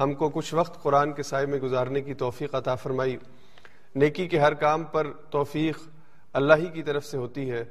ہم 0.00 0.14
کو 0.14 0.28
کچھ 0.28 0.54
وقت 0.54 0.82
قرآن 0.82 1.12
کے 1.12 1.22
سائے 1.22 1.46
میں 1.46 1.58
گزارنے 1.58 2.00
کی 2.00 2.14
توفیق 2.14 2.54
عطا 2.54 2.74
فرمائی۔ 2.74 3.16
نیکی 3.94 4.28
کے 4.28 4.38
ہر 4.38 4.54
کام 4.54 4.84
پر 4.84 5.12
توفیق 5.12 5.78
اللہ 6.32 6.54
ہی 6.58 6.66
کی 6.66 6.82
طرف 6.82 7.04
سے 7.04 7.16
ہوتی 7.16 7.50
ہے 7.50 7.64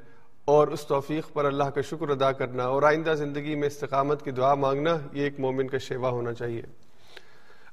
اور 0.44 0.68
اس 0.68 0.86
توفیق 0.86 1.32
پر 1.32 1.44
اللہ 1.44 1.64
کا 1.64 1.80
شکر 1.80 2.08
ادا 2.08 2.32
کرنا 2.32 2.64
اور 2.64 2.82
آئندہ 2.82 3.10
زندگی 3.10 3.54
میں 3.54 3.66
استقامت 3.66 4.24
کی 4.24 4.30
دعا 4.30 4.54
مانگنا 4.54 4.98
یہ 5.12 5.22
ایک 5.22 5.40
مومن 5.40 5.68
کا 5.68 5.78
شیوا 5.78 6.08
ہونا 6.08 6.32
چاہیے۔ 6.32 6.62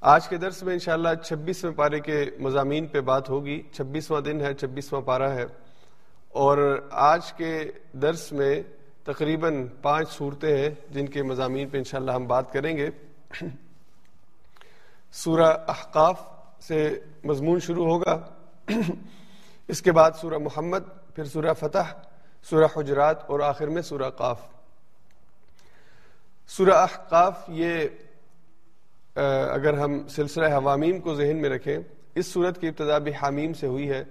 آج 0.02 0.28
کے 0.28 0.38
درس 0.38 0.64
میں 0.64 0.74
انشاءاللہ 0.74 1.10
چھبیسویں 1.24 1.74
پارے 1.74 2.00
کے 2.00 2.26
مضامین 2.40 2.88
پہ 2.88 3.02
بات 3.02 3.30
ہوگی۔ 3.30 3.62
چھبیسواں 3.72 4.22
دن 4.22 4.42
ہے، 4.42 4.54
چھبیسواں 4.54 5.02
پارہ 5.02 5.30
ہے۔ 5.30 5.46
اور 6.30 6.88
آج 6.92 7.34
کے 7.34 7.64
درس 7.94 8.32
میں 8.32 8.62
تقریباً 9.04 9.68
پانچ 9.82 10.10
صورتیں 10.10 10.58
ہیں 10.58 10.70
جن 10.90 11.06
کے 11.06 11.24
مضامین 11.24 11.70
پہ 11.70 11.78
انشاءاللہ 11.78 12.12
ہم 12.12 12.28
بات 12.28 12.54
کریں 12.54 12.78
گے۔ 12.78 12.90
سورہ 15.12 15.54
احقاف 15.68 16.22
سے 16.60 17.00
مضمون 17.24 17.60
شروع 17.60 17.86
ہوگا۔ 17.86 18.20
اس 19.68 19.82
کے 19.82 19.92
بعد 19.92 20.12
سورہ 20.22 20.38
محمد، 20.38 20.80
پھر 21.16 21.24
سورہ 21.24 21.54
فتح، 21.54 21.94
سورہ 22.44 22.66
حجرات 22.78 23.30
اور 23.30 23.40
آخر 23.40 23.68
میں 23.68 23.82
سورہ 23.82 24.10
قاف۔ 24.10 24.42
سورہ 26.48 26.72
احقاف 26.72 27.40
یہ 27.48 27.88
اگر 29.52 29.78
ہم 29.78 30.08
سلسلہ 30.08 30.46
حوامیم 30.46 31.00
کو 31.00 31.16
ذہن 31.16 31.42
میں 31.42 31.50
رکھیں، 31.50 31.78
اس 32.16 32.28
صورت 32.28 32.62
کی 32.62 32.68
ابتدا 32.68 32.98
بھی 32.98 33.12
حامیم 33.22 33.54
سے 33.54 33.68
ہوئی 33.68 33.90
ہے 33.90 34.04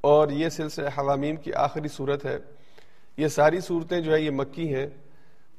اور 0.00 0.28
یہ 0.28 0.48
سلسلہ 0.48 0.88
حوامیم 0.98 1.36
کی 1.36 1.52
آخری 1.52 1.88
صورت 1.88 2.24
ہے۔ 2.24 2.38
یہ 3.16 3.28
ساری 3.28 3.60
صورتیں 3.60 4.00
جو 4.00 4.12
ہے، 4.14 4.20
یہ 4.20 4.30
مکی 4.30 4.74
ہیں۔ 4.74 4.86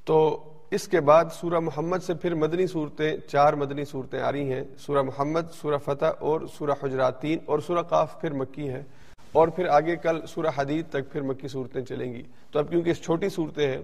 تو 0.06 0.44
اس 0.74 0.88
کے 0.88 1.00
بعد 1.00 1.26
سورہ 1.40 1.60
محمد 1.60 1.98
سے 2.06 2.14
پھر 2.14 2.34
مدنی 2.34 2.68
صورتیں، 2.68 3.18
چار 3.28 3.54
مدنی 3.54 3.86
صورتیں 3.86 4.20
آ 4.20 4.32
رہی 4.32 4.54
ہیں۔ 4.54 4.64
سورہ 4.78 5.02
محمد، 5.02 5.42
سورہ 5.62 5.78
فتح 5.78 6.06
اور 6.20 6.42
سورہ 6.58 6.72
حجرات 6.84 7.22
تین 7.22 7.40
اور 7.46 7.60
سورہ 7.60 7.82
قاف 7.82 8.22
پھر 8.22 8.32
مکی 8.32 8.70
ہے 8.70 8.84
اور 9.32 9.48
پھر 9.48 9.68
آگے 9.68 9.96
کل 9.96 10.26
سورہ 10.26 10.48
حدید 10.58 10.86
تک 10.90 11.12
پھر 11.12 11.22
مکی 11.22 11.48
صورتیں 11.48 11.82
چلیں 11.82 12.14
گی۔ 12.14 12.24
تو 12.52 12.60
اب 12.60 12.70
کیونکہ 12.70 12.90
اس 12.90 13.02
چھوٹی 13.02 13.30
صورتیں 13.30 13.68
ہیں، 13.68 13.82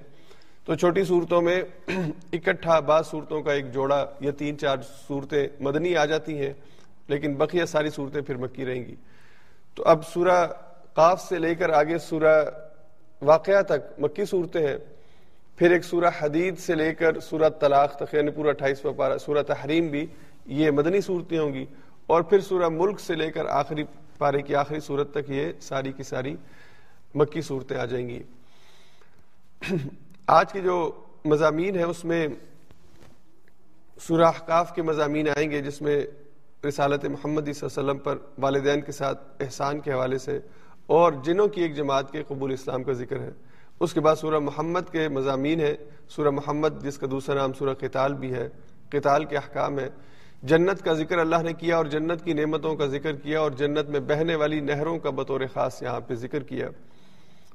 تو 0.65 0.75
چھوٹی 0.75 1.03
صورتوں 1.03 1.41
میں 1.41 1.61
اکٹھا 2.33 2.79
بعض 2.79 3.07
صورتوں 3.07 3.41
کا 3.41 3.53
ایک 3.53 3.73
جوڑا 3.73 4.05
یا 4.19 4.31
تین 4.37 4.57
چار 4.57 4.77
صورتیں 5.07 5.47
مدنی 5.59 5.95
آ 5.95 6.05
جاتی 6.05 6.37
ہیں، 6.37 6.53
لیکن 7.07 7.35
بقیہ 7.35 7.65
ساری 7.65 7.89
صورتیں 7.89 8.21
پھر 8.21 8.35
مکی 8.35 8.65
رہیں 8.65 8.85
گی۔ 8.85 8.95
تو 9.75 9.83
اب 9.85 10.07
سورہ 10.07 10.47
قاف 10.93 11.21
سے 11.21 11.39
لے 11.39 11.55
کر 11.55 11.69
آگے 11.69 11.97
سورہ 11.97 12.43
واقعہ 13.21 13.61
تک 13.61 13.99
مکی 13.99 14.25
صورتیں 14.25 14.67
ہیں۔ 14.67 14.77
پھر 15.59 15.71
ایک 15.71 15.83
سورہ 15.83 16.05
حدید 16.21 16.59
سے 16.59 16.75
لے 16.75 16.93
کر 16.93 17.19
سورہ 17.19 17.49
طلاق 17.49 17.95
تک 17.95 18.13
یعنی 18.13 18.31
پورا 18.31 18.49
اٹھائیسواں 18.49 18.93
پارہ، 18.93 19.17
سورہ 19.17 19.43
تحریم 19.43 19.87
بھی 19.87 20.05
یہ 20.45 20.71
مدنی 20.71 21.01
صورتیں 21.01 21.39
ہوں 21.39 21.53
گی۔ 21.53 21.65
اور 22.07 22.21
پھر 22.21 22.39
سورہ 22.39 22.69
ملک 22.69 22.99
سے 22.99 23.15
لے 23.15 23.31
کر 23.31 23.45
آخری 23.45 23.83
پارے 24.17 24.41
کی 24.41 24.55
آخری 24.55 24.79
صورت 24.79 25.11
تک 25.11 25.29
یہ 25.29 25.51
ساری 25.61 25.91
کی 25.91 26.03
ساری 26.03 26.35
مکی 27.15 27.41
صورتیں 27.41 27.77
آ 27.77 27.85
جائیں 27.85 28.09
گی۔ 28.09 28.23
آج 30.27 30.53
کے 30.53 30.61
جو 30.61 30.91
مضامین 31.25 31.75
ہیں، 31.75 31.83
اس 31.83 32.05
میں 32.05 32.27
سورہ 34.01 34.23
احقاف 34.23 34.75
کے 34.75 34.81
مضامین 34.81 35.27
آئیں 35.29 35.51
گے، 35.51 35.61
جس 35.61 35.81
میں 35.81 36.05
رسالت 36.67 37.05
محمد 37.05 37.41
صلی 37.41 37.49
اللہ 37.49 37.81
علیہ 37.81 37.89
وسلم 37.89 37.97
پر 37.97 38.17
والدین 38.37 38.81
کے 38.81 38.91
ساتھ 38.91 39.23
احسان 39.39 39.79
کے 39.79 39.91
حوالے 39.91 40.17
سے 40.17 40.39
اور 40.85 41.13
جنوں 41.23 41.47
کی 41.47 41.61
ایک 41.61 41.75
جماعت 41.75 42.11
کے 42.11 42.23
قبول 42.27 42.53
اسلام 42.53 42.83
کا 42.83 42.91
ذکر 42.91 43.19
ہے۔ 43.19 43.29
اس 43.79 43.93
کے 43.93 43.99
بعد 43.99 44.15
سورہ 44.15 44.39
محمد 44.39 44.91
کے 44.91 45.09
مضامین 45.09 45.59
ہے 45.59 45.75
سورہ 46.09 46.29
محمد 46.29 46.83
جس 46.83 46.97
کا 46.97 47.07
دوسرا 47.11 47.35
نام 47.35 47.53
سورہ 47.53 47.73
قتال 47.73 48.13
بھی 48.13 48.33
ہے۔ 48.33 48.49
قتال 48.89 49.25
کے 49.25 49.37
احکام 49.37 49.79
ہے 49.79 49.89
جنت 50.43 50.83
کا 50.83 50.93
ذکر 50.93 51.17
اللہ 51.17 51.35
نے 51.43 51.53
کیا 51.53 51.77
اور 51.77 51.85
جنت 51.85 52.23
کی 52.23 52.33
نعمتوں 52.33 52.75
کا 52.75 52.85
ذکر 52.85 53.15
کیا 53.15 53.39
اور 53.39 53.51
جنت 53.51 53.89
میں 53.89 53.99
بہنے 53.99 54.35
والی 54.35 54.59
نہروں 54.59 54.99
کا 54.99 55.09
بطور 55.09 55.41
خاص 55.53 55.81
یہاں 55.81 55.99
پہ 55.99 56.13
ذکر 56.13 56.43
کیا۔ 56.43 56.69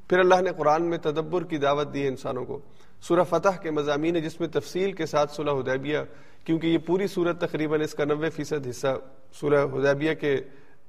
پھر 0.08 0.18
اللہ 0.18 0.40
نے 0.40 0.50
قرآن 0.56 0.82
میں 0.82 0.98
تدبر 0.98 1.44
کی 1.44 1.56
دعوت 1.56 1.94
دی 1.94 2.02
ہے 2.02 2.08
انسانوں 2.08 2.44
کو۔ 2.44 2.58
سورہ 3.00 3.24
فتح 3.28 3.56
کے 3.62 3.70
مضامین 3.70 4.16
ہے 4.16 4.20
جس 4.20 4.40
میں 4.40 4.48
تفصیل 4.48 4.92
کے 4.92 5.06
ساتھ 5.06 5.32
صلح 5.32 5.52
حدیبیہ، 5.52 5.98
کیونکہ 6.44 6.66
یہ 6.66 6.78
پوری 6.78 7.06
صورت 7.06 7.40
تقریباً 7.40 7.80
اس 7.80 7.92
کا 7.92 8.04
نوے 8.04 8.30
فیصد 8.30 8.66
حصہ 8.66 8.96
سورہ 9.32 9.64
حدیبیہ 9.64 10.14
کے 10.14 10.34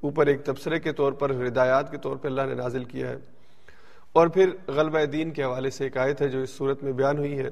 اوپر 0.01 0.27
ایک 0.27 0.45
تبصرے 0.45 0.79
کے 0.79 0.91
طور 0.91 1.11
پر 1.11 1.29
ہدایات 1.47 1.91
کے 1.91 1.97
طور 1.97 2.15
پر 2.15 2.25
اللہ 2.25 2.41
نے 2.41 2.53
نازل 2.53 2.83
کیا 2.83 3.09
ہے۔ 3.09 3.34
اور 4.15 4.27
پھر 4.27 4.49
غلبہ 4.67 5.05
دین 5.05 5.31
کے 5.31 5.43
حوالے 5.43 5.69
سے 5.69 5.83
ایک 5.83 5.97
آیت 5.97 6.21
ہے 6.21 6.27
جو 6.27 6.39
اس 6.39 6.49
صورت 6.49 6.83
میں 6.83 6.91
بیان 6.91 7.17
ہوئی 7.17 7.39
ہے۔ 7.39 7.49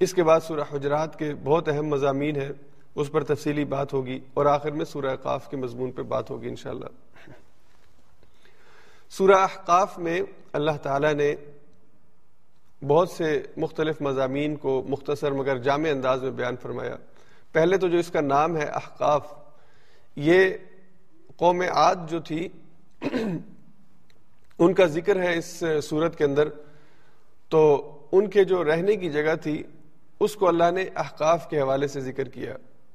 اس 0.00 0.14
کے 0.14 0.22
بعد 0.24 0.40
سورہ 0.40 0.60
حجرات 0.72 1.18
کے 1.18 1.34
بہت 1.34 1.68
اہم 1.68 1.86
مضامین 1.86 2.36
ہیں، 2.36 2.50
اس 2.94 3.10
پر 3.10 3.24
تفصیلی 3.24 3.64
بات 3.64 3.92
ہوگی 3.92 4.20
اور 4.34 4.46
آخر 4.46 4.70
میں 4.70 4.84
سورہ 4.84 5.16
قاف 5.16 5.48
کے 5.50 5.56
مضمون 5.56 5.90
پہ 5.90 6.02
بات 6.02 6.30
ہوگی 6.30 6.48
انشاءاللہ۔ 6.48 6.86
سورہ 9.10 9.36
احقاف 9.36 9.98
میں 9.98 10.20
اللہ 10.52 10.76
تعالی 10.82 11.12
نے 11.12 11.34
بہت 12.86 13.10
سے 13.10 13.42
مختلف 13.56 14.00
مضامین 14.00 14.56
کو 14.56 14.82
مختصر 14.88 15.32
مگر 15.32 15.58
جامع 15.58 15.88
انداز 15.90 16.22
میں 16.22 16.30
بیان 16.30 16.56
فرمایا۔ 16.56 16.96
پہلے 17.52 17.76
تو 17.76 17.88
جو 17.88 17.98
اس 17.98 18.10
کا 18.10 18.20
نام 18.20 18.56
ہے 18.56 18.64
احقاف، 18.64 19.32
یہ 20.16 20.50
قوم 21.36 21.60
عاد 21.60 21.96
جو 22.08 22.20
تھی 22.20 22.48
ان 24.62 24.74
کا 24.74 24.86
ذکر 24.86 25.22
ہے 25.22 25.38
اس 25.38 25.64
صورت 25.82 26.18
کے 26.18 26.24
اندر۔ 26.24 26.48
تو 27.48 27.92
ان 28.12 28.30
کے 28.30 28.44
جو 28.44 28.64
رہنے 28.64 28.96
کی 28.96 29.10
جگہ 29.10 29.34
تھی، 29.42 29.62
اس 30.20 30.36
کو 30.36 30.48
اللہ 30.48 30.70
نے 30.70 30.84
احقاف 30.96 31.48
کے 31.48 31.60
حوالے 31.60 31.86
سے 31.86 32.00
ذکر 32.00 32.28
کیا۔ 32.28 32.54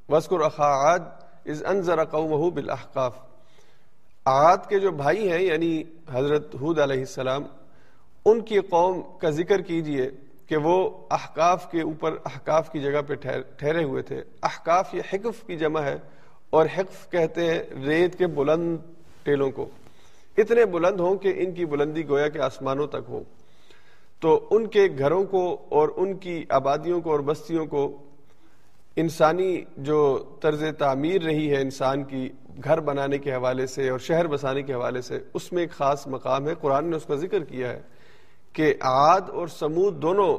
وسکر 0.10 0.42
اخاعد 0.42 1.00
از 1.46 1.64
انضر 1.66 2.06
قومہ 2.06 2.52
بالاحقاف 2.52 3.16
عاد 4.26 4.58
کے 4.70 4.80
جو 4.80 4.92
بھائی 4.92 5.32
ہیں 5.32 5.42
یعنی 5.42 5.84
حضرت 6.12 6.56
حود 6.56 6.80
علیہ 6.80 7.00
السلام، 7.00 7.44
ان 8.26 8.42
کی 8.42 8.60
قوم 8.60 9.02
کا 9.20 9.30
ذکر 9.30 9.62
کیجیے 9.62 10.10
کہ 10.46 10.58
وہ 10.58 10.90
احقاف 11.12 11.72
کے 11.72 11.82
اوپر، 11.82 12.12
احقاف 12.12 12.72
کی 12.72 12.80
جگہ 12.80 13.02
پہ 13.08 13.14
ٹھہرے 13.58 13.84
ہوئے 13.84 14.02
تھے۔ 14.02 14.24
احقاف 14.44 14.94
یہ 14.94 15.02
حقف 15.14 15.44
کی 15.44 15.56
جمع 15.56 15.82
ہے 15.82 15.98
اور 16.50 16.66
حقف 16.78 17.10
کہتے 17.10 17.46
ہیں 17.46 17.64
ریت 17.86 18.18
کے 18.18 18.28
بلند 18.28 18.78
ٹیلوں 19.24 19.52
کو۔ 19.52 19.70
اتنے 20.38 20.66
بلند 20.66 21.00
ہوں 21.00 21.16
کہ 21.16 21.34
ان 21.38 21.52
کی 21.52 21.66
بلندی 21.66 22.08
گویا 22.09 22.28
کے 22.28 22.40
آسمانوں 22.40 22.88
تک 22.88 23.09
ہو 23.09 23.22
تو 24.20 24.48
ان 24.52 24.68
کے 24.68 24.88
گھروں 25.00 25.24
کو 25.24 25.58
اور 25.70 25.90
ان 25.96 26.14
کی 26.18 26.46
آبادیوں 26.50 27.02
کو 27.02 27.12
اور 27.12 27.20
بستیوں 27.20 27.66
کو 27.66 27.98
انسانی 28.96 29.62
جو 29.78 30.18
طرز 30.42 30.64
تعمیر 30.78 31.22
رہی 31.22 31.50
ہے 31.52 31.62
انسان 31.62 32.03
کی 32.03 32.30
گھر 32.64 32.80
بنانے 32.80 33.18
کے 33.18 33.34
حوالے 33.34 33.66
سے 33.68 33.90
اور 33.90 34.00
شہر 34.00 34.28
بسانے 34.28 34.62
کے 34.62 34.74
حوالے 34.74 35.02
سے، 35.02 35.20
اس 35.34 35.52
میں 35.53 35.62
ایک 35.64 35.72
خاص 35.72 36.08
مقام 36.08 36.48
ہے۔ 36.48 36.54
قرآن 36.56 36.90
نے 36.90 36.96
اس 36.96 37.06
کا 37.06 37.16
ذکر 37.16 37.44
کیا 37.44 37.69
ہے 37.69 37.81
کہ 38.54 38.74
عاد 38.81 39.30
اور 39.30 39.48
سمود 39.48 40.02
دونوں 40.02 40.38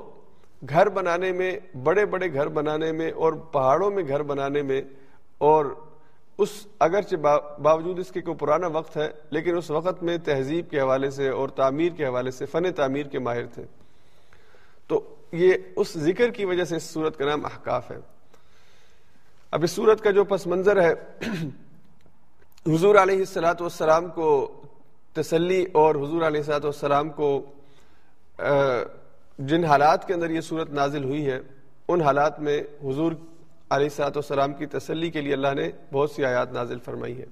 گھر 0.69 0.88
بنانے 0.88 1.32
میں، 1.32 1.53
بڑے 1.84 2.06
بڑے 2.06 2.32
گھر 2.34 2.48
بنانے 2.48 2.92
میں 2.92 3.10
اور 3.10 3.32
پہاڑوں 3.32 3.91
میں 3.91 4.03
گھر 4.09 4.22
بنانے 4.22 4.62
میں 4.62 4.80
اور 5.38 5.65
اس 6.38 6.66
اگرچہ 6.78 7.16
باوجود 7.62 7.99
اس 7.99 8.10
کے 8.10 8.21
کوئی 8.21 8.37
پرانا 8.37 8.66
وقت 8.66 8.97
ہے، 8.97 9.10
لیکن 9.31 9.56
اس 9.56 9.71
وقت 9.71 10.03
میں 10.03 10.19
تہذیب 10.19 10.71
کے 10.71 10.81
حوالے 10.81 11.10
سے 11.10 11.28
اور 11.28 11.49
تعمیر 11.49 11.93
کے 11.93 12.06
حوالے 12.06 12.31
سے، 12.31 12.47
فن 12.47 12.72
تعمیر 12.72 13.06
کے 13.06 13.19
ماہر 13.19 13.47
تھے۔ 13.47 13.65
تو 14.87 15.16
یہ 15.32 15.53
اس 15.77 15.98
ذکر 15.98 16.31
کی 16.31 16.44
وجہ 16.44 16.65
سے 16.65 16.77
اس 16.77 16.82
صورت 16.82 17.16
کا 17.16 17.25
نام 17.25 17.44
احکاف 17.44 17.91
ہے۔ 17.91 17.97
اب 19.50 19.62
اس 19.62 19.71
صورت 19.71 20.00
کا 20.00 20.10
جو 20.10 20.25
پس 20.25 20.47
منظر 20.47 20.82
ہے، 20.82 20.94
حضور 22.66 22.94
علیہ 22.94 23.19
السلاۃ 23.19 23.60
والسلام 23.60 24.09
کو 24.09 24.62
تسلی 25.12 25.66
اور 25.72 25.94
حضور 25.94 26.22
علیہ 26.22 26.41
السلاۃ 26.41 26.65
والسلام 26.65 27.09
کو 27.09 27.47
جن 29.38 29.65
حالات 29.65 30.06
کے 30.06 30.15
اندر 30.15 30.31
یہ 30.31 30.41
صورت 30.41 30.71
نازل 30.71 31.04
ہوئی 31.04 31.27
ہے، 31.27 31.41
ان 31.88 32.00
حالات 32.00 32.41
میں 32.41 32.62
حضور 32.84 33.12
علیہ 33.70 33.86
السلاۃ 33.86 34.16
والسلام 34.16 34.52
کی 34.52 34.66
تسلی 34.66 35.10
کے 35.10 35.20
لیے 35.20 35.32
اللہ 35.32 35.54
نے 35.54 35.70
بہت 35.92 36.10
سی 36.10 36.24
آیات 36.24 36.53
نازل 36.53 36.78
فرمائی 36.78 37.18
ہے 37.18 37.24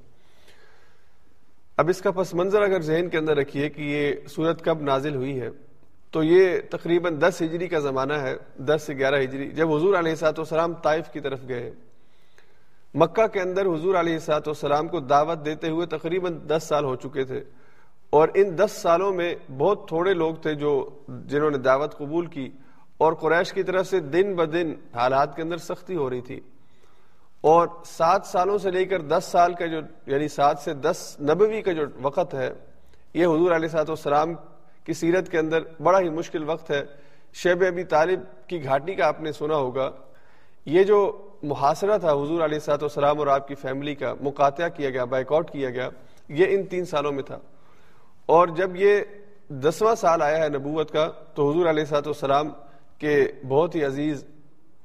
اب 1.77 1.89
اس 1.89 2.01
کا 2.01 2.11
پس 2.11 2.35
منظر 2.35 2.63
اگر 2.63 2.81
ذہن 2.81 3.09
کے 3.09 3.19
اندر 3.19 3.37
رکھیے 3.37 3.69
کہ 3.69 3.83
یہ 3.83 4.29
صورت 4.29 4.65
کب 4.65 4.83
نازل 4.83 5.15
ہوئی 5.15 5.41
ہے، 5.41 5.49
تو 6.11 6.23
یہ 6.23 6.61
تقریباً 6.71 7.21
دس 7.21 7.43
ہجری 7.43 7.69
کا 7.69 7.79
زمانہ 7.79 8.13
ہے، 8.13 8.37
دس 8.59 8.83
سے 8.87 8.95
گیارہ 8.95 9.23
ہجری۔ 9.23 9.51
جب 9.51 9.75
حضور 9.75 9.95
علیہ 9.99 10.13
السلاۃ 10.13 10.39
والسلام 10.39 10.75
طائف 10.75 11.11
کی 11.11 11.21
طرف 11.21 11.41
گئے، 11.49 11.73
مکہ 12.95 13.27
کے 13.27 13.41
اندر 13.41 13.67
حضور 13.67 13.95
علیہ 13.95 14.19
سات 14.19 14.49
والسلام 14.49 14.89
کو 14.89 15.01
دعوت 15.01 15.45
دیتے 15.45 15.69
ہوئے 15.69 15.87
تقریباً 15.87 16.39
دس 16.49 16.63
سال 16.63 16.85
ہو 16.85 16.97
چکے 16.97 17.25
تھے۔ 17.25 17.45
اور 18.11 18.29
ان 18.35 18.59
دس 18.59 18.73
سالوں 18.73 19.13
میں 19.13 19.35
بہت 19.59 19.89
تھوڑے 19.89 20.15
لوگ 20.15 20.35
تھے 20.35 20.55
جو، 20.55 20.91
جنہوں 21.09 21.51
نے 21.51 21.59
دعوت 21.59 21.97
قبول 21.99 22.27
کی۔ 22.27 22.49
اور 22.99 23.13
قریش 23.13 23.53
کی 23.53 23.63
طرف 23.63 23.87
سے 23.87 24.01
دن 24.01 24.35
بدن 24.35 24.73
حالات 24.95 25.37
کے 25.37 25.43
اندر 25.43 25.57
سختی 25.57 25.97
ہو 25.97 26.11
رہی 26.11 26.21
تھی۔ 26.21 26.41
اور 27.41 27.69
سات 27.85 28.27
سالوں 28.27 28.59
سے 28.59 28.71
لے 28.71 28.85
کر 28.85 29.01
دس 29.01 29.29
سال 29.31 29.55
کا 29.55 29.67
جو 29.67 29.81
یعنی 30.07 30.29
سات 30.29 30.59
سے 30.59 30.75
دس 30.75 31.17
نبوی 31.21 31.63
کا 31.63 31.73
جو 31.73 31.83
وقت 32.03 32.35
ہے، 32.35 32.53
یہ 33.15 33.27
حضور 33.27 33.51
علیہ 33.51 33.69
سات 33.69 33.91
والسلام 33.91 34.35
کی 34.85 34.93
سیرت 34.93 35.29
کے 35.29 35.39
اندر 35.39 35.59
بڑا 35.83 36.01
ہی 36.01 36.09
مشکل 36.09 36.51
وقت 36.51 36.71
ہے۔ 36.71 36.85
شیب 37.33 37.65
ابی 37.67 37.85
طالب 37.85 38.21
کی 38.47 38.65
گھاٹی 38.65 38.95
کا 38.95 39.07
آپ 39.07 39.21
نے 39.21 39.33
سنا 39.33 39.57
ہوگا۔ 39.57 39.91
یہ 40.67 40.83
جو 40.83 41.29
محاصرہ 41.43 41.99
تھا 41.99 42.13
حضور 42.13 42.41
علیہ 42.41 42.59
سات 42.59 42.83
وسلام 42.83 43.19
اور 43.19 43.27
آپ 43.27 43.49
کی 43.49 43.55
فیملی 43.55 43.95
کا 43.95 44.15
مقاطع 44.21 44.69
کیا 44.69 44.91
گیا 44.91 45.05
بائک 45.05 45.33
آؤٹ 45.33 45.51
کیا 45.51 45.71
گیا، 45.71 45.89
یہ 46.29 46.47
ان 46.49 46.67
تین 46.67 46.85
سالوں 46.85 47.13
میں 47.13 47.23
تھا۔ 47.23 47.39
اور 48.27 48.49
جب 48.49 48.71
یہ 48.77 49.01
دسواں 49.49 49.95
سال 49.95 50.23
آیا 50.23 50.39
ہے 50.39 50.49
نبوت 50.49 50.91
کا، 50.91 51.11
تو 51.35 51.51
حضور 51.51 51.67
علیہ 51.67 51.85
سات 51.85 52.09
وسلام 52.09 52.49
کے 52.99 53.27
بہت 53.49 53.75
ہی 53.75 53.85
عزیز 53.85 54.25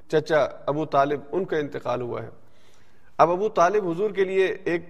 چچا 0.08 0.46
ابو 0.66 0.86
طالب 0.86 1.20
ان 1.32 1.46
کا 1.46 1.58
انتقال 1.58 2.02
ہوا 2.02 2.24
ہے۔ 2.24 2.30
اب 3.18 3.32
ابو 3.32 3.50
طالب 3.50 3.88
حضور 3.90 4.12
کے 4.12 4.24
لیے 4.24 4.46
ایک 4.64 4.90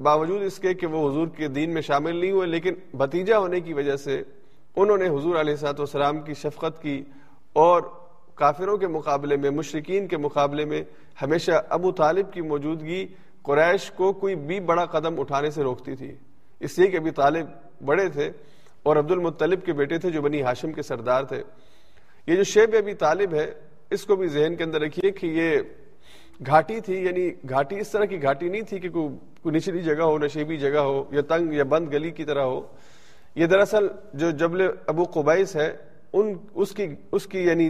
باوجود 0.00 0.42
اس 0.42 0.58
کے 0.58 0.74
کہ 0.74 0.86
وہ 0.86 1.08
حضور 1.10 1.28
کے 1.28 1.48
دین 1.48 1.74
میں 1.74 1.82
شامل 1.82 2.16
نہیں 2.16 2.32
ہوئے، 2.32 2.46
لیکن 2.46 2.74
بھتیجا 2.94 3.38
ہونے 3.38 3.60
کی 3.60 3.72
وجہ 3.72 3.96
سے 3.96 4.22
انہوں 4.76 4.96
نے 4.98 5.08
حضور 5.08 5.36
علیہ 5.36 5.56
سات 5.56 5.80
وسلام 5.80 6.20
کی 6.20 6.34
شفقت 6.34 6.82
کی 6.82 7.02
اور 7.52 7.82
کافروں 8.34 8.76
کے 8.76 8.86
مقابلے 8.86 9.36
میں 9.36 9.50
مشرقین 9.50 10.06
کے 10.08 10.16
مقابلے 10.16 10.64
میں 10.64 10.82
ہمیشہ 11.22 11.52
ابو 11.68 11.92
طالب 11.92 12.32
کی 12.32 12.40
موجودگی 12.40 13.06
قریش 13.42 13.90
کو 13.90 14.12
کوئی 14.12 14.34
بھی 14.34 14.60
بڑا 14.60 14.84
قدم 14.86 15.20
اٹھانے 15.20 15.50
سے 15.50 15.62
روکتی 15.62 15.96
تھی۔ 15.96 16.14
اس 16.60 16.78
لیے 16.78 16.88
کہ 16.90 16.96
ابھی 16.96 17.10
طالب 17.10 17.46
بڑے 17.84 18.08
تھے 18.08 18.30
اور 18.82 18.96
عبد 18.96 19.10
المطلب 19.10 19.64
کے 19.64 19.72
بیٹے 19.72 19.98
تھے 19.98 20.10
جو 20.10 20.22
بنی 20.22 20.42
ہاشم 20.42 20.72
کے 20.72 20.82
سردار 20.82 21.22
تھے۔ 21.22 21.42
یہ 22.26 22.36
جو 22.36 22.42
شیب 22.44 22.74
ابھی 22.78 22.94
طالب 22.94 23.34
ہے، 23.34 23.50
اس 23.90 24.04
کو 24.06 24.16
بھی 24.16 24.26
ذہن 24.28 24.54
کے 24.56 24.64
اندر 24.64 24.80
رکھیے 24.80 25.10
کہ 25.10 25.26
یہ 25.26 25.50
گھاٹی 26.46 26.80
تھی 26.80 27.02
یعنی 27.04 27.28
گھاٹی 27.48 27.78
اس 27.80 27.90
طرح 27.90 28.04
کی 28.04 28.22
گھاٹی 28.22 28.48
نہیں 28.48 28.62
تھی 28.62 28.78
کہ 28.78 28.88
کوئی 28.88 29.56
نچلی 29.56 29.82
جگہ 29.82 30.02
ہو، 30.02 30.18
نشیبی 30.18 30.56
جگہ 30.56 30.78
ہو، 30.78 31.02
یا 31.10 31.20
تنگ 31.28 31.52
یا 31.52 31.64
بند 31.64 31.92
گلی 31.92 32.10
کی 32.10 32.24
طرح 32.24 32.44
ہو۔ 32.44 32.60
یہ 33.36 33.46
دراصل 33.46 33.86
جو 34.14 34.30
جبل 34.30 34.66
ابو 34.86 35.04
قبائس 35.14 35.54
ہے، 35.56 35.70
ان، 36.12 36.32
اس 36.54 36.72
کی 36.72 36.86
اس 37.12 37.26
کی 37.26 37.42
یعنی 37.44 37.68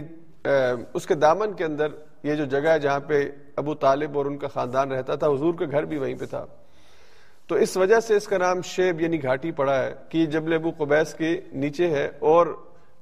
اس 0.93 1.05
کے 1.07 1.15
دامن 1.15 1.53
کے 1.53 1.63
اندر 1.63 1.87
یہ 2.23 2.35
جو 2.35 2.45
جگہ 2.45 2.69
ہے 2.69 2.79
جہاں 2.79 2.99
پہ 3.07 3.23
ابو 3.55 3.73
طالب 3.75 4.17
اور 4.17 4.25
ان 4.25 4.37
کا 4.37 4.47
خاندان 4.47 4.91
رہتا 4.91 5.15
تھا، 5.15 5.27
حضور 5.27 5.53
کا 5.53 5.65
گھر 5.71 5.85
بھی 5.85 5.97
وہیں 5.97 6.15
پہ 6.19 6.25
تھا۔ 6.25 6.45
تو 7.47 7.55
اس 7.55 7.75
وجہ 7.77 7.99
سے 7.99 8.15
اس 8.15 8.27
کا 8.27 8.37
نام 8.37 8.61
شیب 8.65 9.01
یعنی 9.01 9.21
گھاٹی 9.23 9.51
پڑا 9.51 9.77
ہے 9.83 9.93
کہ 10.09 10.25
جبل 10.25 10.53
ابو 10.53 10.71
قبیس 10.77 11.13
کے 11.13 11.39
نیچے 11.53 11.87
ہے 11.87 12.09
اور 12.19 12.47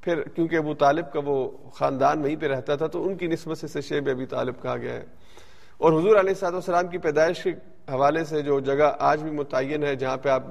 پھر 0.02 0.22
کیونکہ 0.22 0.56
ابو 0.56 0.74
طالب 0.74 1.12
کا 1.12 1.20
وہ 1.26 1.52
خاندان 1.74 2.24
وہیں 2.24 2.36
پہ 2.36 2.46
رہتا 2.48 2.76
تھا 2.76 2.88
تو 2.88 3.08
ان 3.08 3.16
کی 3.16 3.28
نسبت 3.28 3.58
سے 3.58 3.66
اسے 3.66 3.82
شیب 3.82 4.10
ابی 4.10 4.26
طالب 4.26 4.62
کہا 4.62 4.78
گیا 4.78 4.94
ہے۔ 4.94 5.06
اور 5.78 6.00
حضور 6.00 6.16
علیہ 6.16 6.34
صاحب 6.34 6.56
السلام 6.56 6.88
کی 6.88 6.98
پیدائش 6.98 7.44
کے 7.44 7.50
حوالے 7.90 8.24
سے 8.24 8.42
جو 8.42 8.60
جگہ 8.60 8.92
آج 9.00 9.24
بھی 9.24 9.32
متعین 9.32 9.84
ہے 9.84 9.96
جہاں 9.96 10.18
پہ 10.18 10.30
آپ 10.30 10.44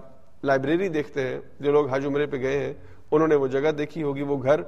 لائبریری 0.44 0.88
دیکھتے 0.88 1.26
ہیں، 1.26 1.40
جو 1.60 1.72
لوگ 1.72 1.94
حج 1.94 2.06
عمرے 2.06 2.26
پہ 2.26 2.36
گئے 2.36 2.58
ہیں، 2.58 2.74
انہوں 3.10 3.28
نے 3.28 3.34
وہ 3.34 3.46
جگہ 3.46 3.70
دیکھی 3.70 4.02
ہوگی، 4.02 4.22
وہ 4.22 4.42
گھر 4.42 4.60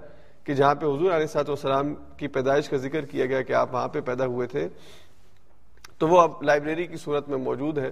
کہ 0.45 0.55
جہاں 0.55 0.75
پہ 0.75 0.87
حضور 0.87 1.13
علیہ 1.13 1.27
صاحب 1.27 1.49
والسلام 1.49 1.95
کی 1.95 2.29
پیدائش 2.29 2.69
کا 2.69 2.77
ذکر 2.77 3.01
کیا 3.01 3.27
گیا 3.27 3.43
کہ 3.43 3.53
آپ 3.53 3.75
وہاں 3.75 3.89
پہ 3.89 4.01
پیدا 4.01 4.25
ہوئے 4.27 4.47
تھے۔ 4.47 4.69
تو 5.99 6.09
وہ 6.09 6.21
اب 6.21 6.43
لائبریری 6.43 6.87
کی 6.87 6.97
صورت 6.97 7.29
میں 7.29 7.39
موجود 7.39 7.79
ہے۔ 7.79 7.91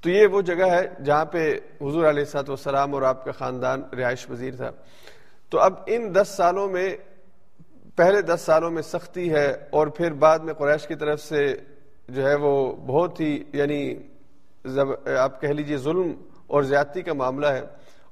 تو 0.00 0.10
یہ 0.10 0.26
وہ 0.26 0.42
جگہ 0.42 0.70
ہے 0.70 1.02
جہاں 1.04 1.24
پہ 1.24 1.54
حضور 1.80 2.04
علیہ 2.04 2.24
صاحب 2.24 2.44
والسلام 2.48 2.94
اور 2.94 3.02
آپ 3.02 3.24
کا 3.24 3.32
خاندان 3.32 3.82
رہائش 3.98 4.26
پذیر 4.26 4.56
تھا۔ 4.56 4.70
تو 5.52 5.60
اب 5.60 5.74
ان 5.86 6.14
دس 6.14 6.28
سالوں 6.28 6.68
میں، 6.68 6.96
پہلے 7.96 8.22
دس 8.22 8.40
سالوں 8.40 8.70
میں 8.70 8.82
سختی 8.82 9.32
ہے 9.32 9.50
اور 9.70 9.86
پھر 9.86 10.12
بعد 10.12 10.38
میں 10.38 10.54
قریش 10.54 10.86
کی 10.86 10.94
طرف 10.94 11.20
سے 11.20 11.54
جو 12.08 12.28
ہے 12.28 12.34
وہ 12.34 12.72
بہت 12.72 13.20
ہی 13.20 13.44
یعنی 13.52 13.94
آپ 15.18 15.40
کہہ 15.40 15.48
لیجیے 15.48 15.76
ظلم 15.76 16.12
اور 16.46 16.62
زیادتی 16.62 17.02
کا 17.02 17.12
معاملہ 17.12 17.46
ہے 17.46 17.60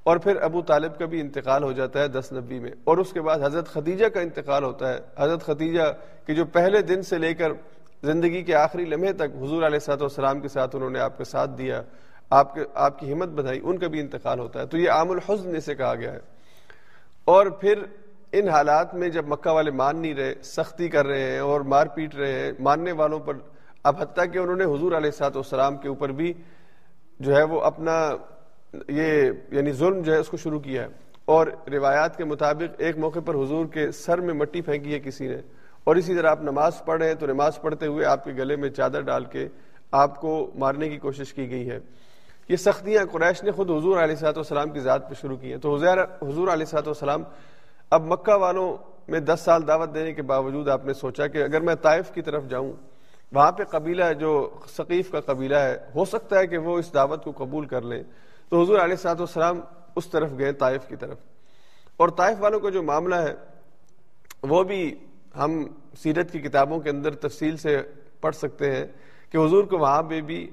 اور 0.03 0.17
پھر 0.17 0.41
ابو 0.41 0.61
طالب 0.61 0.97
کا 0.99 1.05
بھی 1.05 1.19
انتقال 1.19 1.63
ہو 1.63 1.71
جاتا 1.71 1.99
ہے 1.99 2.07
دس 2.07 2.31
نبی 2.33 2.59
میں 2.59 2.71
اور 2.83 2.97
اس 2.97 3.13
کے 3.13 3.21
بعد 3.21 3.39
حضرت 3.39 3.67
خدیجہ 3.67 4.05
کا 4.05 4.19
انتقال 4.19 4.63
ہوتا 4.63 4.93
ہے۔ 4.93 4.99
حضرت 5.17 5.45
خدیجہ 5.45 5.91
کی 6.25 6.35
جو 6.35 6.45
پہلے 6.45 6.81
دن 6.81 7.01
سے 7.01 7.17
لے 7.17 7.33
کر 7.33 7.51
زندگی 8.03 8.43
کے 8.43 8.55
آخری 8.55 8.85
لمحے 8.85 9.13
تک 9.13 9.35
حضور 9.41 9.63
علیہ 9.63 9.79
صاحب 9.79 10.01
والسلام 10.01 10.39
کے 10.39 10.47
ساتھ 10.47 10.75
انہوں 10.75 10.89
نے 10.89 10.99
آپ 10.99 11.17
کا 11.17 11.23
ساتھ 11.23 11.51
دیا، 11.57 11.81
آپ 12.29 12.53
کے، 12.53 12.61
آپ 12.73 12.99
کی 12.99 13.13
ہمت 13.13 13.27
بدھائی 13.27 13.59
ان 13.63 13.77
کا 13.77 13.87
بھی 13.87 13.99
انتقال 13.99 14.39
ہوتا 14.39 14.61
ہے۔ 14.61 14.65
تو 14.67 14.77
یہ 14.77 14.89
عام 14.89 15.11
الحزن 15.11 15.59
سے 15.59 15.75
کہا 15.75 15.95
گیا 15.95 16.13
ہے۔ 16.13 16.30
اور 17.25 17.45
پھر 17.45 17.83
ان 18.31 18.49
حالات 18.49 18.95
میں 18.95 19.09
جب 19.09 19.27
مکہ 19.27 19.49
والے 19.49 19.71
مان 19.71 19.97
نہیں 19.97 20.13
رہے، 20.13 20.33
سختی 20.43 20.89
کر 20.89 21.05
رہے 21.05 21.31
ہیں 21.31 21.39
اور 21.39 21.61
مار 21.61 21.87
پیٹ 21.87 22.15
رہے 22.15 22.31
ہیں، 22.31 22.51
ماننے 22.59 22.91
والوں 22.91 23.19
پر 23.19 23.33
اب 23.83 23.95
حتیٰ 23.99 24.33
کہ 24.33 24.37
انہوں 24.37 24.55
نے 24.55 24.63
حضور 24.63 24.91
علیہ 24.91 25.11
صاحب 25.11 25.35
والسلام 25.35 25.77
کے 25.77 25.87
اوپر 25.87 26.09
بھی 26.09 26.33
جو 27.19 27.35
ہے 27.35 27.43
وہ 27.43 27.61
اپنا 27.61 28.11
یہ 28.87 29.31
یعنی 29.51 29.71
ظلم 29.71 30.01
جو 30.01 30.13
ہے 30.13 30.17
اس 30.17 30.27
کو 30.27 30.37
شروع 30.37 30.59
کیا 30.59 30.83
ہے۔ 30.83 30.87
اور 31.25 31.47
روایات 31.71 32.17
کے 32.17 32.23
مطابق 32.23 32.75
ایک 32.77 32.97
موقع 32.97 33.19
پر 33.25 33.35
حضور 33.35 33.65
کے 33.65 33.91
سر 33.91 34.21
میں 34.21 34.33
مٹی 34.33 34.61
پھینکی 34.61 34.93
ہے 34.93 34.99
کسی 34.99 35.27
نے۔ 35.27 35.37
اور 35.83 35.95
اسی 35.95 36.15
طرح 36.15 36.29
آپ 36.29 36.41
نماز 36.41 36.85
پڑھ 36.85 36.99
رہے 36.99 37.07
ہیں 37.07 37.15
تو 37.15 37.25
نماز 37.25 37.61
پڑھتے 37.61 37.85
ہوئے 37.85 38.05
آپ 38.05 38.23
کے 38.23 38.31
گلے 38.31 38.55
میں 38.55 38.69
چادر 38.69 39.01
ڈال 39.01 39.25
کے 39.25 39.47
آپ 39.91 40.21
کو 40.21 40.51
مارنے 40.55 40.89
کی 40.89 40.97
کوشش 40.97 41.33
کی 41.33 41.49
گئی 41.49 41.69
ہے۔ 41.69 41.79
یہ 42.51 42.55
سختیاں 42.55 43.05
قریش 43.11 43.43
نے 43.43 43.51
خود 43.51 43.71
حضور 43.71 43.97
علیہ 43.97 44.15
صاحب 44.15 44.37
والسلام 44.37 44.69
کی 44.69 44.79
ذات 44.79 45.09
پہ 45.09 45.13
شروع 45.21 45.37
کی 45.37 45.51
ہیں 45.51 45.57
تو 45.57 45.75
حضور 45.75 45.97
حضور 46.21 46.47
علیہ 46.47 46.65
صاحب 46.65 46.87
والسلام 46.87 47.23
اب 47.89 48.05
مکہ 48.05 48.33
والوں 48.33 48.77
میں 49.07 49.19
دس 49.19 49.41
سال 49.43 49.67
دعوت 49.67 49.93
دینے 49.93 50.13
کے 50.13 50.21
باوجود 50.21 50.69
آپ 50.69 50.85
نے 50.85 50.93
سوچا 50.93 51.27
کہ 51.27 51.43
اگر 51.43 51.61
میں 51.61 51.75
طائف 51.75 52.11
کی 52.11 52.21
طرف 52.21 52.47
جاؤں، 52.47 52.73
وہاں 53.31 53.51
پہ 53.51 53.63
قبیلہ 53.63 54.03
جو 54.19 54.49
ثقیف 54.67 55.11
کا 55.11 55.19
قبیلہ 55.19 55.55
ہے، 55.55 55.77
ہو 55.95 56.05
سکتا 56.05 56.39
ہے 56.39 56.47
کہ 56.47 56.57
وہ 56.57 56.79
اس 56.79 56.93
دعوت 56.93 57.23
کو 57.23 57.31
قبول 57.37 57.65
کر 57.65 57.81
لیں۔ 57.81 58.03
تو 58.49 58.61
حضور 58.61 58.79
علیہ 58.79 58.95
صاحب 58.95 59.19
والسلام 59.19 59.59
اس 59.95 60.07
طرف 60.07 60.31
گئے، 60.39 60.53
طائف 60.53 60.87
کی 60.87 60.95
طرف۔ 60.95 61.17
اور 61.97 62.09
طائف 62.09 62.37
والوں 62.39 62.59
کا 62.59 62.69
جو 62.69 62.83
معاملہ 62.83 63.15
ہے، 63.15 63.33
وہ 64.43 64.63
بھی 64.63 64.95
ہم 65.37 65.63
سیرت 65.97 66.31
کی 66.31 66.39
کتابوں 66.39 66.79
کے 66.79 66.89
اندر 66.89 67.15
تفصیل 67.15 67.57
سے 67.57 67.81
پڑھ 68.21 68.35
سکتے 68.35 68.75
ہیں 68.75 68.85
کہ 69.29 69.37
حضور 69.37 69.63
کو 69.63 69.77
وہاں 69.77 70.03
پہ 70.03 70.21
بھی 70.21 70.49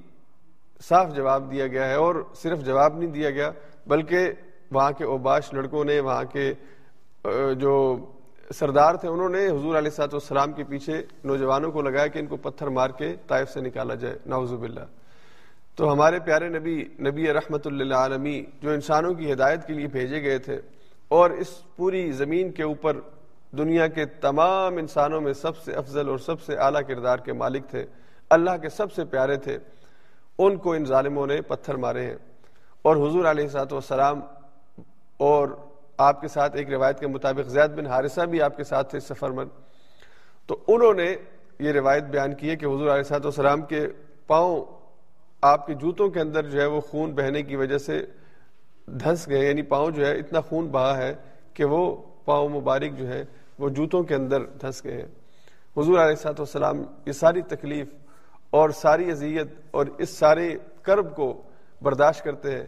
صاف 0.87 1.15
جواب 1.15 1.49
دیا 1.51 1.67
گیا 1.67 1.87
ہے 1.89 1.93
اور 1.93 2.15
صرف 2.35 2.59
جواب 2.65 2.97
نہیں 2.97 3.11
دیا 3.11 3.29
گیا، 3.29 3.51
بلکہ 3.87 4.31
وہاں 4.71 4.91
کے 4.97 5.03
اوباش 5.03 5.53
لڑکوں 5.53 5.83
نے، 5.85 5.99
وہاں 5.99 6.23
کے 6.33 6.53
جو 7.59 7.73
سردار 8.55 8.95
تھے، 8.95 9.07
انہوں 9.07 9.29
نے 9.29 9.45
حضور 9.47 9.75
علیہ 9.77 9.91
صاحب 9.91 10.13
والسلام 10.13 10.51
کے 10.53 10.63
پیچھے 10.63 11.01
نوجوانوں 11.23 11.71
کو 11.71 11.81
لگایا 11.81 12.07
کہ 12.07 12.19
ان 12.19 12.27
کو 12.27 12.37
پتھر 12.37 12.67
مار 12.77 12.89
کے 12.97 13.15
طائف 13.27 13.49
سے 13.49 13.61
نکالا 13.61 13.95
جائے۔ 13.95 14.17
ناوز 14.25 14.53
باللہ۔ 14.53 14.85
تو 15.75 15.91
ہمارے 15.91 16.19
پیارے 16.19 16.47
نبی 16.49 16.75
نبی 16.99 17.33
رحمت 17.33 17.67
اللہ 17.67 17.95
عالمی 17.95 18.41
جو 18.61 18.69
انسانوں 18.69 19.13
کی 19.13 19.31
ہدایت 19.33 19.65
کے 19.67 19.73
لیے 19.73 19.87
بھیجے 19.87 20.21
گئے 20.23 20.37
تھے 20.37 20.59
اور 21.07 21.29
اس 21.31 21.49
پوری 21.75 22.11
زمین 22.11 22.51
کے 22.51 22.63
اوپر 22.63 22.99
دنیا 23.57 23.87
کے 23.87 24.05
تمام 24.21 24.77
انسانوں 24.77 25.21
میں 25.21 25.33
سب 25.33 25.57
سے 25.57 25.73
افضل 25.73 26.09
اور 26.09 26.17
سب 26.17 26.41
سے 26.41 26.55
اعلیٰ 26.55 26.81
کردار 26.87 27.17
کے 27.17 27.33
مالک 27.33 27.69
تھے، 27.69 27.85
اللہ 28.29 28.57
کے 28.61 28.69
سب 28.69 28.91
سے 28.93 29.05
پیارے 29.05 29.37
تھے 29.37 29.57
ان 30.39 30.57
کو 30.57 30.73
ان 30.73 30.85
ظالموں 30.85 31.27
نے 31.27 31.41
پتھر 31.41 31.75
مارے 31.75 32.05
ہیں۔ 32.05 32.15
اور 32.81 32.95
حضور 32.95 33.25
علیہ 33.25 33.47
سات 33.47 33.73
وسلام 33.73 34.19
اور 35.17 35.47
آپ 35.97 36.21
کے 36.21 36.27
ساتھ 36.27 36.55
ایک 36.55 36.69
روایت 36.69 36.99
کے 36.99 37.07
مطابق 37.07 37.49
زید 37.49 37.71
بن 37.71 37.85
حارثہ 37.85 38.21
بھی 38.21 38.41
آپ 38.41 38.57
کے 38.57 38.63
ساتھ 38.63 38.91
تھے 38.91 38.99
سفر 38.99 39.29
من 39.29 39.47
تو 40.45 40.57
انہوں 40.67 40.93
نے 40.93 41.15
یہ 41.59 41.71
روایت 41.71 42.03
بیان 42.03 42.35
کی 42.35 42.49
ہے 42.49 42.55
کہ 42.55 42.65
حضور 42.65 42.89
علیہ 42.89 43.03
صاحب 43.03 43.25
والسلام 43.25 43.61
کے 43.61 43.87
پاؤں 44.27 44.65
آپ 45.41 45.67
کے 45.67 45.73
جوتوں 45.73 46.09
کے 46.09 46.19
اندر 46.19 46.49
جو 46.49 46.61
ہے 46.61 46.65
وہ 46.65 46.81
خون 46.81 47.11
بہنے 47.11 47.43
کی 47.43 47.55
وجہ 47.55 47.77
سے 47.77 48.05
دھنس 48.85 49.27
گئے 49.27 49.49
یعنی 49.49 49.61
پاؤں 49.61 49.91
جو 49.91 50.05
ہے 50.05 50.11
اتنا 50.11 50.41
خون 50.41 50.67
بہا 50.67 50.97
ہے 50.97 51.15
کہ 51.53 51.65
وہ 51.65 51.95
پاؤں 52.25 52.49
مبارک 52.49 52.97
جو 52.97 53.07
ہے 53.07 53.25
وہ 53.59 53.69
جوتوں 53.69 54.03
کے 54.03 54.15
اندر 54.15 54.45
دھنس 54.45 54.83
گئے 54.83 54.93
ہیں۔ 54.93 55.07
حضور 55.77 55.99
علیہ 55.99 56.15
صاحب 56.15 56.35
والسلام 56.39 56.83
یہ 57.05 57.11
ساری 57.11 57.41
تکلیف 57.41 57.87
اور 58.49 58.69
ساری 58.69 59.11
اذیت 59.11 59.47
اور 59.71 59.85
اس 59.97 60.09
سارے 60.09 60.57
کرب 60.81 61.15
کو 61.15 61.41
برداشت 61.81 62.23
کرتے 62.23 62.51
ہیں 62.51 62.65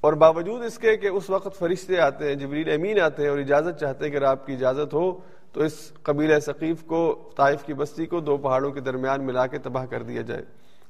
اور 0.00 0.12
باوجود 0.12 0.64
اس 0.64 0.78
کے 0.78 0.96
کہ 0.96 1.06
اس 1.06 1.30
وقت 1.30 1.58
فرشتے 1.58 1.98
آتے 2.00 2.28
ہیں، 2.28 2.34
جبریل 2.34 2.70
امین 2.70 3.00
آتے 3.00 3.22
ہیں 3.22 3.30
اور 3.30 3.38
اجازت 3.38 3.80
چاہتے 3.80 4.04
ہیں 4.04 4.12
کہ 4.12 4.16
اگر 4.16 4.26
آپ 4.26 4.46
کی 4.46 4.52
اجازت 4.52 4.94
ہو، 4.94 5.10
تو 5.52 5.62
اس 5.62 5.92
قبیلہ 6.02 6.38
ثقیف 6.38 6.82
کو، 6.84 7.30
طائف 7.36 7.64
کی 7.64 7.74
بستی 7.74 8.06
کو 8.06 8.20
دو 8.20 8.36
پہاڑوں 8.36 8.70
کے 8.70 8.80
درمیان 8.80 9.26
ملا 9.26 9.46
کے 9.46 9.58
تباہ 9.58 9.86
کر 9.86 10.02
دیا 10.02 10.22
جائے۔ 10.22 10.42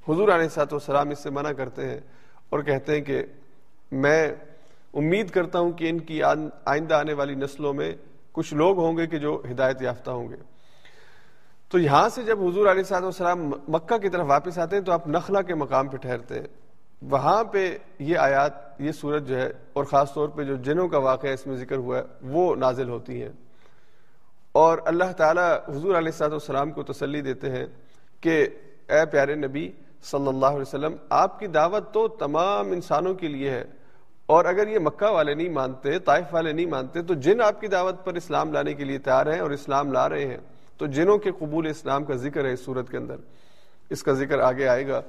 حضور 0.08 0.28
علیہ 0.28 0.48
سات 0.48 0.72
وسلام 0.72 1.10
اس 1.10 1.22
سے 1.22 1.30
منع 1.30 1.52
کرتے 1.52 1.88
ہیں 1.88 1.98
اور 2.50 2.60
کہتے 2.60 2.94
ہیں 2.94 3.00
کہ 3.00 3.22
میں 3.92 4.28
امید 4.94 5.30
کرتا 5.30 5.58
ہوں 5.58 5.72
کہ 5.72 5.88
ان 5.88 5.98
کی 5.98 6.22
آئندہ 6.22 6.94
آنے 6.94 7.12
والی 7.12 7.34
نسلوں 7.34 7.72
میں 7.74 7.92
کچھ 8.32 8.54
لوگ 8.54 8.78
ہوں 8.78 8.96
گے 8.96 9.06
کہ 9.06 9.18
جو 9.18 9.42
ہدایت 9.50 9.82
یافتہ 9.82 10.10
ہوں 10.10 10.28
گے۔ 10.28 10.36
تو 11.70 11.78
یہاں 11.78 12.08
سے 12.08 12.22
جب 12.22 12.42
حضور 12.42 12.66
علیہ 12.66 12.82
صاحب 12.82 13.02
والسلام 13.02 13.52
مکہ 13.68 13.98
کی 13.98 14.08
طرف 14.08 14.26
واپس 14.28 14.58
آتے 14.58 14.76
ہیں 14.76 14.82
تو 14.82 14.92
آپ 14.92 15.08
نخلا 15.08 15.42
کے 15.42 15.54
مقام 15.54 15.88
پہ 15.88 15.96
ٹھہرتے 15.96 16.34
ہیں۔ 16.34 16.46
وہاں 17.02 17.44
پہ 17.44 17.78
یہ 17.98 18.18
آیات، 18.18 18.80
یہ 18.80 18.92
صورت 18.92 19.22
جو 19.22 19.36
ہے، 19.36 19.50
اور 19.72 19.84
خاص 19.84 20.14
طور 20.14 20.28
پہ 20.28 20.42
جو 20.42 20.56
جنوں 20.56 20.88
کا 20.88 20.98
واقعہ 20.98 21.30
اس 21.30 21.46
میں 21.46 21.56
ذکر 21.56 21.76
ہوا 21.76 21.98
ہے، 21.98 22.02
وہ 22.22 22.56
نازل 22.56 22.88
ہوتی 22.88 23.22
ہیں۔ 23.22 23.28
اور 24.52 24.78
اللہ 24.84 25.12
تعالیٰ 25.16 25.58
حضور 25.68 25.94
علیہ 25.94 26.10
صاحب 26.10 26.30
والسلام 26.30 26.70
کو 26.70 26.82
تسلی 26.82 27.20
دیتے 27.20 27.50
ہیں 27.50 27.66
کہ 28.20 28.48
اے 28.88 29.06
پیارے 29.06 29.34
نبی 29.34 29.72
صلی 30.02 30.28
اللہ 30.28 30.46
علیہ 30.46 30.60
وسلم، 30.60 30.94
آپ 31.10 31.40
کی 31.40 31.46
دعوت 31.46 31.94
تو 31.94 32.08
تمام 32.08 32.72
انسانوں 32.72 33.14
کے 33.14 33.28
لیے 33.28 33.50
ہے۔ 33.50 33.64
اور 34.26 34.44
اگر 34.44 34.68
یہ 34.68 34.78
مکہ 34.78 35.10
والے 35.10 35.34
نہیں 35.34 35.48
مانتے، 35.48 35.98
طائف 35.98 36.34
والے 36.34 36.52
نہیں 36.52 36.66
مانتے، 36.66 37.02
تو 37.02 37.14
جن 37.14 37.40
آپ 37.40 37.60
کی 37.60 37.66
دعوت 37.66 38.04
پر 38.04 38.14
اسلام 38.14 38.52
لانے 38.52 38.74
کے 38.74 38.84
لیے 38.84 38.98
تیار 38.98 39.26
ہیں 39.26 39.40
اور 39.40 39.50
اسلام 39.50 39.92
لا 39.92 40.08
رہے 40.08 40.26
ہیں 40.26 40.38
تو 40.80 40.86
جنوں 40.88 41.16
کے 41.18 41.30
قبول 41.38 41.66
اسلام 41.66 42.04
کا 42.04 42.14
ذکر 42.16 42.44
ہے 42.44 42.52
اس 42.52 42.64
صورت 42.64 42.90
کے 42.90 42.96
اندر، 42.96 43.16
اس 43.90 44.02
کا 44.02 44.12
ذکر 44.12 44.38
آگے 44.40 44.68
آئے 44.68 44.86
گا۔ 44.88 45.00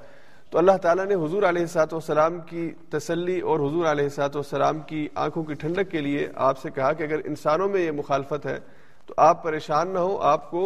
تو 0.52 0.58
اللہ 0.58 0.78
تعالیٰ 0.82 1.06
نے 1.06 1.16
حضور 1.16 1.44
علیہ 1.50 1.66
سات 1.66 1.94
والسلام 1.94 2.40
کی 2.46 2.70
تسلی 2.90 3.40
اور 3.40 3.60
حضور 3.60 3.86
علیہ 3.86 4.10
سات 4.10 4.36
والسلام 4.36 4.80
کی 4.88 5.08
آنکھوں 5.16 5.44
کی 5.44 5.54
ٹھنڈک 5.54 5.92
کے 5.92 6.02
لیے 6.02 6.28
آپ 6.48 6.58
سے 6.58 6.70
کہا 6.76 6.92
کہ 6.94 7.04
اگر 7.04 7.20
انسانوں 7.26 7.68
میں 7.70 7.82
یہ 7.82 7.92
مخالفت 7.92 8.46
ہے 8.46 8.58
تو 9.08 9.14
آپ 9.18 9.44
پریشان 9.44 9.94
نہ 9.94 10.00
ہو 10.00 10.18
آپ 10.32 10.50
کو 10.52 10.64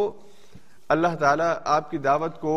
اللہ 0.90 1.16
تعالیٰ 1.20 1.54
آپ 1.76 1.92
کی 1.92 1.98
دعوت 1.98 2.40
کو 2.40 2.56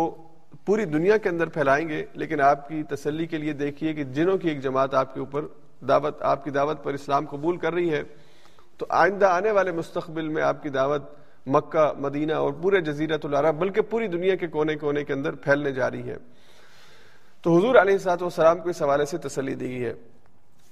پوری 0.65 0.85
دنیا 0.85 1.17
کے 1.17 1.29
اندر 1.29 1.49
پھیلائیں 1.49 1.89
گے، 1.89 2.05
لیکن 2.15 2.41
آپ 2.41 2.69
کی 2.69 2.83
تسلی 2.89 3.27
کے 3.27 3.39
لیے 3.39 3.53
دیکھیے 3.55 3.93
کہ 3.95 4.05
جنوں 4.17 4.37
کی 4.39 4.49
ایک 4.49 4.63
جماعت 4.63 4.95
آپ 4.95 5.15
کے 5.15 5.21
اوپر 5.21 5.47
دعوت، 5.89 6.23
آپ 6.23 6.45
کی 6.45 6.51
دعوت 6.51 6.83
پر 6.85 6.95
اسلام 6.95 7.27
قبول 7.27 7.57
کر 7.57 7.73
رہی 7.75 7.91
ہے، 7.91 8.03
تو 8.79 8.87
آئندہ 8.89 9.27
آنے 9.27 9.51
والے 9.51 9.73
مستقبل 9.73 10.29
میں 10.29 10.43
آپ 10.43 10.63
کی 10.63 10.69
دعوت 10.71 11.17
مکہ، 11.49 11.93
مدینہ 11.99 12.33
اور 12.33 12.53
پورے 12.53 12.81
جزیرت 12.81 13.25
العرب، 13.25 13.59
بلکہ 13.59 13.81
پوری 13.81 14.07
دنیا 14.07 14.35
کے 14.35 14.47
کونے 14.47 14.77
کونے 14.77 15.05
کے 15.05 15.13
اندر 15.13 15.33
پھیلنے 15.33 15.73
جا 15.73 15.91
رہی 15.91 16.09
ہے۔ 16.09 16.17
تو 17.43 17.59
حضور 17.59 17.75
علیہ 17.75 17.99
سات 17.99 18.23
والسلام 18.23 18.59
کو 18.59 18.69
اس 18.69 18.83
حوالے 18.83 19.05
سے 19.05 19.19
تسلی 19.19 19.55
دی 19.55 19.69
گئی 19.69 19.85
ہے۔ 19.85 19.93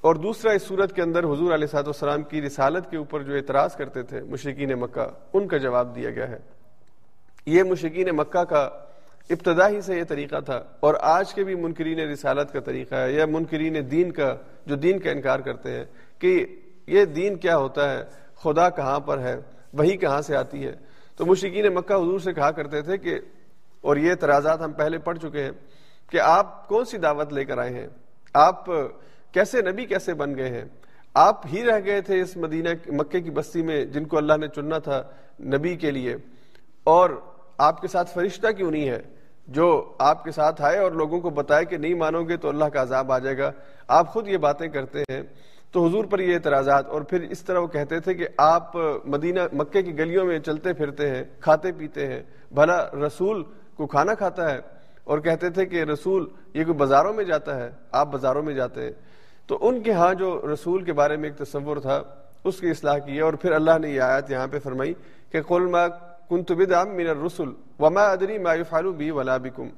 اور 0.00 0.14
دوسرا، 0.14 0.52
اس 0.52 0.62
صورت 0.62 0.92
کے 0.92 1.02
اندر 1.02 1.24
حضور 1.24 1.54
علیہ 1.54 1.66
سات 1.66 1.84
والسلام 1.84 2.22
کی 2.22 2.42
رسالت 2.42 2.90
کے 2.90 2.96
اوپر 2.96 3.22
جو 3.22 3.34
اعتراض 3.34 3.76
کرتے 3.76 4.02
تھے 4.02 4.20
مشرقین 4.20 4.72
مکہ، 4.72 5.06
ان 5.32 5.48
کا 5.48 5.56
جواب 5.56 5.96
دیا 5.96 6.10
گیا 6.10 6.28
ہے۔ 6.28 6.38
یہ 7.46 7.62
مشرقین 7.62 8.08
مکہ 8.16 8.44
کا 8.44 8.68
ابتدا 9.30 9.68
ہی 9.68 9.80
سے 9.80 9.98
یہ 9.98 10.04
طریقہ 10.04 10.40
تھا 10.40 10.62
اور 10.80 10.94
آج 11.00 11.34
کے 11.34 11.44
بھی 11.44 11.54
منکرین 11.54 11.98
رسالت 11.98 12.52
کا 12.52 12.60
طریقہ 12.60 12.94
ہے 12.94 13.12
یا 13.12 13.26
منکرین 13.26 13.90
دین 13.90 14.12
کا 14.12 14.36
جو 14.66 14.76
دین 14.76 14.98
کا 14.98 15.10
انکار 15.10 15.38
کرتے 15.38 15.70
ہیں 15.70 15.84
کہ 16.18 16.46
یہ 16.86 17.04
دین 17.04 17.36
کیا 17.36 17.56
ہوتا 17.56 17.92
ہے، 17.92 18.04
خدا 18.36 18.70
کہاں 18.70 19.00
پر 19.00 19.18
ہے؟ 19.18 19.36
وہی 19.78 19.96
کہاں 19.96 20.20
سے 20.22 20.36
آتی 20.36 20.66
ہے؟ 20.66 20.72
تو 21.16 21.26
مشرقین 21.26 21.74
مکہ 21.74 21.92
حضور 21.92 22.18
سے 22.18 22.32
کہا 22.32 22.50
کرتے 22.50 22.82
تھے 22.82 22.98
کہ، 22.98 23.18
اور 23.80 23.96
یہ 23.96 24.10
اعتراضات 24.10 24.60
ہم 24.60 24.72
پہلے 24.72 24.98
پڑھ 24.98 25.18
چکے 25.18 25.42
ہیں 25.42 25.50
کہ 26.10 26.20
آپ 26.20 26.68
کون 26.68 26.84
سی 26.84 26.98
دعوت 26.98 27.32
لے 27.32 27.44
کر 27.44 27.58
آئے 27.58 27.74
ہیں؟ 27.74 27.86
آپ 28.34 28.66
کیسے 29.32 29.62
نبی 29.62 29.84
کیسے 29.86 30.14
بن 30.14 30.34
گئے 30.36 30.48
ہیں؟ 30.48 30.64
آپ 31.14 31.46
ہی 31.46 31.64
رہ 31.64 31.80
گئے 31.84 32.00
تھے 32.00 32.20
اس 32.20 32.36
مدینہ 32.36 32.68
مکے 32.86 33.20
کی 33.20 33.30
بستی 33.30 33.62
میں 33.62 33.84
جن 33.84 34.04
کو 34.04 34.16
اللہ 34.18 34.36
نے 34.40 34.48
چننا 34.48 34.78
تھا 34.78 35.02
نبی 35.40 35.76
کے 35.76 35.90
لیے۔ 35.90 36.16
اور 36.84 37.10
آپ 37.58 37.80
کے 37.80 37.88
ساتھ 37.88 38.10
فرشتہ 38.14 38.50
کیوں 38.56 38.70
نہیں 38.70 38.88
ہے؟ 38.88 39.00
جو 39.48 39.94
آپ 39.98 40.24
کے 40.24 40.30
ساتھ 40.30 40.62
آئے 40.62 40.78
اور 40.78 40.92
لوگوں 40.92 41.20
کو 41.20 41.30
بتائے 41.30 41.64
کہ 41.64 41.76
نہیں 41.76 41.94
مانو 41.94 42.22
گے 42.24 42.36
تو 42.36 42.48
اللہ 42.48 42.64
کا 42.64 42.82
عذاب 42.82 43.12
آ 43.12 43.18
جائے 43.18 43.38
گا۔ 43.38 43.50
آپ 43.88 44.08
خود 44.08 44.28
یہ 44.28 44.36
باتیں 44.36 44.68
کرتے 44.68 45.02
ہیں 45.10 45.22
تو 45.72 45.86
حضور 45.86 46.04
پر 46.04 46.18
یہ 46.18 46.34
اعتراضات، 46.34 46.86
اور 46.86 47.02
پھر 47.02 47.20
اس 47.30 47.42
طرح 47.42 47.58
وہ 47.58 47.66
کہتے 47.66 48.00
تھے 48.00 48.14
کہ 48.14 48.26
آپ 48.38 48.76
مدینہ، 49.04 49.40
مکے 49.52 49.82
کی 49.82 49.98
گلیوں 49.98 50.24
میں 50.26 50.38
چلتے 50.38 50.72
پھرتے 50.72 51.10
ہیں، 51.10 51.24
کھاتے 51.40 51.72
پیتے 51.72 52.06
ہیں، 52.06 52.22
بھلا 52.54 52.78
رسول 53.06 53.42
کو 53.76 53.86
کھانا 53.86 54.14
کھاتا 54.14 54.50
ہے؟ 54.50 54.60
اور 55.04 55.18
کہتے 55.18 55.50
تھے 55.50 55.66
کہ 55.66 55.82
رسول 55.82 56.28
یہ 56.54 56.64
کوئی 56.64 56.76
بازاروں 56.76 57.12
میں 57.12 57.24
جاتا 57.24 57.56
ہے، 57.56 57.70
آپ 57.92 58.12
بازاروں 58.12 58.42
میں 58.42 58.54
جاتے 58.54 58.82
ہیں۔ 58.82 58.92
تو 59.46 59.58
ان 59.68 59.82
کے 59.82 59.92
ہاں 59.92 60.12
جو 60.14 60.30
رسول 60.52 60.84
کے 60.84 60.92
بارے 60.92 61.16
میں 61.16 61.28
ایک 61.28 61.38
تصور 61.38 61.76
تھا، 61.76 62.02
اس 62.44 62.60
کی 62.60 62.70
اصلاح 62.70 62.98
کی 62.98 63.16
ہے۔ 63.16 63.20
اور 63.20 63.34
پھر 63.34 63.52
اللہ 63.52 63.78
نے 63.80 63.90
یہ 63.90 64.00
آیات 64.00 64.30
یہاں 64.30 64.46
پہ 64.46 64.58
فرمائی 64.58 64.94
کہ 65.30 65.42
قل 65.42 65.66
ما 65.70 65.86
کنت 66.30 66.52
بدعم 66.52 66.96
من 66.96 67.08
الرسل 67.08 67.50
وما 67.78 68.04
ادری 68.12 68.38
ما 68.38 68.54
يفعل 68.54 68.90
بي 68.92 69.10
ولا 69.10 69.36
بكم 69.36 69.68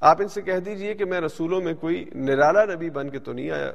آپ 0.00 0.20
ان 0.20 0.28
سے 0.28 0.42
کہہ 0.42 0.58
دیجیے 0.64 0.94
کہ 0.94 1.04
میں 1.04 1.20
رسولوں 1.20 1.60
میں 1.60 1.72
کوئی 1.74 2.04
نرالا 2.14 2.64
نبی 2.64 2.90
بن 2.90 3.10
کے 3.10 3.18
تو 3.18 3.32
نہیں 3.32 3.50
آیا۔ 3.50 3.72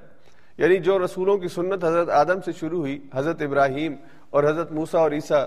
یعنی 0.58 0.78
جو 0.78 1.06
رسولوں 1.06 1.38
کی 1.38 1.48
سنت 1.48 1.84
حضرت 1.84 2.10
آدم 2.10 2.42
سے 2.46 2.52
شروع 2.52 2.80
ہوئی، 2.80 3.08
حضرت 3.14 3.42
ابراہیم 3.42 3.96
اور 4.30 4.44
حضرت 4.44 4.72
موسا 4.72 5.00
اور 5.00 5.12
عیسیٰ، 5.12 5.46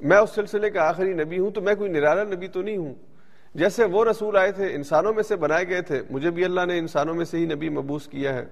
میں 0.00 0.16
اس 0.16 0.30
سلسلے 0.30 0.70
کا 0.70 0.88
آخری 0.88 1.12
نبی 1.12 1.38
ہوں 1.38 1.50
تو 1.50 1.60
میں 1.60 1.74
کوئی 1.74 1.90
نرالا 1.90 2.22
نبی 2.22 2.48
تو 2.48 2.62
نہیں 2.62 2.76
ہوں۔ 2.76 2.94
جیسے 3.54 3.84
وہ 3.84 4.04
رسول 4.04 4.36
آئے 4.36 4.52
تھے، 4.52 4.74
انسانوں 4.74 5.12
میں 5.12 5.22
سے 5.22 5.36
بنائے 5.36 5.68
گئے 5.68 5.82
تھے، 5.82 6.02
مجھے 6.10 6.30
بھی 6.30 6.44
اللہ 6.44 6.60
نے 6.66 6.78
انسانوں 6.78 7.14
میں 7.14 7.24
سے 7.24 7.38
ہی 7.38 7.44
نبی 7.44 7.68
مبوس 7.68 8.06
کیا 8.06 8.34
ہے۔ 8.34 8.46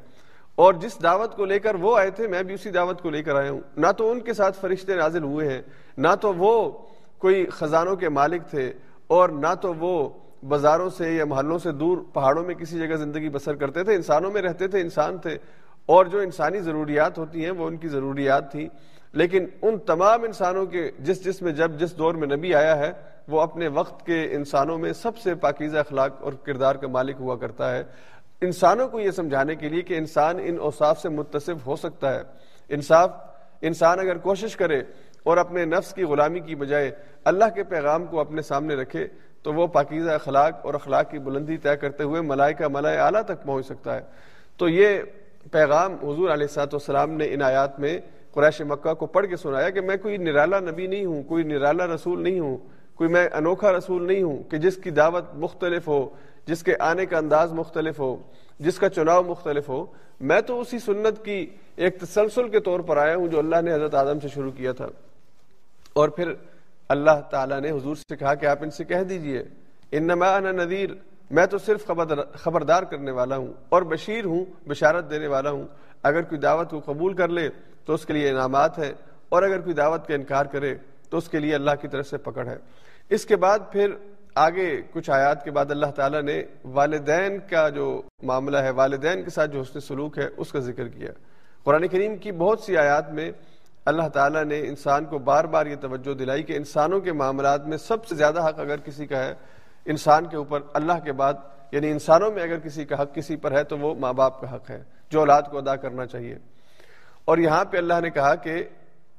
اور 0.54 0.74
جس 0.74 1.02
دعوت 1.02 1.36
کو 1.36 1.44
لے 1.44 1.58
کر 1.58 1.74
وہ 1.74 1.98
آئے 1.98 2.10
تھے، 2.10 2.26
میں 2.26 2.42
بھی 2.42 2.54
اسی 2.54 2.70
دعوت 2.70 3.02
کو 3.02 3.10
لے 3.10 3.22
کر 3.22 3.36
آیا 3.36 3.50
ہوں۔ 3.50 3.60
نہ 3.76 3.86
تو 3.96 4.10
ان 4.10 4.20
کے 4.20 4.32
ساتھ 4.32 4.60
فرشتے 4.60 4.94
نازل 4.94 5.22
ہوئے 5.22 5.48
ہیں، 5.48 5.62
نہ 5.98 6.08
تو 6.20 6.34
وہ 6.34 6.70
کوئی 7.18 7.46
خزانوں 7.46 7.96
کے 7.96 8.08
مالک 8.08 8.42
تھے، 8.50 8.72
اور 9.06 9.28
نہ 9.28 9.54
تو 9.62 9.74
وہ 9.74 10.08
بازاروں 10.48 10.90
سے 10.90 11.12
یا 11.12 11.24
محلوں 11.24 11.58
سے 11.58 11.72
دور، 11.72 11.98
پہاڑوں 12.12 12.44
میں 12.44 12.54
کسی 12.54 12.78
جگہ 12.78 12.96
زندگی 12.96 13.28
بسر 13.28 13.54
کرتے 13.54 13.84
تھے۔ 13.84 13.94
انسانوں 13.94 14.30
میں 14.30 14.42
رہتے 14.42 14.68
تھے، 14.68 14.80
انسان 14.80 15.18
تھے۔ 15.18 15.38
اور 15.86 16.06
جو 16.06 16.18
انسانی 16.18 16.60
ضروریات 16.60 17.18
ہوتی 17.18 17.44
ہیں 17.44 17.50
وہ 17.50 17.66
ان 17.66 17.76
کی 17.76 17.88
ضروریات 17.88 18.52
تھی، 18.52 18.68
لیکن 19.12 19.46
ان 19.62 19.78
تمام 19.78 20.22
انسانوں 20.22 20.66
کے 20.66 20.90
جس 20.98 21.24
جس 21.24 21.42
میں 21.42 21.52
جب 21.52 21.78
جس 21.78 21.98
دور 21.98 22.14
میں 22.14 22.36
نبی 22.36 22.54
آیا 22.54 22.78
ہے، 22.78 22.92
وہ 23.28 23.40
اپنے 23.40 23.68
وقت 23.68 24.06
کے 24.06 24.28
انسانوں 24.30 24.78
میں 24.78 24.92
سب 24.92 25.18
سے 25.18 25.34
پاکیزہ 25.34 25.78
اخلاق 25.78 26.22
اور 26.22 26.32
کردار 26.32 26.74
کا 26.74 26.88
مالک 26.88 27.16
ہوا 27.20 27.36
کرتا 27.36 27.76
ہے۔ 27.76 27.82
انسانوں 28.40 28.88
کو 28.88 29.00
یہ 29.00 29.10
سمجھانے 29.10 29.54
کے 29.54 29.68
لیے 29.68 29.82
کہ 29.82 29.94
انسان 29.94 30.36
ان 30.42 30.58
اوصاف 30.58 31.00
سے 31.00 31.08
متصف 31.08 31.66
ہو 31.66 31.76
سکتا 31.76 32.14
ہے۔ 32.14 32.22
انصاف، 32.68 33.10
انسان 33.62 34.00
اگر 34.00 34.18
کوشش 34.18 34.56
کرے 34.56 34.80
اور 35.22 35.36
اپنے 35.36 35.64
نفس 35.64 35.94
کی 35.94 36.02
غلامی 36.02 36.40
کی 36.40 36.54
بجائے 36.54 36.90
اللہ 37.24 37.44
کے 37.54 37.64
پیغام 37.64 38.06
کو 38.06 38.20
اپنے 38.20 38.42
سامنے 38.42 38.74
رکھے، 38.74 39.08
تو 39.42 39.52
وہ 39.52 39.66
پاکیزہ 39.66 40.10
اخلاق 40.10 40.66
اور 40.66 40.74
اخلاق 40.74 41.10
کی 41.10 41.18
بلندی 41.18 41.56
طے 41.56 41.76
کرتے 41.76 42.02
ہوئے 42.02 42.20
ملائکہ 42.20 42.68
ملائے 42.68 42.98
اعلیٰ 42.98 43.22
تک 43.22 43.44
پہنچ 43.44 43.66
سکتا 43.66 43.94
ہے۔ 43.94 44.00
تو 44.56 44.68
یہ 44.68 44.98
پیغام 45.52 45.94
حضور 45.94 46.30
علیہ 46.30 46.46
سات 46.46 46.74
والسلام 46.74 47.10
نے 47.10 47.24
ان 47.34 47.42
آیات 47.42 47.80
میں 47.80 47.98
قریش 48.32 48.60
مکہ 48.60 48.94
کو 48.94 49.06
پڑھ 49.06 49.26
کے 49.26 49.36
سنایا 49.36 49.70
کہ 49.70 49.80
میں 49.80 49.96
کوئی 49.96 50.16
نرالا 50.16 50.60
نبی 50.60 50.86
نہیں 50.86 51.04
ہوں، 51.04 51.22
کوئی 51.22 51.44
نرالا 51.44 51.86
رسول 51.86 52.22
نہیں 52.22 52.40
ہوں، 52.40 52.56
کوئی 52.94 53.10
میں 53.10 53.28
انوکھا 53.32 53.72
رسول 53.72 54.06
نہیں 54.06 54.22
ہوں 54.22 54.42
کہ 54.42 54.56
جس 54.56 54.76
کی 54.76 54.90
دعوت 54.90 55.24
مختلف 55.34 55.88
ہو، 55.88 56.08
جس 56.46 56.62
کے 56.62 56.74
آنے 56.80 57.06
کا 57.06 57.18
انداز 57.18 57.52
مختلف 57.52 58.00
ہو، 58.00 58.16
جس 58.58 58.78
کا 58.78 58.88
چناؤ 58.88 59.22
مختلف 59.22 59.68
ہو۔ 59.68 59.86
میں 60.20 60.40
تو 60.40 60.60
اسی 60.60 60.78
سنت 60.78 61.24
کی 61.24 61.46
ایک 61.76 62.00
تسلسل 62.00 62.48
کے 62.48 62.60
طور 62.60 62.80
پر 62.80 62.96
آیا 62.96 63.16
ہوں 63.16 63.28
جو 63.28 63.38
اللہ 63.38 63.56
نے 63.64 63.74
حضرت 63.74 63.94
آدم 63.94 64.20
سے 64.20 64.28
شروع 64.28 64.50
کیا 64.50 64.72
تھا۔ 64.72 64.86
اور 65.92 66.08
پھر 66.08 66.32
اللہ 66.88 67.20
تعالیٰ 67.30 67.60
نے 67.60 67.70
حضور 67.70 67.96
سے 67.96 68.16
کہا 68.16 68.34
کہ 68.34 68.46
آپ 68.46 68.58
ان 68.62 68.70
سے 68.70 68.84
کہہ 68.84 69.02
دیجیے، 69.02 69.44
انما 69.92 70.36
انا 70.36 70.52
نذیر 70.52 70.90
میں 71.30 71.46
تو 71.46 71.58
صرف 71.58 71.86
خبردار 72.34 72.82
کرنے 72.82 73.10
والا 73.10 73.36
ہوں 73.36 73.52
اور 73.68 73.82
بشیر 73.82 74.24
ہوں، 74.24 74.44
بشارت 74.68 75.10
دینے 75.10 75.26
والا 75.26 75.50
ہوں۔ 75.50 75.64
اگر 76.02 76.22
کوئی 76.22 76.40
دعوت 76.40 76.70
کو 76.70 76.80
قبول 76.84 77.14
کر 77.14 77.28
لے 77.28 77.48
تو 77.84 77.94
اس 77.94 78.06
کے 78.06 78.12
لیے 78.12 78.30
انعامات 78.30 78.78
ہے، 78.78 78.92
اور 79.28 79.42
اگر 79.42 79.60
کوئی 79.60 79.74
دعوت 79.74 80.06
کا 80.08 80.14
انکار 80.14 80.46
کرے 80.52 80.74
تو 81.10 81.18
اس 81.18 81.28
کے 81.28 81.38
لیے 81.40 81.54
اللہ 81.54 81.74
کی 81.80 81.88
طرف 81.88 82.06
سے 82.06 82.16
پکڑ 82.18 82.46
ہے۔ 82.48 82.56
اس 83.10 83.24
کے 83.26 83.36
بعد 83.36 83.58
پھر 83.72 83.90
آگے 84.34 84.70
کچھ 84.92 85.10
آیات 85.10 85.44
کے 85.44 85.50
بعد 85.50 85.70
اللہ 85.70 85.90
تعالیٰ 85.96 86.22
نے 86.22 86.42
والدین 86.64 87.38
کا 87.50 87.68
جو 87.68 87.86
معاملہ 88.22 88.58
ہے، 88.58 88.70
والدین 88.70 89.22
کے 89.24 89.30
ساتھ 89.30 89.50
جو 89.50 89.60
حسن 89.60 89.80
سلوک 89.80 90.18
ہے، 90.18 90.28
اس 90.36 90.52
کا 90.52 90.58
ذکر 90.60 90.88
کیا۔ 90.88 91.12
قرآن 91.64 91.86
کریم 91.88 92.16
کی 92.16 92.32
بہت 92.32 92.60
سی 92.60 92.76
آیات 92.76 93.10
میں 93.12 93.30
اللہ 93.86 94.08
تعالیٰ 94.14 94.42
نے 94.44 94.58
انسان 94.68 95.04
کو 95.04 95.18
بار 95.18 95.44
بار 95.44 95.66
یہ 95.66 95.76
توجہ 95.80 96.14
دلائی 96.14 96.42
کہ 96.42 96.56
انسانوں 96.56 97.00
کے 97.00 97.12
معاملات 97.12 97.66
میں 97.66 97.76
سب 97.78 98.06
سے 98.06 98.14
زیادہ 98.14 98.46
حق 98.48 98.60
اگر 98.60 98.80
کسی 98.84 99.06
کا 99.06 99.24
ہے 99.24 99.34
انسان 99.86 100.26
کے 100.26 100.36
اوپر 100.36 100.60
اللہ 100.74 100.98
کے 101.04 101.12
بعد 101.12 101.34
یعنی 101.72 101.90
انسانوں 101.90 102.30
میں 102.32 102.42
اگر 102.42 102.58
کسی 102.58 102.84
کا 102.84 103.02
حق 103.02 103.14
کسی 103.14 103.36
پر 103.36 103.52
ہے 103.52 103.64
تو 103.64 103.78
وہ 103.78 103.94
ماں 103.94 104.12
باپ 104.12 104.40
کا 104.40 104.54
حق 104.54 104.70
ہے، 104.70 104.82
جو 105.10 105.18
اولاد 105.18 105.42
کو 105.50 105.58
ادا 105.58 105.76
کرنا 105.76 106.06
چاہیے۔ 106.06 106.34
اور 107.24 107.38
یہاں 107.38 107.64
پہ 107.64 107.76
اللہ 107.76 108.00
نے 108.02 108.10
کہا 108.10 108.34
کہ 108.34 108.64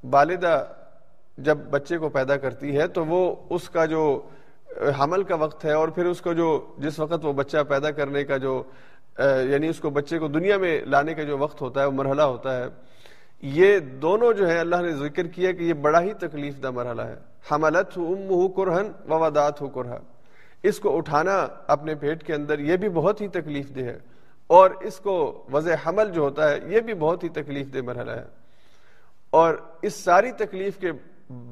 والدہ 0.03 0.65
جب 1.37 1.57
بچے 1.57 1.97
کو 1.97 2.09
پیدا 2.09 2.37
کرتی 2.37 2.77
ہے 2.77 2.87
تو 2.87 3.05
وہ 3.05 3.35
اس 3.49 3.69
کا 3.69 3.85
جو 3.85 4.21
حمل 4.99 5.23
کا 5.23 5.35
وقت 5.35 5.65
ہے 5.65 5.71
اور 5.71 5.87
پھر 5.87 6.05
اس 6.05 6.21
کو 6.21 6.33
جو، 6.33 6.49
جس 6.77 6.99
وقت 6.99 7.25
وہ 7.25 7.33
بچہ 7.33 7.57
پیدا 7.67 7.91
کرنے 7.91 8.23
کا 8.23 8.37
جو 8.37 8.63
یعنی 9.19 9.67
اس 9.67 9.79
کو 9.79 9.89
بچے 9.89 10.19
کو 10.19 10.27
دنیا 10.27 10.57
میں 10.57 10.79
لانے 10.85 11.13
کا 11.13 11.23
جو 11.23 11.37
وقت 11.37 11.61
ہوتا 11.61 11.81
ہے، 11.81 11.85
وہ 11.85 11.91
مرحلہ 11.91 12.21
ہوتا 12.21 12.55
ہے۔ 12.57 12.65
یہ 13.41 13.79
دونوں 13.79 14.33
جو 14.33 14.47
ہے 14.47 14.59
اللہ 14.59 14.75
نے 14.75 14.91
ذکر 14.91 15.27
کیا 15.27 15.51
کہ 15.51 15.63
یہ 15.63 15.73
بڑا 15.73 16.01
ہی 16.01 16.13
تکلیف 16.13 16.61
دہ 16.63 16.71
مرحلہ 16.71 17.01
ہے۔ 17.01 17.15
حملت 17.51 17.97
ام 17.97 18.29
ہو 18.29 18.47
قرہن 18.47 18.91
وادات 19.07 19.61
ہو 19.61 19.67
قرہ 19.67 19.97
اس 20.63 20.79
کو 20.79 20.95
اٹھانا 20.97 21.35
اپنے 21.67 21.95
پیٹ 21.95 22.23
کے 22.23 22.33
اندر 22.33 22.59
یہ 22.59 22.77
بھی 22.77 22.89
بہت 22.93 23.21
ہی 23.21 23.27
تکلیف 23.33 23.75
دہ 23.75 23.83
ہے 23.89 23.97
اور 24.49 24.69
اس 24.81 24.99
کو 24.99 25.15
وضع 25.51 25.75
حمل 25.85 26.11
جو 26.11 26.21
ہوتا 26.21 26.49
ہے 26.49 26.59
یہ 26.69 26.79
بھی 26.79 26.93
بہت 26.93 27.23
ہی 27.23 27.29
تکلیف 27.33 27.73
دہ 27.73 27.81
مرحلہ 27.85 28.11
ہے 28.11 28.25
اور 29.39 29.53
اس 29.81 29.93
ساری 30.03 30.31
تکلیف 30.37 30.77
کے 30.79 30.91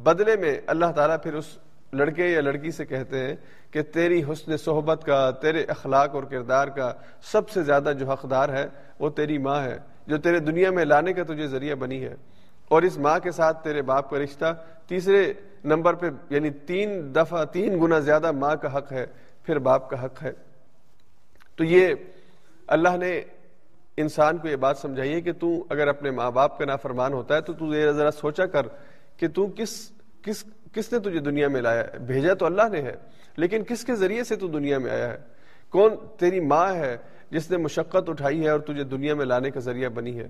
بدلے 0.04 0.36
میں 0.42 0.58
اللہ 0.68 0.92
تعالیٰ 0.96 1.18
پھر 1.24 1.34
اس 1.34 1.58
لڑکے 1.94 2.28
یا 2.28 2.42
لڑکی 2.42 2.72
سے 2.72 2.86
کہتے 2.86 3.20
ہیں 3.20 3.36
کہ 3.72 3.82
تیری 3.94 4.22
حسن 4.32 4.56
صحبت 4.58 5.04
کا، 5.06 5.30
تیرے 5.42 5.64
اخلاق 5.70 6.16
اور 6.16 6.24
کردار 6.30 6.68
کا 6.76 6.92
سب 7.32 7.50
سے 7.50 7.64
زیادہ 7.64 7.92
جو 8.00 8.10
حقدار 8.12 8.50
ہے 8.50 8.68
وہ 9.00 9.10
تیری 9.16 9.38
ماں 9.38 9.62
ہے، 9.64 9.78
جو 10.08 10.18
تیرے 10.18 10.40
دنیا 10.40 10.72
میں 10.72 10.86
لانے 10.86 11.14
کا 11.14 11.24
تجھے 11.28 11.48
ذریعہ 11.48 11.76
بنی 11.76 12.04
ہے 12.04 12.14
اور 12.72 12.82
اس 12.82 12.98
ماں 12.98 13.18
کے 13.24 13.32
ساتھ 13.32 13.64
تیرے 13.64 13.82
باپ 13.82 14.10
کا 14.10 14.20
رشتہ، 14.20 14.54
تیسرے 14.88 15.22
نمبر 15.66 15.94
پہ 15.94 16.10
یعنی 16.30 16.50
تین 16.50 17.16
دفعہ، 17.16 17.46
تین 17.46 17.80
گنا 17.82 18.00
زیادہ 18.00 18.32
ماں 18.32 18.56
کا 18.56 18.78
حق 18.78 18.92
ہے، 18.92 19.06
پھر 19.44 19.60
باپ 19.60 19.90
کا 19.90 20.06
حق 20.06 20.24
ہے۔ 20.24 20.32
تو 21.56 21.64
یہ 21.64 21.94
اللہ 22.68 22.98
نے 22.98 23.22
انسان 23.98 24.38
کو 24.38 24.48
یہ 24.48 24.56
بات 24.56 24.78
سمجھائی 24.78 25.14
ہے 25.14 25.22
کہ 25.22 25.32
تو 25.32 25.66
اگر 25.70 25.88
اپنے 25.88 26.12
ماں 26.12 26.32
باپ 26.32 26.58
کا 26.58 26.66
نافرمان 26.66 27.14
ہوتا 27.14 27.36
ہے 27.36 27.42
تو 27.42 27.54
تو 27.54 27.92
ذرا 27.94 28.12
سوچا 28.12 28.46
کر 28.46 28.68
کہ 29.18 29.28
تو 29.28 29.48
کس 29.48 29.92
کس 30.22 30.44
کس 30.74 30.94
نے 30.94 31.00
تجھے 31.00 31.20
دنیا 31.20 31.48
میں 31.48 31.62
لایا 31.62 31.84
ہے؟ 31.84 32.00
بھیجا 32.00 32.34
تو 32.34 32.46
اللہ 32.46 32.70
نے 32.72 32.82
ہے، 32.82 32.96
لیکن 33.38 33.64
کس 33.64 33.84
کے 33.84 33.96
ذریعے 33.96 34.24
سے 34.24 34.36
تو 34.36 34.48
دنیا 34.48 34.78
میں 34.78 34.92
آیا 34.92 35.14
ہے؟ 35.14 35.18
کون 35.70 35.96
تیری 36.18 36.40
ماں 36.40 36.74
ہے 36.74 36.98
جس 37.30 37.52
نے 37.52 37.58
مشقت 37.58 38.10
اٹھائی 38.10 38.44
ہے 38.44 38.50
اور 38.50 38.60
تجھے 38.60 38.84
دنیا 38.84 39.14
میں 39.14 39.26
لانے 39.26 39.52
کا 39.52 39.60
ذریعہ 39.60 39.90
بنی 39.90 40.20
ہے؟ 40.20 40.28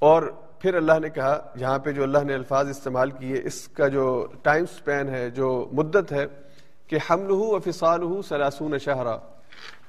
اور 0.00 0.22
پھر 0.58 0.74
اللہ 0.74 0.98
نے 1.02 1.10
کہا، 1.10 1.52
جہاں 1.58 1.78
پہ 1.78 1.92
جو 1.92 2.02
اللہ 2.02 2.18
نے 2.18 2.34
الفاظ 2.34 2.68
استعمال 2.68 3.10
کیے، 3.10 3.42
اس 3.44 3.68
کا 3.68 3.88
جو 3.88 4.26
ٹائم 4.42 4.64
سپین 4.66 5.08
ہے، 5.08 5.30
جو 5.30 5.68
مدت 5.72 6.12
ہے، 6.12 6.26
کہ 6.86 6.98
حمل 7.10 7.30
ہو 7.30 7.56
افسال 7.56 8.02
ہو 8.02 8.22
سلاسون 8.22 8.78
شہرا۔ 8.78 9.16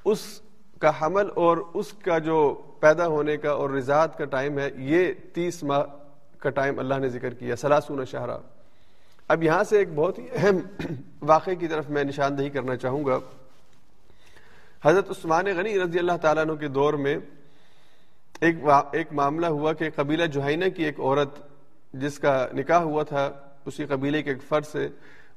اس 0.04 0.40
کا 0.80 0.90
حمل 1.02 1.28
اور 1.34 1.56
اس 1.74 1.92
کا 1.92 2.18
جو 2.18 2.62
پیدا 2.80 3.06
ہونے 3.06 3.36
کا 3.36 3.50
اور 3.50 3.70
رضاعت 3.70 4.18
کا 4.18 4.24
ٹائم 4.24 4.58
ہے، 4.58 4.70
یہ 4.76 5.12
تیس 5.32 5.62
ماہ 5.62 5.82
کا 6.38 6.50
ٹائم 6.50 6.78
اللہ 6.78 6.94
نے 6.94 7.08
ذکر 7.08 7.34
کیا 7.34 7.56
سلاسون 7.56 8.04
شہرا۔ 8.04 8.36
اب 9.28 9.42
یہاں 9.42 9.64
سے 9.64 9.78
ایک 9.78 9.88
بہت 9.94 10.18
ہی 10.18 10.26
اہم 10.32 10.58
واقعے 11.22 11.56
کی 11.56 11.66
طرف 11.66 11.90
میں 11.90 12.04
نشاندہی 12.04 12.50
کرنا 12.50 12.76
چاہوں 12.76 13.04
گا۔ 13.04 13.18
حضرت 14.84 15.10
عثمان 15.10 15.44
غنی 15.56 15.80
رضی 15.80 15.98
اللہ 15.98 16.16
تعالیٰ 16.22 16.42
عنہ 16.42 16.52
کے 16.52 16.68
دور 16.68 16.94
میں 16.94 17.16
ایک 18.42 18.56
ایک 18.92 19.12
معاملہ 19.12 19.46
ہوا 19.46 19.72
کہ 19.72 19.88
قبیلہ 19.94 20.24
جوہینہ 20.26 20.68
کی 20.68 20.84
ایک 20.84 21.00
عورت 21.00 21.36
جس 21.92 22.18
کا 22.18 22.46
نکاح 22.54 22.82
ہوا 22.82 23.02
تھا 23.02 23.30
اسی 23.66 23.84
قبیلے 23.86 24.22
کے 24.22 24.30
ایک 24.30 24.42
فرد 24.42 24.64
سے، 24.64 24.88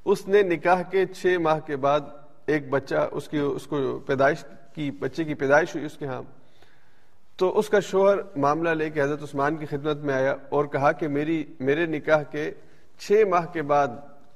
اس 0.06 0.28
نے 0.28 0.42
نکاح 0.42 0.82
کے 0.82 1.06
چھ 1.06 1.38
ماہ 1.42 1.60
کے 1.60 1.76
بعد 1.76 2.02
ایک 2.46 2.70
بچہ 2.70 3.08
اس 3.12 3.28
کی 3.30 3.38
اس 3.38 3.68
کو 3.68 4.00
پیدائش 4.00 4.44
کی، 4.76 4.92
بچے 4.92 5.24
کی 5.24 5.34
پیدائش 5.34 5.76
ہوئی 5.76 5.86
اس 5.86 5.98
کے 5.98 6.06
ہاں۔ 6.06 6.22
تو 7.38 7.58
اس 7.60 7.70
کا 7.70 7.80
شوہر 7.80 8.18
معاملہ 8.36 8.70
لے 8.70 8.90
کے 8.90 9.02
حضرت 9.02 9.24
عثمان 9.24 9.56
کی 9.56 9.66
خدمت 9.66 9.98
میں 9.98 10.14
آیا 10.14 10.36
اور 10.50 10.66
کہا 10.66 10.92
کہ 10.92 11.08
میری 11.08 11.44
میرے 11.60 11.86
نکاح 11.86 12.24
کے 12.24 12.52
چھ 13.00 13.24
ماہ 13.30 13.46
کے 13.54 13.62
بعد 13.62 13.88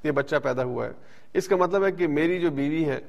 یہ 0.04 0.12
بچہ 0.12 0.36
پیدا 0.36 0.64
ہوا 0.64 0.86
ہے۔ 0.86 0.92
اس 1.34 1.48
کا 1.48 1.56
مطلب 1.56 1.86
ہے 1.86 1.92
کہ 1.92 2.08
میری 2.08 2.40
جو 2.40 2.52
بیوی 2.52 2.86
ہے 2.86 3.00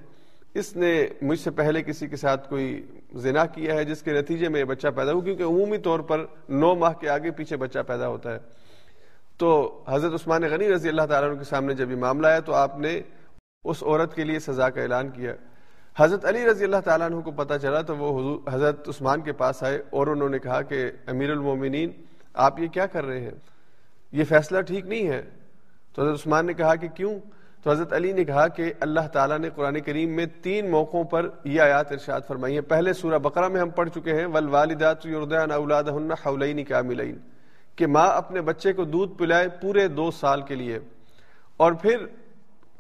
اس 0.55 0.77
نے 0.77 1.07
مجھ 1.23 1.41
سے 1.41 1.51
پہلے 1.51 1.83
کسی 1.83 2.07
کے 2.07 2.17
ساتھ 2.17 2.49
کوئی 2.49 2.87
زنا 3.15 3.47
کیا 3.47 3.75
ہے 3.75 3.85
جس 3.85 4.03
کے 4.03 4.13
نتیجے 4.13 4.49
میں 4.49 4.61
یہ 4.61 4.65
بچہ 4.65 4.89
پیدا 4.89 5.13
ہوا؟ 5.13 5.23
کیونکہ 5.23 5.43
عمومی 5.43 5.79
طور 5.79 6.01
پر 6.01 6.25
نو 6.49 6.75
ماہ 6.75 6.93
کے 6.93 7.09
آگے 7.09 7.31
پیچھے 7.31 7.57
بچہ 7.57 7.79
پیدا 7.87 8.09
ہوتا 8.09 8.35
ہے۔ 8.35 8.39
تو 9.39 9.83
حضرت 9.89 10.15
عثمان 10.15 10.43
غنی 10.43 10.75
رضی 10.75 10.89
اللہ 10.89 11.03
تعالیٰ 11.03 11.39
کے 11.39 11.45
سامنے 11.45 11.75
جب 11.75 11.91
یہ 11.91 11.97
معاملہ 11.97 12.27
آیا 12.27 12.41
تو 12.41 12.55
آپ 12.55 12.79
نے 12.79 13.01
اس 13.65 13.83
عورت 13.83 14.15
کے 14.15 14.25
لیے 14.25 14.39
سزا 14.39 14.71
کا 14.71 14.83
اعلان 14.83 15.09
کیا۔ 15.09 15.35
حضرت 15.97 16.25
علی 16.25 16.47
رضی 16.47 16.65
اللہ 16.65 16.81
تعالیٰ 16.85 17.11
عنہ 17.11 17.21
کو 17.21 17.31
پتہ 17.31 17.55
چلا 17.63 17.83
تو 17.83 17.97
وہ 17.97 18.21
حضور، 18.21 18.55
حضرت 18.55 18.89
عثمان 18.89 19.21
کے 19.21 19.33
پاس 19.33 19.63
آئے 19.63 19.83
اور 19.91 20.07
انہوں 20.07 20.29
نے 20.29 20.39
کہا 20.39 20.63
کہ 20.63 20.91
امیر 21.07 21.31
المومنین، 21.31 21.91
آپ 22.35 22.61
یہ 22.61 22.67
کیا 22.67 22.87
کر 22.87 23.05
رہے 23.05 23.21
ہیں؟ 23.21 23.31
یہ 24.13 24.25
فیصلہ 24.25 24.61
ٹھیک 24.61 24.87
نہیں 24.87 25.09
ہے۔ 25.09 25.23
تو 25.95 26.03
حضرت 26.03 26.15
عثمان 26.15 26.47
نے 26.47 26.53
کہا 26.53 26.75
کہ 26.75 26.89
کیوں؟ 26.89 27.19
تو 27.63 27.71
حضرت 27.71 27.93
علی 27.93 28.13
نے 28.13 28.25
کہا 28.25 28.49
کہ 28.49 28.73
اللہ 28.81 29.09
تعالیٰ 29.13 29.39
نے 29.39 29.51
قرآن 29.55 29.81
کریم 29.81 30.17
میں 30.17 30.27
تین 30.43 30.71
موقعوں 30.71 31.05
پر 31.05 31.29
یہ 31.45 31.61
آیات 31.61 31.93
ارشاد 31.93 32.21
فرمائی 32.29 32.57
ہے 32.57 32.61
پہلے 32.61 32.93
سورہ 32.93 33.19
بقرہ 33.19 33.49
میں 33.49 33.61
ہم 33.61 33.71
پڑھ 33.71 33.89
چکے 33.91 34.15
ہیں 34.15 34.27
ولوالدات 34.27 35.07
اولاد 35.53 35.85
حولین 36.27 36.65
کاملین 36.65 37.19
کہ 37.77 37.87
ماں 37.87 38.07
اپنے 38.07 38.41
بچے 38.41 38.73
کو 38.73 38.85
دودھ 38.85 39.19
پلائے 39.19 39.49
پورے 39.49 39.89
دو 39.89 40.11
سال 40.11 40.43
کے 40.43 40.55
لیے۔ 40.55 40.79
اور 41.57 41.73
پھر 41.73 42.07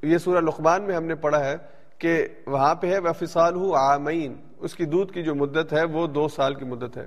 یہ 0.03 0.19
سورہ 0.19 0.41
لقمان 0.41 0.83
میں 0.83 0.97
ہم 0.97 1.05
نے 1.05 1.15
پڑھا 1.15 1.45
ہے 1.45 1.57
کہ 1.99 2.29
وہاں 2.47 2.75
پہ 2.75 2.87
ہے 2.87 2.99
وفصال 2.99 3.55
ہو 3.55 3.75
عامین 3.75 4.35
اس 4.59 4.75
کی 4.75 4.85
دودھ 4.85 5.13
کی 5.13 5.23
جو 5.23 5.35
مدت 5.35 5.73
ہے، 5.73 5.85
وہ 5.85 6.07
دو 6.07 6.29
سال 6.29 6.55
کی 6.55 6.65
مدت 6.65 6.97
ہے۔ 6.97 7.07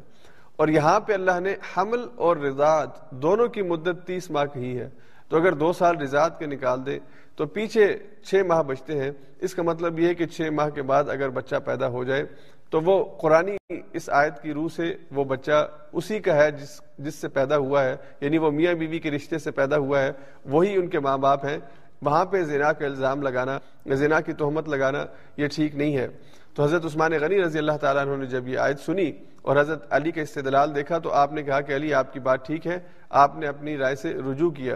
اور 0.56 0.68
یہاں 0.68 1.00
پہ 1.00 1.14
اللہ 1.14 1.40
نے 1.40 1.56
حمل 1.78 2.08
اور 2.16 2.38
رضاعت 2.38 3.12
دونوں 3.12 3.48
کی 3.48 3.62
مدت 3.62 4.08
تیس 4.08 4.32
ماہ 4.32 4.46
کی 4.54 4.80
ہے۔ 4.80 4.90
تو 5.34 5.40
اگر 5.40 5.54
دو 5.54 5.74
سال 5.74 5.98
رضاعت 5.98 6.40
کے 6.40 6.46
نکال 6.46 6.86
دے، 6.86 7.00
تو 7.36 7.46
پیچھے 7.46 7.98
چھ 8.24 8.36
ماہ 8.48 8.64
بچتے 8.64 9.00
ہیں۔ 9.00 9.12
اس 9.40 9.56
کا 9.56 9.64
مطلب 9.64 10.00
یہ 10.00 10.08
ہے 10.08 10.14
کہ 10.14 10.26
چھ 10.26 10.42
ماہ 10.42 10.70
کے 10.70 10.82
بعد 10.82 11.04
اگر 11.10 11.30
بچہ 11.30 11.56
پیدا 11.66 11.88
ہو 11.88 12.04
جائے، 12.04 12.24
تو 12.70 12.82
وہ 12.82 13.18
قرآن 13.22 13.50
اس 13.94 14.10
آیت 14.10 14.42
کی 14.42 14.54
روح 14.54 14.68
سے 14.76 14.96
وہ 15.12 15.24
بچہ 15.24 15.68
اسی 15.94 16.20
کا 16.20 16.36
ہے 16.36 16.52
جس 16.52 16.82
جس 16.98 17.16
سے 17.16 17.28
پیدا 17.28 17.58
ہوا 17.58 17.84
ہے۔ 17.84 17.96
یعنی 18.22 18.38
وہ 18.38 18.52
میاں 18.52 18.74
بیوی 18.74 19.00
کے 19.00 19.12
رشتے 19.12 19.38
سے 19.38 19.52
پیدا 19.52 19.78
ہوا 19.78 20.02
ہے، 20.02 20.12
وہی 20.46 20.76
ان 20.76 20.88
کے 20.88 21.00
ماں 21.00 21.18
باپ 21.18 21.46
ہیں۔ 21.46 21.58
وہاں 22.02 22.26
پہ 22.26 22.44
زنا 22.44 22.74
کا 22.74 22.86
الزام 22.86 23.22
لگانا، 23.22 23.60
زنا 23.86 24.22
کی 24.22 24.34
تہمت 24.34 24.70
لگانا 24.70 25.06
یہ 25.38 25.48
ٹھیک 25.48 25.76
نہیں 25.76 25.98
ہے۔ 25.98 26.08
تو 26.54 26.64
حضرت 26.64 26.86
عثمان 26.86 27.12
غنی 27.22 27.44
رضی 27.44 27.58
اللہ 27.58 27.78
تعالیٰ 27.82 28.08
عنہ 28.08 28.16
نے 28.16 28.26
جب 28.26 28.48
یہ 28.48 28.58
آیت 28.58 28.80
سنی 28.80 29.12
اور 29.42 29.58
حضرت 29.58 29.94
علی 29.94 30.12
کا 30.12 30.22
استدلال 30.22 30.76
دیکھا، 30.76 30.98
تو 30.98 31.12
آپ 31.12 31.34
نے 31.34 31.44
کہا 31.44 31.62
کہ 31.62 31.76
علی، 31.76 31.94
آپ 31.94 32.14
کی 32.14 32.20
بات 32.20 32.46
ٹھیک 32.46 32.68
ہے۔ 32.68 32.80
آپ 33.10 33.38
نے 33.38 33.48
اپنی 33.48 33.78
رائے 33.78 33.96
سے 33.96 34.14
رجوع 34.14 34.52
کیا۔ 34.52 34.76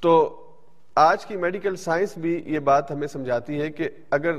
تو 0.00 0.42
آج 0.94 1.26
کی 1.26 1.36
میڈیکل 1.36 1.76
سائنس 1.76 2.18
بھی 2.18 2.42
یہ 2.46 2.58
بات 2.58 2.90
ہمیں 2.90 3.06
سمجھاتی 3.06 3.60
ہے 3.60 3.70
کہ 3.70 3.88
اگر 4.10 4.32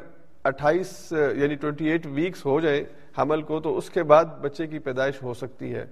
اٹھائیس 0.43 1.13
یعنی 1.35 1.55
ٹوئنٹی 1.55 1.85
ایٹ 1.85 2.05
ویکس 2.05 2.45
ہو 2.45 2.59
جائے 2.59 2.83
حمل 3.17 3.41
کو 3.41 3.59
تو 3.59 3.77
اس 3.77 3.89
کے 3.89 4.03
بعد 4.03 4.25
بچے 4.41 4.67
کی 4.67 4.79
پیدائش 4.79 5.23
ہو 5.23 5.33
سکتی 5.33 5.73
ہے۔ 5.73 5.85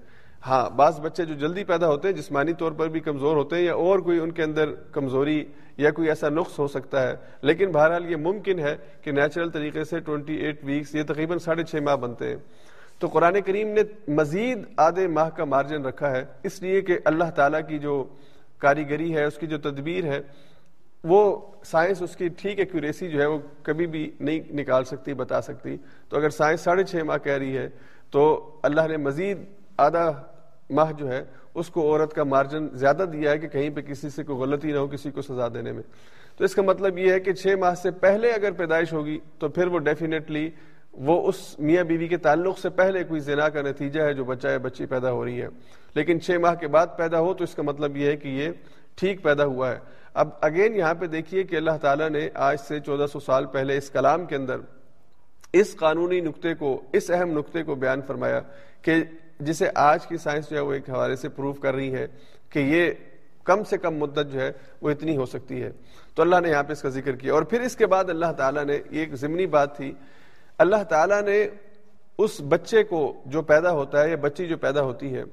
ہاں 0.47 0.69
بعض 0.69 0.99
بچے 0.99 1.25
جو 1.25 1.33
جلدی 1.33 1.63
پیدا 1.63 1.87
ہوتے 1.87 2.07
ہیں، 2.07 2.15
جسمانی 2.15 2.53
طور 2.53 2.71
پر 2.71 2.87
بھی 2.87 2.99
کمزور 2.99 3.35
ہوتے 3.35 3.55
ہیں 3.55 3.63
یا 3.63 3.73
اور 3.73 3.99
کوئی 3.99 4.19
ان 4.19 4.31
کے 4.31 4.43
اندر 4.43 4.75
کمزوری 4.91 5.45
یا 5.77 5.91
کوئی 5.91 6.09
ایسا 6.09 6.29
نقص 6.29 6.59
ہو 6.59 6.67
سکتا 6.67 7.09
ہے۔ 7.09 7.15
لیکن 7.41 7.71
بہرحال 7.71 8.11
یہ 8.11 8.15
ممکن 8.15 8.59
ہے 8.59 8.75
کہ 9.01 9.11
نیچرل 9.11 9.49
طریقے 9.49 9.83
سے 9.83 9.99
ٹوئنٹی 9.99 10.33
ایٹ 10.33 10.63
ویکس 10.63 10.95
یہ 10.95 11.03
تقریباً 11.03 11.37
ساڑھے 11.37 11.63
چھ 11.63 11.75
ماہ 11.75 11.95
بنتے 11.95 12.29
ہیں۔ 12.29 12.35
تو 12.99 13.07
قرآن 13.07 13.41
کریم 13.41 13.67
نے 13.67 13.81
مزید 14.07 14.57
آدھے 14.77 15.07
ماہ 15.07 15.29
کا 15.29 15.45
مارجن 15.45 15.85
رکھا 15.85 16.11
ہے۔ 16.11 16.25
اس 16.43 16.61
لیے 16.61 16.81
کہ 16.81 16.99
اللہ 17.05 17.29
تعالیٰ 17.35 17.61
کی 17.67 17.79
جو 17.79 18.05
کاریگری 18.59 19.15
ہے، 19.15 19.23
اس 19.23 19.37
کی 19.37 19.47
جو 19.47 19.57
تدبیر 19.57 20.03
ہے، 20.03 20.21
وہ 21.03 21.41
سائنس 21.63 22.01
اس 22.01 22.15
کی 22.15 22.27
ٹھیک 22.27 22.59
ایکوریسی 22.59 23.09
جو 23.09 23.21
ہے 23.21 23.25
وہ 23.25 23.37
کبھی 23.63 23.87
بھی 23.87 24.11
نہیں 24.19 24.39
نکال 24.53 24.83
سکتی، 24.83 25.13
بتا 25.13 25.41
سکتی۔ 25.41 25.77
تو 26.09 26.17
اگر 26.17 26.29
سائنس 26.29 26.61
ساڑھے 26.61 26.83
چھ 26.83 26.95
ماہ 26.95 27.17
کہہ 27.17 27.37
رہی 27.37 27.57
ہے، 27.57 27.69
تو 28.11 28.51
اللہ 28.63 28.87
نے 28.89 28.97
مزید 28.97 29.37
آدھا 29.77 30.11
ماہ 30.69 30.91
جو 30.91 31.11
ہے، 31.11 31.23
اس 31.55 31.69
کو 31.69 31.81
عورت 31.81 32.13
کا 32.13 32.23
مارجن 32.23 32.67
زیادہ 32.73 33.05
دیا 33.13 33.31
ہے 33.31 33.37
کہ 33.37 33.47
کہیں 33.47 33.69
پہ 33.69 33.81
کسی 33.81 34.09
سے 34.09 34.23
کوئی 34.23 34.39
غلطی 34.39 34.71
نہ 34.71 34.77
ہو، 34.77 34.87
کسی 34.87 35.11
کو 35.11 35.21
سزا 35.21 35.47
دینے 35.47 35.71
میں۔ 35.71 35.83
تو 36.37 36.43
اس 36.43 36.55
کا 36.55 36.61
مطلب 36.61 36.97
یہ 36.97 37.11
ہے 37.11 37.19
کہ 37.19 37.33
چھ 37.33 37.47
ماہ 37.59 37.73
سے 37.73 37.91
پہلے 37.91 38.31
اگر 38.31 38.51
پیدائش 38.51 38.93
ہوگی، 38.93 39.19
تو 39.39 39.49
پھر 39.49 39.67
وہ 39.67 39.79
ڈیفینیٹلی 39.79 40.49
وہ 40.93 41.27
اس 41.27 41.59
میاں 41.59 41.83
بیوی 41.83 42.07
کے 42.07 42.17
تعلق 42.17 42.59
سے 42.59 42.69
پہلے 42.69 43.03
کوئی 43.03 43.19
زنا 43.19 43.49
کا 43.49 43.61
نتیجہ 43.61 44.01
ہے 44.01 44.13
جو 44.13 44.23
بچہ 44.25 44.47
یا 44.47 44.57
بچی 44.57 44.85
پیدا 44.85 45.11
ہو 45.11 45.25
رہی 45.25 45.41
ہے۔ 45.41 45.47
لیکن 45.97 46.21
چھ 46.21 46.39
ماہ 46.41 46.55
کے 46.55 46.67
بعد 46.67 46.87
پیدا 46.97 47.19
ہو 47.19 47.33
تو 47.33 47.43
اس 47.43 47.55
کا 47.55 47.61
مطلب 47.61 47.97
یہ 47.97 48.07
ہے 48.07 48.15
کہ 48.15 48.27
یہ 48.27 48.49
ٹھیک 48.95 49.23
پیدا 49.23 49.45
ہوا 49.45 49.71
ہے۔ 49.71 49.79
اب 50.13 50.29
اگین 50.41 50.75
یہاں 50.75 50.93
پہ 50.93 51.05
دیکھیے 51.05 51.43
کہ 51.43 51.55
اللہ 51.55 51.77
تعالیٰ 51.81 52.09
نے 52.09 52.27
آج 52.33 52.57
سے 52.67 52.79
چودہ 52.79 53.05
سو 53.11 53.19
سال 53.19 53.45
پہلے 53.45 53.77
اس 53.77 53.89
کلام 53.89 54.25
کے 54.25 54.35
اندر 54.35 54.59
اس 55.53 55.75
قانونی 55.75 56.19
نقطے 56.21 56.53
کو، 56.53 56.81
اس 56.93 57.09
اہم 57.11 57.37
نقطے 57.37 57.63
کو 57.63 57.75
بیان 57.75 58.01
فرمایا 58.01 58.39
کہ 58.81 58.95
جسے 59.39 59.69
آج 59.75 60.07
کی 60.07 60.17
سائنس 60.17 60.49
جو 60.49 60.55
ہے 60.55 60.61
وہ 60.61 60.73
ایک 60.73 60.89
حوالے 60.89 61.15
سے 61.15 61.29
پروف 61.29 61.59
کر 61.59 61.75
رہی 61.75 61.93
ہے 61.93 62.05
کہ 62.49 62.59
یہ 62.59 62.91
کم 63.43 63.63
سے 63.63 63.77
کم 63.77 63.95
مدت 63.95 64.31
جو 64.31 64.39
ہے 64.41 64.51
وہ 64.81 64.89
اتنی 64.89 65.15
ہو 65.17 65.25
سکتی 65.25 65.61
ہے۔ 65.63 65.71
تو 66.15 66.21
اللہ 66.21 66.39
نے 66.41 66.49
یہاں 66.49 66.63
پہ 66.63 66.71
اس 66.71 66.81
کا 66.81 66.89
ذکر 66.89 67.15
کیا 67.15 67.33
اور 67.33 67.43
پھر 67.43 67.61
اس 67.61 67.75
کے 67.75 67.87
بعد 67.87 68.09
اللہ 68.09 68.31
تعالیٰ 68.37 68.63
نے، 68.65 68.75
یہ 68.91 68.99
ایک 68.99 69.15
ضمنی 69.15 69.45
بات 69.45 69.75
تھی، 69.77 69.91
اللہ 70.57 70.83
تعالیٰ 70.89 71.21
نے 71.21 71.37
اس 72.17 72.41
بچے 72.49 72.83
کو 72.83 73.01
جو 73.25 73.41
پیدا 73.41 73.71
ہوتا 73.71 74.03
ہے 74.03 74.09
یا 74.09 74.15
بچی 74.21 74.47
جو 74.47 74.57
پیدا 74.57 74.81
ہوتی 74.81 75.13
ہے 75.15 75.23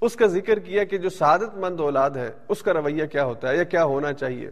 اس 0.00 0.16
کا 0.16 0.26
ذکر 0.26 0.58
کیا 0.58 0.84
کہ 0.84 0.98
جو 0.98 1.08
سعادت 1.08 1.54
مند 1.54 1.80
اولاد 1.80 2.10
ہے، 2.10 2.30
اس 2.48 2.62
کا 2.62 2.72
رویہ 2.72 3.06
کیا 3.06 3.24
ہوتا 3.24 3.48
ہے 3.48 3.56
یا 3.56 3.64
کیا 3.64 3.84
ہونا 3.84 4.12
چاہیے؟ 4.12 4.50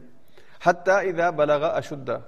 حتیٰ 0.66 0.96
اذا 0.96 1.30
بلغا 1.30 1.66
اشدہ 1.66 2.18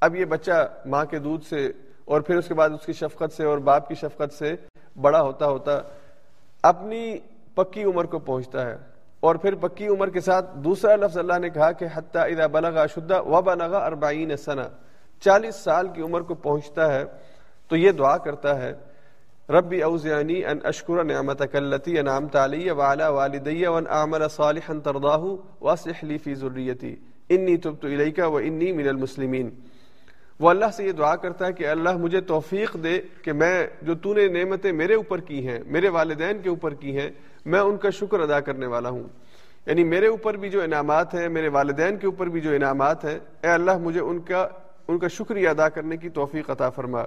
اب 0.00 0.16
یہ 0.16 0.24
بچہ 0.24 0.68
ماں 0.86 1.04
کے 1.04 1.18
دودھ 1.18 1.44
سے 1.44 1.72
اور 2.04 2.20
پھر 2.20 2.36
اس 2.36 2.48
کے 2.48 2.54
بعد 2.54 2.70
اس 2.70 2.86
کی 2.86 2.92
شفقت 2.92 3.32
سے 3.32 3.44
اور 3.44 3.58
باپ 3.58 3.88
کی 3.88 3.94
شفقت 3.94 4.34
سے 4.34 4.54
بڑا 5.00 5.22
ہوتا 5.22 5.46
ہوتا 5.46 5.78
اپنی 6.62 7.18
پکی 7.54 7.84
عمر 7.84 8.04
کو 8.04 8.18
پہنچتا 8.18 8.66
ہے۔ 8.66 8.76
اور 9.20 9.34
پھر 9.34 9.54
پکی 9.54 9.86
عمر 9.86 10.10
کے 10.10 10.20
ساتھ 10.20 10.58
دوسرا 10.58 10.96
لفظ 10.96 11.18
اللہ 11.18 11.38
نے 11.38 11.50
کہا 11.50 11.72
کہ 11.72 11.86
حتیٰ 11.94 12.22
اذا 12.22 12.46
بلغا 12.46 12.82
اشدہ 12.82 13.22
و 13.22 13.42
بلغا 13.42 13.78
اربعین 13.78 14.36
سنہ۔ 14.36 14.62
چالیس 15.20 15.54
سال 15.54 15.88
کی 15.88 16.02
عمر 16.02 16.20
کو 16.20 16.34
پہنچتا 16.34 16.94
ہے 16.94 17.04
تو 17.68 17.76
یہ 17.76 17.92
دعا 17.92 18.16
کرتا 18.16 18.62
ہے 18.62 18.74
ربی 19.48 19.82
اوزیانی 19.82 20.44
ان 20.44 20.58
اشکر 20.64 21.04
نعمتک 21.04 21.56
اللتی 21.56 21.98
انعمت 21.98 22.36
علی 22.36 22.70
وعلا 22.70 23.08
والدی 23.08 23.66
وان 23.66 23.84
اعمل 23.88 24.28
صالحا 24.30 24.72
ترضاہ 24.84 25.24
واصلح 25.60 25.98
لی 26.02 26.18
فی 26.18 26.34
ذریتی. 26.34 26.96
انی 27.28 27.56
تبت 27.56 27.84
الیک 27.84 28.20
و 28.24 28.38
انی 28.38 28.72
من 28.72 28.88
المسلمین. 28.88 29.50
وہ 30.40 30.50
اللہ 30.50 30.64
سے 30.76 30.84
یہ 30.84 30.92
دعا 30.92 31.16
کرتا 31.16 31.46
ہے 31.46 31.52
کہ 31.52 31.66
اللہ 31.66 31.96
مجھے 31.96 32.20
توفیق 32.20 32.76
دے 32.82 33.00
کہ 33.22 33.32
میں 33.32 33.66
جو 33.82 33.94
تو 33.94 34.14
نے 34.14 34.28
نعمتیں 34.28 34.72
میرے 34.72 34.94
اوپر 34.94 35.20
کی 35.20 35.48
ہیں، 35.48 35.58
میرے 35.66 35.88
والدین 35.88 36.38
کے 36.42 36.48
اوپر 36.48 36.74
کی 36.74 36.98
ہیں، 36.98 37.10
میں 37.46 37.60
ان 37.60 37.76
کا 37.76 37.90
شکر 37.90 38.20
ادا 38.20 38.40
کرنے 38.40 38.66
والا 38.66 38.88
ہوں۔ 38.88 39.04
یعنی 39.66 39.84
میرے 39.84 40.06
اوپر 40.06 40.36
بھی 40.36 40.50
جو 40.50 40.62
انعامات 40.62 41.14
ہیں، 41.14 41.28
میرے 41.28 41.48
والدین 41.48 41.96
کے 41.96 42.06
اوپر 42.06 42.26
بھی 42.26 42.40
جو 42.40 42.50
انعامات 42.50 43.04
ہیں، 43.04 43.18
اے 43.42 43.48
اللہ 43.48 43.78
مجھے 43.78 44.00
ان 44.00 44.20
کا 44.20 44.48
ان 44.88 44.98
کا 44.98 45.08
شکریہ 45.08 45.48
ادا 45.48 45.68
کرنے 45.68 45.96
کی 45.96 46.08
توفیق 46.08 46.50
عطا 46.50 46.70
فرما۔ 46.70 47.04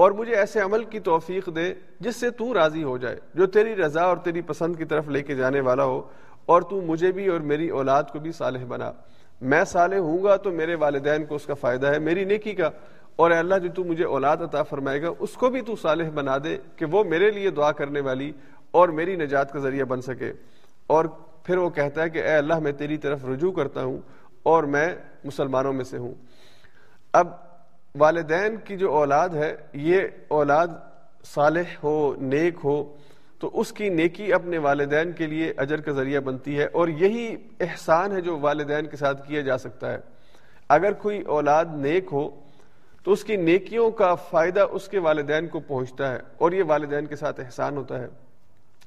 اور 0.00 0.10
مجھے 0.10 0.34
ایسے 0.34 0.60
عمل 0.60 0.84
کی 0.84 1.00
توفیق 1.00 1.48
دے 1.56 1.74
جس 2.00 2.16
سے 2.16 2.30
تو 2.30 2.54
راضی 2.54 2.82
ہو 2.82 2.98
جائے، 2.98 3.16
جو 3.34 3.46
تیری 3.46 3.76
رضا 3.76 4.02
اور 4.02 4.16
تیری 4.16 4.40
پسند 4.40 4.76
کی 4.76 4.84
طرف 4.84 5.08
لے 5.08 5.22
کے 5.22 5.34
جانے 5.34 5.60
والا 5.60 5.84
ہو، 5.84 6.02
اور 6.46 6.62
تو 6.62 6.80
مجھے 6.80 7.12
بھی 7.12 7.26
اور 7.26 7.40
میری 7.40 7.68
اولاد 7.68 8.02
کو 8.12 8.18
بھی 8.18 8.32
صالح 8.32 8.64
بنا۔ 8.68 8.92
میں 9.40 9.64
صالح 9.64 9.96
ہوں 9.96 10.24
گا 10.24 10.36
تو 10.36 10.50
میرے 10.50 10.74
والدین 10.74 11.24
کو 11.24 11.34
اس 11.34 11.46
کا 11.46 11.54
فائدہ 11.54 11.86
ہے، 11.86 11.98
میری 11.98 12.24
نیکی 12.24 12.54
کا۔ 12.54 12.70
اور 13.16 13.30
اے 13.30 13.36
اللہ، 13.36 13.54
جو 13.54 13.68
تو 13.74 13.84
مجھے 13.84 14.04
اولاد 14.04 14.36
عطا 14.36 14.62
فرمائے 14.62 15.02
گا، 15.02 15.08
اس 15.18 15.32
کو 15.32 15.50
بھی 15.50 15.60
تو 15.60 15.76
صالح 15.76 16.10
بنا 16.10 16.36
دے 16.44 16.58
کہ 16.76 16.84
وہ 16.84 17.04
میرے 17.04 17.30
لیے 17.30 17.50
دعا 17.50 17.72
کرنے 17.72 18.00
والی 18.00 18.32
اور 18.70 18.88
میری 18.88 19.16
نجات 19.16 19.52
کا 19.52 19.58
ذریعہ 19.58 19.84
بن 19.84 20.00
سکے۔ 20.00 20.32
اور 20.86 21.04
پھر 21.44 21.56
وہ 21.56 21.70
کہتا 21.70 22.02
ہے 22.02 22.10
کہ 22.10 22.18
اے 22.18 22.34
اللہ، 22.36 22.58
میں 22.58 22.72
تیری 22.72 22.96
طرف 22.96 23.24
رجوع 23.24 23.52
کرتا 23.52 23.82
ہوں 23.82 23.98
اور 24.42 24.64
میں 24.64 24.94
مسلمانوں 25.24 25.72
میں 25.72 25.84
سے 25.84 25.96
ہوں۔ 25.96 26.14
اب 27.12 27.49
والدین 27.94 28.56
کی 28.56 28.76
جو 28.76 28.92
اولاد 28.92 29.28
ہے، 29.28 29.56
یہ 29.72 30.00
اولاد 30.28 30.68
صالح 31.24 31.76
ہو، 31.82 32.14
نیک 32.20 32.54
ہو، 32.64 32.96
تو 33.38 33.50
اس 33.52 33.72
کی 33.72 33.88
نیکی 33.88 34.32
اپنے 34.32 34.58
والدین 34.58 35.12
کے 35.12 35.26
لیے 35.26 35.52
اجر 35.56 35.80
کا 35.80 35.92
ذریعہ 35.92 36.20
بنتی 36.20 36.58
ہے 36.58 36.64
اور 36.64 36.88
یہی 36.88 37.36
احسان 37.60 38.12
ہے 38.12 38.20
جو 38.20 38.38
والدین 38.38 38.86
کے 38.86 38.96
ساتھ 38.96 39.28
کیا 39.28 39.40
جا 39.40 39.58
سکتا 39.58 39.92
ہے۔ 39.92 39.98
اگر 40.68 40.92
کوئی 40.92 41.22
اولاد 41.22 41.64
نیک 41.72 42.08
ہو، 42.12 42.30
تو 43.04 43.12
اس 43.12 43.24
کی 43.24 43.36
نیکیوں 43.36 43.90
کا 43.90 44.14
فائدہ 44.14 44.60
اس 44.60 44.88
کے 44.88 44.98
والدین 44.98 45.48
کو 45.48 45.60
پہنچتا 45.60 46.12
ہے 46.12 46.18
اور 46.38 46.52
یہ 46.52 46.62
والدین 46.66 47.06
کے 47.06 47.16
ساتھ 47.16 47.40
احسان 47.40 47.76
ہوتا 47.76 47.98
ہے۔ 47.98 48.06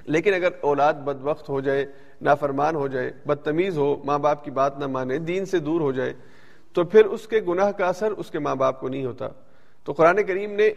لیکن 0.05 0.33
اگر 0.33 0.49
اولاد 0.61 0.93
بد 0.93 1.17
وقت 1.21 1.49
ہو 1.49 1.61
جائے، 1.61 1.85
نافرمان 2.21 2.75
ہو 2.75 2.87
جائے، 2.87 3.11
بدتمیز 3.25 3.77
ہو، 3.77 4.01
ماں 4.03 4.19
باپ 4.19 4.43
کی 4.43 4.51
بات 4.51 4.79
نہ 4.79 4.87
مانے، 4.87 5.17
دین 5.17 5.45
سے 5.45 5.59
دور 5.59 5.81
ہو 5.81 5.91
جائے 5.91 6.13
تو 6.73 6.83
پھر 6.83 7.05
اس 7.05 7.27
کے 7.27 7.39
گناہ 7.47 7.71
کا 7.71 7.87
اثر 7.87 8.11
اس 8.11 8.31
کے 8.31 8.39
ماں 8.39 8.55
باپ 8.55 8.79
کو 8.79 8.87
نہیں 8.87 9.05
ہوتا۔ 9.05 9.27
تو 9.83 9.91
قرآن 9.91 10.23
کریم 10.23 10.51
نے 10.51 10.67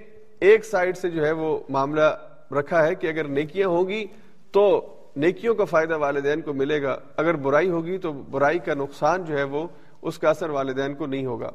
ایک 0.40 0.64
سائڈ 0.64 0.96
سے 0.96 1.10
جو 1.10 1.26
ہے 1.26 1.32
وہ 1.32 1.58
معاملہ 1.68 2.16
رکھا 2.52 2.86
ہے 2.86 2.94
کہ 2.94 3.06
اگر 3.06 3.24
نیکیاں 3.24 3.68
ہوں 3.68 3.88
گی 3.88 4.06
تو 4.50 4.94
نیکیوں 5.16 5.54
کا 5.54 5.64
فائدہ 5.64 5.96
والدین 5.96 6.40
کو 6.40 6.52
ملے 6.52 6.82
گا۔ 6.82 6.98
اگر 7.16 7.34
برائی 7.34 7.70
ہوگی 7.70 7.98
تو 7.98 8.12
برائی 8.12 8.58
کا 8.58 8.74
نقصان 8.74 9.24
جو 9.24 9.38
ہے 9.38 9.42
وہ 9.42 9.68
اس 10.02 10.18
کا 10.18 10.30
اثر 10.30 10.50
والدین 10.50 10.94
کو 10.94 11.06
نہیں 11.06 11.26
ہوگا۔ 11.26 11.50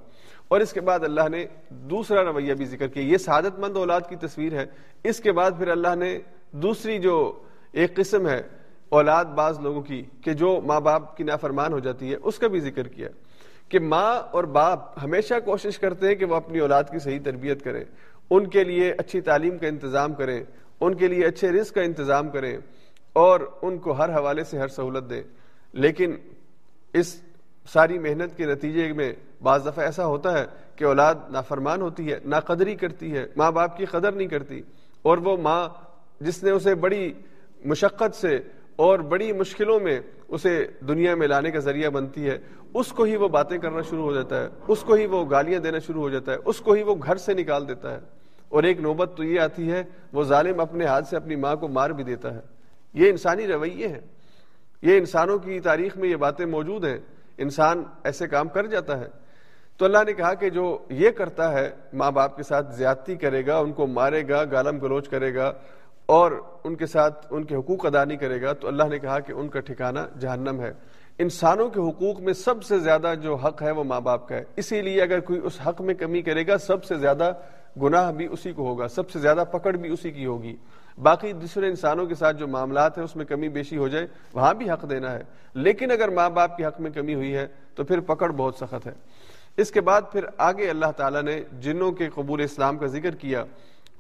اور 0.48 0.62
اس 0.62 0.74
کے 0.74 0.82
بعد 0.82 1.00
اللہ 1.04 1.30
نے 1.30 1.46
دوسرا 1.70 2.24
رویہ 2.24 2.54
بھی 2.54 2.66
ذکر 2.66 2.88
کیا۔ 2.88 3.04
یہ 3.04 3.18
سعادت 3.18 3.60
مند 3.60 3.78
اولاد 3.78 4.02
کی 4.10 4.16
تصویر 4.16 4.54
ہے۔ 4.54 4.66
اس 5.04 5.20
کے 5.20 5.32
بعد 5.32 5.52
پھر 5.58 5.68
اللہ 5.68 5.96
نے 5.96 6.20
دوسری 6.52 7.00
جو 7.00 7.40
ایک 7.72 7.96
قسم 7.96 8.28
ہے 8.28 8.42
اولاد 8.90 9.26
بعض 9.26 9.60
لوگوں 9.60 9.82
کی 9.82 10.04
کہ 10.24 10.34
جو 10.34 10.62
ماں 10.66 10.80
باپ 10.80 11.18
کی 11.18 11.24
نافرمان 11.24 11.74
ہو 11.74 11.80
جاتی 11.80 12.12
ہے، 12.12 12.18
اس 12.24 12.40
کا 12.40 12.48
بھی 12.48 12.60
ذکر 12.60 12.88
کیا۔ 12.88 13.10
کہ 13.72 13.80
ماں 13.80 14.16
اور 14.32 14.44
باپ 14.44 14.80
ہمیشہ 15.04 15.34
کوشش 15.46 15.80
کرتے 15.80 16.08
ہیں 16.08 16.16
کہ 16.16 16.26
وہ 16.26 16.36
اپنی 16.36 16.60
اولاد 16.60 16.84
کی 16.84 17.00
صحیح 17.00 17.20
تربیت 17.24 17.64
کریں، 17.64 17.84
ان 18.30 18.48
کے 18.48 18.64
لیے 18.64 18.92
اچھی 18.98 19.22
تعلیم 19.22 19.58
کا 19.58 19.68
انتظام 19.68 20.14
کریں، 20.14 20.44
ان 20.80 20.96
کے 20.96 21.08
لیے 21.08 21.26
اچھے 21.26 21.52
رزق 21.52 21.74
کا 21.74 21.82
انتظام 21.82 22.30
کریں 22.30 22.58
اور 23.14 23.40
ان 23.62 23.78
کو 23.78 23.92
ہر 23.92 24.10
حوالے 24.10 24.44
سے 24.44 24.60
ہر 24.60 24.68
سہولت 24.68 25.10
دیں۔ 25.10 25.24
لیکن 25.74 26.16
اس 26.94 27.22
ساری 27.74 28.00
محنت 28.00 28.38
کے 28.38 28.46
نتیجے 28.46 28.94
میں 28.94 29.14
بعض 29.42 29.66
دفعہ 29.66 29.86
ایسا 29.86 30.06
ہوتا 30.06 30.40
ہے 30.40 30.46
کہ 30.76 30.86
اولاد 30.86 31.16
نافرمان 31.30 31.82
ہوتی 31.82 32.12
ہے 32.12 32.20
نا 32.26 32.40
قدری 32.40 32.76
کرتی 32.76 33.14
ہے، 33.14 33.26
ماں 33.36 33.52
باپ 33.52 33.78
کی 33.78 33.86
قدر 33.86 34.12
نہیں 34.12 34.28
کرتی 34.28 34.62
اور 35.02 35.18
وہ 35.18 35.38
ماں 35.38 35.70
جس 36.20 36.44
نے 36.44 36.52
اسے 36.52 36.76
بڑی 36.76 37.14
مشقت 37.66 38.16
سے 38.16 38.40
اور 38.76 39.00
بڑی 39.00 39.34
مشکلوں 39.34 39.80
میں 39.80 40.00
اسے 40.32 40.68
دنیا 40.88 41.16
میں 41.16 41.28
لانے 41.28 41.52
کا 41.52 41.60
ذریعہ 41.60 41.90
بنتی 41.90 42.30
ہے، 42.30 42.38
اس 42.74 42.88
کو 42.88 43.04
ہی 43.04 43.16
وہ 43.16 43.28
باتیں 43.28 43.58
کرنا 43.58 43.82
شروع 43.82 44.04
ہو 44.04 44.14
جاتا 44.14 44.44
ہے، 44.44 44.48
اس 44.68 44.82
کو 44.82 44.94
ہی 44.94 45.06
وہ 45.06 45.30
گالیاں 45.30 45.60
دینا 45.60 45.80
شروع 45.80 46.02
ہو 46.02 46.10
جاتا 46.10 46.32
ہے، 46.32 46.38
اس 46.46 46.60
کو 46.60 46.74
ہی 46.74 46.84
وہ 46.84 46.96
گھر 47.04 47.16
سے 47.16 47.34
نکال 47.34 47.68
دیتا 47.68 47.94
ہے۔ 47.94 48.00
اور 48.50 48.64
ایک 48.64 48.80
نوبت 48.80 49.12
تو 49.18 49.24
یہ 49.24 49.40
آتی 49.40 49.72
ہے، 49.72 49.84
وہ 50.14 50.24
ظالم 50.24 50.60
اپنے 50.60 50.86
ہاتھ 50.86 51.08
سے 51.08 51.16
اپنی 51.16 51.36
ماں 51.36 51.56
کو 51.56 51.68
مار 51.68 51.90
بھی 51.90 52.04
دیتا 52.04 52.34
ہے۔ 52.34 52.40
یہ 52.94 53.10
انسانی 53.10 53.48
رویے 53.48 53.88
ہیں۔ 53.88 54.00
یہ 54.82 54.98
انسانوں 54.98 55.40
کی 55.40 55.60
تاریخ 55.60 55.98
میں 55.98 56.10
یہ 56.10 56.16
باتیں 56.16 56.46
موجود 56.46 56.86
ہیں۔ 56.86 56.98
انسان 57.38 57.84
ایسے 58.04 58.28
کام 58.28 58.48
کر 58.48 58.66
جاتا 58.66 59.00
ہے۔ 59.00 59.08
تو 59.78 59.86
اللہ 59.86 59.98
نے 60.06 60.14
کہا 60.14 60.34
کہ 60.34 60.50
جو 60.50 60.78
یہ 60.90 61.10
کرتا 61.10 61.54
ہے، 61.54 61.72
ماں 61.94 62.12
باپ 62.12 62.38
کے 62.38 62.44
ساتھ 62.44 62.76
زیادتی 62.76 63.16
کرے 63.16 63.46
گا، 63.46 63.58
ان 63.58 63.72
کو 63.72 63.88
مارے 63.88 64.30
گا، 64.30 64.44
گالم 64.52 64.80
گلوچ 64.80 65.10
کرے 65.10 65.36
گا۔ 65.36 65.54
اور 66.12 66.32
ان 66.64 66.76
کے 66.76 66.86
ساتھ 66.86 67.28
ان 67.30 67.44
کے 67.44 67.56
حقوق 67.56 67.86
ادا 67.86 68.04
نہیں 68.04 68.18
کرے 68.18 68.42
گا 68.42 68.54
تو 68.54 68.68
اللہ 68.68 68.84
نے 68.84 69.00
کہا 69.00 69.20
کہ 69.20 69.32
ان 69.32 69.48
کا 69.48 69.60
ٹھکانہ 69.60 70.00
جہنم 70.20 70.62
ہے۔ 70.62 70.74
انسانوں 71.18 71.70
کے 71.70 71.80
حقوق 71.80 72.20
میں 72.20 72.34
سب 72.34 72.64
سے 72.64 72.80
زیادہ 72.80 73.14
جو 73.22 73.36
حق 73.36 73.62
ہے 73.62 73.72
وہ 73.72 73.84
ماں 73.84 74.02
باپ 74.02 74.28
کا 74.28 74.36
ہے۔ 74.36 74.44
اسی 74.56 74.82
لیے 74.82 75.02
اگر 75.02 75.20
کوئی 75.20 75.40
اس 75.44 75.68
حق 75.68 75.82
میں 75.82 75.94
کمی 75.94 76.22
کرے 76.22 76.48
گا، 76.48 76.58
سب 76.58 76.84
سے 76.84 76.96
زیادہ 76.96 77.34
گناہ 77.82 78.12
بھی 78.12 78.28
اسی 78.32 78.52
کو 78.52 78.68
ہوگا، 78.68 78.88
سب 78.88 79.10
سے 79.10 79.20
زیادہ 79.20 79.44
پکڑ 79.52 79.74
بھی 79.74 79.90
اسی 79.90 80.12
کی 80.12 80.26
ہوگی۔ 80.26 80.56
باقی 81.02 81.34
دوسرے 81.34 81.68
انسانوں 81.68 82.06
کے 82.06 82.16
ساتھ 82.16 82.38
جو 82.38 82.48
معاملات 82.48 82.98
ہیں، 82.98 83.06
اس 83.06 83.16
میں 83.16 83.26
کمی 83.26 83.50
بیشی 83.50 83.78
ہو 83.78 83.88
جائے، 83.88 84.08
وہاں 84.34 84.54
بھی 84.54 84.72
حق 84.72 84.90
دینا 84.90 85.12
ہے۔ 85.12 85.24
لیکن 85.54 85.92
اگر 85.92 86.10
ماں 86.10 86.30
باپ 86.30 86.58
کے 86.58 86.66
حق 86.66 86.82
میں 86.82 86.92
کمی 86.92 87.16
ہوئی 87.16 87.36
ہے، 87.36 87.48
تو 87.76 87.84
پھر 87.84 88.00
پکڑ 88.00 88.32
بہت 88.32 88.56
سخت 88.56 88.88
ہے۔ 88.88 88.94
اس 89.58 89.72
کے 89.72 89.82
بعد 89.82 90.02
پھر 90.12 90.26
آگے 90.38 90.70
اللہ 90.70 90.92
تعالیٰ 90.98 91.22
نے 91.22 91.42
جنوں 91.60 91.92
کے 91.92 92.10
قبول 92.16 92.42
اسلام 92.42 92.78
کا 92.78 92.86
ذکر 92.86 93.16
کیا 93.16 93.44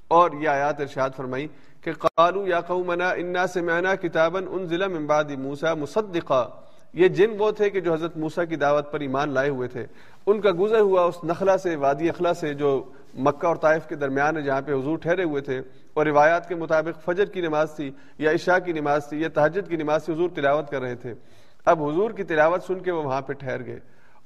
اور 0.07 0.31
یہ 0.39 0.49
آیات 0.49 0.81
ارشاد 0.81 1.09
فرمائی 1.17 1.47
کہ 1.81 1.91
قالو 1.93 2.47
یا 2.47 2.61
قومنا 2.61 3.09
انا 3.09 3.47
سمعنا 3.47 3.95
کتابا 3.95 4.39
انزل 4.49 4.87
من 4.87 5.05
بعد 5.05 5.23
موسیٰ 5.23 5.75
مصدقا۔ 5.75 6.47
یہ 6.93 7.07
جن 7.07 7.29
وہ 7.39 7.51
تھے 7.51 7.69
کہ 7.69 7.79
جو 7.79 7.93
حضرت 7.93 8.17
موسیٰ 8.17 8.43
کی 8.49 8.55
دعوت 8.55 8.91
پر 8.91 8.99
ایمان 8.99 9.29
لائے 9.29 9.49
ہوئے 9.49 9.67
تھے۔ 9.67 9.85
ان 10.25 10.41
کا 10.41 10.49
گزر 10.59 10.79
ہوا 10.79 11.03
اس 11.03 11.23
نخلا 11.23 11.57
سے، 11.57 11.75
وادی 11.75 12.09
اخلا 12.09 12.33
سے 12.33 12.53
جو 12.53 12.83
مکہ 13.13 13.47
اور 13.47 13.55
طائف 13.55 13.87
کے 13.87 13.95
درمیان 13.95 14.37
ہے، 14.37 14.41
جہاں 14.41 14.61
پہ 14.61 14.73
حضور 14.73 14.97
ٹھہرے 14.97 15.23
ہوئے 15.23 15.41
تھے۔ 15.41 15.61
اور 15.93 16.05
روایات 16.05 16.47
کے 16.47 16.55
مطابق 16.55 17.05
فجر 17.05 17.25
کی 17.25 17.41
نماز 17.41 17.75
تھی 17.75 17.91
یا 18.17 18.31
عشاء 18.31 18.57
کی 18.65 18.71
نماز 18.71 19.07
تھی، 19.09 19.21
یا 19.21 19.29
تہجد 19.33 19.69
کی 19.69 19.75
نماز 19.75 20.05
تھی، 20.05 20.13
حضور 20.13 20.29
تلاوت 20.35 20.69
کر 20.69 20.81
رہے 20.81 20.95
تھے۔ 20.95 21.13
اب 21.65 21.83
حضور 21.83 22.11
کی 22.11 22.23
تلاوت 22.23 22.63
سن 22.63 22.79
کے 22.79 22.91
وہ 22.91 23.03
وہاں 23.03 23.21
پہ 23.21 23.33
ٹھہر 23.33 23.65
گئے۔ 23.65 23.79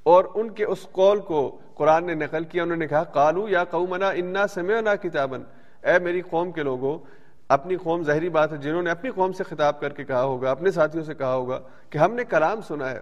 اور 0.03 0.25
ان 0.35 0.49
کے 0.49 0.65
اس 0.65 0.87
قول 0.91 1.19
کو 1.19 1.57
قرآن 1.75 2.05
نے 2.05 2.13
نقل 2.13 2.43
کیا، 2.43 2.63
انہوں 2.63 2.77
نے 2.77 2.87
کہا 2.87 3.03
کالو 3.03 3.49
یا 3.49 3.63
قومنا 3.63 4.09
انا 4.09 4.47
سمعنا 4.47 4.95
کتابن 4.95 5.43
اے 5.83 5.99
میری 5.99 6.21
قوم 6.21 6.51
کے 6.51 6.63
لوگوں 6.63 7.24
اپنی 7.49 7.75
قوم 7.75 8.03
ظاہری 8.03 8.29
بات 8.29 8.51
ہے، 8.51 8.58
جنہوں 8.58 8.81
نے 8.81 8.89
اپنی 8.89 9.10
قوم 9.10 9.31
سے 9.31 9.43
خطاب 9.43 9.79
کر 9.79 9.93
کے 9.93 10.03
کہا 10.03 10.23
ہوگا، 10.23 10.51
اپنے 10.51 10.71
ساتھیوں 10.71 11.03
سے 11.03 11.13
کہا 11.13 11.34
ہوگا 11.34 11.60
کہ 11.89 11.97
ہم 11.97 12.13
نے 12.13 12.23
کلام 12.23 12.62
سنا 12.62 12.91
ہے۔ 12.91 12.99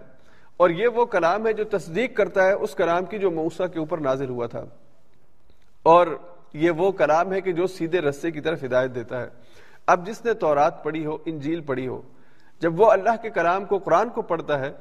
اور 0.56 0.70
یہ 0.70 0.88
وہ 0.88 1.04
کلام 1.04 1.46
ہے 1.46 1.52
جو 1.52 1.64
تصدیق 1.64 2.16
کرتا 2.16 2.46
ہے 2.46 2.52
اس 2.52 2.74
کلام 2.74 3.04
کی 3.04 3.18
جو 3.18 3.30
موسا 3.30 3.66
کے 3.66 3.78
اوپر 3.78 3.98
نازل 3.98 4.28
ہوا 4.28 4.46
تھا۔ 4.46 4.64
اور 5.82 6.06
یہ 6.52 6.70
وہ 6.70 6.92
کلام 6.92 7.32
ہے 7.32 7.40
کہ 7.40 7.52
جو 7.52 7.66
سیدھے 7.66 8.00
رستے 8.00 8.30
کی 8.30 8.40
طرف 8.40 8.64
ہدایت 8.64 8.94
دیتا 8.94 9.20
ہے۔ 9.20 9.28
اب 9.86 10.06
جس 10.06 10.24
نے 10.24 10.34
تورات 10.34 10.84
پڑھی 10.84 11.06
ہو، 11.06 11.16
انجیل 11.26 11.60
پڑھی 11.60 11.88
ہو، 11.88 12.02
جب 12.60 12.80
وہ 12.80 12.90
اللہ 12.90 13.22
کے 13.22 13.30
کلام 13.30 13.64
کو، 13.64 13.78
قرآن 13.78 14.08
کو 14.08 14.22
پڑھتا 14.22 14.58
ہے، 14.58 14.72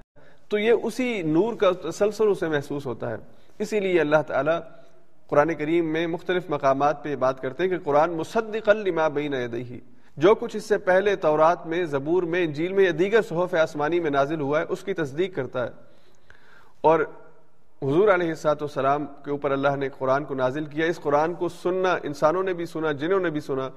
تو 0.47 0.59
یہ 0.59 0.73
اسی 0.83 1.21
نور 1.21 1.53
کا 1.53 1.89
تسلسل 1.89 2.27
اسے 2.27 2.47
محسوس 2.47 2.85
ہوتا 2.85 3.09
ہے۔ 3.09 3.15
اسی 3.59 3.79
لیے 3.79 4.01
اللہ 4.01 4.21
تعالیٰ 4.27 4.59
قرآن 5.27 5.53
کریم 5.55 5.85
میں 5.85 6.07
مختلف 6.07 6.49
مقامات 6.49 7.03
پہ 7.03 7.09
یہ 7.09 7.15
بات 7.15 7.41
کرتے 7.41 7.63
ہیں 7.63 7.69
کہ 7.69 7.77
قرآن 7.83 8.11
مصدق 8.11 8.69
لما 8.69 9.07
بین 9.07 9.33
یدیہ، 9.33 9.77
جو 10.17 10.35
کچھ 10.35 10.55
اس 10.55 10.63
سے 10.63 10.77
پہلے 10.77 11.15
تورات 11.15 11.67
میں، 11.67 11.85
زبور 11.85 12.23
میں، 12.23 12.43
انجیل 12.43 12.73
میں 12.73 12.83
یا 12.83 12.91
دیگر 12.99 13.21
صحف 13.21 13.53
آسمانی 13.53 13.99
میں 13.99 14.11
نازل 14.11 14.41
ہوا 14.41 14.59
ہے، 14.59 14.65
اس 14.69 14.83
کی 14.83 14.93
تصدیق 14.93 15.35
کرتا 15.35 15.63
ہے۔ 15.63 15.69
اور 16.81 16.99
حضور 17.81 18.07
علیہ 18.07 18.27
السلاۃ 18.27 18.55
والسلام 18.61 19.05
کے 19.05 19.31
اوپر 19.31 19.51
اللہ 19.51 19.75
نے 19.75 19.89
قرآن 19.89 20.25
کو 20.25 20.33
نازل 20.33 20.65
کیا، 20.65 20.85
اس 20.85 20.99
قرآن 20.99 21.33
کو 21.33 21.49
سننا، 21.49 21.97
انسانوں 22.03 22.43
نے 22.43 22.53
بھی 22.53 22.65
سنا، 22.65 22.91
جنہوں 22.91 23.19
نے 23.19 23.29
بھی 23.29 23.39
سنا، 23.39 23.69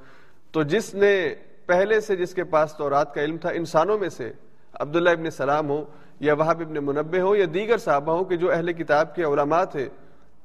تو 0.50 0.62
جس 0.62 0.94
نے 0.94 1.34
پہلے 1.66 2.00
سے 2.00 2.16
جس 2.16 2.34
کے 2.34 2.44
پاس 2.44 2.74
تورات 2.74 3.14
کا 3.14 3.20
علم 3.22 3.36
تھا، 3.36 3.50
انسانوں 3.50 3.98
میں 3.98 4.08
سے 4.08 4.32
عبداللہ 4.72 5.10
ابن 5.10 5.30
سلام 5.30 5.68
ہو 5.68 5.84
یا 6.20 6.34
وہاب 6.34 6.60
ابن 6.60 6.84
منبع 6.84 7.20
ہو 7.20 7.36
یا 7.36 7.46
دیگر 7.54 7.78
صحابہ 7.78 8.12
ہوں 8.12 8.24
کہ 8.24 8.36
جو 8.36 8.52
اہل 8.52 8.72
کتاب 8.72 9.14
کے 9.14 9.22
علماء 9.22 9.64
تھے 9.64 9.88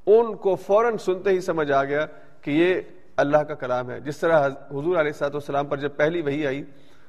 ان 0.05 0.35
کو 0.35 0.55
فوراً 0.55 0.97
سنتے 0.97 1.29
ہی 1.29 1.41
سمجھ 1.41 1.71
آ 1.71 1.83
گیا 1.83 2.05
کہ 2.41 2.51
یہ 2.51 2.81
اللہ 3.17 3.37
کا 3.37 3.53
کلام 3.53 3.91
ہے۔ 3.91 3.99
جس 3.99 4.17
طرح 4.17 4.47
حضور 4.47 4.83
علیہ 4.83 4.97
السلاۃ 4.97 5.29
والسلام 5.29 5.65
پر 5.65 5.77
جب 5.77 5.89
پہلی 5.95 6.21
وہی 6.21 6.47
آئی، 6.47 6.63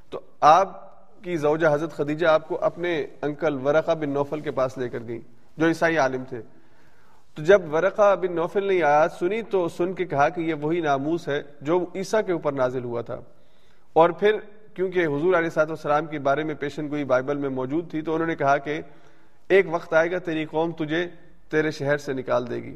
تو 0.09 0.19
آپ 0.41 0.93
کی 1.23 1.37
زوجہ 1.37 1.67
حضرت 1.73 1.91
خدیجہ 1.91 2.27
آپ 2.27 2.47
کو 2.47 2.57
اپنے 2.61 3.05
انکل 3.21 3.59
ورقہ 3.65 3.91
بن 3.91 4.09
نوفل 4.09 4.39
کے 4.39 4.51
پاس 4.51 4.77
لے 4.77 4.89
کر 4.89 4.99
گئی 5.07 5.21
جو 5.57 5.67
عیسائی 5.67 5.97
عالم 5.97 6.23
تھے۔ 6.29 6.41
تو 7.35 7.43
جب 7.43 7.73
ورقہ 7.73 8.15
بن 8.15 8.35
نوفل 8.35 8.67
نے 8.67 8.83
آیات 8.83 9.11
سنی، 9.11 9.41
تو 9.41 9.67
سن 9.67 9.93
کے 9.93 10.05
کہا 10.05 10.29
کہ 10.29 10.41
یہ 10.41 10.53
وہی 10.53 10.81
ناموس 10.81 11.27
ہے 11.27 11.41
جو 11.61 11.85
عیسیٰ 11.95 12.21
کے 12.25 12.31
اوپر 12.31 12.51
نازل 12.51 12.83
ہوا 12.83 13.01
تھا۔ 13.01 13.19
اور 13.93 14.09
پھر 14.09 14.37
کیونکہ 14.73 15.05
حضور 15.05 15.33
علیہ 15.33 15.49
صاحب 15.49 15.69
السلام 15.69 16.05
کے 16.05 16.19
بارے 16.19 16.43
میں 16.43 16.55
پیشن 16.55 16.89
گوئی 16.89 17.03
بائبل 17.03 17.37
میں 17.37 17.49
موجود 17.49 17.91
تھی، 17.91 18.01
تو 18.01 18.13
انہوں 18.13 18.27
نے 18.27 18.35
کہا 18.35 18.57
کہ 18.57 18.81
ایک 19.47 19.65
وقت 19.69 19.93
آئے 19.93 20.11
گا، 20.11 20.17
تیری 20.17 20.45
قوم 20.45 20.71
تجھے 20.71 21.07
تیرے 21.53 21.71
شہر 21.71 21.97
سے 21.97 22.13
نکال 22.13 22.49
دے 22.49 22.55
گی۔ 22.55 22.75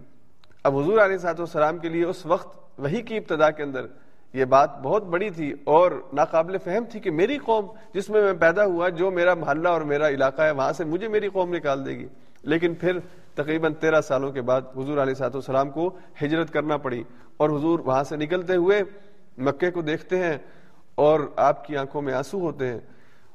اب 0.64 0.78
حضور 0.78 1.00
علیہ 1.00 1.18
صاحب 1.18 1.40
السلام 1.40 1.78
کے 1.78 1.90
لیے 1.90 2.04
اس 2.06 2.26
وقت 2.26 2.80
وہی 2.80 3.02
کی 3.02 3.18
ابتدا 3.18 3.50
کے 3.50 3.64
اندر 3.64 3.86
یہ 4.34 4.46
بات 4.46 4.80
بہت 4.82 5.04
بڑی 5.04 5.30
تھی 5.30 5.54
اور 5.64 5.92
ناقابل 6.14 6.58
فہم 6.58 6.84
تھی 6.92 7.00
کہ 7.00 7.12
میری 7.12 7.38
قوم 7.38 7.66
جس 7.94 8.10
میں 8.10 8.22
میں 8.22 8.34
پیدا 8.34 8.66
ہوا، 8.66 8.90
جو 8.90 9.12
میرا 9.12 9.34
محلہ 9.34 9.70
اور 9.70 9.82
میرا 9.82 10.08
علاقہ 10.10 10.42
ہے، 10.42 10.52
وہاں 10.52 10.74
سے 10.74 10.86
مجھے 10.86 11.08
میری 11.08 11.30
قوم 11.30 11.54
نکال 11.56 11.86
دے 11.86 11.98
گی۔ 11.98 12.08
لیکن 12.44 12.74
پھر 12.74 13.00
تقریباً 13.36 13.74
تیرہ 13.74 14.02
سالوں 14.02 14.32
کے 14.32 14.42
بعد 14.42 14.62
حضور 14.76 14.98
علیہ 14.98 15.14
صاحب 15.14 15.36
السلام 15.36 15.70
کو 15.70 15.88
ہجرت 16.22 16.54
کرنا 16.54 16.78
پڑی 16.78 17.04
اور 17.38 17.50
حضور 17.50 17.80
وہاں 17.80 18.04
سے 18.04 18.16
نکلتے 18.16 18.56
ہوئے 18.56 18.82
مکے 19.38 19.72
کو 19.72 19.82
دیکھتے 19.82 20.18
ہیں 20.18 20.38
اور 20.96 21.20
آپ 21.36 21.66
کی 21.66 21.78
آنکھوں 21.78 22.02
میں 22.02 22.14
آنسو 22.14 22.40
ہوتے 22.40 22.68
ہیں 22.68 22.80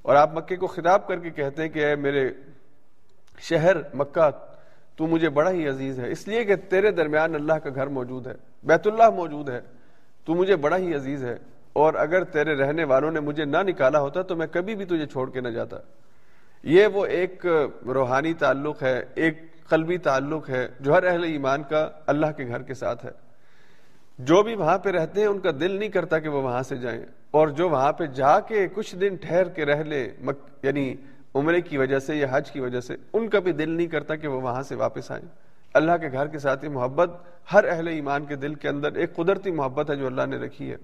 اور 0.03 0.17
آپ 0.17 0.35
مکے 0.35 0.57
کو 0.57 0.67
خطاب 0.67 1.07
کر 1.07 1.19
کے 1.19 1.31
کہتے 1.31 1.63
ہیں 1.63 1.69
کہ 1.69 1.85
اے 1.87 1.95
میرے 1.97 2.31
شہر 3.39 3.77
مکہ 3.95 4.29
تو 5.03 5.07
مجھے 5.07 5.29
بڑا 5.29 5.51
ہی 5.51 5.69
عزیز 5.69 6.01
ہے۔ 6.01 6.11
اس 6.11 6.29
لیے 6.29 6.45
کہ 6.45 6.57
تیرے 6.57 6.91
درمیان 6.91 7.35
اللہ 7.35 7.53
کا 7.53 7.71
گھر 7.75 7.87
موجود 7.87 8.27
ہے، 8.27 8.33
بیت 8.63 8.87
اللہ 8.87 9.11
موجود 9.11 9.49
ہے۔ 9.49 9.61
تو 10.25 10.35
مجھے 10.35 10.57
بڑا 10.57 10.77
ہی 10.77 10.95
عزیز 10.95 11.25
ہے۔ 11.25 11.37
اور 11.73 11.95
اگر 11.95 12.25
تیرے 12.25 12.55
رہنے 12.55 12.85
والوں 12.85 13.11
نے 13.11 13.21
مجھے 13.21 13.45
نہ 13.45 13.57
نکالا 13.63 14.01
ہوتا 14.01 14.23
تو 14.23 14.37
میں 14.37 14.47
کبھی 14.47 14.75
بھی 14.75 14.85
تجھے 14.85 15.07
چھوڑ 15.07 15.31
کے 15.31 15.41
نہ 15.41 15.49
جاتا۔ 15.49 15.77
یہ 16.63 16.87
وہ 16.87 17.07
ایک 17.07 17.47
روحانی 17.85 18.35
تعلق 18.35 18.83
ہے، 18.83 19.05
ایک 19.15 19.57
قلبی 19.69 19.99
تعلق 19.99 20.51
ہے 20.51 20.69
جو 20.81 20.95
ہر 20.95 21.07
اہل 21.07 21.25
ایمان 21.25 21.63
کا 21.63 21.91
اللہ 22.07 22.27
کے 22.37 22.47
گھر 22.47 22.63
کے 22.63 22.75
ساتھ 22.75 23.07
ہے۔ 23.07 23.11
جو 24.19 24.43
بھی 24.43 24.55
وہاں 24.55 24.79
پہ 24.79 24.91
رہتے 24.91 25.21
ہیں، 25.21 25.29
ان 25.29 25.41
کا 25.41 25.51
دل 25.61 25.79
نہیں 25.79 25.89
کرتا 25.89 26.19
کہ 26.19 26.29
وہ 26.29 26.43
وہاں 26.43 26.63
سے 26.63 26.77
جائیں۔ 26.77 27.05
اور 27.31 27.49
جو 27.49 27.69
وہاں 27.69 27.93
پہ 27.93 28.07
جا 28.07 28.41
کے 28.41 28.69
کچھ 28.69 28.97
دن 28.97 29.17
ٹھہر 29.21 29.49
کے 29.49 29.65
رہ 29.65 29.83
لے 29.83 30.11
یعنی 30.63 30.95
عمرے 31.35 31.61
کی 31.61 31.79
وجہ 31.79 31.99
سے 31.99 32.17
یا 32.17 32.27
حج 32.31 32.51
کی 32.51 32.61
وجہ 32.61 32.81
سے 32.81 32.97
ان 33.13 33.29
کا 33.29 33.39
بھی 33.39 33.53
دل 33.53 33.71
نہیں 33.71 33.87
کرتا 33.87 34.17
کہ 34.17 34.29
وہ 34.29 34.41
وہاں 34.41 34.63
سے 34.63 34.75
واپس 34.75 35.11
آئیں۔ 35.11 35.29
اللہ 35.75 35.93
کے 36.01 36.13
گھر 36.13 36.27
کے 36.27 36.39
ساتھ 36.39 36.65
یہ 36.65 36.71
محبت، 36.71 37.11
ہر 37.53 37.65
اہل 37.69 37.89
ایمان 37.89 38.25
کے 38.25 38.37
دل 38.37 38.55
کے 38.55 38.69
اندر 38.69 38.93
ایک 38.93 39.17
قدرتی 39.17 39.51
محبت 39.51 39.91
ہے 39.91 39.97
جو 39.97 40.07
اللہ 40.07 40.27
نے 40.27 40.37
رکھی 40.37 40.71
ہے۔ 40.71 40.77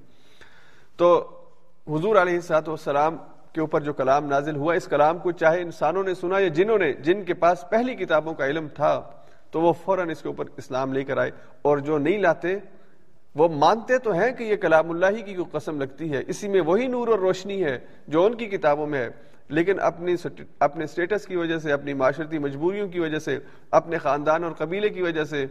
تو 0.97 1.39
حضور 1.89 2.17
علیہ 2.17 2.41
سات 2.41 2.69
والسلام 2.69 3.17
کے 3.53 3.61
اوپر 3.61 3.81
جو 3.81 3.93
کلام 3.93 4.27
نازل 4.27 4.57
ہوا، 4.57 4.75
اس 4.75 4.87
کلام 4.87 5.19
کو 5.19 5.33
چاہے 5.33 5.61
انسانوں 5.61 6.05
نے 6.05 6.15
سنا 6.15 6.39
یا 6.39 6.49
جنہوں 6.49 6.79
نے، 6.79 6.93
جن 6.93 7.25
کے 7.25 7.35
پاس 7.35 7.65
پہلی 7.71 7.95
کتابوں 7.95 8.35
کا 8.35 8.47
علم 8.47 8.69
تھا، 8.75 9.11
تو 9.51 9.61
وہ 9.61 9.73
فوراً 9.73 10.11
اس 10.11 10.23
کے 10.23 10.29
اوپر 10.29 10.45
اسلام 10.57 10.93
لے 10.93 11.05
کر 11.05 11.19
آئے۔ 11.19 11.31
اور 11.63 11.79
جو 11.79 11.99
نہیں 11.99 12.19
لاتے، 12.19 12.57
وہ 13.35 13.49
مانتے 13.49 13.99
تو 13.99 14.13
ہیں 14.13 14.33
کہ 14.33 14.45
یہ 14.45 14.57
کلام 14.57 14.91
اللہ 14.91 15.07
ہی 15.17 15.23
کی 15.23 15.37
قسم 15.53 15.81
لگتی 15.81 16.13
ہے۔ 16.13 16.23
اسی 16.27 16.49
میں 16.49 16.61
وہی 16.61 16.87
نور 16.87 17.09
اور 17.09 17.19
روشنی 17.19 17.65
ہے 17.65 17.79
جو 18.09 18.27
ان 18.27 18.35
کی 18.35 18.47
کتابوں 18.47 18.87
میں 18.87 19.01
ہے۔ 19.01 19.09
لیکن 19.49 19.81
اپنی 19.81 20.15
اپنے 20.61 20.87
سٹیٹس 20.87 21.27
کی 21.27 21.37
وجہ 21.37 21.59
سے، 21.59 21.73
اپنی 21.73 21.95
معاشرتی 21.95 22.39
مجبوریوں 22.39 22.89
کی 22.89 23.01
وجہ 23.01 23.19
سے، 23.19 23.39
اپنے 23.71 23.99
خاندان 23.99 24.45
اور 24.45 24.53
قبیلے 24.53 24.89
کی 24.89 25.03
وجہ 25.03 25.25
سے 25.25 25.47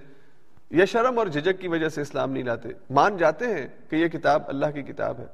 یا 0.72 0.86
شرم 0.86 1.20
اور 1.20 1.28
جھجک 1.28 1.62
کی 1.62 1.68
وجہ 1.68 1.90
سے 1.90 2.02
اسلام 2.02 2.32
نہیں 2.32 2.44
لاتے۔ 2.44 2.70
مان 2.90 3.18
جاتے 3.18 3.46
ہیں 3.46 3.68
کہ 3.90 3.96
یہ 3.96 4.08
کتاب 4.08 4.42
اللہ 4.48 4.66
کی 4.66 4.82
کتاب 4.82 5.20
ہے۔ 5.20 5.26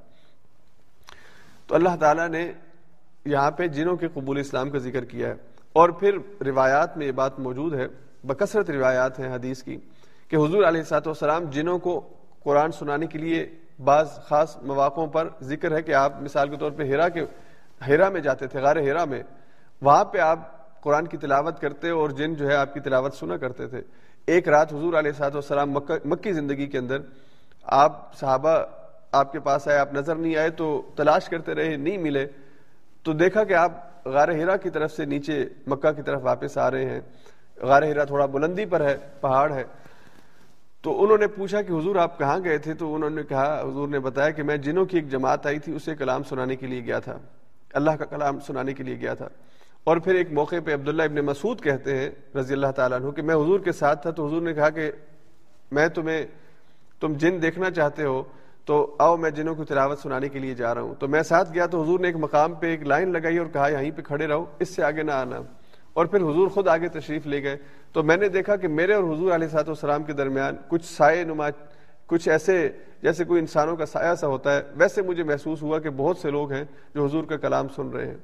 تو 1.68 1.76
اللہ 1.76 1.96
تعالیٰ 2.00 2.30
نے 2.30 2.52
یہاں 3.26 3.52
پہ 3.52 3.68
جنوں 3.68 3.96
کے 3.96 4.08
قبول 4.14 4.40
اسلام 4.40 4.70
کا 4.70 4.78
ذکر 4.78 5.06
کیا 5.06 5.28
ہے۔ 5.28 5.34
اور 5.74 5.90
پھر 5.90 6.44
روایات 6.46 6.98
میں 6.98 7.08
یہ 7.08 7.12
بات 7.12 7.40
موجود 7.40 7.74
ہے، 7.74 7.88
بکثرت 8.24 8.70
روایات 8.70 9.20
ہیں 9.20 9.34
حدیث 9.34 9.64
کی، 9.64 9.78
کہ 10.28 10.36
حضور 10.36 10.64
علیہ 10.64 10.84
سات 10.84 11.08
وسلام 11.08 11.44
جنوں 11.44 11.80
کو 11.80 12.10
قرآن 12.44 12.72
سنانے 12.72 13.08
کے 13.08 13.20
لیے 13.20 13.50
بعض 13.84 14.10
خاص 14.10 14.58
مواقعوں 14.58 15.08
پر 15.08 15.30
ذکر 15.42 15.76
ہے 15.76 15.82
کہ 15.82 15.94
آپ 15.94 16.22
مثال 16.22 16.50
کے 16.50 16.58
طور 16.58 16.72
پہ 16.72 16.84
ہیرا 16.84 17.10
کے 17.10 17.26
ہیرا 17.88 18.10
میں 18.10 18.22
جاتے 18.22 18.48
تھے، 18.48 18.60
غار 18.60 18.76
ہیرا 18.76 19.06
میں۔ 19.06 19.24
وہاں 19.82 20.06
پہ 20.06 20.18
آپ 20.18 20.40
قرآن 20.82 21.08
کی 21.08 21.18
تلاوت 21.18 21.60
کرتے 21.60 21.90
اور 21.90 22.10
جن 22.10 22.34
جو 22.34 22.48
ہے 22.48 22.56
آپ 22.56 22.74
کی 22.74 22.80
تلاوت 22.80 23.14
سنا 23.14 23.38
کرتے 23.38 23.68
تھے۔ 23.68 23.82
ایک 24.28 24.48
رات 24.48 24.74
حضور 24.74 24.94
علیہ 24.94 25.12
صاحب 25.12 25.34
والسلام 25.34 25.72
مکی 26.06 26.32
زندگی 26.32 26.68
کے 26.68 26.78
اندر 26.78 26.98
آپ 27.64 28.16
صحابہ 28.20 28.60
آپ 29.12 29.32
کے 29.32 29.40
پاس 29.40 29.68
آئے، 29.68 29.78
آپ 29.78 29.94
نظر 29.94 30.16
نہیں 30.16 30.36
آئے 30.36 30.50
تو 30.50 30.82
تلاش 30.96 31.30
کرتے 31.30 31.54
رہے، 31.54 31.78
نہیں 31.78 31.98
ملے۔ 31.98 32.28
تو 33.04 33.14
دیکھا 33.14 33.44
کہ 33.44 33.54
آپ 33.54 33.72
غار 34.06 34.28
ہیرا 34.28 34.58
کی 34.58 34.70
طرف 34.70 34.92
سے 34.92 35.06
نیچے 35.06 35.46
مکہ 35.68 35.92
کی 35.92 36.02
طرف 36.02 36.20
واپس 36.24 36.58
آ 36.58 36.72
رہے 36.72 36.86
ہیں۔ 36.86 37.02
غار 37.58 37.84
ہیرا 37.84 38.04
تھوڑا 38.04 38.26
بلندی 38.26 38.66
پر 38.66 38.82
ہے، 38.82 38.98
پہاڑ 39.22 39.54
ہے۔ 39.54 39.64
تو 40.82 41.04
انہوں 41.04 41.18
نے 41.18 41.28
پوچھا 41.28 41.62
کہ 41.62 41.74
حضور 41.74 41.96
آپ 41.96 42.20
کہاں 42.20 42.40
گئے 42.44 42.58
تھے؟ 42.58 42.74
تو 42.74 42.96
انہوں 42.96 43.10
نے 43.10 43.24
کہا، 43.24 43.62
حضور 43.62 43.88
نے 43.88 44.00
بتایا 44.00 44.30
کہ 44.30 44.44
میں 44.44 44.58
جنوں 44.58 44.86
کی 44.86 44.98
ایک 44.98 45.10
جماعت 45.10 45.46
آئی 45.46 45.60
تھی، 45.60 45.76
اسے 45.76 45.96
کلام 45.96 46.24
سنانے 46.24 46.56
کے 46.56 46.68
لیے 46.68 46.84
گیا 46.84 47.00
تھا۔ 47.00 47.18
اللہ 47.74 47.92
کا 47.92 48.06
کلام 48.06 48.40
سنانے 48.40 48.74
کے 48.74 48.84
لیے 48.84 49.00
گیا 49.00 49.14
تھا۔ 49.14 49.28
اور 49.84 49.98
پھر 49.98 50.16
ایک 50.16 50.32
موقع 50.32 50.56
پہ 50.66 50.74
عبداللہ 50.74 51.04
ابن 51.04 51.16
مسعود 51.16 51.62
کہتے 51.62 51.98
ہیں 51.98 52.10
رضی 52.36 52.54
اللہ 52.54 52.72
تعالیٰ 52.76 53.02
عنہ 53.02 53.12
کہ 53.12 53.22
میں 53.22 53.36
حضور 53.36 53.60
کے 53.60 53.72
ساتھ 53.72 54.02
تھا 54.02 54.12
تو 54.12 54.28
حضور 54.28 54.42
نے 54.42 54.54
کہا 54.54 54.70
کہ 54.70 54.92
میں 55.72 55.88
تمہیں، 55.88 56.26
تم 57.00 57.14
جن 57.14 57.42
دیکھنا 57.42 57.72
چاہتے 57.72 58.04
ہو 58.04 58.24
تو 58.66 58.96
آؤ 59.00 59.18
میں 59.18 59.30
جنوں 59.30 59.56
کو 59.56 59.64
تلاوت 59.64 60.00
سنانے 60.00 60.30
کے 60.30 60.40
لیے 60.40 60.54
جا 60.54 60.76
رہا 60.76 60.82
ہوں۔ 60.82 60.96
تو 61.00 61.08
میں 61.08 61.24
ساتھ 61.24 61.54
گیا 61.54 61.66
تو 61.66 61.84
حضور 61.84 62.00
نے 62.00 62.08
ایک 62.08 62.16
مقام 62.20 62.54
پہ 62.54 62.68
ایک 62.68 62.84
لائن 62.84 63.12
لگائی 63.12 63.38
اور 63.38 63.48
کہا 63.48 63.68
یہیں 63.68 63.92
پہ 63.92 64.02
کھڑے 64.02 64.28
رہو، 64.28 64.46
اس 64.60 64.76
سے 64.76 64.84
آگے 64.84 65.04
نہ 65.04 65.12
آنا۔ 65.12 65.42
اور 65.94 66.06
پھر 66.06 66.20
حضور 66.20 66.48
خود 66.48 66.68
آگے 66.68 66.88
تشریف 66.88 67.28
لے 67.28 67.44
گئے۔ 67.44 67.58
تو 67.92 68.04
میں 68.04 68.18
نے 68.18 68.30
دیکھا 68.30 68.56
کہ 68.56 68.68
میرے 68.68 68.94
اور 68.94 69.04
حضور 69.04 69.32
علیہ 69.32 69.48
صاحب 69.48 69.68
السلام 69.68 70.04
کے 70.04 70.14
درمیان 70.14 70.56
کچھ 70.68 70.86
سائے 70.86 71.24
نما 71.24 71.50
کچھ 72.08 72.30
ایسے 72.30 72.70
جیسے 73.02 73.24
کوئی 73.24 73.40
انسانوں 73.42 73.76
کا 73.76 73.86
سایہ 73.86 74.16
سا 74.16 74.28
ہوتا 74.28 74.56
ہے، 74.56 74.62
ویسے 74.76 75.02
مجھے 75.02 75.24
محسوس 75.24 75.62
ہوا 75.62 75.80
کہ 75.80 75.90
بہت 75.90 76.18
سے 76.18 76.32
لوگ 76.32 76.52
ہیں 76.52 76.64
جو 76.96 77.06
حضور 77.06 77.24
کا 77.24 77.38
کلام 77.38 77.68
سن 77.68 77.90
رہے 77.90 78.08
ہیں۔ 78.08 78.18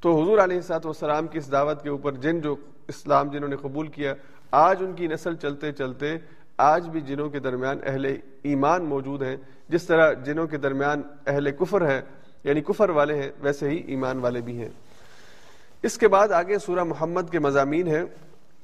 تو 0.00 0.22
حضور 0.22 0.38
علیہ 0.38 0.60
سات 0.60 0.86
والسلام 0.86 1.26
کی 1.26 1.38
اس 1.38 1.52
دعوت 1.52 1.82
کے 1.82 1.88
اوپر 1.88 2.12
جن 2.12 2.40
جو 2.40 2.56
اسلام 2.88 3.30
جنہوں 3.30 3.48
نے 3.48 3.56
قبول 3.56 3.88
کیا، 3.88 4.14
آج 4.50 4.76
ان 4.80 4.92
کی 4.92 5.06
نسل 5.06 5.34
چلتے 5.34 5.72
چلتے 5.72 6.16
آج 6.58 6.88
بھی 6.88 7.00
جنوں 7.00 7.30
کے 7.30 7.38
درمیان 7.38 7.78
اہل 7.86 8.16
ایمان 8.42 8.84
موجود 8.84 9.22
ہیں، 9.22 9.36
جس 9.68 9.84
طرح 9.84 10.12
جنوں 10.12 10.46
کے 10.46 10.56
درمیان 10.56 11.02
اہل 11.26 11.50
کفر 11.50 11.86
ہے 11.86 12.02
یعنی 12.44 12.60
کفر 12.60 12.90
والے 12.90 13.22
ہیں، 13.22 13.30
ویسے 13.40 13.68
ہی 13.68 13.76
ایمان 13.76 14.18
والے 14.18 14.40
بھی 14.40 14.58
ہیں۔ 14.58 14.68
اس 15.82 15.98
کے 15.98 16.08
بعد 16.08 16.28
آگے 16.28 16.58
سورہ 16.58 16.84
محمد 16.84 17.30
کے 17.30 17.38
مضامین 17.38 17.86
ہیں۔ 17.86 18.04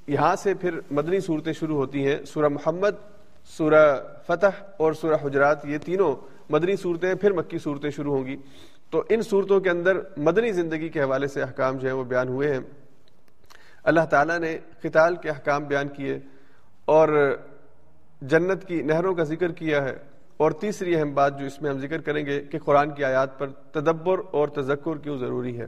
یہاں 0.06 0.36
سے 0.36 0.54
پھر 0.54 0.80
مدنی 0.90 1.20
صورتیں 1.20 1.52
شروع 1.52 1.76
ہوتی 1.76 2.06
ہیں۔ 2.06 2.24
سورہ 2.24 2.48
محمد 2.48 2.90
سورہ 3.44 4.00
فتح 4.26 4.62
اور 4.76 4.92
سورہ 4.92 5.26
حجرات، 5.26 5.66
یہ 5.66 5.78
تینوں 5.78 6.16
مدنی 6.50 6.76
صورتیں، 6.76 7.14
پھر 7.14 7.32
مکی 7.32 7.58
صورتیں 7.58 7.90
شروع 7.90 8.16
ہوں 8.16 8.26
گی۔ 8.26 8.36
تو 8.90 9.02
ان 9.08 9.22
صورتوں 9.22 9.60
کے 9.60 9.70
اندر 9.70 9.98
مدنی 10.16 10.52
زندگی 10.52 10.88
کے 10.88 11.02
حوالے 11.02 11.26
سے 11.26 11.42
احکام 11.42 11.76
جو 11.76 11.88
ہیں 11.88 11.94
وہ 11.94 12.04
بیان 12.04 12.28
ہوئے 12.28 12.52
ہیں۔ 12.52 12.60
اللہ 13.84 14.00
تعالیٰ 14.10 14.38
نے 14.38 14.58
قتال 14.82 15.16
کے 15.16 15.28
احکام 15.28 15.64
بیان 15.64 15.88
کیے 15.88 16.18
اور 16.84 17.36
جنت 18.22 18.64
کی 18.64 18.82
نہروں 18.82 19.14
کا 19.14 19.22
ذکر 19.22 19.52
کیا 19.52 19.84
ہے۔ 19.84 19.96
اور 20.36 20.50
تیسری 20.50 20.96
اہم 20.96 21.14
بات 21.14 21.40
جو 21.40 21.46
اس 21.46 21.62
میں 21.62 21.70
ہم 21.70 21.78
ذکر 21.78 22.00
کریں 22.00 22.26
گے 22.26 22.42
کہ 22.42 22.58
قرآن 22.58 22.90
کی 22.90 23.04
آیات 23.04 23.38
پر 23.38 23.48
تدبر 23.48 24.18
اور 24.30 24.48
تذکر 24.48 24.98
کیوں 24.98 25.18
ضروری 25.18 25.60
ہے۔ 25.60 25.66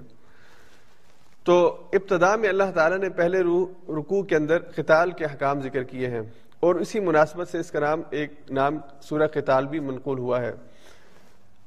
تو 1.44 1.82
ابتدا 1.92 2.36
میں 2.36 2.48
اللہ 2.48 2.70
تعالیٰ 2.74 2.98
نے 2.98 3.08
پہلے 3.08 3.40
رکوع 3.88 4.22
کے 4.22 4.36
اندر 4.36 4.58
قتال 4.58 5.10
کے 5.10 5.24
احکام 5.24 5.60
ذکر 5.60 5.82
کیے 5.82 6.08
ہیں۔ 6.08 6.22
اور 6.62 6.74
اسی 6.74 7.00
مناسبت 7.00 7.48
سے 7.48 7.58
اس 7.58 7.70
کا 7.70 7.80
نام، 7.80 8.02
ایک 8.10 8.32
نام 8.50 8.78
سورہ 9.00 9.26
قتال 9.26 9.66
بھی 9.66 9.80
منقول 9.80 10.18
ہوا 10.18 10.40
ہے۔ 10.40 10.52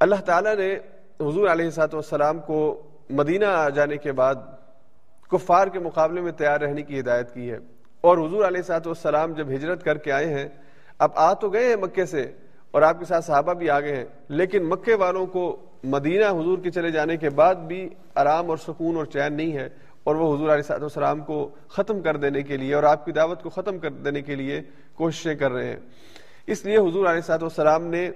اللہ 0.00 0.14
تعالیٰ 0.14 0.56
نے 0.56 0.74
حضور 1.20 1.48
علیہ 1.48 1.70
سات 1.70 1.94
والسلام 1.94 2.38
کو 2.38 2.82
مدینہ 3.10 3.44
آ 3.44 3.68
جانے 3.68 3.96
کے 3.96 4.12
بعد 4.12 4.34
کفار 5.30 5.66
کے 5.66 5.78
مقابلے 5.78 6.20
میں 6.20 6.32
تیار 6.32 6.60
رہنے 6.60 6.82
کی 6.82 7.00
ہدایت 7.00 7.34
کی 7.34 7.50
ہے۔ 7.50 7.58
اور 8.00 8.18
حضور 8.18 8.44
علیہ 8.44 8.62
سات 8.62 8.86
والسلام 8.86 9.32
جب 9.32 9.48
ہجرت 9.48 9.82
کر 9.82 9.98
کے 9.98 10.12
آئے 10.12 10.26
ہیں، 10.26 10.48
اب 10.98 11.10
آ 11.14 11.32
تو 11.32 11.48
گئے 11.48 11.64
ہیں 11.64 11.76
مکے 11.76 12.06
سے 12.06 12.32
اور 12.70 12.82
آپ 12.82 12.98
کے 12.98 13.04
ساتھ 13.04 13.24
صحابہ 13.24 13.52
بھی 13.52 13.70
آ 13.70 13.80
گئے 13.80 13.96
ہیں، 13.96 14.04
لیکن 14.28 14.64
مکے 14.64 14.94
والوں 14.94 15.26
کو 15.26 15.56
مدینہ 15.84 16.24
حضور 16.24 16.58
کے 16.58 16.70
چلے 16.70 16.90
جانے 16.90 17.16
کے 17.16 17.30
بعد 17.30 17.54
بھی 17.54 17.88
آرام 18.14 18.50
اور 18.50 18.56
سکون 18.56 18.96
اور 18.96 19.04
چین 19.04 19.32
نہیں 19.32 19.52
ہے۔ 19.52 19.68
اور 20.04 20.14
وہ 20.14 20.36
حضور 20.36 20.48
علیہ 20.48 20.72
السلام 20.72 21.20
کو 21.20 21.48
ختم 21.68 22.00
کر 22.00 22.16
دینے 22.16 22.42
کے 22.42 22.56
لیے 22.56 22.74
اور 22.74 22.82
آپ 22.82 23.04
کی 23.04 23.12
دعوت 23.12 23.42
کو 23.42 23.50
ختم 23.50 23.78
کر 23.78 23.90
دینے 23.90 24.22
کے 24.22 24.34
لیے 24.34 24.62
کوششیں 24.96 25.34
کر 25.34 25.52
رہے 25.52 25.66
ہیں۔ 25.66 25.76
اس 26.46 26.64
لیے 26.64 26.76
حضور 26.78 27.06
علیہ 27.06 27.20
صاحب 27.20 27.42
السلام 27.42 27.86
نے 27.86 28.10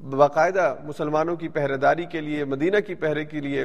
باقاعدہ 0.00 0.74
مسلمانوں 0.84 1.36
کی 1.36 1.48
پہرے 1.48 1.76
داری 1.76 2.04
کے 2.04 2.20
لیے، 2.20 2.44
مدینہ 2.44 2.80
کی 2.86 2.94
پہرے 2.94 3.24
کے 3.24 3.40
لیے 3.40 3.64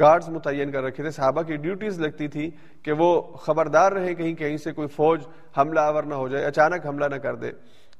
گارڈز 0.00 0.28
متعین 0.28 0.70
کر 0.72 0.82
رکھے 0.82 1.02
تھے۔ 1.02 1.10
صحابہ 1.10 1.42
کی 1.42 1.56
ڈیوٹیز 1.56 2.00
لگتی 2.00 2.28
تھی 2.28 2.50
کہ 2.82 2.92
وہ 2.92 3.20
خبردار 3.22 3.92
رہے 3.92 4.14
کہیں 4.14 4.34
کہیں 4.34 4.56
سے 4.56 4.72
کوئی 4.72 4.88
فوج 4.88 5.22
حملہ 5.58 5.80
آور 5.80 6.02
نہ 6.02 6.14
ہو 6.14 6.28
جائے، 6.28 6.44
اچانک 6.44 6.86
حملہ 6.86 7.04
نہ 7.04 7.16
کر 7.16 7.34
دے۔ 7.34 7.50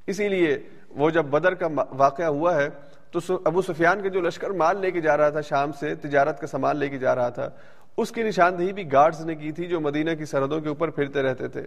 اسی 0.07 0.27
لیے 0.29 0.57
وہ 0.89 1.09
جب 1.09 1.25
بدر 1.25 1.53
کا 1.53 1.67
واقعہ 1.91 2.25
ہوا 2.25 2.55
ہے 2.55 2.69
تو 3.11 3.19
ابو 3.45 3.61
سفیان 3.61 4.01
کے 4.01 4.09
جو 4.09 4.21
لشکر 4.21 4.49
مال 4.49 4.79
لے 4.81 4.91
کے 4.91 5.01
جا 5.01 5.17
رہا 5.17 5.29
تھا 5.29 5.41
شام 5.41 5.71
سے، 5.79 5.95
تجارت 5.95 6.39
کا 6.39 6.47
سامان 6.47 6.77
لے 6.77 6.89
کے 6.89 6.97
جا 6.97 7.15
رہا 7.15 7.29
تھا، 7.29 7.49
اس 7.97 8.11
کی 8.11 8.23
نشاندہی 8.23 8.73
بھی 8.73 8.91
گارڈز 8.91 9.25
نے 9.25 9.35
کی 9.35 9.51
تھی 9.51 9.65
جو 9.65 9.79
مدینہ 9.79 10.13
کی 10.17 10.25
سرحدوں 10.25 10.59
کے 10.61 10.69
اوپر 10.69 10.89
پھرتے 10.89 11.21
رہتے 11.21 11.47
تھے۔ 11.47 11.63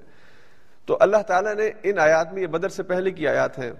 تو 0.90 0.96
اللہ 1.00 1.16
تعالیٰ 1.16 1.54
نے 1.54 1.70
ان 1.82 1.98
آیات 1.98 2.32
میں 2.32 2.42
یہ 2.42 2.46
بدر 2.46 2.68
سے 2.68 2.82
پہلے 2.82 3.10
کی 3.10 3.28
آیات 3.28 3.58
ہیں۔ 3.58 3.72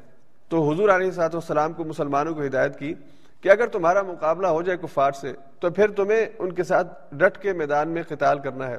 تو 0.49 0.71
حضور 0.71 0.89
علیہ 0.89 1.11
صاحب 1.11 1.31
والسلام 1.35 1.73
کو 1.73 1.85
مسلمانوں 1.85 2.35
کو 2.35 2.43
ہدایت 2.43 2.79
کی 2.79 2.95
کہ 3.41 3.49
اگر 3.49 3.67
تمہارا 3.67 4.03
مقابلہ 4.03 4.47
ہو 4.47 4.63
جائے 4.63 4.79
کفار 4.79 5.13
سے، 5.13 5.33
تو 5.61 5.71
پھر 5.71 5.91
تمہیں 5.91 6.27
ان 6.39 6.53
کے 6.53 6.63
ساتھ 6.63 7.15
ڈٹ 7.15 7.39
کے 7.39 7.53
میدان 7.53 7.89
میں 7.89 8.03
قتال 8.09 8.39
کرنا 8.39 8.69
ہے۔ 8.69 8.77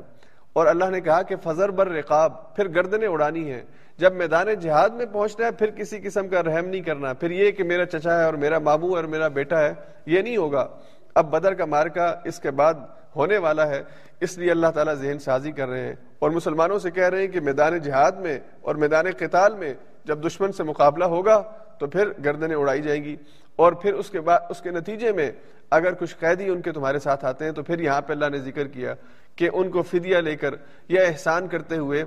اور 0.53 0.67
اللہ 0.67 0.85
نے 0.85 1.01
کہا 1.01 1.21
کہ 1.21 1.35
فضر 1.43 1.69
بر 1.69 1.87
رقاب، 1.87 2.55
پھر 2.55 2.67
گردنیں 2.67 3.07
اڑانی 3.07 3.51
ہے 3.51 3.65
جب 3.97 4.13
میدان 4.13 4.53
جہاد 4.53 4.89
میں 4.89 5.05
پہنچنا 5.05 5.45
ہے، 5.45 5.51
پھر 5.51 5.71
کسی 5.71 5.99
قسم 5.99 6.27
کا 6.27 6.43
رحم 6.43 6.65
نہیں 6.65 6.81
کرنا۔ 6.81 7.13
پھر 7.13 7.31
یہ 7.31 7.51
کہ 7.51 7.63
میرا 7.63 7.85
چچا 7.85 8.19
ہے 8.19 8.25
اور 8.25 8.33
میرا 8.33 8.59
ماموں 8.59 8.89
اور 8.89 9.03
میرا 9.03 9.27
بیٹا 9.27 9.59
ہے، 9.59 9.73
یہ 10.05 10.21
نہیں 10.21 10.37
ہوگا۔ 10.37 10.67
اب 11.15 11.31
بدر 11.31 11.53
کا 11.53 11.65
مارکا 11.65 12.15
اس 12.23 12.39
کے 12.39 12.51
بعد 12.51 12.73
ہونے 13.15 13.37
والا 13.37 13.67
ہے۔ 13.67 13.83
اس 14.21 14.38
لیے 14.38 14.51
اللہ 14.51 14.67
تعالیٰ 14.67 14.93
ذہن 14.93 15.19
سازی 15.19 15.51
کر 15.51 15.67
رہے 15.67 15.86
ہیں 15.86 15.95
اور 16.19 16.31
مسلمانوں 16.31 16.79
سے 16.79 16.91
کہہ 16.91 17.10
رہے 17.10 17.21
ہیں 17.21 17.27
کہ 17.27 17.39
میدان 17.39 17.77
جہاد 17.77 18.12
میں 18.12 18.39
اور 18.62 18.75
میدان 18.75 19.05
قتال 19.17 19.55
میں 19.55 19.73
جب 20.05 20.27
دشمن 20.27 20.51
سے 20.51 20.63
مقابلہ 20.63 21.05
ہوگا 21.05 21.41
تو 21.79 21.88
پھر 21.88 22.12
گردنیں 22.25 22.55
اڑائی 22.55 22.81
جائیں 22.81 23.03
گی 23.03 23.15
اور 23.55 23.73
پھر 23.73 23.93
اس 23.93 24.10
کے 24.10 24.21
بعد 24.21 24.39
اس 24.49 24.62
کے 24.62 24.71
نتیجے 24.71 25.12
میں 25.12 25.31
اگر 25.71 25.93
کچھ 25.93 26.15
قیدی 26.15 26.49
ان 26.49 26.62
کے 26.62 26.71
تمہارے 26.71 26.99
ساتھ 26.99 27.25
آتے 27.25 27.45
ہیں 27.45 27.51
تو 27.51 27.63
پھر 27.63 27.79
یہاں 27.79 28.01
پہ 28.01 28.13
اللہ 28.13 28.29
نے 28.29 28.38
ذکر 28.38 28.67
کیا 28.67 28.93
کہ 29.36 29.49
ان 29.53 29.69
کو 29.69 29.81
فدیہ 29.81 30.17
لے 30.17 30.36
کر 30.36 30.55
یا 30.89 31.01
احسان 31.01 31.47
کرتے 31.47 31.77
ہوئے 31.77 32.03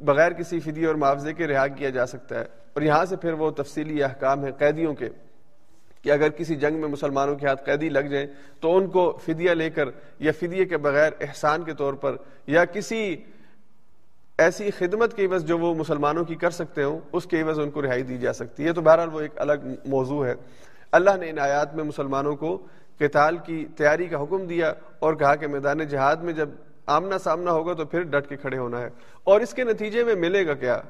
بغیر 0.00 0.32
کسی 0.32 0.60
فدی 0.60 0.84
اور 0.84 0.94
معاوضے 0.94 1.32
کے 1.32 1.46
رہا 1.46 1.66
کیا 1.66 1.90
جا 1.90 2.06
سکتا 2.06 2.38
ہے 2.38 2.44
اور 2.72 2.82
یہاں 2.82 3.04
سے 3.04 3.16
پھر 3.16 3.32
وہ 3.32 3.50
تفصیلی 3.50 4.02
احکام 4.02 4.44
ہیں 4.44 4.52
قیدیوں 4.52 4.94
کے۔ 4.94 5.08
کہ 6.02 6.10
اگر 6.10 6.28
کسی 6.28 6.54
جنگ 6.54 6.80
میں 6.80 6.88
مسلمانوں 6.88 7.36
کے 7.36 7.46
ہاتھ 7.46 7.64
قیدی 7.64 7.88
لگ 7.88 7.98
جائیں 7.98 8.26
تو 8.60 8.76
ان 8.76 8.86
کو 8.86 9.18
فدیہ 9.26 9.50
لے 9.50 9.70
کر 9.70 9.88
یا 10.18 10.32
فدیے 10.32 10.64
کے 10.64 10.76
بغیر 10.76 11.12
احسان 11.20 11.62
کے 11.62 11.74
طور 11.74 11.94
پر 11.94 12.16
یا 12.46 12.64
کسی 12.64 13.16
ایسی 14.38 14.70
خدمت 14.70 15.16
کے 15.16 15.26
عوض 15.26 15.44
جو 15.44 15.58
وہ 15.58 15.74
مسلمانوں 15.74 16.24
کی 16.24 16.34
کر 16.34 16.50
سکتے 16.50 16.82
ہوں، 16.82 17.00
اس 17.12 17.26
کے 17.26 17.42
عوض 17.42 17.58
ان 17.58 17.70
کو 17.70 17.82
رہائی 17.82 18.02
دی 18.02 18.18
جا 18.18 18.32
سکتی 18.32 18.64
ہے۔ 18.64 18.72
تو 18.72 18.80
بہرحال 18.80 19.08
وہ 19.12 19.20
ایک 19.20 19.30
الگ 19.36 19.52
موضوع 19.84 20.26
ہے۔ 20.26 20.34
اللہ 20.92 21.10
نے 21.20 21.30
ان 21.30 21.38
آیات 21.38 21.74
میں 21.74 21.84
مسلمانوں 21.84 22.36
کو 22.36 22.66
قتال 22.98 23.36
کی 23.36 23.66
تیاری 23.76 24.06
کا 24.06 24.22
حکم 24.22 24.46
دیا 24.46 24.72
اور 24.98 25.14
کہا 25.14 25.34
کہ 25.34 25.46
میدان 25.46 25.78
جہاد 25.78 26.16
میں 26.16 26.32
جب 26.32 26.48
آمنا 26.86 27.18
سامنا 27.18 27.52
ہوگا 27.52 27.72
تو 27.72 27.84
پھر 27.84 28.02
ڈٹ 28.02 28.28
کے 28.28 28.36
کھڑے 28.36 28.58
ہونا 28.58 28.80
ہے۔ 28.80 28.88
اور 29.24 29.40
اس 29.40 29.54
کے 29.54 29.64
نتیجے 29.64 30.04
میں 30.04 30.14
ملے 30.14 30.46
گا 30.46 30.54
کیا؟ 30.54 30.80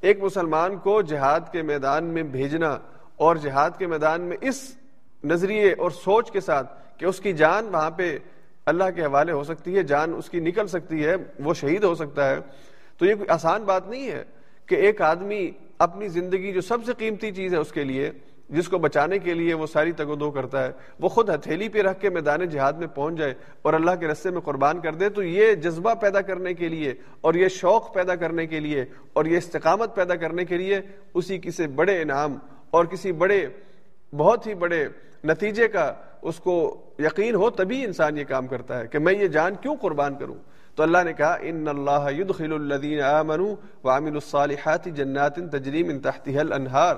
ایک 0.00 0.22
مسلمان 0.22 0.76
کو 0.76 1.02
جہاد 1.02 1.40
کے 1.52 1.62
میدان 1.62 2.04
میں 2.04 2.22
بھیجنا 2.22 2.78
اور 3.18 3.36
جہاد 3.36 3.70
کے 3.78 3.86
میدان 3.86 4.20
میں 4.20 4.36
اس 4.40 4.60
نظریے 5.24 5.72
اور 5.72 5.90
سوچ 5.90 6.30
کے 6.30 6.40
ساتھ 6.40 6.72
کہ 6.98 7.04
اس 7.04 7.20
کی 7.20 7.32
جان 7.32 7.68
وہاں 7.72 7.90
پہ 7.90 8.16
اللہ 8.66 8.90
کے 8.94 9.04
حوالے 9.04 9.32
ہو 9.32 9.44
سکتی 9.44 9.76
ہے، 9.76 9.82
جان 9.82 10.14
اس 10.16 10.28
کی 10.30 10.40
نکل 10.40 10.66
سکتی 10.66 11.04
ہے، 11.04 11.14
وہ 11.40 11.54
شہید 11.54 11.84
ہو 11.84 11.94
سکتا 11.94 12.28
ہے۔ 12.30 12.38
تو 12.98 13.06
یہ 13.06 13.14
کوئی 13.14 13.28
آسان 13.28 13.64
بات 13.64 13.88
نہیں 13.88 14.10
ہے 14.10 14.22
کہ 14.68 14.74
ایک 14.74 15.00
آدمی 15.02 15.50
اپنی 15.78 16.08
زندگی 16.08 16.52
جو 16.52 16.60
سب 16.60 16.84
سے 16.86 16.92
قیمتی 16.98 17.30
چیز 17.32 17.52
ہے 17.54 17.58
اس 17.58 17.72
کے 17.72 17.84
لیے، 17.84 18.10
جس 18.50 18.68
کو 18.68 18.78
بچانے 18.78 19.18
کے 19.18 19.34
لیے 19.34 19.54
وہ 19.54 19.66
ساری 19.66 19.92
تگ 19.92 20.10
و 20.10 20.14
دو 20.14 20.30
کرتا 20.30 20.64
ہے، 20.64 20.70
وہ 21.00 21.08
خود 21.08 21.30
ہتھیلی 21.30 21.68
پہ 21.68 21.82
رکھ 21.82 22.00
کے 22.00 22.10
میدان 22.10 22.44
جہاد 22.44 22.72
میں 22.72 22.86
پہنچ 22.86 23.18
جائے 23.18 23.34
اور 23.62 23.74
اللہ 23.74 23.94
کے 24.00 24.06
رستے 24.06 24.30
میں 24.30 24.40
قربان 24.40 24.80
کر 24.80 24.94
دے، 24.94 25.08
تو 25.08 25.22
یہ 25.22 25.54
جذبہ 25.54 25.94
پیدا 25.94 26.20
کرنے 26.20 26.54
کے 26.54 26.68
لیے 26.68 26.94
اور 27.20 27.34
یہ 27.34 27.48
شوق 27.48 27.92
پیدا 27.94 28.14
کرنے 28.14 28.46
کے 28.46 28.60
لیے 28.60 28.84
اور 29.12 29.24
یہ 29.24 29.38
استقامت 29.38 29.94
پیدا 29.94 30.14
کرنے 30.14 30.44
کے 30.44 30.56
لیے 30.56 30.80
اسی 31.14 31.38
کسی 31.42 31.66
بڑے 31.66 32.00
انعام 32.02 32.38
اور 32.70 32.84
کسی 32.84 33.12
بڑے، 33.12 33.46
بہت 34.16 34.46
ہی 34.46 34.54
بڑے 34.54 34.88
نتیجے 35.24 35.68
کا 35.68 35.94
اس 36.22 36.36
کو 36.36 36.80
یقین 36.98 37.34
ہو 37.34 37.50
تبھی 37.50 37.84
انسان 37.84 38.18
یہ 38.18 38.24
کام 38.24 38.46
کرتا 38.46 38.78
ہے 38.78 38.86
کہ 38.86 38.98
میں 38.98 39.14
یہ 39.14 39.28
جان 39.28 39.54
کیوں 39.60 39.76
قربان 39.76 40.14
کروں؟ 40.14 40.34
تو 40.74 40.82
اللہ 40.82 40.98
نے 41.04 41.12
کہا، 41.12 41.36
ان 41.40 41.68
اللہ 41.68 42.06
يدخل 42.18 42.52
الذين 42.52 43.00
امنوا 43.00 43.54
وعملوا 43.84 44.20
الصالحات 44.24 44.84
جنات 44.84 45.36
تجري 45.36 45.82
من 45.82 46.00
تحتها 46.00 46.40
الانهار 46.40 46.96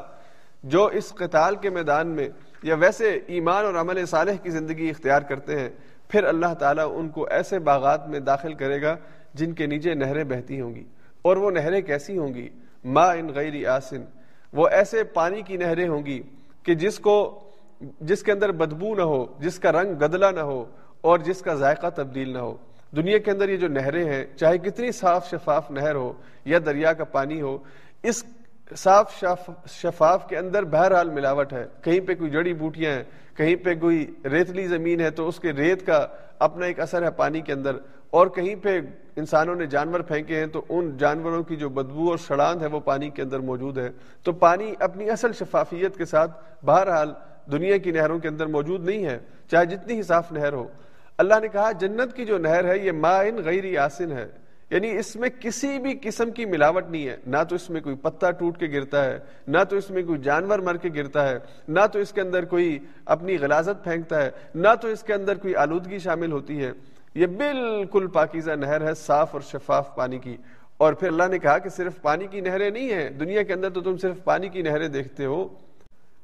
جو 0.62 0.86
اس 0.86 1.08
قتال 1.08 1.56
کے 1.56 1.70
میدان 1.70 2.06
میں 2.06 2.28
یا 2.62 2.74
ویسے 2.74 3.20
ایمان 3.26 3.64
اور 3.64 3.74
عمل 3.74 4.06
صالح 4.06 4.32
کی 4.42 4.50
زندگی 4.50 4.90
اختیار 4.90 5.22
کرتے 5.22 5.60
ہیں، 5.60 5.68
پھر 6.08 6.24
اللہ 6.24 6.54
تعالیٰ 6.54 6.92
ان 6.94 7.08
کو 7.08 7.26
ایسے 7.30 7.58
باغات 7.58 8.08
میں 8.08 8.20
داخل 8.20 8.54
کرے 8.54 8.82
گا 8.82 8.96
جن 9.34 9.52
کے 9.52 9.66
نیچے 9.66 9.94
نہریں 9.94 10.24
بہتی 10.24 10.60
ہوں 10.60 10.74
گی۔ 10.74 10.84
اور 11.22 11.36
وہ 11.36 11.50
نہریں 11.50 11.80
کیسی 11.80 12.18
ہوں 12.18 12.34
گی؟ 12.34 12.48
ما 12.84 13.10
ان 13.10 13.28
غیر 13.34 13.68
آسن۔ 13.68 14.04
وہ 14.52 14.68
ایسے 14.68 15.04
پانی 15.04 15.42
کی 15.42 15.56
نہریں 15.56 15.88
ہوں 15.88 16.06
گی 16.06 16.22
کہ 16.62 16.74
جس 16.74 16.98
کو 16.98 17.40
جس 18.00 18.22
کے 18.22 18.32
اندر 18.32 18.52
بدبو 18.52 18.94
نہ 18.94 19.02
ہو، 19.02 19.26
جس 19.38 19.58
کا 19.58 19.72
رنگ 19.72 19.94
گدلا 19.94 20.30
نہ 20.30 20.40
ہو 20.40 20.64
اور 21.00 21.18
جس 21.18 21.42
کا 21.42 21.54
ذائقہ 21.54 21.90
تبدیل 21.94 22.32
نہ 22.32 22.38
ہو۔ 22.38 22.56
دنیا 22.96 23.18
کے 23.18 23.30
اندر 23.30 23.48
یہ 23.48 23.56
جو 23.56 23.68
نہریں 23.68 24.04
ہیں، 24.04 24.24
چاہے 24.36 24.58
کتنی 24.58 24.92
صاف 24.92 25.30
شفاف 25.30 25.70
نہر 25.70 25.94
ہو 25.94 26.12
یا 26.44 26.58
دریا 26.66 26.92
کا 26.92 27.04
پانی 27.04 27.40
ہو، 27.40 27.58
اس 28.02 28.24
صاف 28.76 29.24
شفاف 29.66 30.28
کے 30.28 30.36
اندر 30.36 30.64
بہرحال 30.64 31.10
ملاوٹ 31.10 31.52
ہے۔ 31.52 31.66
کہیں 31.82 32.00
پہ 32.00 32.14
کوئی 32.14 32.30
جڑی 32.30 32.54
بوٹیاں 32.54 32.92
ہیں، 32.92 33.04
کہیں 33.34 33.56
پہ 33.56 33.74
کوئی 33.74 34.14
ریتلی 34.24 34.66
زمین 34.66 35.00
ہے 35.00 35.10
تو 35.10 35.28
اس 35.28 35.40
کے 35.40 35.52
ریت 35.52 35.86
کا 35.86 36.06
اپنا 36.38 36.66
ایک 36.66 36.80
اثر 36.80 37.02
ہے 37.02 37.10
پانی 37.10 37.40
کے 37.40 37.52
اندر۔ 37.52 37.76
اور 38.10 38.26
کہیں 38.26 38.54
پہ 38.54 38.80
انسانوں 39.16 39.54
نے 39.54 39.66
جانور 39.66 40.00
پھینکے 40.00 40.36
ہیں 40.36 40.46
تو 40.46 40.64
ان 40.68 40.96
جانوروں 40.96 41.42
کی 41.42 41.56
جو 41.56 41.68
بدبو 41.68 42.10
اور 42.10 42.18
سڑاند 42.18 42.62
ہے 42.62 42.66
وہ 42.66 42.80
پانی 42.80 43.10
کے 43.10 43.22
اندر 43.22 43.38
موجود 43.38 43.78
ہے۔ 43.78 43.90
تو 44.22 44.32
پانی 44.32 44.74
اپنی 44.80 45.10
اصل 45.10 45.32
شفافیت 45.32 45.96
کے 45.96 46.04
ساتھ 46.04 46.64
بہرحال 46.64 47.12
دنیا 47.52 47.76
کی 47.76 47.90
نہروں 47.90 48.18
کے 48.18 48.28
اندر 48.28 48.46
موجود 48.46 48.84
نہیں 48.84 49.06
ہے، 49.06 49.18
چاہے 49.50 49.66
جتنی 49.66 49.94
ہی 49.94 50.02
صاف 50.02 50.32
نہر 50.32 50.52
ہو۔ 50.52 50.68
اللہ 51.18 51.34
نے 51.42 51.48
کہا، 51.48 51.72
جنت 51.72 52.16
کی 52.16 52.24
جو 52.24 52.38
نہر 52.38 52.64
ہے 52.64 52.78
یہ 52.78 52.92
مائن 52.92 53.36
غیر 53.44 53.78
آسن 53.78 54.12
ہے۔ 54.12 54.28
یعنی 54.70 54.98
اس 54.98 55.16
میں 55.16 55.28
کسی 55.40 55.78
بھی 55.78 55.98
قسم 56.02 56.30
کی 56.30 56.44
ملاوٹ 56.44 56.90
نہیں 56.90 57.08
ہے۔ 57.08 57.16
نہ 57.26 57.36
تو 57.48 57.54
اس 57.54 57.70
میں 57.70 57.80
کوئی 57.80 57.96
پتا 57.96 58.30
ٹوٹ 58.30 58.58
کے 58.58 58.66
گرتا 58.66 59.04
ہے، 59.04 59.18
نہ 59.48 59.58
تو 59.68 59.76
اس 59.76 59.90
میں 59.90 60.02
کوئی 60.02 60.18
جانور 60.18 60.58
مر 60.58 60.76
کے 60.76 60.88
گرتا 60.94 61.28
ہے، 61.28 61.38
نہ 61.68 61.80
تو 61.92 61.98
اس 61.98 62.12
کے 62.12 62.20
اندر 62.20 62.44
کوئی 62.44 62.78
اپنی 63.04 63.38
غلازت 63.38 63.84
پھینکتا 63.84 64.22
ہے، 64.22 64.30
نہ 64.54 64.68
تو 64.82 64.88
اس 64.88 65.02
کے 65.02 65.14
اندر 65.14 65.34
کوئی 65.34 65.54
آلودگی 65.54 65.98
شامل 65.98 66.32
ہوتی 66.32 66.64
ہے۔ 66.64 66.72
یہ 67.14 67.26
بالکل 67.26 68.06
پاکیزہ 68.06 68.50
نہر 68.50 68.80
ہے، 68.80 68.94
صاف 68.94 69.28
اور 69.32 69.40
شفاف 69.40 69.94
پانی 69.94 70.18
کی۔ 70.18 70.36
اور 70.76 70.92
پھر 70.92 71.08
اللہ 71.08 71.22
نے 71.30 71.38
کہا 71.38 71.58
کہ 71.58 71.68
صرف 71.68 72.02
پانی 72.02 72.26
کی 72.26 72.40
نہریں 72.40 72.70
نہیں 72.70 72.94
ہیں، 72.94 73.10
دنیا 73.10 73.42
کے 73.42 73.52
اندر 73.52 73.70
تو 73.70 73.80
تم 73.80 73.96
صرف 73.96 74.24
پانی 74.24 74.48
کی 74.48 74.62
نہریں 74.62 74.88
دیکھتے 74.88 75.24
ہو۔ 75.24 75.48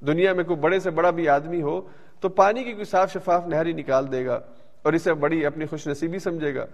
دنیا 0.07 0.33
میں 0.33 0.45
کوئی 0.45 0.59
بڑے 0.59 0.81
سے 0.81 0.91
بڑا 0.91 1.11
بھی 1.11 1.29
آدمی 1.29 1.63
ہو 1.63 1.81
تو 2.21 2.29
پانی 2.29 2.65
کی 2.65 2.73
کوئی 2.73 2.85
صاف 2.85 3.13
شفاف 3.13 3.47
نہر 3.47 3.67
ہی 3.67 3.73
نکال 3.73 4.13
دے 4.13 4.27
گا 4.27 4.41
اور 4.83 4.93
اسے 4.93 5.15
بڑی 5.15 5.47
اپنی 5.47 5.67
خوش 5.67 5.87
نصیبی 5.87 6.19
سمجھے 6.19 6.55
گا۔ 6.55 6.67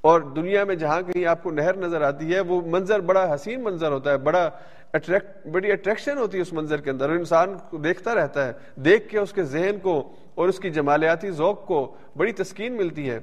اور 0.00 0.20
دنیا 0.20 0.64
میں 0.64 0.74
جہاں 0.74 1.02
کہیں 1.02 1.26
آپ 1.26 1.42
کو 1.42 1.50
نہر 1.50 1.76
نظر 1.76 2.00
آتی 2.00 2.34
ہے، 2.34 2.40
وہ 2.40 2.60
منظر 2.66 3.00
بڑا 3.00 3.34
حسین 3.34 3.64
منظر 3.64 3.92
ہوتا 3.92 4.10
ہے، 4.10 4.18
بڑا 4.18 4.50
اٹریکٹ 4.92 5.46
بڑی 5.46 5.72
اٹریکشن 5.72 6.18
ہوتی 6.18 6.36
ہے 6.36 6.42
اس 6.42 6.52
منظر 6.52 6.76
کے 6.76 6.90
اندر۔ 6.90 7.08
اور 7.08 7.16
انسان 7.16 7.54
کو 7.70 7.76
دیکھتا 7.76 8.14
رہتا 8.14 8.46
ہے، 8.46 8.52
دیکھ 8.76 9.08
کے 9.08 9.18
اس 9.18 9.32
کے 9.32 9.42
ذہن 9.42 9.78
کو 9.82 10.12
اور 10.34 10.48
اس 10.48 10.58
کی 10.58 10.70
جمالیاتی 10.70 11.30
ذوق 11.30 11.66
کو 11.66 11.94
بڑی 12.16 12.32
تسکین 12.32 12.76
ملتی 12.76 13.10
ہے۔ 13.10 13.20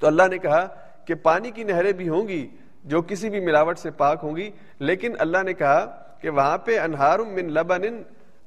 تو 0.00 0.06
اللہ 0.06 0.28
نے 0.30 0.38
کہا 0.38 0.66
کہ 1.04 1.14
پانی 1.14 1.50
کی 1.50 1.64
نہریں 1.64 1.92
بھی 1.92 2.08
ہوں 2.08 2.28
گی، 2.28 2.46
جو 2.84 3.02
کسی 3.02 3.30
بھی 3.30 3.40
ملاوٹ 3.40 3.78
سے 3.78 3.90
پاک 3.90 4.20
ہوں 4.22 4.36
گی۔ 4.36 4.50
لیکن 4.78 5.12
اللہ 5.18 5.42
نے 5.44 5.52
کہا 5.52 5.84
کہ 6.20 6.30
وہاں 6.30 6.58
پہ 6.58 6.78
انہار 6.78 7.18
من 7.18 7.52
لبن 7.52 7.82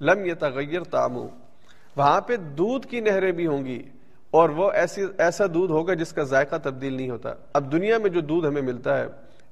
لم 0.02 0.26
یتغیر 0.26 0.84
تامو 0.84 1.28
وہاں 1.96 2.20
پہ 2.22 2.36
دودھ 2.58 2.88
کی 2.88 3.00
نہریں 3.00 3.32
بھی 3.32 3.48
ہوں 3.48 3.66
گی 3.66 3.82
اور 4.32 4.50
وہ 4.50 4.70
ایسی، 4.72 5.06
ایسا 5.18 5.46
دودھ 5.54 5.72
ہوگا 5.72 5.94
جس 5.94 6.12
کا 6.14 6.24
ذائقہ 6.24 6.56
تبدیل 6.64 6.94
نہیں 6.94 7.10
ہوتا۔ 7.10 7.34
اب 7.54 7.72
دنیا 7.72 7.98
میں 7.98 8.10
جو 8.10 8.22
دودھ 8.22 8.48
ہمیں 8.48 8.62
ملتا 8.62 8.98
ہے، 8.98 9.06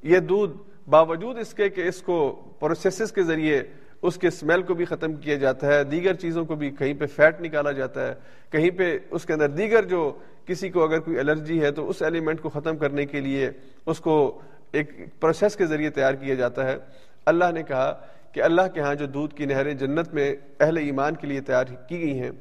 یہ 0.03 0.19
دودھ 0.19 0.57
باوجود 0.89 1.37
اس 1.37 1.53
کے 1.53 1.69
کہ 1.69 1.87
اس 1.87 2.01
کو 2.01 2.17
پروسیسز 2.59 3.11
کے 3.11 3.23
ذریعے 3.23 3.63
اس 4.01 4.17
کے 4.17 4.27
اسمیل 4.27 4.61
کو 4.61 4.73
بھی 4.73 4.85
ختم 4.85 5.13
کیا 5.13 5.35
جاتا 5.35 5.67
ہے، 5.67 5.83
دیگر 5.83 6.13
چیزوں 6.13 6.43
کو 6.45 6.55
بھی 6.55 6.69
کہیں 6.69 6.93
پہ 6.93 7.05
فیٹ 7.05 7.41
نکالا 7.41 7.71
جاتا 7.71 8.07
ہے، 8.07 8.13
کہیں 8.51 8.69
پہ 8.69 8.97
اس 9.11 9.25
کے 9.25 9.33
اندر 9.33 9.49
دیگر 9.49 9.85
جو 9.85 10.11
کسی 10.45 10.69
کو 10.69 10.83
اگر 10.83 10.99
کوئی 10.99 11.19
الرجی 11.19 11.61
ہے 11.61 11.71
تو 11.71 11.89
اس 11.89 12.01
ایلیمنٹ 12.01 12.41
کو 12.41 12.49
ختم 12.49 12.77
کرنے 12.77 13.05
کے 13.05 13.19
لیے 13.19 13.49
اس 13.85 13.99
کو 13.99 14.41
ایک 14.71 15.19
پروسیس 15.19 15.55
کے 15.55 15.65
ذریعے 15.65 15.89
تیار 15.89 16.13
کیا 16.13 16.33
جاتا 16.33 16.67
ہے۔ 16.67 16.77
اللہ 17.25 17.45
نے 17.53 17.63
کہا 17.63 18.05
کہ 18.31 18.41
اللہ 18.41 18.61
کے 18.73 18.81
ہاں 18.81 18.95
جو 18.95 19.05
دودھ 19.05 19.35
کی 19.35 19.45
نہریں 19.45 19.73
جنت 19.73 20.13
میں 20.13 20.35
اہل 20.59 20.77
ایمان 20.77 21.15
کے 21.15 21.27
لیے 21.27 21.41
تیار 21.41 21.63
کی 21.65 21.99
گئی 21.99 22.19
ہیں، 22.19 22.31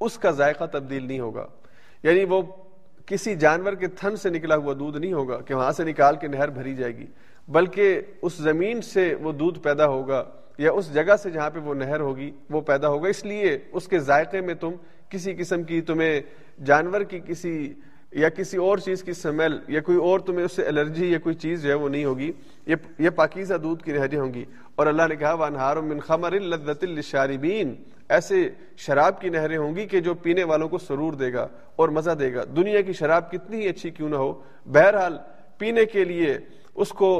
اس 0.00 0.18
کا 0.18 0.30
ذائقہ 0.30 0.64
تبدیل 0.64 1.06
نہیں 1.06 1.20
ہوگا۔ 1.20 1.46
یعنی 2.02 2.24
وہ 2.24 2.42
کسی 3.06 3.36
جانور 3.36 3.72
کے 3.72 3.86
تھن 3.86 4.16
سے 4.16 4.30
نکلا 4.30 4.56
ہوا 4.56 4.74
دودھ 4.78 4.98
نہیں 4.98 5.12
ہوگا 5.12 5.40
کہ 5.40 5.54
وہاں 5.54 5.72
سے 5.72 5.84
نکال 5.84 6.16
کے 6.16 6.26
نہر 6.26 6.48
بھری 6.48 6.74
جائے 6.74 6.96
گی، 6.96 7.06
بلکہ 7.48 8.00
اس 8.22 8.34
زمین 8.34 8.80
سے 8.80 9.14
وہ 9.14 9.32
دودھ 9.32 9.58
پیدا 9.58 9.86
ہوگا 9.86 10.24
یا 10.58 10.72
اس 10.72 10.94
جگہ 10.94 11.16
سے 11.22 11.30
جہاں 11.30 11.50
پہ 11.50 11.58
وہ 11.58 11.74
نہر 11.74 12.00
ہوگی 12.00 12.30
وہ 12.50 12.60
پیدا 12.60 12.88
ہوگا۔ 12.88 13.08
اس 13.08 13.24
لیے 13.24 13.58
اس 13.72 13.88
کے 13.88 13.98
ذائقے 13.98 14.40
میں 14.40 14.54
تم 14.54 14.70
کسی 15.08 15.34
قسم 15.34 15.62
کی 15.62 15.80
تمہیں 15.80 16.20
جانور 16.66 17.00
کی 17.00 17.20
کسی 17.26 17.72
یا 18.12 18.28
کسی 18.28 18.56
اور 18.56 18.78
چیز 18.78 19.02
کی 19.02 19.12
سمیل 19.12 19.58
یا 19.68 19.80
کوئی 19.80 19.98
اور 19.98 20.20
تمہیں 20.20 20.44
اس 20.44 20.52
سے 20.52 20.66
الرجی 20.66 21.10
یا 21.12 21.18
کوئی 21.18 21.34
چیز 21.34 21.62
جو 21.62 21.68
ہے 21.68 21.74
وہ 21.74 21.88
نہیں 21.88 22.04
ہوگی، 22.04 22.30
یہ 22.98 23.10
پاکیزہ 23.16 23.54
دودھ 23.54 23.82
کی 23.84 23.92
نہریں 23.92 24.18
ہوں 24.18 24.32
گی۔ 24.34 24.44
اور 24.74 24.86
اللہ 24.86 25.02
نے 25.08 25.16
کہا 25.16 25.32
وانہار 25.32 25.76
من 25.76 26.00
خمر 26.00 26.38
لذت 26.40 26.84
للشاربین 26.84 27.74
ایسے 28.08 28.48
شراب 28.76 29.20
کی 29.20 29.28
نہریں 29.28 29.56
ہوں 29.56 29.76
گی 29.76 29.86
کہ 29.86 30.00
جو 30.00 30.14
پینے 30.14 30.44
والوں 30.44 30.68
کو 30.68 30.78
سرور 30.78 31.12
دے 31.12 31.32
گا 31.32 31.46
اور 31.76 31.88
مزہ 31.88 32.10
دے 32.10 32.32
گا۔ 32.34 32.44
دنیا 32.56 32.80
کی 32.80 32.92
شراب 32.92 33.30
کتنی 33.30 33.60
ہی 33.60 33.68
اچھی 33.68 33.90
کیوں 33.90 34.08
نہ 34.08 34.16
ہو، 34.16 34.32
بہرحال 34.66 35.18
پینے 35.58 35.84
کے 35.84 36.04
لیے 36.04 36.38
اس 36.74 36.88
کو 36.88 37.10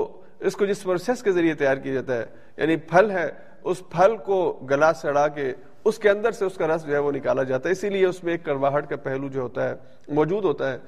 اس 0.40 0.56
کو 0.56 0.66
جس 0.66 0.82
پروسیس 0.82 1.22
کے 1.22 1.32
ذریعے 1.32 1.54
تیار 1.54 1.76
کیا 1.76 1.94
جاتا 1.94 2.18
ہے 2.18 2.24
یعنی 2.56 2.76
پھل 2.76 3.10
ہے، 3.10 3.28
اس 3.64 3.82
پھل 3.90 4.16
کو 4.16 4.66
گلا 4.70 4.92
سڑا 4.92 5.26
کے 5.28 5.52
اس 5.84 5.98
کے 5.98 6.10
اندر 6.10 6.30
سے 6.30 6.44
اس 6.44 6.54
کا 6.54 6.66
رس 6.66 6.86
جو 6.86 6.92
ہے 6.92 6.98
وہ 6.98 7.12
نکالا 7.12 7.42
جاتا 7.42 7.68
ہے، 7.68 7.72
اسی 7.72 7.88
لیے 7.88 8.06
اس 8.06 8.24
میں 8.24 8.32
ایک 8.32 8.44
کرواہٹ 8.44 8.88
کا 8.88 8.96
پہلو 8.96 9.28
جو 9.28 9.40
ہوتا 9.40 9.68
ہے، 9.68 9.74
موجود 10.08 10.44
ہوتا 10.44 10.72
ہے۔ 10.72 10.78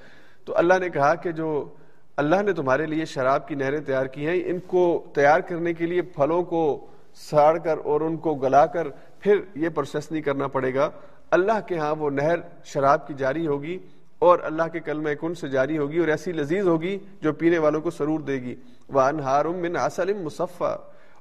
تو 0.45 0.57
اللہ 0.57 0.74
نے 0.80 0.91
کہا 0.91 1.14
کہ 1.14 1.32
جو 1.32 1.68
اللہ 2.16 2.43
نے 2.43 2.53
تمہارے 2.53 2.86
لیے 2.86 3.05
شراب 3.05 3.49
کی 3.49 3.55
نہریں 3.55 3.80
تیار 3.80 4.07
کی 4.07 4.26
ہیں، 4.26 4.43
ان 4.45 4.59
کو 4.59 5.07
تیار 5.14 5.41
کرنے 5.41 5.74
کے 5.74 5.86
لیے 5.86 6.03
پھلوں 6.03 6.43
کو 6.43 6.86
ساڑ 7.14 7.59
کر 7.59 7.74
اور 7.84 8.01
ان 8.01 8.16
کو 8.16 8.34
گلا 8.34 8.66
کر 8.66 8.88
پھر 9.18 9.36
یہ 9.55 9.68
پروسیس 9.68 10.12
نہیں 10.12 10.22
کرنا 10.22 10.47
پڑے 10.47 10.74
گا۔ 10.74 10.91
اللہ 11.30 11.61
کے 11.66 11.78
ہاں 11.78 11.95
وہ 11.95 12.11
نہر 12.11 12.36
شراب 12.64 13.07
کی 13.07 13.14
جاری 13.14 13.47
ہوگی 13.47 13.78
اور 14.18 14.38
اللہ 14.43 14.62
کے 14.72 14.80
کلمہ 14.80 15.09
کن 15.20 15.34
سے 15.34 15.49
جاری 15.49 15.78
ہوگی 15.78 15.99
اور 15.99 16.09
ایسی 16.09 16.32
لذیذ 16.32 16.66
ہوگی 16.66 16.99
جو 17.20 17.32
پینے 17.32 17.59
والوں 17.59 17.80
کو 17.80 17.91
سرور 17.91 18.20
دے 18.20 18.34
گی۔ 18.34 18.55
وہ 18.88 19.01
انہارم 19.01 19.57
من 19.57 19.76
اصلم 19.76 20.22
مصفہ 20.22 20.78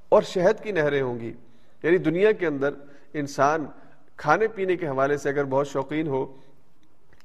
اور 0.09 0.21
شہد 0.21 0.63
کی 0.63 0.71
نہریں 0.71 1.01
ہوں 1.01 1.19
گی۔ 1.19 1.33
یعنی 1.83 1.97
دنیا 1.97 2.31
کے 2.31 2.47
اندر 2.47 2.69
انسان 3.13 3.65
کھانے 4.17 4.47
پینے 4.47 4.75
کے 4.75 4.87
حوالے 4.87 5.17
سے 5.17 5.29
اگر 5.29 5.43
بہت 5.43 5.67
شوقین 5.67 6.07
ہو، 6.07 6.37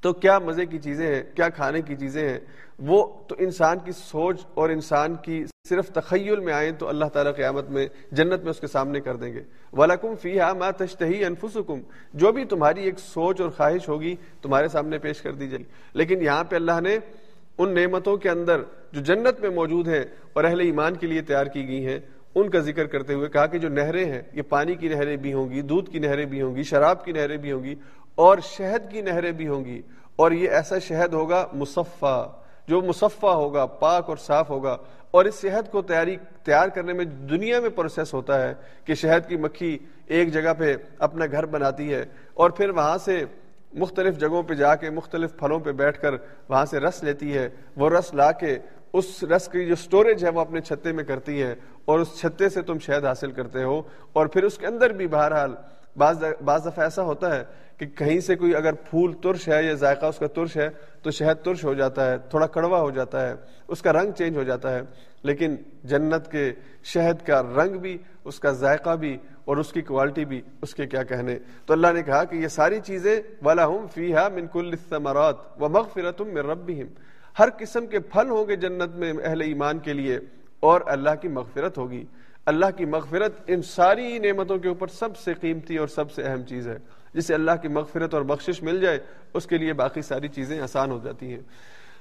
تو 0.01 0.13
کیا 0.13 0.39
مزے 0.39 0.67
کی 0.67 0.79
چیزیں 0.79 1.15
ہیں، 1.15 1.23
کیا 1.35 1.49
کھانے 1.49 1.83
کی 1.83 1.97
چیزیں 1.97 2.29
ہیں؟ 2.29 2.39
وہ 2.79 3.07
تو 3.29 3.35
انسان 3.39 3.79
کی 3.85 3.93
سوچ 3.93 4.41
اور 4.55 4.71
انسان 4.71 5.15
کی 5.15 5.45
صرف 5.69 5.91
تخیل 5.91 6.41
میں 6.41 6.53
آئیں 6.53 6.73
تو 6.73 6.89
اللہ 6.89 7.05
تعالیٰ 7.05 7.37
قیامت 7.37 7.71
میں 7.71 7.89
جنت 8.13 8.41
میں 8.41 8.51
اس 8.51 8.61
کے 8.61 8.67
سامنے 8.67 9.01
کر 9.01 9.17
دیں 9.17 9.33
گے۔ 9.33 9.43
ولاکم 9.73 10.15
فی 10.15 10.41
ہا 10.41 10.53
ما 10.53 10.71
تشتہی 10.71 11.25
انفسکم 11.25 11.81
جو 12.15 12.33
بھی 12.33 12.45
تمہاری 12.45 12.83
ایک 12.83 12.99
سوچ 12.99 13.41
اور 13.41 13.51
خواہش 13.51 13.89
ہوگی، 13.89 14.17
تمہارے 14.43 14.69
سامنے 14.69 14.99
پیش 14.99 15.21
کر 15.21 15.33
دی 15.33 15.49
جائے۔ 15.49 15.59
گی 15.59 15.69
لیکن 15.95 16.23
یہاں 16.23 16.45
پہ 16.45 16.57
اللہ 16.57 16.81
نے 16.81 16.99
ان 17.59 17.75
نعمتوں 17.75 18.17
کے 18.17 18.31
اندر 18.31 18.61
جو 18.93 19.01
جنت 19.01 19.41
میں 19.41 19.51
موجود 19.51 19.89
ہیں 19.89 20.05
اور 20.33 20.45
اہل 20.45 20.61
ایمان 20.61 20.95
کے 20.95 21.07
لیے 21.07 21.23
تیار 21.23 21.47
کی 21.47 21.69
گئی 21.69 21.87
ہیں 21.87 22.01
ان 22.35 22.51
کا 22.51 22.59
ذکر 22.59 22.87
کرتے 22.87 23.15
ہوئے 23.15 23.29
کہا 23.29 23.47
کہ 23.47 23.59
جو 23.59 23.69
نہریں 23.69 24.05
ہیں، 24.05 24.23
یہ 24.33 24.43
پانی 24.43 24.75
کی 24.75 24.89
نہریں 24.89 25.17
بھی 25.17 25.33
ہوں 25.33 25.51
گی، 25.51 25.61
دودھ 25.61 25.91
کی 25.91 25.99
نہریں 25.99 26.27
بھی 26.27 26.43
ہوں 26.43 26.57
گی، 26.57 26.63
شراب 26.63 27.05
کی 27.05 27.13
نہریں 27.13 27.37
بھی 27.37 27.53
ہوں 27.53 27.65
گی 27.65 27.75
اور 28.15 28.39
شہد 28.43 28.91
کی 28.91 29.01
نہریں 29.01 29.33
بھی 29.33 29.49
ہوں 29.49 29.65
گی۔ 29.65 29.83
اور 30.17 30.33
یہ 30.33 30.51
ایسا 30.51 30.79
شہد 30.79 31.13
ہوگا 31.13 31.47
مصفہ، 31.53 32.33
جو 32.69 32.81
مصفہ 32.81 33.27
ہوگا، 33.27 33.67
پاک 33.67 34.09
اور 34.09 34.17
صاف 34.17 34.51
ہوگا۔ 34.51 34.77
اور 35.11 35.25
اس 35.25 35.41
شہد 35.41 35.73
کو 35.73 35.83
تیاری، 35.83 36.17
تیار 36.43 36.69
کرنے 36.69 36.93
میں 36.93 37.05
دنیا 37.05 37.61
میں 37.61 37.71
پروسیس 37.71 38.15
ہوتا 38.15 38.49
ہے 38.49 38.55
کہ 38.85 38.95
شہد 38.95 39.29
کی 39.29 39.37
مکھی 39.37 39.79
ایک 40.07 40.33
جگہ 40.33 40.55
پہ 40.59 40.77
اپنا 40.99 41.27
گھر 41.27 41.47
بناتی 41.47 41.95
ہے 41.95 42.05
اور 42.35 42.51
پھر 42.51 42.71
وہاں 42.71 42.99
سے 42.99 43.25
مختلف 43.73 44.19
جگہوں 44.19 44.43
پہ 44.43 44.55
جا 44.55 44.75
کے، 44.75 44.91
مختلف 44.91 45.37
پھلوں 45.37 45.61
پہ 45.61 45.73
بیٹھ 45.73 46.01
کر 46.01 46.15
وہاں 46.49 46.65
سے 46.65 46.81
رس 46.81 47.05
لیتی 47.05 47.39
ہے۔ 47.39 47.49
وہ 47.77 47.91
رس 47.91 48.15
لا 48.15 48.33
کے 48.33 48.59
اس 48.99 49.23
رس 49.31 49.49
کی 49.53 49.65
جو 49.67 49.75
سٹوریج 49.75 50.25
ہے 50.25 50.31
وہ 50.31 50.41
اپنے 50.41 50.61
چھتے 50.61 50.93
میں 50.93 51.05
کرتی 51.05 51.43
ہے 51.43 51.55
اور 51.85 52.01
اس 52.01 52.19
چھتے 52.21 52.49
سے 52.49 52.63
تم 52.63 52.79
شہد 52.87 53.05
حاصل 53.05 53.31
کرتے 53.33 53.63
ہو 53.63 53.81
اور 54.13 54.27
پھر 54.27 54.45
اس 54.45 54.59
کے 54.59 54.67
اندر 54.67 54.93
بھی 54.93 55.07
بہرحال 55.07 55.55
بعض 55.99 56.23
بعض 56.45 56.67
دفعہ 56.67 56.85
ایسا 56.85 57.03
ہوتا 57.03 57.35
ہے 57.37 57.43
کہ 57.79 57.87
کہیں 57.97 58.19
سے 58.21 58.35
کوئی 58.37 58.55
اگر 58.55 58.73
پھول 58.91 59.13
ترش 59.23 59.49
ہے 59.49 59.63
یا 59.65 59.73
ذائقہ 59.75 60.07
اس 60.07 60.19
کا 60.19 60.27
ترش 60.35 60.57
ہے 60.57 60.69
تو 61.03 61.11
شہد 61.11 61.45
ترش 61.45 61.65
ہو 61.65 61.73
جاتا 61.75 62.11
ہے، 62.11 62.17
تھوڑا 62.31 62.47
کڑوا 62.47 62.81
ہو 62.81 62.91
جاتا 62.91 63.27
ہے، 63.27 63.35
اس 63.69 63.83
کا 63.83 63.93
رنگ 63.93 64.13
چینج 64.19 64.37
ہو 64.37 64.43
جاتا 64.43 64.75
ہے، 64.75 64.81
لیکن 65.23 65.57
جنت 65.85 66.31
کے 66.31 66.51
شہد 66.93 67.27
کا 67.27 67.41
رنگ 67.43 67.79
بھی، 67.79 67.97
اس 68.25 68.39
کا 68.41 68.51
ذائقہ 68.61 68.95
بھی 69.01 69.17
اور 69.45 69.57
اس 69.57 69.73
کی 69.73 69.83
کوالٹی 69.83 70.25
بھی، 70.25 70.41
اس 70.63 70.75
کے 70.75 70.87
کیا 70.87 71.03
کہنے؟ 71.03 71.39
تو 71.67 71.73
اللہ 71.73 71.93
نے 71.95 72.03
کہا 72.03 72.23
کہ 72.25 72.37
یہ 72.37 72.49
ساری 72.49 72.81
چیزیں 72.85 73.21
والا 73.43 73.65
ہوں 73.67 73.87
فی 73.95 74.15
ہا 74.15 74.29
من 74.35 74.47
کل 74.53 74.75
ثمرات 74.89 75.63
و 75.63 75.69
مغفرت 75.69 76.21
من 76.21 76.51
ربہم 76.51 76.87
ہر 77.39 77.49
قسم 77.59 77.87
کے 77.87 78.01
پھل 78.01 78.31
ہوں 78.31 78.49
گے 78.49 78.57
جنت 78.57 78.97
میں 78.97 79.13
اہل 79.25 79.41
ایمان 79.41 79.79
کے 79.79 79.93
لیے 79.93 80.19
اور 80.61 80.81
اللہ 80.87 81.11
کی 81.21 81.29
مغفرت 81.29 81.79
ہوگی۔ 81.79 82.05
اللہ 82.47 82.67
کی 82.77 82.85
مغفرت 82.85 83.33
ان 83.47 83.63
ساری 83.63 84.19
نعمتوں 84.19 84.59
کے 84.59 84.69
اوپر 84.69 84.87
سب 84.87 85.17
سے 85.17 85.35
قیمتی 85.35 85.77
اور 85.77 85.89
سب 85.89 86.11
سے 86.11 86.23
اہم 86.23 86.43
چیز 86.43 86.69
ہے۔ 86.69 86.79
جسے 87.15 87.35
اللہ 87.35 87.51
کی 87.63 87.69
مغفرت 87.69 88.15
اور 88.15 88.23
بخشش 88.23 88.63
مل 88.63 88.81
جائے، 88.81 88.99
اس 89.35 89.47
کے 89.47 89.59
لیے 89.59 89.73
باقی 89.73 90.03
ساری 90.03 90.29
چیزیں 90.29 90.61
آسان 90.61 90.91
ہو 90.91 91.01
جاتی 91.05 91.33
ہیں۔ 91.33 91.41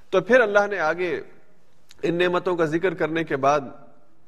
تو 0.10 0.22
پھر 0.22 0.42
اللہ 0.42 0.68
نے 0.70 0.80
آگے 0.80 1.22
ان 2.02 2.18
نعمتوں 2.18 2.56
کا 2.56 2.66
ذکر 2.66 2.94
کرنے 2.94 3.24
کے 3.24 3.36
بعد 3.36 3.60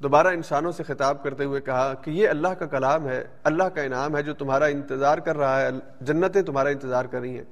دوبارہ 0.03 0.27
انسانوں 0.27 0.71
سے 0.71 0.83
خطاب 0.83 1.23
کرتے 1.23 1.43
ہوئے 1.43 1.61
کہا 1.61 1.93
کہ 1.93 2.11
یہ 2.11 2.29
اللہ 2.29 2.47
کا 2.47 2.65
کلام 2.65 3.07
ہے، 3.07 3.23
اللہ 3.43 3.63
کا 3.63 3.81
انعام 3.81 4.17
ہے 4.17 4.23
جو 4.23 4.33
تمہارا 4.33 4.65
انتظار 4.65 5.17
کر 5.17 5.37
رہا 5.37 5.61
ہے، 5.61 5.69
جنتیں 6.01 6.41
تمہارا 6.41 6.69
انتظار 6.69 7.05
کر 7.05 7.19
رہی 7.19 7.37
ہیں۔ 7.37 7.43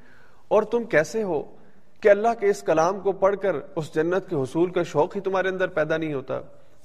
اور 0.47 0.63
تم 0.63 0.83
کیسے 0.83 1.23
ہو؟ 1.23 1.55
کہ 2.03 2.09
اللہ 2.09 2.27
کے 2.39 2.47
اس 2.47 2.61
کلام 2.61 2.99
کو 2.99 3.11
پڑھ 3.11 3.35
کر 3.41 3.55
اس 3.75 3.95
جنت 3.95 4.29
کے 4.29 4.35
حصول 4.35 4.71
کا 4.71 4.83
شوق 4.83 5.15
ہی 5.15 5.21
تمہارے 5.21 5.47
اندر 5.47 5.67
پیدا 5.67 5.97
نہیں 5.97 6.13
ہوتا۔ 6.13 6.41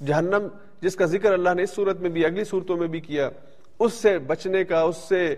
جہنم، 0.07 0.47
جس 0.81 0.97
کا 0.97 1.05
ذکر 1.05 1.33
اللہ 1.33 1.51
نے 1.57 1.63
اس 1.63 1.71
صورت 1.71 2.01
میں 2.01 2.11
بھی، 2.11 2.25
اگلی 2.25 2.45
صورتوں 2.45 2.77
میں 2.77 2.87
بھی 2.87 3.01
کیا، 3.01 3.31
اس 3.79 3.93
سے 3.93 4.19
بچنے 4.19 4.65
کا، 4.65 4.81
اس 4.81 4.97
سے 4.97 5.35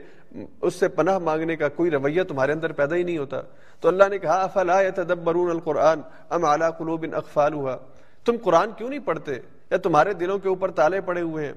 اس 0.62 0.74
سے 0.74 0.88
پناہ 0.88 1.18
مانگنے 1.18 1.56
کا 1.56 1.68
کوئی 1.68 1.90
رویہ 1.90 2.22
تمہارے 2.22 2.52
اندر 2.52 2.72
پیدا 2.72 2.96
ہی 2.96 3.02
نہیں 3.02 3.18
ہوتا۔ 3.18 3.40
تو 3.80 3.88
اللہ 3.88 4.04
نے 4.10 4.18
کہا، 4.18 4.42
افلا 4.42 4.82
يتدبرون 4.82 5.50
القرآن 5.50 6.00
ام 6.30 6.44
على 6.44 6.64
قلوب 6.78 7.04
اقفالها 7.12 7.76
تم 8.24 8.36
قرآن 8.42 8.70
کیوں 8.76 8.88
نہیں 8.88 8.98
پڑھتے؟ 8.98 9.32
یا 9.70 9.76
تمہارے 9.76 10.12
دلوں 10.12 10.38
کے 10.38 10.48
اوپر 10.48 10.70
تالے 10.70 11.00
پڑے 11.00 11.20
ہوئے 11.20 11.46
ہیں؟ 11.46 11.52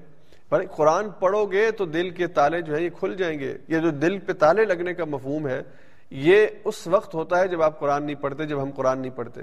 بھائی 0.48 0.66
قرآن 0.76 1.10
پڑھو 1.10 1.46
گے 1.46 1.70
تو 1.70 1.84
دل 1.84 2.10
کے 2.10 2.26
تالے 2.26 2.62
جو 2.62 2.74
ہیں 2.74 2.84
یہ 2.84 2.90
کھل 2.98 3.14
جائیں 3.14 3.38
گے۔ 3.38 3.58
یہ 3.68 3.78
جو 3.78 3.90
دل 3.90 4.18
پہ 4.18 4.32
تالے 4.32 4.64
لگنے 4.64 4.94
کا 4.94 5.04
مفہوم 5.04 5.48
ہے 5.48 5.62
یہ 6.10 6.46
اس 6.64 6.86
وقت 6.86 7.14
ہوتا 7.14 7.38
ہے 7.38 7.48
جب 7.48 7.62
آپ 7.62 7.80
قرآن 7.80 8.04
نہیں 8.04 8.14
پڑھتے، 8.14 8.46
جب 8.46 8.62
ہم 8.62 8.70
قرآن 8.70 8.98
نہیں 8.98 9.16
پڑھتے۔ 9.16 9.40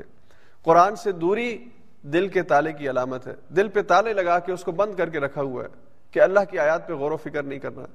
قرآن 0.63 0.95
سے 0.95 1.11
دوری 1.11 1.65
دل 2.01 2.27
کے 2.27 2.41
تالے 2.41 2.73
کی 2.73 2.89
علامت 2.89 3.27
ہے۔ 3.27 3.33
دل 3.49 3.67
پہ 3.67 3.81
تالے 3.81 4.13
لگا 4.13 4.39
کے 4.39 4.51
اس 4.51 4.63
کو 4.63 4.71
بند 4.71 4.95
کر 4.95 5.09
کے 5.09 5.19
رکھا 5.19 5.41
ہوا 5.41 5.63
ہے 5.63 5.67
کہ 6.11 6.19
اللہ 6.19 6.39
کی 6.49 6.59
آیات 6.59 6.87
پہ 6.87 6.93
غور 6.93 7.11
و 7.11 7.17
فکر 7.17 7.43
نہیں 7.43 7.59
کرنا۔ 7.59 7.85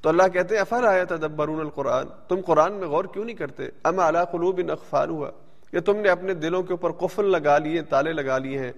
تو 0.00 0.08
اللہ 0.08 0.28
کہتے 0.32 0.54
ہیں 0.54 0.60
افر 0.60 0.84
آیا 0.84 1.04
تدبرون 1.04 1.60
القرآن؟ 1.60 2.06
تم 2.28 2.40
قرآن 2.46 2.72
میں 2.72 2.88
غور 2.88 3.04
کیوں 3.04 3.24
نہیں 3.24 3.36
کرتے؟ 3.36 3.68
اما 3.84 4.06
اللہ 4.06 4.24
قلوب 4.32 4.60
اقفال 4.68 5.10
ہوا 5.10 5.30
کہ 5.70 5.80
تم 5.80 5.96
نے 5.96 6.08
اپنے 6.08 6.34
دلوں 6.34 6.62
کے 6.62 6.72
اوپر 6.72 6.92
قفل 6.92 7.24
لگا 7.24 7.58
لیے، 7.58 7.82
تالے 7.82 8.12
لگا 8.12 8.38
لیے 8.38 8.58
ہیں۔ 8.58 8.72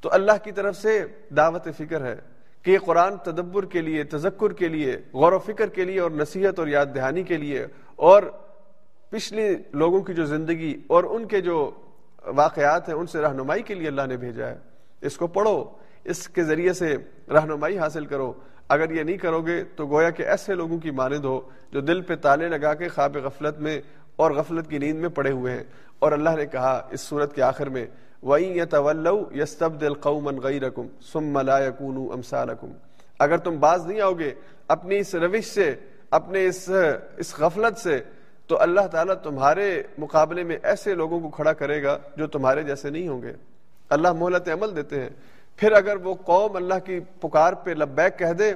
تو 0.00 0.08
اللہ 0.12 0.32
کی 0.44 0.52
طرف 0.52 0.76
سے 0.76 1.04
دعوت 1.36 1.68
فکر 1.76 2.04
ہے 2.04 2.16
کہ 2.62 2.70
یہ 2.70 2.78
قرآن 2.78 3.16
تدبر 3.16 3.64
کے 3.64 3.80
لیے، 3.80 4.04
تذکر 4.04 4.52
کے 4.52 4.68
لیے، 4.68 4.96
غور 5.12 5.32
و 5.32 5.38
فکر 5.38 5.66
کے 5.66 5.84
لیے 5.84 6.00
اور 6.00 6.10
نصیحت 6.10 6.58
اور 6.58 6.66
یاد 6.66 6.86
دہانی 6.94 7.22
کے 7.22 7.36
لیے 7.36 7.66
اور 7.96 8.22
پچھلے 9.16 9.56
لوگوں 9.72 10.02
کی 10.02 10.14
جو 10.14 10.24
زندگی 10.24 10.80
اور 10.86 11.04
ان 11.04 11.24
کے 11.24 11.40
جو 11.40 11.70
واقعات 12.26 12.88
ہیں، 12.88 12.96
ان 12.96 13.06
سے 13.06 13.20
رہنمائی 13.20 13.62
کے 13.62 13.74
لیے 13.74 13.88
اللہ 13.88 14.02
نے 14.02 14.16
بھیجا 14.16 14.48
ہے۔ 14.48 14.58
اس 15.00 15.16
کو 15.16 15.26
پڑھو، 15.26 15.64
اس 16.04 16.28
کے 16.28 16.44
ذریعے 16.44 16.72
سے 16.72 16.96
رہنمائی 17.28 17.78
حاصل 17.78 18.06
کرو۔ 18.06 18.32
اگر 18.68 18.90
یہ 18.90 19.02
نہیں 19.02 19.16
کرو 19.16 19.42
گے 19.42 19.64
تو 19.64 19.86
گویا 19.86 20.10
کہ 20.10 20.22
ایسے 20.22 20.54
لوگوں 20.54 20.78
کی 20.78 20.90
مانند 20.90 21.24
ہو 21.24 21.40
جو 21.70 21.80
دل 21.80 22.00
پہ 22.00 22.16
تالے 22.16 22.48
لگا 22.48 22.74
کے 22.74 22.88
خواب 22.88 23.16
غفلت 23.16 23.58
میں 23.58 23.80
اور 24.16 24.30
غفلت 24.30 24.70
کی 24.70 24.78
نیند 24.78 25.00
میں 25.00 25.08
پڑے 25.08 25.30
ہوئے 25.30 25.52
ہیں۔ 25.52 25.64
اور 25.98 26.12
اللہ 26.12 26.30
نے 26.30 26.46
کہا 26.46 26.88
اس 26.90 27.00
صورت 27.00 27.34
کے 27.34 27.42
آخر 27.42 27.68
میں، 27.68 27.86
وَإِن 28.22 28.52
يَتَوَلَّوْا 28.56 29.38
يَسْتَبْدِلْ 29.38 30.00
قَوْمًا 30.00 30.40
غَيْرَكُمْ 30.40 30.86
ثُمَّ 31.12 31.42
لَا 31.42 31.58
يَكُونُوا 31.58 32.14
أَمْثَالَكُمْ۔ 32.14 32.70
اگر 33.18 33.36
تم 33.36 33.60
باز 33.60 33.86
نہیں 33.86 34.00
آؤ 34.00 34.12
گے، 34.12 34.34
اپنی 34.68 34.98
اس 34.98 35.14
روش 35.14 35.44
سے، 35.44 35.74
اپنے 36.10 36.46
اس 36.46 36.70
اس 37.16 37.38
غفلت 37.38 37.78
سے 37.78 38.02
تو 38.46 38.60
اللہ 38.60 38.80
تعالیٰ 38.80 39.14
تمہارے 39.14 39.82
مقابلے 39.98 40.42
میں 40.42 40.56
ایسے 40.62 40.94
لوگوں 40.94 41.20
کو 41.20 41.28
کھڑا 41.28 41.52
کرے 41.52 41.82
گا 41.82 41.98
جو 42.16 42.26
تمہارے 42.26 42.62
جیسے 42.62 42.90
نہیں 42.90 43.08
ہوں 43.08 43.22
گے۔ 43.22 43.32
اللہ 43.90 44.12
مہلت 44.12 44.48
عمل 44.48 44.76
دیتے 44.76 45.00
ہیں۔ 45.00 45.08
پھر 45.56 45.72
اگر 45.72 45.96
وہ 45.96 46.14
قوم 46.14 46.56
اللہ 46.56 46.74
کی 46.84 47.00
پکار 47.20 47.52
پہ 47.52 47.70
لبیک 47.70 48.18
کہہ 48.18 48.32
دے، 48.32 48.52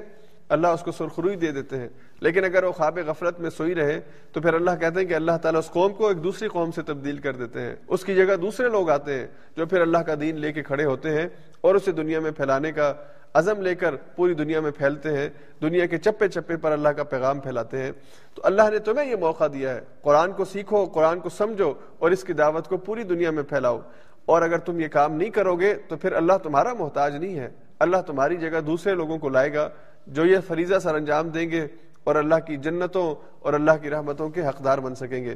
اللہ 0.49 0.67
اس 0.67 0.81
کو 0.81 0.91
سرخروئی 0.91 1.35
دے 1.35 1.51
دیتے 1.51 1.77
ہیں۔ 1.77 1.87
لیکن 2.19 2.45
اگر 2.45 2.63
وہ 2.63 2.71
خواب 2.71 2.99
غفلت 3.05 3.39
میں 3.39 3.49
سوئی 3.49 3.75
رہے، 3.75 3.99
تو 4.31 4.41
پھر 4.41 4.53
اللہ 4.53 4.71
کہتے 4.79 4.99
ہیں 4.99 5.07
کہ 5.07 5.13
اللہ 5.13 5.31
تعالیٰ 5.41 5.61
اس 5.65 5.71
قوم 5.71 5.93
کو 5.93 6.07
ایک 6.07 6.23
دوسری 6.23 6.47
قوم 6.47 6.71
سے 6.71 6.81
تبدیل 6.81 7.17
کر 7.17 7.33
دیتے 7.33 7.61
ہیں۔ 7.61 7.75
اس 7.87 8.05
کی 8.05 8.15
جگہ 8.15 8.35
دوسرے 8.35 8.69
لوگ 8.69 8.89
آتے 8.89 9.19
ہیں 9.19 9.27
جو 9.57 9.65
پھر 9.65 9.81
اللہ 9.81 9.97
کا 9.97 10.13
دین 10.21 10.35
لے 10.35 10.53
کے 10.53 10.63
کھڑے 10.63 10.85
ہوتے 10.85 11.09
ہیں 11.09 11.27
اور 11.61 11.75
اسے 11.75 11.91
دنیا 11.91 12.19
میں 12.19 12.31
پھیلانے 12.31 12.71
کا 12.71 12.93
عزم 13.33 13.61
لے 13.61 13.75
کر 13.75 13.95
پوری 13.95 14.33
دنیا 14.33 14.59
میں 14.59 14.71
پھیلتے 14.71 15.17
ہیں، 15.17 15.29
دنیا 15.61 15.85
کے 15.85 15.97
چپے 15.97 16.27
چپے 16.27 16.57
پر 16.57 16.71
اللہ 16.71 16.89
کا 16.89 17.03
پیغام 17.03 17.39
پھیلاتے 17.39 17.83
ہیں۔ 17.83 17.91
تو 18.33 18.41
اللہ 18.45 18.61
نے 18.71 18.79
تمہیں 18.79 19.11
یہ 19.11 19.15
موقع 19.15 19.43
دیا 19.53 19.75
ہے، 19.75 19.81
قرآن 20.01 20.31
کو 20.31 20.45
سیکھو، 20.45 20.85
قرآن 20.85 21.19
کو 21.19 21.29
سمجھو 21.29 21.73
اور 21.99 22.11
اس 22.11 22.23
کی 22.23 22.33
دعوت 22.33 22.67
کو 22.67 22.77
پوری 22.77 23.03
دنیا 23.03 23.31
میں 23.31 23.43
پھیلاؤ۔ 23.43 23.79
اور 24.25 24.41
اگر 24.41 24.57
تم 24.57 24.79
یہ 24.79 24.87
کام 24.87 25.13
نہیں 25.13 25.29
کرو 25.29 25.55
گے 25.55 25.75
تو 25.75 25.97
پھر 25.97 26.13
اللہ 26.13 26.33
تمہارا 26.43 26.73
محتاج 26.73 27.15
نہیں 27.15 27.39
ہے۔ 27.39 27.49
اللہ 27.79 27.97
تمہاری 28.07 28.37
جگہ 28.37 28.59
دوسرے 28.59 28.93
لوگوں 28.93 29.17
کو 29.17 29.29
لائے 29.29 29.53
گا 29.53 29.69
جو 30.07 30.25
یہ 30.25 30.37
فریضہ 30.47 30.79
سر 30.79 30.95
انجام 30.95 31.29
دیں 31.29 31.49
گے 31.49 31.67
اور 32.03 32.15
اللہ 32.15 32.35
کی 32.47 32.57
جنتوں 32.57 33.15
اور 33.39 33.53
اللہ 33.53 33.71
کی 33.81 33.89
رحمتوں 33.89 34.29
کے 34.29 34.47
حقدار 34.47 34.77
بن 34.77 34.95
سکیں 34.95 35.23
گے۔ 35.23 35.35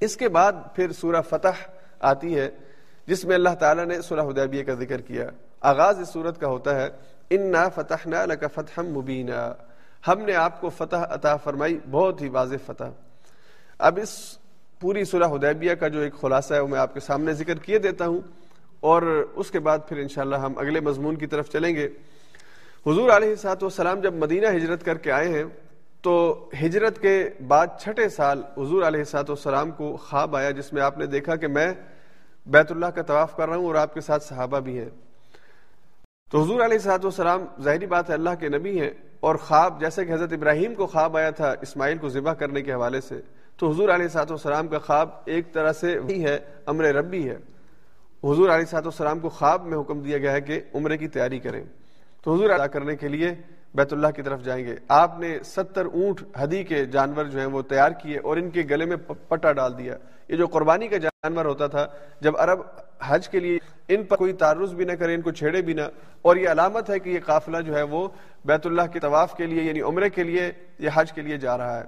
اس 0.00 0.16
کے 0.16 0.28
بعد 0.28 0.52
پھر 0.74 0.92
سورہ 0.92 1.22
فتح 1.28 1.70
آتی 2.00 2.38
ہے، 2.38 2.50
جس 3.06 3.24
میں 3.24 3.34
اللہ 3.34 3.54
تعالیٰ 3.58 3.84
نے 3.84 4.00
سورہ 4.00 4.20
حدیبیہ 4.20 4.64
کا 4.64 4.74
ذکر 4.74 5.00
کیا۔ 5.00 5.30
آغاز 5.62 5.98
اس 5.98 6.08
صورت 6.08 6.40
کا 6.40 6.46
ہوتا 6.46 6.74
ہے، 6.80 6.88
انا 7.30 7.68
فتح 7.68 8.06
نہ 8.06 8.46
فتح 8.54 8.80
مبینہ 8.80 9.52
ہم 10.08 10.20
نے 10.20 10.34
آپ 10.34 10.60
کو 10.60 10.68
فتح 10.68 11.04
عطا 11.10 11.36
فرمائی، 11.36 11.78
بہت 11.90 12.22
ہی 12.22 12.28
واضح 12.28 12.54
فتح۔ 12.66 12.90
اب 13.78 13.98
اس 14.02 14.38
پوری 14.80 15.04
سورہ 15.04 15.24
حدیبیہ 15.24 15.74
کا 15.74 15.88
جو 15.88 16.00
ایک 16.00 16.14
خلاصہ 16.14 16.54
ہے، 16.54 16.60
وہ 16.60 16.68
میں 16.68 16.78
آپ 16.78 16.94
کے 16.94 17.00
سامنے 17.00 17.32
ذکر 17.32 17.58
کیے 17.58 17.78
دیتا 17.78 18.06
ہوں 18.06 18.20
اور 18.80 19.02
اس 19.34 19.50
کے 19.50 19.58
بعد 19.58 19.78
پھر 19.88 19.96
انشاءاللہ 19.96 20.36
ہم 20.36 20.58
اگلے 20.58 20.80
مضمون 20.80 21.16
کی 21.16 21.26
طرف 21.26 21.48
چلیں 21.48 21.74
گے۔ 21.74 21.88
حضور 22.86 23.10
علیہ 23.10 23.34
سات 23.34 23.62
والسلام 23.62 24.00
جب 24.00 24.14
مدینہ 24.14 24.46
ہجرت 24.46 24.84
کر 24.84 24.98
کے 24.98 25.12
آئے 25.12 25.28
ہیں، 25.28 25.44
تو 26.02 26.48
ہجرت 26.62 26.98
کے 26.98 27.30
بعد 27.46 27.66
چھٹے 27.80 28.08
سال 28.08 28.42
حضور 28.56 28.82
علیہ 28.82 29.04
سات 29.04 29.30
والسلام 29.30 29.70
کو 29.70 29.96
خواب 29.96 30.36
آیا، 30.36 30.50
جس 30.50 30.72
میں 30.72 30.82
آپ 30.82 30.98
نے 30.98 31.06
دیکھا 31.06 31.36
کہ 31.36 31.46
میں 31.46 31.72
بیت 32.46 32.70
اللہ 32.72 32.86
کا 32.86 33.02
طواف 33.02 33.36
کر 33.36 33.48
رہا 33.48 33.56
ہوں 33.56 33.66
اور 33.66 33.74
آپ 33.74 33.94
کے 33.94 34.00
ساتھ 34.00 34.24
صحابہ 34.24 34.60
بھی 34.60 34.78
ہیں۔ 34.78 34.88
تو 36.30 36.42
حضور 36.42 36.60
علیہ 36.60 36.78
صاحب 36.78 37.04
والسلام، 37.04 37.44
ظاہری 37.62 37.86
بات 37.86 38.08
ہے، 38.08 38.14
اللہ 38.14 38.30
کے 38.40 38.48
نبی 38.48 38.80
ہیں 38.80 38.90
اور 39.20 39.34
خواب، 39.34 39.80
جیسے 39.80 40.04
کہ 40.04 40.12
حضرت 40.12 40.32
ابراہیم 40.32 40.74
کو 40.74 40.86
خواب 40.86 41.16
آیا 41.16 41.30
تھا 41.30 41.54
اسماعیل 41.60 41.98
کو 41.98 42.08
ذبح 42.08 42.32
کرنے 42.32 42.62
کے 42.62 42.72
حوالے 42.72 43.00
سے، 43.00 43.20
تو 43.56 43.70
حضور 43.70 43.88
علیہ 43.88 44.08
صاحب 44.08 44.26
والسلام 44.30 44.68
کا 44.68 44.78
خواب 44.78 45.08
ایک 45.24 45.52
طرح 45.52 45.72
سے 45.72 45.98
وہی 45.98 46.24
ہے، 46.24 46.38
امر 46.66 46.84
ربی 46.84 47.30
ہے۔ 47.30 47.36
حضور 48.24 48.48
علیہ 48.48 48.64
صاحب 48.64 48.86
والسلام 48.86 49.18
کو 49.18 49.28
خواب 49.28 49.66
میں 49.66 49.78
حکم 49.78 50.00
دیا 50.00 50.18
گیا 50.18 50.32
ہے 50.32 50.40
کہ 50.40 50.60
عمرے 50.74 50.96
کی 50.96 51.08
تیاری 51.08 51.38
کریں۔ 51.38 51.64
تو 52.22 52.34
حضور 52.34 52.50
ادا 52.50 52.66
کرنے 52.66 52.96
کے 52.96 53.08
لیے 53.08 53.34
بیت 53.78 53.92
اللہ 53.92 54.10
کی 54.16 54.22
طرف 54.22 54.42
جائیں 54.42 54.64
گے۔ 54.66 54.74
آپ 54.88 55.18
نے 55.20 55.38
ستر 55.44 55.86
اونٹ 55.86 56.22
ہدی 56.42 56.62
کے 56.64 56.84
جانور 56.86 57.24
جو 57.24 57.38
ہیں 57.38 57.46
وہ 57.46 57.62
تیار 57.68 57.90
کیے 58.02 58.18
اور 58.18 58.36
ان 58.36 58.50
کے 58.50 58.62
گلے 58.70 58.84
میں 58.84 58.96
پٹا 59.28 59.52
ڈال 59.52 59.78
دیا۔ 59.78 59.96
یہ 60.28 60.36
جو 60.36 60.46
قربانی 60.46 60.88
کا 60.88 60.96
جانور 60.98 61.44
ہوتا 61.44 61.66
تھا، 61.66 61.86
جب 62.20 62.36
عرب 62.38 62.60
حج 63.02 63.28
کے 63.28 63.40
لیے 63.40 63.58
ان 63.88 64.02
پر 64.04 64.16
کوئی 64.16 64.32
تعرض 64.32 64.72
بھی 64.74 64.84
نہ 64.84 64.92
کرے 64.92 65.14
ان 65.14 65.20
کو 65.20 65.30
چھیڑے 65.30 65.62
بھی 65.62 65.74
نہ، 65.74 65.82
اور 66.22 66.36
یہ 66.36 66.48
علامت 66.48 66.90
ہے 66.90 66.98
کہ 66.98 67.10
یہ 67.10 67.20
قافلہ 67.26 67.60
جو 67.66 67.76
ہے 67.76 67.82
وہ 67.82 68.06
بیت 68.44 68.66
اللہ 68.66 68.86
کے 68.92 69.00
طواف 69.00 69.34
کے 69.36 69.46
لیے 69.46 69.62
یعنی 69.62 69.80
عمرے 69.80 70.10
کے 70.10 70.22
لیے، 70.22 70.50
یا 70.78 70.90
حج 70.94 71.12
کے 71.12 71.22
لیے 71.22 71.36
جا 71.36 71.56
رہا 71.58 71.78
ہے۔ 71.78 71.84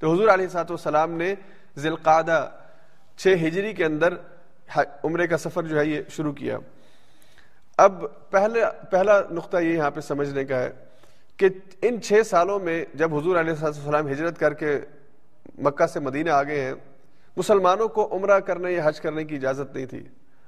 تو 0.00 0.12
حضور 0.12 0.28
علیہ 0.28 0.48
سات 0.48 0.70
والسلام 0.70 1.14
نے 1.14 1.34
ذی 1.76 1.88
القعدہ 1.88 2.48
چھ 3.18 3.46
ہجری 3.46 3.72
کے 3.74 3.84
اندر 3.84 4.14
عمرے 5.04 5.26
کا 5.26 5.38
سفر 5.38 5.62
جو 5.62 5.78
ہے 5.78 5.86
یہ 5.86 6.02
شروع 6.08 6.32
کیا۔ 6.32 6.58
اب 7.78 8.04
پہلے، 8.30 8.60
پہلا 8.90 9.20
نقطہ 9.30 9.56
یہ 9.56 9.76
یہاں 9.76 9.90
پہ 9.90 10.00
سمجھنے 10.00 10.44
کا 10.44 10.58
ہے۔ 10.60 10.70
کہ 11.40 11.48
ان 11.82 12.00
چھ 12.00 12.26
سالوں 12.26 12.60
میں 12.60 12.84
جب 12.94 13.14
حضور 13.14 13.36
علیہ 13.36 13.52
السلام 13.62 14.08
ہجرت 14.08 14.38
کر 14.38 14.54
کے 14.54 14.80
مکہ 15.58 15.86
سے 15.86 16.00
مدینہ 16.00 16.30
آ 16.30 16.42
گئے 16.42 16.60
ہیں، 16.60 16.74
مسلمانوں 17.36 17.88
کو 17.88 18.16
عمرہ 18.16 18.40
کرنے 18.40 18.72
یا 18.72 18.82
حج 18.84 19.00
کرنے 19.00 19.24
کی 19.24 19.34
اجازت 19.34 19.76
نہیں 19.76 19.86
تھی۔ 19.86 20.04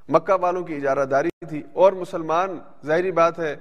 مکہ 0.09 0.33
والوں 0.33 0.63
کی 0.63 0.75
اجارہ 0.75 1.05
داری 1.05 1.29
تھی۔ 1.49 1.63
اور 1.73 1.93
مسلمان، 1.93 2.59
ظاہری 2.87 3.13
بات 3.13 3.39
ہے 3.39 3.57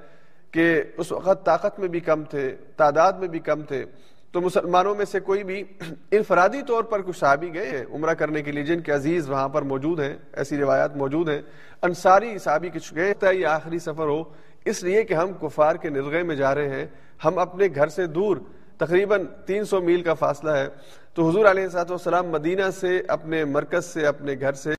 کہ 0.52 0.84
اس 0.98 1.12
وقت 1.12 1.46
طاقت 1.46 1.80
میں 1.80 1.88
بھی 1.88 2.00
کم 2.00 2.24
تھے، 2.24 2.56
تعداد 2.78 3.14
میں 3.14 3.28
بھی 3.28 3.40
کم 3.40 3.62
تھے۔ 3.62 3.86
تو 4.32 4.42
مسلمانوں 4.42 4.96
میں 4.96 5.06
سے 5.06 5.20
کوئی 5.20 5.44
بھی 5.44 5.64
انفرادی 6.12 6.62
طور 6.68 6.84
پر 6.84 7.02
کچھ 7.02 7.18
صحابی 7.18 7.54
گئے 7.54 7.70
ہیں 7.70 7.86
عمرہ 7.92 8.14
کرنے 8.14 8.42
کے 8.42 8.52
لیے، 8.52 8.64
جن 8.64 8.80
کے 8.80 8.92
عزیز 8.92 9.30
وہاں 9.30 9.50
پر 9.50 9.62
موجود 9.62 10.00
ہیں، 10.00 10.18
ایسی 10.34 10.58
روایات 10.58 10.96
موجود 10.96 11.30
ہیں۔ 11.30 11.42
انصاری 11.82 12.38
صحابی 12.38 12.70
کچھ 12.70 12.96
گئے 12.96 13.14
یہ 13.34 13.48
آخری 13.48 13.80
سفر 13.80 14.06
ہو۔ 14.06 14.24
اس 14.66 14.84
لیے 14.84 15.04
کہ 15.04 15.14
ہم 15.14 15.34
کفار 15.34 15.76
کے 15.76 15.90
نرغے 15.90 16.24
میں 16.24 16.36
جا 16.36 16.56
رہے 16.56 16.70
ہیں، 16.70 16.86
ہم 17.26 17.40
اپنے 17.40 17.68
گھر 17.76 17.88
سے 17.88 18.06
دور 18.06 18.38
تقریباً 18.78 19.26
تین 19.46 19.66
سو 19.66 19.82
میل 19.82 20.02
کا 20.02 20.14
فاصلہ 20.14 20.52
ہے۔ 20.52 20.68
تو 21.14 21.30
حضور 21.30 21.46
علیہ 21.46 21.68
صاحب 21.68 21.92
والسلام 21.92 22.28
مدینہ 22.28 22.70
سے 22.82 23.02
اپنے 23.08 23.46
مرکز 23.46 23.86
سے، 23.86 24.06
اپنے 24.06 24.36
گھر 24.40 24.54
سے 24.54 24.72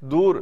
دور 0.00 0.34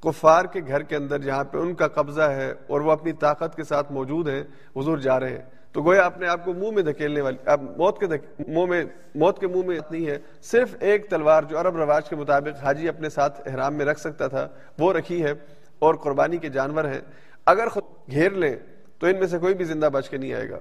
کفار 0.00 0.44
کے 0.44 0.60
گھر 0.68 0.82
کے 0.82 0.96
اندر 0.96 1.18
جہاں 1.18 1.44
پہ 1.44 1.58
ان 1.58 1.74
کا 1.74 1.88
قبضہ 1.88 2.22
ہے 2.22 2.54
اور 2.66 2.80
وہ 2.80 2.92
اپنی 2.92 3.12
طاقت 3.12 3.56
کے 3.56 3.62
ساتھ 3.62 3.92
موجود 3.92 4.28
ہیں، 4.28 4.42
حضور 4.76 4.98
جا 4.98 5.20
رہے 5.20 5.30
ہیں۔ 5.30 5.44
تو 5.72 5.82
گویا 5.82 6.02
اپنے 6.02 6.26
آپ 6.26 6.44
کو 6.44 6.52
منہ 6.52 6.70
میں 6.70 6.82
دھکیلنے 6.82 7.20
والی، 7.20 7.36
اب 7.44 7.62
موت 7.76 8.00
کے 8.00 8.06
منہ 8.48 8.66
میں، 8.66 8.84
موت 9.14 9.40
کے 9.40 9.46
منہ 9.46 9.66
میں 9.66 9.78
اتنی 9.78 10.06
ہے۔ 10.06 10.18
صرف 10.42 10.76
ایک 10.80 11.10
تلوار 11.10 11.42
جو 11.42 11.60
عرب 11.60 11.76
رواج 11.76 12.08
کے 12.08 12.16
مطابق 12.16 12.64
حاجی 12.64 12.88
اپنے 12.88 13.08
ساتھ 13.08 13.48
احرام 13.48 13.74
میں 13.74 13.86
رکھ 13.86 14.00
سکتا 14.00 14.26
تھا، 14.26 14.48
وہ 14.78 14.92
رکھی 14.92 15.24
ہے 15.24 15.32
اور 15.78 15.94
قربانی 15.94 16.36
کے 16.36 16.48
جانور 16.48 16.84
ہیں۔ 16.84 17.00
اگر 17.46 17.68
خود 17.68 17.84
گھیر 18.10 18.30
لیں 18.30 18.56
تو 18.98 19.06
ان 19.06 19.18
میں 19.18 19.26
سے 19.26 19.38
کوئی 19.38 19.54
بھی 19.54 19.64
زندہ 19.64 19.88
بچ 19.92 20.08
کے 20.08 20.16
نہیں 20.16 20.32
آئے 20.34 20.48
گا۔ 20.50 20.58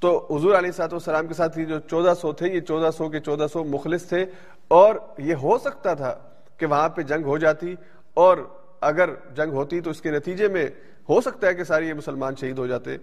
تو 0.00 0.10
حضور 0.30 0.54
علیہ 0.54 0.70
سات 0.70 0.92
والسلام 0.92 1.26
کے 1.26 1.34
ساتھ 1.34 1.58
جو 1.58 1.78
چودہ 1.80 2.12
سو 2.20 2.32
تھے، 2.32 2.48
یہ 2.48 2.60
چودہ 2.60 2.90
سو 2.96 3.08
کے 3.08 3.20
چودہ 3.20 3.46
سو 3.52 3.64
مخلص 3.64 4.08
تھے، 4.08 4.24
اور 4.68 4.94
یہ 5.18 5.34
ہو 5.34 5.58
سکتا 5.58 5.94
تھا 5.94 6.14
کہ 6.58 6.66
وہاں 6.66 6.88
پہ 6.88 7.02
جنگ 7.02 7.24
ہو 7.24 7.38
جاتی، 7.38 7.74
اور 8.14 8.36
اگر 8.80 9.10
جنگ 9.36 9.52
ہوتی 9.52 9.80
تو 9.80 9.90
اس 9.90 10.00
کے 10.00 10.10
نتیجے 10.10 10.48
میں 10.48 10.68
ہو 11.08 11.20
سکتا 11.20 11.46
ہے 11.46 11.54
کہ 11.54 11.64
سارے 11.64 11.86
یہ 11.86 11.94
مسلمان 11.94 12.34
شہید 12.40 12.58
ہو 12.58 12.66
جاتے۔ 12.66 12.96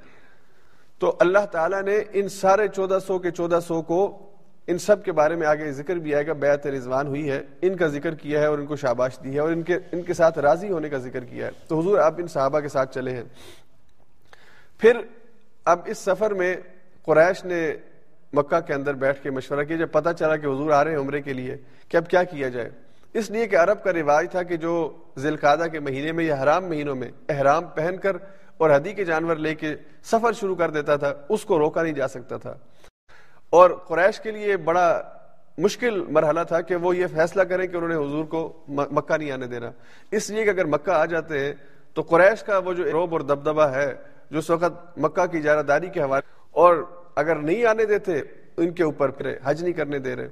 تو 1.02 1.16
اللہ 1.20 1.46
تعالیٰ 1.52 1.82
نے 1.84 1.98
ان 2.14 2.30
سارے 2.30 2.68
چودہ 2.68 2.98
سو 3.08 3.20
کے 3.20 3.32
چودہ 3.32 3.60
سو 3.68 3.82
کو 3.82 4.27
ان 4.68 4.78
سب 4.78 5.04
کے 5.06 5.12
بارے 5.12 5.36
میں 5.36 5.48
آگے 5.48 5.72
ذکر 5.72 5.96
بھی 5.96 6.16
آئے 6.16 6.28
گا، 6.28 6.34
بیعت 6.34 6.68
رضوان 6.68 7.08
ہوئی 7.08 7.32
ہے، 7.32 7.44
ان 7.62 7.76
کا 7.76 7.88
ذکر 7.88 8.16
کیا 8.16 8.40
ہے 8.40 8.46
اور 8.46 8.58
ان 8.58 8.66
کو 8.66 8.76
شاباش 8.76 9.20
دی 9.24 9.34
ہے 9.34 9.40
اور 9.40 9.52
ان 9.52 9.62
کے 9.62 9.76
ان 9.92 10.02
کے 10.02 10.14
ساتھ 10.14 10.40
راضی 10.40 10.72
ہونے 10.72 10.90
کا 10.90 10.98
ذکر 10.98 11.24
کیا 11.24 11.46
ہے۔ 11.46 11.52
تو 11.68 11.80
حضور 11.80 12.00
آپ 12.00 12.14
ان 12.18 12.28
صحابہ 12.28 12.60
کے 12.60 12.68
ساتھ 12.68 12.96
چلے 12.96 13.12
ہیں۔ 13.12 13.24
پھر 14.78 14.98
اب 15.66 15.80
اس 15.86 15.98
سفر 15.98 16.34
میں 16.34 16.56
قریش 17.06 17.46
نے 17.46 17.74
مکہ 18.34 18.60
کے 18.60 18.74
اندر 18.74 18.94
بیٹھ 18.94 19.24
کے 19.24 19.32
مشورہ 19.32 19.64
کیا، 19.64 19.78
جب 19.78 19.92
پتہ 19.92 20.10
چلا 20.20 20.36
کہ 20.36 20.46
حضور 20.46 20.72
آ 20.72 20.84
رہے 20.84 20.92
ہیں 20.92 20.98
عمرے 20.98 21.22
کے 21.22 21.34
لیے، 21.34 21.58
کہ 21.90 21.98
اب 21.98 22.08
کیا 22.08 22.24
کیا 22.24 22.50
جائے۔ 22.50 22.70
اس 23.14 23.30
لیے 23.30 23.48
کہ 23.48 23.56
عرب 23.56 23.84
کا 23.84 23.94
رواج 23.94 24.28
تھا 24.32 24.44
کہ 24.44 24.58
جو 24.58 24.98
ذیل 25.18 25.38
کے 25.72 25.80
مہینے 25.80 26.12
میں 26.12 26.26
یا 26.26 26.44
حرام 26.44 26.66
مہینوں 26.66 26.96
میں 26.96 27.12
احرام 27.30 27.66
پہن 27.66 27.98
کر 27.98 28.18
اور 28.58 28.70
ہدی 28.76 28.94
کے 28.94 29.06
جانور 29.06 29.36
لے 29.36 29.56
کے 29.56 29.76
سفر 30.04 30.32
شروع 30.32 30.56
کر 30.56 30.70
دیتا 30.70 30.96
تھا، 30.96 31.14
اس 31.30 31.46
کو 31.46 31.60
روکا 31.60 31.84
نہیں 31.84 31.94
جا 31.94 32.08
سکتا 32.08 32.38
تھا۔ 32.38 32.54
اور 33.50 33.72
قریش 33.72 34.20
کے 34.20 34.32
لیے 34.32 34.58
بڑا 34.58 35.02
مشکل 35.58 36.04
مرحلہ 36.10 36.40
تھا 36.48 36.62
کہ 36.62 36.76
وہ 36.76 36.98
یہ 36.98 37.08
فیصلہ 37.08 37.44
کریں 37.44 37.68
کہ 37.68 37.76
انہوں 37.76 37.90
نے 37.90 37.96
حضور 37.96 38.26
کو 38.26 38.64
مکہ 38.68 39.18
نہیں 39.18 39.32
آنے 39.32 39.48
دینا۔ 39.48 39.72
اس 40.12 40.30
لیے 40.30 40.44
کہ 40.44 40.50
اگر 40.50 40.66
مکہ 40.66 40.92
آ 40.92 41.06
جاتے 41.06 41.40
ہیں 41.40 41.54
تو 41.94 42.02
قریش 42.02 42.44
کا 42.44 42.58
وہ 42.58 42.74
جو 42.74 42.92
روب 42.92 43.14
اور 43.14 43.22
دبدبا 43.22 43.72
ہے، 43.72 43.94
جو 44.32 44.40
اس 44.40 44.50
وقت 44.50 44.98
مکہ 44.98 45.26
کی 45.26 45.38
اجارہ 45.38 45.62
داری 45.62 45.88
کے 45.88 46.02
حوالے 46.02 46.32
اور 46.52 46.76
اگر 47.16 47.36
نہیں 47.36 47.66
آنے 47.66 47.86
دیتے، 47.86 48.22
ان 48.58 48.72
کے 48.72 48.84
اوپر 48.84 49.10
پھر 49.10 49.38
حج 49.44 49.64
نہیں 49.64 49.74
کرنے 49.74 50.00
دے 50.00 50.16
رہے۔ 50.16 50.28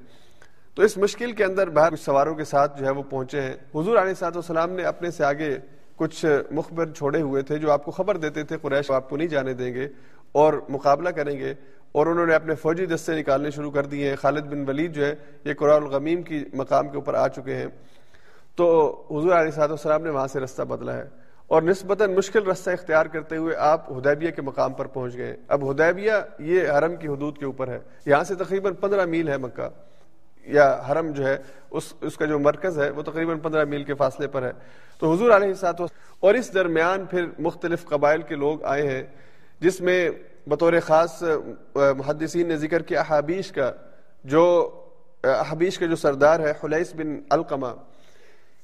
تو 0.73 0.81
اس 0.81 0.97
مشکل 0.97 1.31
کے 1.31 1.43
اندر 1.43 1.69
باہر 1.69 1.91
کچھ 1.91 1.99
سواروں 1.99 2.35
کے 2.35 2.43
ساتھ 2.43 2.79
جو 2.79 2.85
ہے 2.85 2.91
وہ 2.91 3.03
پہنچے 3.03 3.41
ہیں۔ 3.41 3.53
حضور 3.75 3.97
علیہ 3.97 4.13
صاحب 4.13 4.35
والسلام 4.35 4.71
نے 4.71 4.83
اپنے 4.83 5.11
سے 5.11 5.23
آگے 5.23 5.57
کچھ 5.95 6.25
مخبر 6.51 6.91
چھوڑے 6.91 7.21
ہوئے 7.21 7.41
تھے 7.41 7.57
جو 7.57 7.71
آپ 7.71 7.85
کو 7.85 7.91
خبر 7.91 8.17
دیتے 8.17 8.43
تھے 8.43 8.57
قریش 8.61 8.91
آپ 8.91 9.09
کو 9.09 9.17
نہیں 9.17 9.27
جانے 9.27 9.53
دیں 9.53 9.73
گے 9.73 9.87
اور 10.31 10.53
مقابلہ 10.69 11.09
کریں 11.09 11.39
گے۔ 11.39 11.53
اور 11.95 12.07
انہوں 12.07 12.25
نے 12.25 12.35
اپنے 12.35 12.55
فوجی 12.55 12.85
دستے 12.85 13.19
نکالنے 13.19 13.51
شروع 13.51 13.71
کر 13.71 13.85
دیے 13.85 14.09
ہیں۔ 14.09 14.15
خالد 14.15 14.41
بن 14.41 14.69
ولید 14.69 14.93
جو 14.93 15.05
ہے، 15.05 15.15
یہ 15.43 15.53
قرآن 15.53 15.83
الغمیم 15.83 16.23
کی 16.23 16.45
مقام 16.53 16.89
کے 16.89 16.95
اوپر 16.95 17.13
آ 17.13 17.27
چکے 17.27 17.55
ہیں۔ 17.55 17.65
تو 18.55 18.91
حضور 19.11 19.31
علیہ 19.31 19.51
صاحب 19.51 19.69
والسلام 19.69 20.03
نے 20.03 20.09
وہاں 20.09 20.27
سے 20.27 20.39
رستہ 20.39 20.61
بدلا 20.61 20.93
ہے۔ 20.93 21.03
اور 21.47 21.61
نسبتاً 21.61 22.13
مشکل 22.13 22.47
رستہ 22.47 22.69
اختیار 22.69 23.05
کرتے 23.05 23.37
ہوئے 23.37 23.55
آپ 23.55 23.91
ہدیبیہ 23.91 24.31
کے 24.31 24.41
مقام 24.41 24.73
پر 24.73 24.85
پہنچ 24.85 25.17
گئے۔ 25.17 25.37
اب 25.47 25.71
ہدیبیہ 25.71 26.11
یہ 26.39 26.69
حرم 26.69 26.95
کی 26.95 27.07
حدود 27.07 27.37
کے 27.37 27.45
اوپر 27.45 27.67
ہے۔ 27.67 27.79
یہاں 28.05 28.23
سے 28.23 28.35
تقریباً 28.35 28.73
پندرہ 28.73 29.05
میل 29.05 29.29
ہے 29.29 29.37
مکہ۔ 29.37 29.69
یا 30.45 30.81
حرم 30.91 31.11
جو 31.11 31.27
ہے، 31.27 31.37
اس 31.71 31.93
اس 32.01 32.17
کا 32.17 32.25
جو 32.25 32.39
مرکز 32.39 32.79
ہے، 32.79 32.89
وہ 32.89 33.01
تقریباً 33.01 33.39
پندرہ 33.39 33.65
میل 33.65 33.83
کے 33.83 33.93
فاصلے 33.93 34.27
پر 34.27 34.43
ہے۔ 34.43 34.51
تو 34.99 35.13
حضور 35.13 35.31
علیہ 35.31 35.53
سات 35.53 35.75
اور 36.19 36.33
اس 36.33 36.53
درمیان 36.53 37.05
پھر 37.05 37.25
مختلف 37.39 37.85
قبائل 37.85 38.21
کے 38.21 38.35
لوگ 38.35 38.63
آئے 38.63 38.87
ہیں، 38.87 39.03
جس 39.59 39.81
میں 39.81 40.09
بطور 40.47 40.73
خاص 40.83 41.23
محدثین 41.75 42.47
نے 42.47 42.57
ذکر 42.57 42.81
کیا 42.81 42.99
احابیش 42.99 43.51
کا، 43.51 43.71
جو 44.23 44.71
احابیش 45.23 45.79
کا 45.79 45.85
جو 45.85 45.95
سردار 45.95 46.39
ہے 46.39 46.53
خلیس 46.61 46.95
بن 46.95 47.19
القمہ 47.29 47.67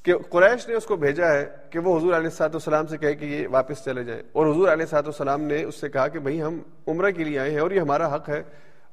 کہ 0.03 0.13
قریش 0.29 0.67
نے 0.67 0.75
اس 0.75 0.85
کو 0.85 0.95
بھیجا 0.95 1.33
ہے 1.33 1.45
کہ 1.69 1.79
وہ 1.79 1.97
حضور 1.97 2.13
علیہ 2.13 2.29
سات 2.29 2.49
والسلام 2.49 2.87
سے 2.87 2.97
کہے 2.97 3.13
کہ 3.13 3.25
یہ 3.25 3.47
واپس 3.51 3.85
چلے 3.85 4.03
جائیں۔ 4.03 4.21
اور 4.31 4.47
حضور 4.47 4.67
علیہ 4.67 4.85
سات 4.85 5.03
والسلام 5.05 5.41
نے 5.41 5.63
اس 5.63 5.75
سے 5.75 5.89
کہا 5.89 6.07
کہ 6.07 6.19
بھائی 6.19 6.41
ہم 6.41 6.59
عمرہ 6.87 7.11
کے 7.11 7.23
لیے 7.23 7.39
آئے 7.39 7.51
ہیں 7.51 7.59
اور 7.59 7.71
یہ 7.71 7.79
ہمارا 7.79 8.15
حق 8.15 8.29
ہے۔ 8.29 8.43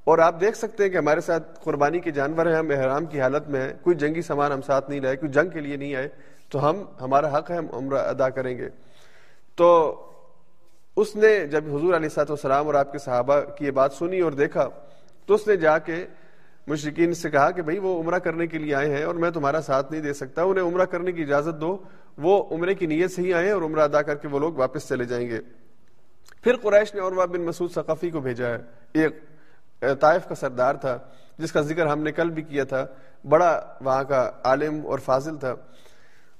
اور 0.05 0.18
آپ 0.18 0.41
دیکھ 0.41 0.57
سکتے 0.57 0.82
ہیں 0.82 0.91
کہ 0.91 0.97
ہمارے 0.97 1.20
ساتھ 1.20 1.59
قربانی 1.64 2.01
کے 2.01 2.11
جانور 2.11 2.47
ہیں، 2.47 2.55
ہم 2.55 2.70
احرام 2.70 3.07
کی 3.07 3.20
حالت 3.20 3.49
میں 3.49 3.61
ہیں، 3.61 3.72
کوئی 3.82 3.97
جنگی 3.97 4.22
سامان 4.22 4.53
ہم 4.53 4.61
ساتھ 4.61 4.91
نہیں 4.91 5.01
لائے، 5.01 5.16
کوئی 5.16 5.32
جنگ 5.32 5.49
کے 5.49 5.61
لیے 5.61 5.76
نہیں 5.76 5.95
آئے، 5.95 6.09
تو 6.49 6.70
ہم، 6.70 6.84
ہمارا 7.01 7.39
حق 7.39 7.51
ہے، 7.51 7.57
ہم 7.57 7.66
عمرہ 7.72 7.99
ادا 7.99 8.28
کریں 8.28 8.59
گے۔ 8.59 8.68
تو 9.57 9.95
اس 11.01 11.17
نے 11.17 11.47
جب 11.47 11.65
حضور 11.77 11.95
علیہ 11.95 12.09
سات 12.09 12.31
والسلام 12.31 12.67
اور 12.67 12.75
آپ 12.75 12.93
کے 12.93 12.99
صحابہ 12.99 13.41
کی 13.41 13.67
یہ 13.67 13.71
بات 13.71 13.93
سنی 13.93 14.21
اور 14.21 14.33
دیکھا، 14.33 14.69
تو 15.27 15.35
اس 15.35 15.47
نے 15.47 15.57
جا 15.57 15.79
کے 15.79 16.07
مشرقین 16.67 17.15
سے 17.15 17.31
کہا 17.31 17.51
کہ 17.51 17.63
بھائی 17.63 17.79
وہ 17.79 18.03
عمرہ 18.03 18.19
کرنے 18.19 18.47
کے 18.47 18.59
لیے 18.59 18.75
آئے 18.75 18.97
ہیں 18.97 19.03
اور 19.03 19.15
میں 19.15 19.31
تمہارا 19.31 19.61
ساتھ 19.61 19.93
نہیں 19.93 20.03
دے 20.03 20.13
سکتا، 20.13 20.43
انہیں 20.43 20.65
عمرہ 20.65 20.85
کرنے 20.85 21.13
کی 21.13 21.23
اجازت 21.23 21.61
دو، 21.61 21.79
وہ 22.19 22.45
عمرے 22.51 22.75
کی 22.75 22.87
نیت 22.87 23.11
سے 23.11 23.23
ہی 23.23 23.35
آئے 23.35 23.51
اور 23.51 23.63
عمرہ 23.63 23.81
ادا 23.81 24.03
کر 24.03 24.15
کے 24.15 24.29
وہ 24.29 24.39
لوگ 24.39 24.55
واپس 24.55 24.89
چلے 24.89 25.05
جائیں 25.05 25.29
گے۔ 25.29 25.41
پھر 26.43 26.57
قریش 26.57 26.95
نے 26.95 27.01
عروہ 27.01 27.27
بن 27.27 27.41
مسعود 27.41 27.71
ثقافی 27.73 28.11
کو 28.11 28.21
بھیجا۔ 28.21 28.49
ہے 28.49 28.59
ایک 28.95 29.13
طائف 30.01 30.29
کا 30.29 30.35
سردار 30.35 30.75
تھا، 30.75 30.99
جس 31.39 31.53
کا 31.53 31.61
ذکر 31.61 31.87
ہم 31.87 32.03
نے 32.03 32.13
کل 32.13 32.31
بھی 32.31 32.43
کیا 32.43 32.65
تھا۔ 32.65 32.87
بڑا 33.29 33.61
وہاں 33.81 34.05
کا 34.05 34.31
عالم 34.45 34.87
اور 34.87 34.99
فاضل 34.99 35.37
تھا۔ 35.37 35.55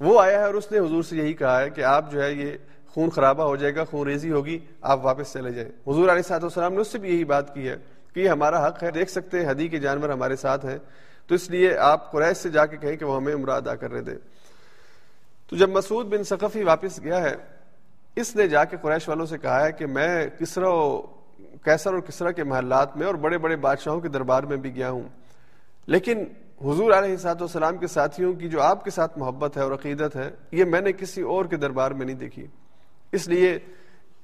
وہ 0.01 0.21
آیا 0.21 0.41
ہے 0.41 0.45
اور 0.45 0.55
اس 0.55 0.73
نے 0.73 0.79
حضور 0.79 1.03
سے 1.03 1.17
یہی 1.17 1.33
کہا 1.33 1.61
ہے 1.61 1.71
کہ 1.71 1.81
آپ 1.81 2.11
جو 2.13 2.23
ہے 2.23 2.33
یہ 2.33 2.57
خون 2.89 3.11
خرابہ 3.11 3.45
ہو 3.45 3.57
جائے 3.57 3.75
گا، 3.75 3.85
خون 3.85 4.09
ریزی 4.09 4.31
ہوگی، 4.31 4.59
آپ 4.81 5.05
واپس 5.05 5.33
چلے 5.33 5.51
جائیں۔ 5.53 5.71
حضور 5.91 6.09
علیہ 6.09 6.23
صاحب 6.23 6.43
السلام 6.43 6.73
نے 6.73 6.81
اس 6.81 6.89
سے 6.89 6.99
بھی 6.99 7.15
یہی 7.15 7.25
بات 7.25 7.55
کی 7.55 7.69
ہے 7.69 7.77
کہ 8.15 8.21
یہ 8.21 8.29
ہمارا 8.29 8.67
حق 8.67 8.83
ہے، 8.83 8.91
دیکھ 8.91 9.11
سکتے 9.11 9.41
ہیں 9.41 9.51
حدی 9.51 9.69
کے 9.69 9.79
جانور 9.79 10.09
ہمارے 10.09 10.37
ساتھ 10.37 10.67
ہیں۔ 10.67 10.79
تو 11.27 11.35
اس 11.35 11.51
لیے 11.51 11.77
آپ 11.77 12.13
قریش 12.13 12.37
سے 12.37 12.49
جا 12.49 12.67
کے 12.67 12.77
کہیں 12.77 12.97
کہ 12.97 13.05
وہ 13.05 13.17
ہمیں 13.17 13.35
عمرہ 13.35 13.51
ادا 13.51 13.75
کرنے 13.75 14.01
دے 14.01 14.13
تو 15.51 15.57
جب 15.57 15.71
مسعود 15.71 16.07
بن 16.07 16.25
ثقفی 16.25 16.63
واپس 16.63 17.03
گیا 17.03 17.23
ہے، 17.23 17.35
اس 18.17 18.37
نے 18.37 18.49
جا 18.49 18.65
کے 18.65 18.77
قریش 18.83 19.09
والوں 19.09 19.27
سے 19.27 19.39
کہا 19.39 19.65
ہے 19.65 19.73
کہ 19.73 19.87
میں 19.87 20.27
کسرا 20.41 21.01
کیسر 21.65 21.93
اور 21.93 22.01
کسرا 22.01 22.31
کے 22.31 22.45
محلات 22.45 22.97
میں 22.97 23.07
اور 23.07 23.15
بڑے 23.15 23.39
بڑے 23.39 23.57
بادشاہوں 23.57 24.01
کے 24.01 24.09
دربار 24.09 24.43
میں 24.43 24.57
بھی 24.57 24.75
گیا 24.75 24.91
ہوں۔ 24.91 25.09
لیکن 25.87 26.25
حضور 26.61 26.93
علیہ 26.93 27.17
سات 27.17 27.43
والسلام 27.43 27.77
کے 27.77 27.87
ساتھیوں 27.87 28.33
کی 28.33 28.49
جو 28.49 28.63
آپ 28.63 28.85
کے 28.85 28.91
ساتھ 28.91 29.19
محبت 29.19 29.57
ہے 29.57 29.63
اور 29.63 29.73
عقیدت 29.73 30.17
ہے، 30.17 30.31
یہ 30.53 30.65
میں 30.65 30.81
نے 30.81 30.93
کسی 30.93 31.23
اور 31.23 31.45
کے 31.45 31.57
دربار 31.57 31.91
میں 31.91 32.07
نہیں 32.07 32.17
دیکھی۔ 32.17 32.47
اس 33.13 33.29
لیے 33.29 33.59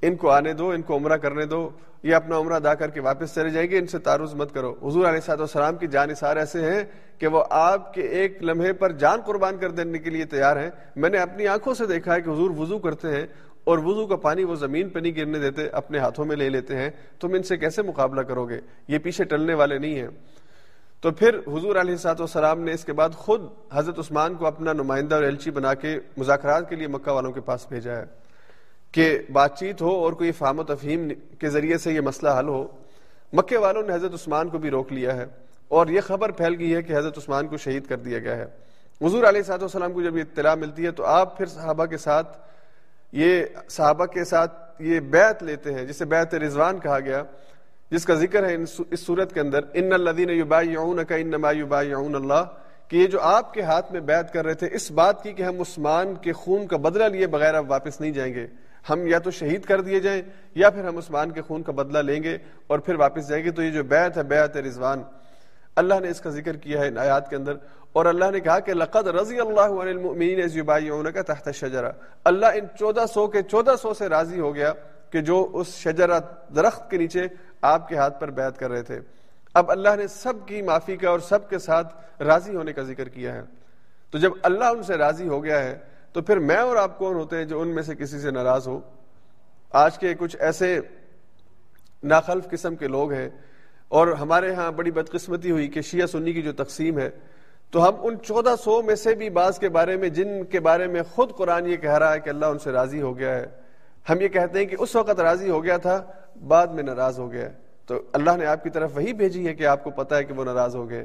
ان 0.02 0.16
کو 0.16 0.30
آنے 0.30 0.52
دو، 0.52 0.70
ان 0.70 0.82
کو 0.82 0.96
عمرہ 0.96 1.16
کرنے 1.16 1.44
دو، 1.44 1.70
یہ 2.02 2.14
اپنا 2.14 2.38
عمرہ 2.38 2.52
ادا 2.52 2.74
کر 2.74 2.90
کے 2.90 3.00
واپس 3.00 3.34
چلے 3.34 3.50
جائیں 3.50 3.70
گے، 3.70 3.78
ان 3.78 3.86
سے 3.86 3.98
تعارض 3.98 4.34
مت 4.34 4.54
کرو۔ 4.54 4.74
حضور 4.82 5.06
علیہ 5.06 5.20
صاحب 5.20 5.40
السلام 5.40 5.76
کی 5.76 5.86
جان 5.86 6.10
اثار 6.10 6.36
ایسے 6.36 6.60
ہیں 6.60 6.84
کہ 7.18 7.26
وہ 7.26 7.44
آپ 7.50 7.94
کے 7.94 8.00
ایک 8.00 8.42
لمحے 8.42 8.72
پر 8.72 8.92
جان 8.92 9.20
قربان 9.20 9.56
کر 9.56 9.70
دینے 9.70 9.98
کے 9.98 10.10
لیے 10.10 10.24
تیار 10.24 10.56
ہیں۔ 10.56 10.70
میں 10.96 11.10
نے 11.10 11.18
اپنی 11.18 11.46
آنکھوں 11.46 11.74
سے 11.74 11.86
دیکھا 11.86 12.14
ہے 12.14 12.20
کہ 12.20 12.30
حضور 12.30 12.50
وضو 12.50 12.78
کرتے 12.78 13.08
ہیں 13.08 13.26
اور 13.64 13.78
وضو 13.78 14.06
کا 14.06 14.16
پانی 14.16 14.44
وہ 14.44 14.54
زمین 14.54 14.88
پہ 14.88 14.98
نہیں 14.98 15.16
گرنے 15.16 15.38
دیتے، 15.38 15.66
اپنے 15.66 15.98
ہاتھوں 15.98 16.24
میں 16.24 16.36
لے 16.36 16.48
لیتے 16.48 16.76
ہیں۔ 16.76 16.90
تم 17.20 17.28
ان 17.34 17.42
سے 17.42 17.56
کیسے 17.56 17.82
مقابلہ 17.82 18.20
کرو 18.20 18.48
گے؟ 18.48 18.60
یہ 18.88 18.98
پیچھے 18.98 19.24
ٹلنے 19.24 19.54
والے 19.54 19.78
نہیں 19.78 19.94
ہیں۔ 19.94 20.08
تو 21.00 21.10
پھر 21.10 21.38
حضور 21.38 21.76
علیہ 21.76 21.96
سات 21.96 22.20
والسلام 22.20 22.60
نے 22.60 22.72
اس 22.72 22.84
کے 22.84 22.92
بعد 22.92 23.08
خود 23.08 23.40
حضرت 23.72 23.98
عثمان 23.98 24.34
کو 24.34 24.46
اپنا 24.46 24.72
نمائندہ 24.72 25.14
اور 25.14 25.22
ایلچی 25.22 25.50
بنا 25.50 25.74
کے 25.74 25.98
مذاکرات 26.16 26.68
کے 26.68 26.76
لیے 26.76 26.86
مکہ 26.86 27.10
والوں 27.10 27.32
کے 27.32 27.40
پاس 27.40 27.66
بھیجا 27.68 27.96
ہے۔ 27.96 28.23
کہ 28.94 29.06
بات 29.32 29.58
چیت 29.58 29.80
ہو 29.82 29.90
اور 30.04 30.12
کوئی 30.12 30.32
فام 30.32 30.58
و 30.58 30.64
تفہیم 30.64 31.08
کے 31.38 31.48
ذریعے 31.50 31.78
سے 31.78 31.92
یہ 31.92 32.00
مسئلہ 32.00 32.30
حل 32.38 32.48
ہو، 32.48 32.66
مکے 33.32 33.56
والوں 33.56 33.82
نے 33.82 33.94
حضرت 33.94 34.14
عثمان 34.14 34.48
کو 34.48 34.58
بھی 34.58 34.70
روک 34.70 34.92
لیا 34.92 35.16
ہے 35.16 35.24
اور 35.68 35.86
یہ 35.86 36.00
خبر 36.00 36.30
پھیل 36.30 36.54
گئی 36.58 36.74
ہے 36.74 36.82
کہ 36.82 36.96
حضرت 36.96 37.18
عثمان 37.18 37.46
کو 37.48 37.56
شہید 37.56 37.86
کر 37.86 37.96
دیا 37.96 38.18
گیا 38.18 38.36
ہے۔ 38.36 38.46
حضور 39.00 39.24
علیہ 39.24 39.42
صاحب 39.42 39.62
والسلام 39.62 39.92
کو 39.92 40.02
جب 40.02 40.16
یہ 40.16 40.22
اطلاع 40.22 40.54
ملتی 40.54 40.86
ہے 40.86 40.90
تو 40.90 41.04
آپ 41.04 41.36
پھر 41.36 41.46
صحابہ 41.46 41.86
کے 41.86 41.96
ساتھ 41.98 42.36
یہ 43.12 43.44
صحابہ 43.68 44.06
کے 44.06 44.24
ساتھ 44.24 44.82
یہ 44.82 45.00
بیعت 45.00 45.42
لیتے 45.42 45.74
ہیں، 45.74 45.84
جسے 45.86 46.04
بیعت 46.04 46.34
رضوان 46.34 46.78
کہا 46.80 47.00
گیا، 47.00 47.22
جس 47.90 48.04
کا 48.04 48.14
ذکر 48.14 48.48
ہے 48.48 48.54
اس 48.90 49.00
صورت 49.00 49.32
کے 49.34 49.40
اندر، 49.40 49.64
ان 49.74 49.92
الدین 49.92 50.48
کا 51.08 51.14
انما 51.14 51.50
یبایعون 51.50 52.14
اللہ، 52.14 52.44
کہ 52.88 52.96
یہ 52.96 53.06
جو 53.06 53.20
آپ 53.20 53.54
کے 53.54 53.62
ہاتھ 53.62 53.92
میں 53.92 54.00
بیعت 54.00 54.32
کر 54.32 54.44
رہے 54.44 54.54
تھے، 54.54 54.68
اس 54.72 54.90
بات 54.90 55.22
کی 55.22 55.32
کہ 55.32 55.42
ہم 55.42 55.60
عثمان 55.60 56.14
کے 56.14 56.32
خون 56.32 56.66
کا 56.66 56.76
بدلہ 56.76 57.04
لیے 57.04 57.26
بغیر 57.26 57.54
اب 57.54 57.70
واپس 57.70 58.00
نہیں 58.00 58.12
جائیں 58.12 58.34
گے۔ 58.34 58.46
ہم 58.90 59.06
یا 59.06 59.18
تو 59.18 59.30
شہید 59.30 59.64
کر 59.64 59.80
دیے 59.80 60.00
جائیں 60.00 60.22
یا 60.54 60.70
پھر 60.70 60.84
ہم 60.84 60.96
عثمان 60.96 61.30
کے 61.30 61.42
خون 61.42 61.62
کا 61.62 61.72
بدلہ 61.72 61.98
لیں 61.98 62.22
گے 62.22 62.38
اور 62.66 62.78
پھر 62.78 62.94
واپس 62.94 63.28
جائیں 63.28 63.44
گے۔ 63.44 63.50
تو 63.50 63.62
یہ 63.62 63.70
جو 63.70 63.84
بیعت 63.84 64.16
ہے، 64.16 64.22
بیعت 64.22 64.56
رضوان۔ 64.56 65.02
اللہ 65.76 65.94
نے 66.00 66.08
اس 66.08 66.20
کا 66.20 66.30
ذکر 66.30 66.56
کیا 66.56 66.80
ہے 66.80 66.88
ان 66.88 66.98
آیات 66.98 67.30
کے 67.30 67.36
اندر۔ 67.36 67.54
اور 67.92 68.06
اللہ 68.06 68.24
نے 68.30 68.40
کہا 68.40 68.58
کہ 68.58 68.74
لقد 68.74 69.06
رضی 69.06 69.40
اللہ 69.40 69.60
عن 69.60 69.88
المؤمنین 69.88 70.42
از 70.42 70.56
یبایعونک 70.56 71.14
تحت 71.14 71.46
الشجرہ۔ 71.46 71.92
اللہ 72.24 72.46
ان 72.46 72.66
چودہ 72.78 73.04
سو 73.14 73.26
کے 73.26 73.42
چودہ 73.42 73.74
سو 73.82 73.94
سے 73.94 74.08
راضی 74.08 74.40
ہو 74.40 74.54
گیا 74.54 74.72
کہ 75.10 75.20
جو 75.20 75.50
اس 75.52 75.66
شجرہ 75.66 76.20
درخت 76.56 76.90
کے 76.90 76.96
نیچے 76.96 77.26
آپ 77.62 77.88
کے 77.88 77.96
ہاتھ 77.96 78.20
پر 78.20 78.30
بیعت 78.30 78.58
کر 78.58 78.70
رہے 78.70 78.82
تھے۔ 78.82 79.00
اب 79.54 79.70
اللہ 79.70 79.88
نے 79.96 80.06
سب 80.06 80.32
کی 80.46 80.62
معافی 80.62 80.96
کا 80.96 81.08
اور 81.08 81.18
سب 81.18 81.50
کے 81.50 81.58
ساتھ 81.58 82.22
راضی 82.22 82.56
ہونے 82.56 82.72
کا 82.72 82.82
ذکر 82.82 83.08
کیا 83.08 83.34
ہے۔ 83.34 83.42
تو 84.10 84.18
جب 84.18 84.30
اللہ 84.42 84.64
ان 84.64 84.82
سے 84.82 84.94
راضی 84.94 85.28
ہو 85.28 85.44
گیا 85.44 85.64
ہے 85.64 85.78
تو 86.14 86.22
پھر 86.22 86.38
میں 86.38 86.56
اور 86.56 86.76
آپ 86.76 86.98
کون 86.98 87.14
ہوتے 87.16 87.36
ہیں 87.36 87.44
جو 87.44 87.60
ان 87.60 87.68
میں 87.74 87.82
سے 87.82 87.94
کسی 87.94 88.18
سے 88.20 88.30
ناراض 88.30 88.66
ہو 88.68 88.78
آج 89.74 89.98
کے 89.98 90.14
کچھ 90.18 90.36
ایسے 90.40 90.78
ناخلف 92.02 92.48
قسم 92.50 92.76
کے 92.76 92.88
لوگ 92.88 93.12
ہیں 93.12 93.28
اور 93.88 94.08
ہمارے 94.20 94.52
ہاں 94.54 94.70
بڑی 94.72 94.90
بدقسمتی 94.90 95.50
ہوئی 95.50 95.66
کہ 95.68 95.80
شیعہ 95.80 96.06
سنی 96.06 96.32
کی 96.32 96.42
جو 96.42 96.52
تقسیم 96.52 96.98
ہے، 96.98 97.08
تو 97.72 97.88
ہم 97.88 97.94
ان 98.06 98.16
چودہ 98.22 98.54
سو 98.62 98.80
میں 98.82 98.94
سے 98.94 99.14
بھی 99.14 99.30
بعض 99.30 99.58
کے 99.58 99.68
بارے 99.68 99.96
میں، 99.96 100.08
جن 100.08 100.44
کے 100.50 100.60
بارے 100.60 100.86
میں 100.86 101.02
خود 101.14 101.32
قرآن 101.36 101.66
یہ 101.66 101.76
کہہ 101.76 101.98
رہا 101.98 102.12
ہے 102.14 102.20
کہ 102.20 102.30
اللہ 102.30 102.46
ان 102.46 102.58
سے 102.58 102.72
راضی 102.72 103.00
ہو 103.02 103.16
گیا 103.18 103.34
ہے، 103.36 103.46
ہم 104.06 104.20
یہ 104.20 104.28
کہتے 104.28 104.58
ہیں 104.58 104.66
کہ 104.66 104.76
اس 104.78 104.94
وقت 104.96 105.20
راضی 105.20 105.50
ہو 105.50 105.62
گیا 105.64 105.76
تھا، 105.76 106.00
بعد 106.48 106.66
میں 106.66 106.82
ناراض 106.82 107.18
ہو 107.18 107.30
گیا 107.32 107.48
تو 107.88 108.00
اللہ 108.12 108.36
نے 108.38 108.46
آپ 108.46 108.62
کی 108.64 108.70
طرف 108.70 108.90
وہی 108.94 109.12
بھیجی 109.12 109.46
ہے 109.46 109.54
کہ 109.54 109.66
آپ 109.66 109.84
کو 109.84 109.90
پتا 109.96 110.16
ہے 110.16 110.24
کہ 110.24 110.34
وہ 110.34 110.44
ناراض 110.44 110.76
ہو 110.76 110.88
گئے 110.90 111.04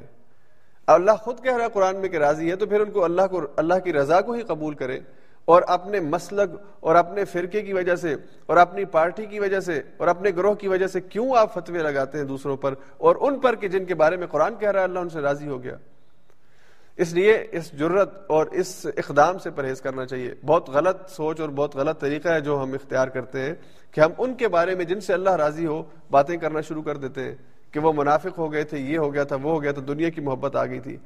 اللہ 0.94 1.12
خود 1.12 1.44
کہہ 1.44 1.56
رہا 1.58 1.66
ہے 1.66 1.70
قرآن 1.74 1.96
میں 1.96 2.10
کہ 2.10 2.18
راضی 2.18 2.52
ہے، 2.52 2.56
تو 2.56 2.66
پھر 2.66 2.82
ان 2.82 2.92
کو 2.92 3.04
اللہ 3.04 3.22
کو 3.32 3.42
اللہ 3.56 3.80
کی 3.84 3.94
رضا 3.94 4.22
کو 4.22 4.34
ہی 4.34 4.42
قبول 4.42 4.74
کرے 4.74 5.00
اور 5.46 5.62
اپنے 5.68 6.00
مسلک 6.00 6.50
اور 6.80 6.96
اپنے 6.96 7.26
فرقے 7.26 7.62
کی 7.62 7.74
وجہ 7.74 7.96
سے 7.96 8.16
اور 8.46 8.58
اپنی 8.58 8.86
پارٹی 8.86 9.26
کی 9.26 9.40
وجہ 9.40 9.60
سے 9.60 9.82
اور 9.98 10.08
اپنے 10.08 10.32
گروہ 10.38 10.54
کی 10.54 10.68
وجہ 10.68 10.88
سے 10.88 11.02
کیوں 11.02 11.36
آپ 11.36 11.54
فتوے 11.54 11.80
لگاتے 11.80 12.18
ہیں 12.18 12.26
دوسروں 12.26 12.58
پر 12.58 12.74
اور 12.98 13.16
ان 13.20 13.40
پر 13.40 13.56
کہ 13.56 13.68
جن 13.68 13.86
کے 13.86 13.96
بارے 13.96 14.16
میں 14.16 14.28
قرآن 14.28 14.56
کہہ 14.56 14.72
رہا 14.72 14.80
ہے، 14.80 14.84
اللہ 14.84 15.00
ان 15.00 15.10
سے 15.10 15.20
راضی 15.20 15.48
ہو 15.48 15.64
گیا۔ 15.64 15.76
اس 16.98 17.14
لیے 17.14 17.48
اس 17.52 17.72
جرت 17.72 18.10
اور 18.28 18.46
اس 18.46 18.86
اقدام 18.98 19.38
سے 19.38 19.50
پرہیز 19.50 19.82
کرنا 19.82 20.06
چاہیے۔ 20.06 20.34
بہت 20.46 20.70
غلط 20.70 21.10
سوچ 21.10 21.40
اور 21.40 21.50
بہت 21.50 21.76
غلط 21.76 22.00
طریقہ 22.00 22.30
ہے 22.30 22.42
جو 22.42 22.62
ہم 22.64 22.74
اختیار 22.74 23.08
کرتے 23.08 23.40
ہیں 23.40 23.54
کہ 23.92 24.02
ہم 24.02 24.12
ان 24.18 24.34
کے 24.34 24.48
بارے 24.48 24.76
میں 24.76 24.86
جن 24.86 25.00
سے 25.00 25.14
اللہ 25.14 25.30
راضی 25.30 25.66
ہو، 25.66 25.84
باتیں 26.12 26.38
کرنا 26.38 26.62
شروع 26.62 26.84
کر 26.84 26.98
دیتے 26.98 27.24
ہیں۔ 27.24 27.36
کہ 27.72 27.80
وہ 27.80 27.93
منافق 27.93 28.38
ہو 28.38 28.53
گئے 28.53 28.63
تھے، 28.63 28.78
یہ 28.78 28.97
ہو 28.97 29.13
گیا 29.13 29.24
تھا، 29.24 29.36
وہ 29.36 29.51
ہو 29.51 29.63
گیا 29.63 29.72
تھا، 29.72 29.82
دنیا 29.88 30.09
کی 30.09 30.22
محبت 30.22 30.55
آ 30.55 30.65
گئی 30.65 30.80
تھی۔ 30.80 30.97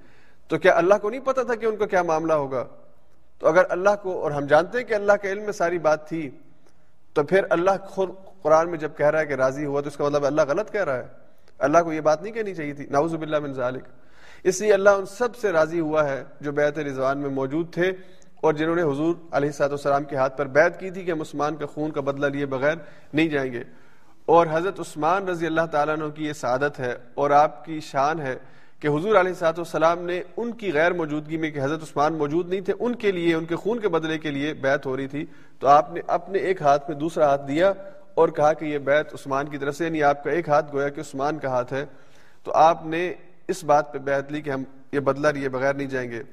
تو 0.47 0.57
کیا 0.57 0.74
اللہ 0.76 0.93
کو 1.01 1.09
نہیں 1.09 1.22
پتا 1.22 1.43
تھا 1.43 1.55
کہ 1.55 1.66
ان 1.66 1.76
کا 1.76 1.86
کیا 1.86 2.03
معاملہ 2.03 2.34
ہوگا؟ 2.34 2.66
تو 3.39 3.47
اگر 3.47 3.64
اللہ 3.70 3.89
کو، 4.01 4.22
اور 4.22 4.32
ہم 4.32 4.45
جانتے 4.45 4.78
ہیں 4.78 4.86
کہ 4.86 4.93
اللہ 4.93 5.14
کے 5.22 5.32
علم 5.32 5.43
میں 5.43 5.51
ساری 5.51 5.78
بات 5.78 6.09
تھی، 6.09 6.30
تو 7.14 7.24
پھر 7.24 7.43
اللہ 7.49 7.72
خود 7.86 8.09
قرآن 8.41 8.70
میں 8.70 8.78
جب 8.78 8.89
کہہ 8.97 9.07
رہا 9.07 9.20
ہے 9.20 9.26
کہ 9.26 9.34
راضی 9.34 9.66
ہوا، 9.66 9.82
تو 9.82 9.88
اس 9.88 9.97
کا 9.97 10.03
مطلب 10.03 10.26
اللہ 10.26 10.41
غلط 10.47 10.72
کہہ 10.72 10.84
رہا 10.84 10.97
ہے۔ 10.97 11.07
اللہ 11.59 11.78
کو 11.84 11.93
یہ 11.93 12.01
بات 12.01 12.24
نہیں 12.24 12.34
کہنی 12.34 12.55
چاہیے 12.55 12.74
تھی۔ 12.74 12.86
ناؤز 12.89 13.16
باللہ 13.16 13.39
من 13.39 13.53
ذالک۔ 13.53 13.84
اس 14.43 14.61
لیے 14.61 14.74
اللہ 14.74 14.89
ان 14.89 15.05
سب 15.05 15.36
سے 15.36 15.51
راضی 15.51 15.80
ہوا 15.80 16.09
ہے 16.09 16.24
جو 16.41 16.51
بیعت 16.51 16.80
رضوان 16.80 17.18
میں 17.18 17.30
موجود 17.30 17.74
تھے 17.74 17.91
اور 18.41 18.53
جنہوں 18.53 18.76
نے 18.76 18.82
حضور 18.82 19.16
علیہ 19.32 19.51
سات 19.51 19.70
والسلام 19.70 20.03
کے 20.03 20.16
ہاتھ 20.16 20.38
پر 20.38 20.45
بیعت 20.45 20.80
کی 20.80 20.91
تھی 20.91 21.03
کہ 21.03 21.11
ہم 21.11 21.22
عثمان 21.22 21.55
کا 21.55 21.66
خون 21.66 21.91
کا 21.91 22.01
بدلہ 22.01 22.26
لیے 22.26 22.45
بغیر 22.45 22.76
نہیں 23.14 23.28
جائیں 23.28 23.53
گے۔ 23.53 23.64
اور 24.26 24.48
حضرت 24.52 24.80
عثمان 24.80 25.28
رضی 25.28 25.46
اللہ 25.46 25.66
تعالیٰ 25.72 25.96
عنہ 25.96 26.10
کی 26.10 26.26
یہ 26.26 26.34
سعادت 26.34 26.80
ہے 26.80 26.96
اور 27.14 27.32
آپ 27.32 27.66
کی 27.66 27.80
شان 27.80 28.20
ہے 28.20 28.36
کہ 28.80 28.88
حضور 28.88 29.16
علیہ 29.16 29.34
سات 29.34 29.60
والسلام 29.60 30.00
نے 30.06 30.22
ان 30.38 30.52
کی 30.52 30.74
غیر 30.74 30.94
موجودگی 30.94 31.38
میں 31.38 31.52
کہ 31.52 31.60
حضرت 31.60 31.84
عثمان 31.84 32.14
موجود 32.14 32.50
نہیں 32.50 32.62
تھے، 32.62 32.74
ان 32.80 32.96
کے 32.96 33.12
لیے، 33.12 33.36
ان 33.36 33.46
کے 33.46 33.56
خون 33.56 33.80
کے 33.80 33.90
بدلے 33.90 34.18
کے 34.18 34.32
لیے 34.32 34.54
بیعت 34.54 34.86
ہو 34.86 34.98
رہی 34.98 35.08
تھی، 35.08 35.26
تو 35.60 35.68
آپ 35.68 35.94
نے 35.94 36.02
اپنے 36.08 36.40
ایک 36.40 36.62
ہاتھ 36.62 36.90
میں 36.90 36.98
دوسرا 37.00 37.26
ہاتھ 37.26 37.48
دیا 37.48 37.74
اور 38.14 38.30
کہا 38.30 38.54
کہ 38.54 38.66
یہ 38.66 38.78
بیعت 38.78 39.14
عثمان 39.14 39.48
کی 39.48 39.58
طرف 39.58 39.76
سے 39.76 39.86
یعنی 39.86 40.04
آپ 40.04 40.24
کا 40.24 40.32
ایک 40.32 40.50
ہاتھ 40.50 40.74
گویا 40.74 40.90
کہ 40.90 41.00
عثمان 41.00 41.40
کا 41.40 41.50
ہاتھ 41.50 41.74
ہے، 41.74 41.86
تو 42.44 42.52
آپ 42.52 42.86
نے 42.86 43.14
اس 43.48 43.64
بات 43.64 43.94
پہ 43.94 43.98
بیعت 43.98 44.32
لی 44.32 44.42
کہ 44.42 44.50
ہم 44.50 44.64
یہ 44.92 45.00
بدلہ 45.00 45.28
لیے 45.28 45.50
بغیر 45.50 45.74
نہیں 45.74 45.88
جائیں 45.88 46.12
گے۔ 46.12 46.24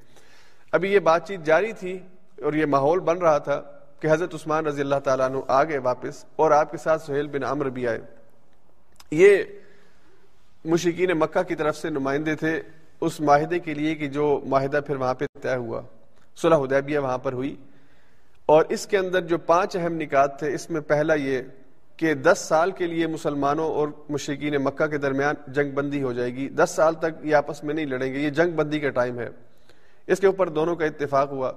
ابھی 0.73 0.93
یہ 0.93 0.99
بات 0.99 1.29
چیت 1.29 1.45
جاری 1.45 1.73
تھی 1.73 1.99
اور 2.43 2.53
یہ 2.53 2.67
ماحول 2.67 2.99
بن 2.99 3.19
رہا 3.19 3.39
تھا۔ 3.39 3.63
کہ 4.01 4.09
حضرت 4.11 4.35
عثمان 4.35 4.67
رضی 4.67 4.81
اللہ 4.81 5.01
تعالیٰ 5.05 5.27
عنہ 5.27 5.39
آ 5.49 5.65
گئے 5.65 5.79
واپس 5.79 6.25
اور 6.37 6.51
آپ 6.51 6.71
کے 6.71 6.77
ساتھ 6.77 7.03
سہیل 7.03 7.27
بن 7.27 7.45
عمر 7.45 7.69
بھی 7.69 7.89
آئے۔ 7.89 8.01
یہ 9.11 9.43
مشکین 10.65 11.11
مکہ 11.11 11.43
کی 11.43 11.55
طرف 11.55 11.77
سے 11.77 11.91
نمائندے 11.91 12.35
تھے 12.35 12.63
اس 13.01 13.21
معاہدے 13.21 13.59
کے 13.59 13.75
لیے 13.75 13.95
کہ 13.95 14.09
جو 14.09 14.41
معاہدہ 14.47 14.81
پھر 14.87 14.97
وہاں 14.97 15.15
پہ 15.15 15.25
طے 15.41 15.57
ہوا۔ 15.57 15.83
صلح 16.37 16.57
حدیبیہ 16.57 16.99
وہاں 16.99 17.19
پر 17.19 17.33
ہوئی 17.33 17.57
اور 18.47 18.65
اس 18.69 18.87
کے 18.87 18.99
اندر 18.99 19.21
جو 19.21 19.39
پانچ 19.39 19.77
اہم 19.77 19.95
نکات 19.95 20.39
تھے، 20.39 20.55
اس 20.55 20.71
میں 20.71 20.81
پہلا 20.81 21.15
یہ 21.15 21.43
کہ 21.97 22.15
دس 22.15 22.39
سال 22.39 22.71
کے 22.71 22.87
لیے 22.87 23.07
مسلمانوں 23.07 23.65
اور 23.65 23.89
مشرقین 24.09 24.55
مکہ 24.55 24.87
کے 24.87 24.99
درمیان 24.99 25.35
جنگ 25.53 25.71
بندی 25.71 26.03
ہو 26.03 26.13
جائے 26.13 26.35
گی۔ 26.35 26.49
دس 26.49 26.71
سال 26.71 26.95
تک 26.95 27.25
یہ 27.25 27.35
آپس 27.35 27.65
میں 27.65 27.75
نہیں 27.75 27.87
لڑیں 27.87 28.15
گے، 28.15 28.19
یہ 28.19 28.31
جنگ 28.31 28.51
بندی 28.51 28.81
کا 28.81 28.91
ٹائم 28.91 29.21
ہے۔ 29.21 29.29
اس 30.07 30.21
کے 30.21 30.27
اوپر 30.27 30.49
دونوں 30.49 30.77
کا 30.77 30.85
اتفاق 30.85 31.33
ہوا۔ 31.33 31.53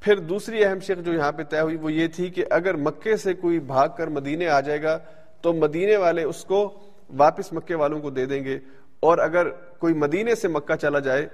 پھر 0.00 0.18
دوسری 0.18 0.64
اہم 0.64 0.80
شک 0.80 1.04
جو 1.04 1.12
یہاں 1.12 1.32
پہ 1.32 1.42
طے 1.42 1.60
ہوئی 1.60 1.76
وہ 1.76 1.92
یہ 1.92 2.06
تھی 2.06 2.30
کہ 2.30 2.44
اگر 2.50 2.74
مکے 2.74 3.16
سے 3.16 3.34
کوئی 3.34 3.60
بھاگ 3.60 3.88
کر 3.96 4.06
مدینے 4.06 4.48
آ 4.48 4.60
جائے 4.60 4.82
گا 4.82 4.98
تو 5.40 5.52
مدینے 5.52 5.96
والے 5.96 6.22
اس 6.22 6.44
کو 6.44 6.78
واپس 7.16 7.52
مکے 7.52 7.74
والوں 7.74 8.00
کو 8.00 8.10
دے 8.10 8.26
دیں 8.26 8.44
گے 8.44 8.58
اور 9.00 9.18
اگر 9.18 9.48
کوئی 9.50 9.94
مدینے 9.94 10.34
سے 10.34 10.48
مکہ 10.48 10.76
چلا 10.76 10.98
جائے 10.98 11.28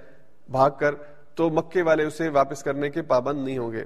بھاگ 0.49 0.71
کر 0.71 0.95
تو 1.35 1.51
مکے 1.51 1.83
والے 1.83 2.05
اسے 2.05 2.29
واپس 2.29 2.63
کرنے 2.63 2.91
کے 2.91 3.03
پابند 3.03 3.45
نہیں 3.45 3.59
ہوں 3.59 3.73
گے۔ 3.73 3.85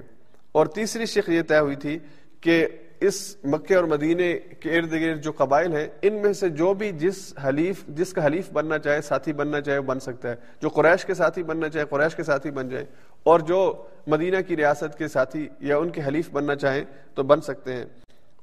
اور 0.51 0.65
تیسری 0.65 1.05
شک 1.05 1.29
یہ 1.29 1.41
طے 1.41 1.59
ہوئی 1.59 1.75
تھی 1.75 1.99
کہ 2.41 2.67
اس 3.07 3.37
مکے 3.43 3.75
اور 3.75 3.83
مدینے 3.83 4.39
کے 4.59 4.77
ارد 4.77 4.91
گرد 4.91 5.21
جو 5.21 5.31
قبائل 5.31 5.73
ہیں، 5.73 5.87
ان 6.01 6.13
میں 6.13 6.33
سے 6.33 6.49
جو 6.49 6.73
بھی 6.73 6.91
جس 6.91 7.33
حلیف، 7.47 7.85
جس 7.87 8.13
کا 8.13 8.25
حلیف 8.25 8.51
بننا 8.51 8.77
چاہے، 8.79 9.01
ساتھی 9.01 9.33
بننا 9.33 9.61
چاہے، 9.61 9.77
وہ 9.77 9.83
بن 9.83 9.99
سکتا 9.99 10.29
ہے۔ 10.29 10.35
جو 10.61 10.69
قریش 10.69 11.05
کے 11.05 11.13
ساتھی 11.13 11.43
بننا 11.43 11.69
چاہے، 11.69 11.85
قریش 11.89 12.15
کے 12.15 12.23
ساتھی 12.23 12.51
بن 12.51 12.69
جائے 12.69 12.85
اور 13.23 13.39
جو 13.39 13.83
مدینہ 14.07 14.37
کی 14.47 14.57
ریاست 14.57 14.97
کے 14.97 15.07
ساتھی 15.07 15.49
یا 15.59 15.77
ان 15.77 15.89
کے 15.89 16.01
حلیف 16.07 16.29
بننا 16.31 16.55
چاہیں 16.55 16.85
تو 17.15 17.23
بن 17.23 17.41
سکتے 17.41 17.73
ہیں۔ 17.73 17.85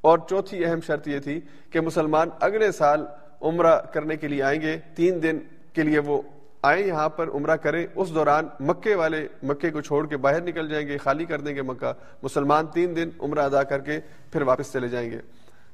اور 0.01 0.19
چوتھی 0.29 0.65
اہم 0.65 0.81
شرط 0.81 1.09
یہ 1.09 1.19
تھی 1.19 1.41
کہ 1.71 1.81
مسلمان 1.81 2.29
اگلے 2.41 2.73
سال 2.73 3.05
عمرہ 3.43 3.81
کرنے 3.81 4.17
کے 4.17 4.29
لیے 4.29 4.43
آئیں 4.43 4.61
گے۔ 4.61 4.77
تین 4.95 5.23
دن 5.23 5.39
کے 5.73 5.83
لیے 5.83 5.99
وہ 5.99 6.23
آئیں 6.63 6.87
یہاں 6.87 7.09
پر 7.09 7.29
عمرہ 7.29 7.57
کریں، 7.57 7.87
اس 7.95 8.15
دوران 8.15 8.49
مکے 8.61 8.95
والے 8.95 9.29
مکے 9.43 9.71
کو 9.71 9.81
چھوڑ 9.81 10.07
کے 10.07 10.17
باہر 10.17 10.43
نکل 10.43 10.69
جائیں 10.69 10.89
گے، 10.89 10.99
خالی 10.99 11.25
کر 11.25 11.41
دیں 11.41 11.55
گے 11.55 11.63
مکہ، 11.63 11.93
مسلمان 12.23 12.67
تین 12.67 12.97
دن 12.97 13.09
عمرہ 13.21 13.41
ادا 13.41 13.63
کر 13.63 13.81
کے 13.81 14.01
پھر 14.33 14.43
واپس 14.43 14.73
چلے 14.73 14.89
جائیں 14.89 15.11
گے۔ 15.11 15.19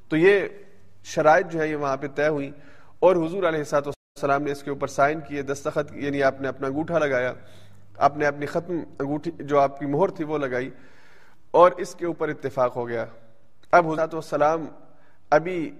تو 0.09 0.17
یہ 0.17 0.47
شرائط 1.03 1.51
جو 1.51 1.59
ہے 1.59 1.67
یہ 1.67 1.75
وہاں 1.75 1.97
پہ 1.97 2.07
طے 2.15 2.27
ہوئی 2.27 2.51
اور 2.99 3.15
حضور 3.15 3.43
علیہ 3.43 3.63
سات 3.63 3.87
والسلام 3.87 4.43
نے 4.43 4.51
اس 4.51 4.63
کے 4.63 4.69
اوپر 4.69 4.87
سائن 4.87 5.19
کیے، 5.27 5.41
دستخط 5.41 5.91
یعنی 5.95 6.23
آپ 6.23 6.41
نے 6.41 6.47
اپنا 6.47 6.67
انگوٹھا 6.67 6.99
لگایا۔ 6.99 7.33
آپ 7.97 8.17
نے 8.17 8.25
اپنی 8.25 8.45
ختم 8.45 8.73
انگوٹھی 8.99 9.31
جو 9.39 9.59
آپ 9.59 9.79
کی 9.79 9.85
مہر 9.85 10.09
تھی 10.09 10.23
وہ 10.23 10.37
لگائی 10.37 10.69
اور 11.51 11.71
اس 11.71 11.95
کے 11.95 12.05
اوپر 12.05 12.29
اتفاق 12.29 12.75
ہو 12.75 12.87
گیا۔ 12.87 13.05
اب 13.71 13.91
حضرت 13.91 14.13
والسلام 14.13 14.65
ابھی 15.29 15.71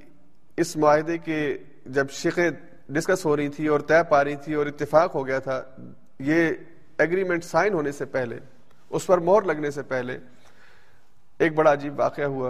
اس 0.57 0.77
معاہدے 0.77 1.17
کے 1.17 1.57
جب 1.85 2.09
شکے 2.09 2.49
ڈسکس 2.93 3.25
ہو 3.25 3.35
رہی 3.37 3.49
تھی 3.49 3.67
اور 3.67 3.79
طے 3.87 4.01
پا 4.09 4.23
رہی 4.23 4.35
تھی 4.43 4.53
اور 4.53 4.65
اتفاق 4.65 5.15
ہو 5.15 5.25
گیا 5.27 5.39
تھا، 5.39 5.61
یہ 6.19 6.49
ایگریمنٹ 6.97 7.43
سائن 7.43 7.73
ہونے 7.73 7.91
سے 7.91 8.05
پہلے، 8.15 8.39
اس 8.91 9.05
پر 9.07 9.17
مہر 9.27 9.41
لگنے 9.45 9.71
سے 9.71 9.83
پہلے 9.89 10.17
ایک 11.39 11.53
بڑا 11.55 11.73
عجیب 11.73 11.99
واقعہ 11.99 12.25
ہوا 12.25 12.49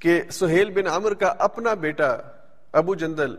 کہ 0.00 0.20
سہیل 0.32 0.70
بن 0.70 0.86
عمر 0.86 1.14
کا 1.14 1.32
اپنا 1.38 1.74
بیٹا 1.80 2.16
ابو 2.74 2.94
جندل 2.94 3.34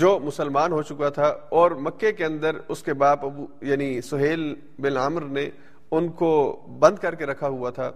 جو 0.00 0.18
مسلمان 0.22 0.72
ہو 0.72 0.82
چکا 0.82 1.08
تھا 1.10 1.26
اور 1.50 1.70
مکے 1.86 2.12
کے 2.12 2.24
اندر 2.24 2.56
اس 2.68 2.82
کے 2.82 2.94
باپ 2.94 3.24
ابو 3.24 3.46
یعنی 3.66 4.00
سہیل 4.00 4.54
بن 4.78 4.96
عمر 4.96 5.24
نے 5.36 5.48
ان 5.90 6.08
کو 6.18 6.30
بند 6.80 6.98
کر 6.98 7.14
کے 7.14 7.26
رکھا 7.26 7.48
ہوا 7.48 7.70
تھا، 7.70 7.90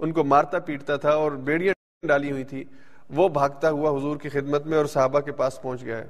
ان 0.00 0.12
کو 0.12 0.24
مارتا 0.24 0.58
پیٹتا 0.58 0.96
تھا 0.96 1.10
اور 1.10 1.32
بیڑیاں 1.48 1.74
ڈالی 2.06 2.30
ہوئی 2.30 2.44
تھی، 2.44 2.64
وہ 3.10 3.28
بھاگتا 3.28 3.70
ہوا 3.70 3.90
حضور 3.98 4.16
کی 4.16 4.28
خدمت 4.28 4.66
میں 4.66 4.78
اور 4.78 4.86
صحابہ 4.86 5.20
کے 5.20 5.32
پاس 5.32 5.60
پہنچ 5.62 5.84
گیا 5.84 5.98
ہے۔ 5.98 6.06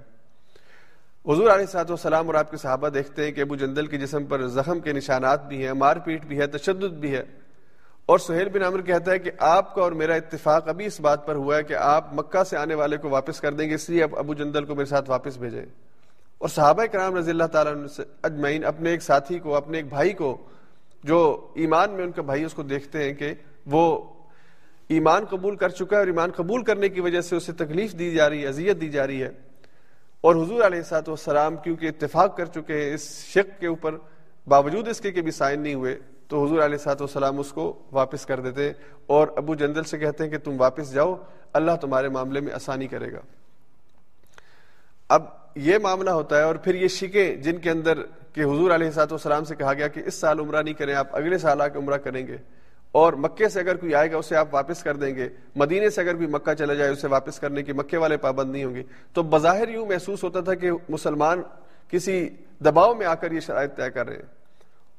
حضور 1.28 1.50
علیہ 1.50 1.66
سات 1.66 1.90
وسلام 1.90 2.26
اور 2.26 2.34
آپ 2.34 2.50
کے 2.50 2.56
صحابہ 2.56 2.88
دیکھتے 2.88 3.24
ہیں 3.24 3.32
کہ 3.32 3.40
ابو 3.40 3.56
جندل 3.56 3.86
کے 3.86 3.98
جسم 3.98 4.24
پر 4.24 4.46
زخم 4.46 4.80
کے 4.80 4.92
نشانات 4.92 5.48
بھی 5.48 5.66
ہیں 5.66 5.72
مار 5.72 5.96
پیٹ 5.96 6.24
بھی 6.24 6.38
ہے، 6.38 6.46
تشدد 6.46 6.92
بھی 6.92 7.12
ہے۔ 7.14 7.22
اور 8.06 8.18
سہیل 8.18 8.48
بن 8.48 8.62
عمر 8.62 8.82
کہتا 8.82 9.10
ہے 9.10 9.18
کہ 9.18 9.30
آپ 9.38 9.74
کا 9.74 9.82
اور 9.82 9.92
میرا 9.92 10.14
اتفاق 10.14 10.68
ابھی 10.68 10.86
اس 10.86 11.00
بات 11.00 11.26
پر 11.26 11.34
ہوا 11.34 11.56
ہے 11.56 11.62
کہ 11.62 11.74
آپ 11.74 12.14
مکہ 12.14 12.44
سے 12.44 12.56
آنے 12.56 12.74
والے 12.74 12.96
کو 12.96 13.08
واپس 13.08 13.40
کر 13.40 13.52
دیں 13.52 13.70
گے، 13.70 13.74
اس 13.74 13.90
لیے 13.90 14.02
اب 14.02 14.18
ابو 14.18 14.34
جندل 14.34 14.64
کو 14.64 14.74
میرے 14.74 14.86
ساتھ 14.86 15.10
واپس 15.10 15.36
بھیجیں۔ 15.36 15.64
اور 16.38 16.48
صحابہ 16.48 16.84
کرام 16.84 17.14
رضی 17.14 17.30
اللہ 17.30 17.44
تعالیٰ 17.44 17.74
اجمعین 18.22 18.64
اپنے 18.64 18.90
ایک 18.90 19.02
ساتھی 19.02 19.38
کو، 19.38 19.56
اپنے 19.56 19.78
ایک 19.78 19.88
بھائی 19.88 20.12
کو، 20.12 20.36
جو 21.04 21.48
ایمان 21.54 21.90
میں 21.90 22.04
ان 22.04 22.12
کا 22.12 22.22
بھائی 22.22 22.44
اس 22.44 22.54
کو 22.54 22.62
دیکھتے 22.62 23.04
ہیں 23.04 23.12
کہ 23.12 23.34
وہ 23.66 24.04
ایمان 24.88 25.24
قبول 25.24 25.56
کر 25.56 25.68
چکا 25.68 25.96
ہے 25.96 25.98
اور 25.98 26.06
ایمان 26.06 26.30
قبول 26.30 26.64
کرنے 26.64 26.88
کی 26.88 27.00
وجہ 27.00 27.20
سے 27.20 27.36
اسے 27.36 27.52
تکلیف 27.52 27.98
دی 27.98 28.10
جا 28.10 28.30
رہی 28.30 28.42
ہے، 28.42 28.48
اذیت 28.48 28.80
دی 28.80 28.88
جا 28.88 29.06
رہی 29.06 29.22
ہے۔ 29.22 29.45
اور 30.20 30.34
حضور 30.34 30.64
علیہ 30.64 30.82
سات 30.82 31.08
والسلام 31.08 31.56
کیونکہ 31.56 31.86
اتفاق 31.86 32.36
کر 32.36 32.46
چکے 32.46 32.84
ہیں 32.84 32.94
اس 32.94 33.24
شک 33.24 33.60
کے 33.60 33.66
اوپر، 33.66 33.94
باوجود 34.46 34.88
اس 34.88 35.00
کے 35.00 35.10
کہ 35.12 35.22
بھی 35.22 35.30
سائن 35.30 35.60
نہیں 35.60 35.74
ہوئے، 35.74 35.98
تو 36.28 36.44
حضور 36.44 36.62
علیہ 36.62 36.78
سات 36.78 37.00
والسلام 37.00 37.38
اس 37.38 37.52
کو 37.52 37.72
واپس 37.92 38.26
کر 38.26 38.40
دیتے 38.40 38.72
اور 39.06 39.28
ابو 39.36 39.54
جندل 39.54 39.84
سے 39.84 39.98
کہتے 39.98 40.24
ہیں 40.24 40.30
کہ 40.30 40.38
تم 40.38 40.60
واپس 40.60 40.92
جاؤ، 40.92 41.14
اللہ 41.52 41.76
تمہارے 41.80 42.08
معاملے 42.08 42.40
میں 42.40 42.52
آسانی 42.52 42.86
کرے 42.86 43.12
گا۔ 43.12 43.20
اب 45.08 45.22
یہ 45.54 45.78
معاملہ 45.78 46.10
ہوتا 46.10 46.38
ہے 46.38 46.42
اور 46.42 46.54
پھر 46.54 46.74
یہ 46.74 46.88
شکیں 46.88 47.36
جن 47.36 47.58
کے 47.58 47.70
اندر 47.70 47.98
کہ 48.32 48.40
حضور 48.40 48.70
علیہ 48.70 48.90
سات 48.90 49.12
والسلام 49.12 49.44
سے 49.44 49.54
کہا 49.54 49.72
گیا 49.74 49.88
کہ 49.88 50.02
اس 50.06 50.14
سال 50.14 50.40
عمرہ 50.40 50.62
نہیں 50.62 50.74
کریں، 50.74 50.94
آپ 50.94 51.16
اگلے 51.16 51.38
سال 51.38 51.60
آ 51.60 51.68
کے 51.68 51.78
عمرہ 51.78 51.96
کریں 51.96 52.26
گے۔ 52.26 52.36
اور 52.96 53.12
مکے 53.12 53.48
سے 53.48 53.60
اگر 53.60 53.76
کوئی 53.76 53.94
آئے 53.94 54.12
گا، 54.12 54.16
اسے 54.16 54.36
آپ 54.36 54.48
واپس 54.54 54.82
کر 54.82 54.96
دیں 54.96 55.14
گے۔ 55.14 55.28
مدینے 55.56 55.90
سے 55.90 56.00
اگر 56.00 56.14
کوئی 56.14 56.26
مکہ 56.26 56.54
چلا 56.54 56.74
جائے، 56.74 56.90
اسے 56.90 57.08
واپس 57.08 57.38
کرنے 57.38 57.62
کی 57.62 57.72
مکے 57.72 57.96
والے 57.96 58.16
پابند 58.16 58.52
نہیں 58.52 58.64
ہوں 58.64 58.74
گے۔ 58.74 58.82
تو 59.12 59.22
بظاہر 59.22 59.68
یوں 59.68 59.86
محسوس 59.86 60.24
ہوتا 60.24 60.40
تھا 60.40 60.54
کہ 60.54 60.70
مسلمان 60.88 61.42
کسی 61.88 62.28
دباؤ 62.64 62.94
میں 62.94 63.06
آ 63.06 63.14
کر 63.14 63.32
یہ 63.32 63.40
شرائط 63.40 63.76
طے 63.76 63.90
کر 63.90 64.06
رہے 64.06 64.16
ہیں۔ 64.16 64.22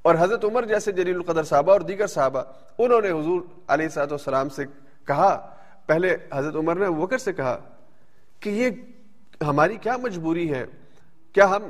اور 0.01 0.15
حضرت 0.19 0.45
عمر 0.45 0.65
جیسے 0.65 0.91
جلیل 0.91 1.15
القدر 1.15 1.43
صحابہ 1.43 1.71
اور 1.71 1.81
دیگر 1.81 2.07
صحابہ، 2.07 2.43
انہوں 2.77 3.01
نے 3.01 3.09
حضور 3.09 3.41
علیہ 3.67 3.87
صاحب 3.87 4.11
السلام 4.11 4.49
سے 4.49 4.63
کہا، 5.07 5.55
پہلے 5.85 6.17
حضرت 6.33 6.55
عمر 6.55 6.75
نے 6.75 6.87
وکر 6.87 7.17
سے 7.17 7.33
کہا 7.33 7.59
کہ 8.39 8.49
یہ 8.49 8.69
ہماری 9.43 9.77
کیا 9.77 9.97
مجبوری 9.97 10.53
ہے؟ 10.53 10.65
کیا 11.33 11.49
ہم 11.49 11.63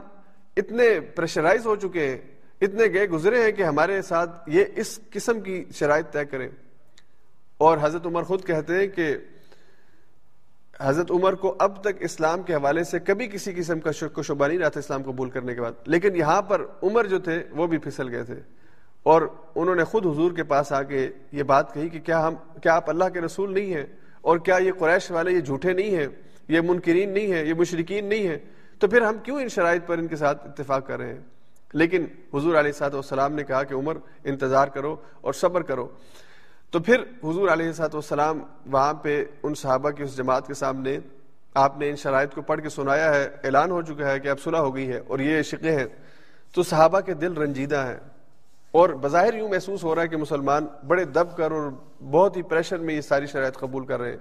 اتنے 0.57 0.99
پریشرائز 0.99 1.65
ہو 1.65 1.75
چکے 1.75 2.07
ہیں؟ 2.07 2.17
اتنے 2.61 2.83
گئے 2.93 3.05
گزرے 3.05 3.43
ہیں 3.43 3.51
کہ 3.51 3.63
ہمارے 3.63 4.01
ساتھ 4.01 4.49
یہ 4.49 4.65
اس 4.75 4.99
قسم 5.09 5.41
کی 5.41 5.65
شرائط 5.73 6.05
طے 6.11 6.25
کریں۔ 6.25 6.49
اور 7.57 7.77
حضرت 7.81 8.05
عمر 8.05 8.23
خود 8.23 8.45
کہتے 8.45 8.75
ہیں 8.75 8.87
کہ 8.87 9.17
حضرت 10.81 11.11
عمر 11.11 11.33
کو 11.33 11.55
اب 11.59 11.81
تک 11.81 11.95
اسلام 11.99 12.41
کے 12.41 12.53
حوالے 12.53 12.83
سے 12.83 12.99
کبھی 12.99 13.27
کسی 13.27 13.53
قسم 13.53 13.79
کا 13.79 13.91
شک 13.91 14.17
و 14.17 14.21
شبہ 14.21 14.47
نہیں 14.47 14.57
رہا 14.57 14.69
تھا 14.69 14.79
اسلام 14.79 15.03
قبول 15.03 15.29
کرنے 15.29 15.55
کے 15.55 15.61
بعد۔ 15.61 15.71
لیکن 15.85 16.15
یہاں 16.15 16.41
پر 16.41 16.65
عمر 16.83 17.05
جو 17.05 17.19
تھے 17.19 17.43
وہ 17.51 17.67
بھی 17.67 17.77
پھسل 17.77 18.09
گئے 18.09 18.23
تھے۔ 18.23 18.35
اور 19.03 19.21
انہوں 19.55 19.75
نے 19.75 19.83
خود 19.83 20.05
حضور 20.05 20.31
کے 20.31 20.43
پاس 20.43 20.71
آ 20.71 20.81
کے 20.83 21.09
یہ 21.31 21.43
بات 21.43 21.73
کہی 21.73 21.89
کہ 21.89 21.99
کیا 21.99 22.27
ہم، 22.27 22.35
کیا 22.61 22.75
آپ 22.75 22.89
اللہ 22.89 23.03
کے 23.13 23.21
رسول 23.21 23.53
نہیں 23.53 23.73
ہیں؟ 23.73 23.85
اور 24.21 24.37
کیا 24.37 24.55
یہ 24.55 24.71
قریش 24.79 25.11
والے 25.11 25.31
یہ 25.31 25.39
جھوٹے 25.39 25.73
نہیں 25.73 25.97
ہیں؟ 25.97 26.07
یہ 26.47 26.61
منکرین 26.61 27.09
نہیں 27.09 27.33
ہیں؟ 27.33 27.45
یہ 27.45 27.53
مشرقین 27.53 28.05
نہیں 28.05 28.27
ہیں؟ 28.27 28.37
تو 28.79 28.87
پھر 28.87 29.01
ہم 29.01 29.17
کیوں 29.23 29.41
ان 29.41 29.49
شرائط 29.49 29.87
پر 29.87 29.97
ان 29.97 30.07
کے 30.07 30.15
ساتھ 30.15 30.47
اتفاق 30.47 30.87
کر 30.87 30.97
رہے 30.99 31.13
ہیں؟ 31.13 31.21
لیکن 31.73 32.05
حضور 32.33 32.55
علیہ 32.55 32.71
صاحب 32.71 32.93
والسلام 32.93 33.33
نے 33.33 33.43
کہا 33.43 33.63
کہ 33.63 33.73
عمر، 33.73 33.97
انتظار 34.23 34.67
کرو 34.67 34.95
اور 35.21 35.33
صبر 35.33 35.61
کرو۔ 35.61 35.87
تو 36.71 36.79
پھر 36.79 37.01
حضور 37.23 37.49
علیہ 37.49 37.71
صاحب 37.71 37.89
والسلام 37.93 38.41
وہاں 38.65 38.93
پہ 38.93 39.25
ان 39.43 39.55
صحابہ 39.55 39.89
کی، 39.89 40.03
اس 40.03 40.17
جماعت 40.17 40.47
کے 40.47 40.53
سامنے 40.53 40.99
آپ 41.53 41.77
نے 41.77 41.89
ان 41.89 41.95
شرائط 41.95 42.33
کو 42.33 42.41
پڑھ 42.41 42.61
کے 42.61 42.69
سنایا 42.69 43.15
ہے، 43.15 43.29
اعلان 43.43 43.71
ہو 43.71 43.81
چکا 43.81 44.11
ہے 44.11 44.19
کہ 44.19 44.27
اب 44.27 44.39
صلح 44.39 44.57
ہو 44.57 44.75
گئی 44.75 44.87
ہے 44.87 45.01
اور 45.07 45.19
یہ 45.19 45.41
شکے 45.41 45.71
ہیں۔ 45.71 45.85
تو 46.55 46.63
صحابہ 46.63 46.99
کے 46.99 47.13
دل 47.13 47.33
رنجیدہ 47.33 47.77
ہیں 47.77 47.97
اور 48.71 48.89
بظاہر 48.89 49.33
یوں 49.33 49.49
محسوس 49.49 49.83
ہو 49.83 49.95
رہا 49.95 50.01
ہے 50.01 50.07
کہ 50.07 50.17
مسلمان 50.17 50.67
بڑے 50.87 51.05
دب 51.05 51.37
کر 51.37 51.51
اور 51.51 51.71
بہت 52.03 52.37
ہی 52.37 52.41
پریشر 52.41 52.77
میں 52.77 52.95
یہ 52.95 53.01
ساری 53.01 53.25
شرائط 53.25 53.57
قبول 53.57 53.85
کر 53.85 53.99
رہے 53.99 54.09
ہیں۔ 54.09 54.17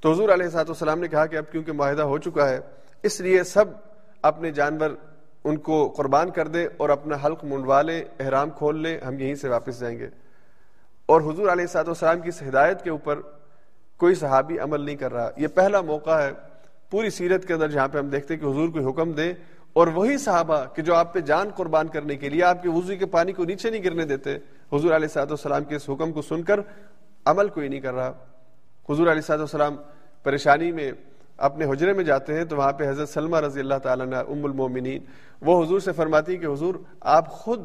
تو 0.00 0.12
حضور 0.12 0.28
علیہ 0.28 0.48
صاحب 0.48 0.68
والسلام 0.68 1.00
نے 1.00 1.08
کہا 1.08 1.26
کہ 1.26 1.36
اب 1.36 1.52
کیونکہ 1.52 1.72
معاہدہ 1.72 2.02
ہو 2.02 2.18
چکا 2.18 2.48
ہے، 2.48 2.60
اس 3.02 3.20
لیے 3.20 3.44
سب 3.44 3.64
اپنے 4.22 4.50
جانور 4.50 4.90
ان 5.44 5.56
کو 5.56 5.88
قربان 5.88 6.30
کر 6.30 6.48
دے 6.48 6.68
اور 6.76 6.88
اپنا 6.88 7.16
حلق 7.24 7.44
منڈوا 7.44 7.82
لے، 7.82 8.04
احرام 8.20 8.50
کھول 8.50 8.78
لے، 8.78 8.98
ہم 9.06 9.18
یہیں 9.18 9.34
سے 9.34 9.48
واپس 9.48 9.80
جائیں 9.80 9.98
گے۔ 9.98 10.08
اور 11.06 11.20
حضور 11.20 11.48
علیہ 11.48 11.66
سات 11.66 11.88
والسلام 11.88 12.20
کی 12.20 12.28
اس 12.28 12.42
ہدایت 12.42 12.82
کے 12.82 12.90
اوپر 12.90 13.20
کوئی 13.96 14.14
صحابی 14.14 14.58
عمل 14.58 14.80
نہیں 14.80 14.96
کر 14.96 15.12
رہا۔ 15.12 15.30
یہ 15.36 15.46
پہلا 15.48 15.80
موقع 15.80 16.22
ہے 16.22 16.30
پوری 16.90 17.10
سیرت 17.10 17.46
کے 17.46 17.54
اندر 17.54 17.68
جہاں 17.68 17.88
پہ 17.88 17.98
ہم 17.98 18.08
دیکھتے 18.08 18.34
ہیں 18.34 18.40
کہ 18.40 18.46
حضور 18.46 18.68
کوئی 18.68 18.84
حکم 18.84 19.12
دے 19.12 19.32
اور 19.72 19.86
وہی 19.86 20.18
صحابہ 20.18 20.64
کہ 20.74 20.82
جو 20.82 20.94
آپ 20.94 21.14
پہ 21.14 21.20
جان 21.20 21.50
قربان 21.56 21.88
کرنے 21.88 22.16
کے 22.16 22.28
لیے 22.28 22.42
آپ 22.42 22.62
کے 22.62 22.68
وضو 22.68 22.92
کے 22.98 23.06
پانی 23.06 23.32
کو 23.32 23.44
نیچے 23.44 23.70
نہیں 23.70 23.84
گرنے 23.84 24.04
دیتے، 24.04 24.36
حضور 24.72 24.90
علیہ 24.90 25.08
سات 25.08 25.30
والسلام 25.30 25.64
کے 25.64 25.76
اس 25.76 25.90
حکم 25.90 26.12
کو 26.12 26.22
سن 26.22 26.42
کر 26.42 26.60
عمل 27.24 27.48
کوئی 27.48 27.68
نہیں 27.68 27.80
کر 27.80 27.94
رہا۔ 27.94 28.12
حضور 28.90 29.06
علیہ 29.06 29.20
سات 29.20 29.38
والسلام 29.38 29.76
پریشانی 30.22 30.72
میں 30.72 30.92
اپنے 31.42 31.64
حجرے 31.64 31.92
میں 31.92 32.04
جاتے 32.04 32.34
ہیں 32.34 32.44
تو 32.44 32.56
وہاں 32.56 32.72
پہ 32.72 32.88
حضرت 32.88 33.08
سلمہ 33.08 33.36
رضی 33.36 33.60
اللہ 33.60 33.78
تعالیٰ 33.82 34.06
نے 34.06 34.16
ام 34.16 34.44
المومنین، 34.44 35.04
وہ 35.40 35.64
حضور 35.64 35.80
سے 35.80 35.92
فرماتی 35.92 36.36
کہ 36.36 36.46
حضور، 36.46 36.74
آپ 37.00 37.28
خود 37.28 37.60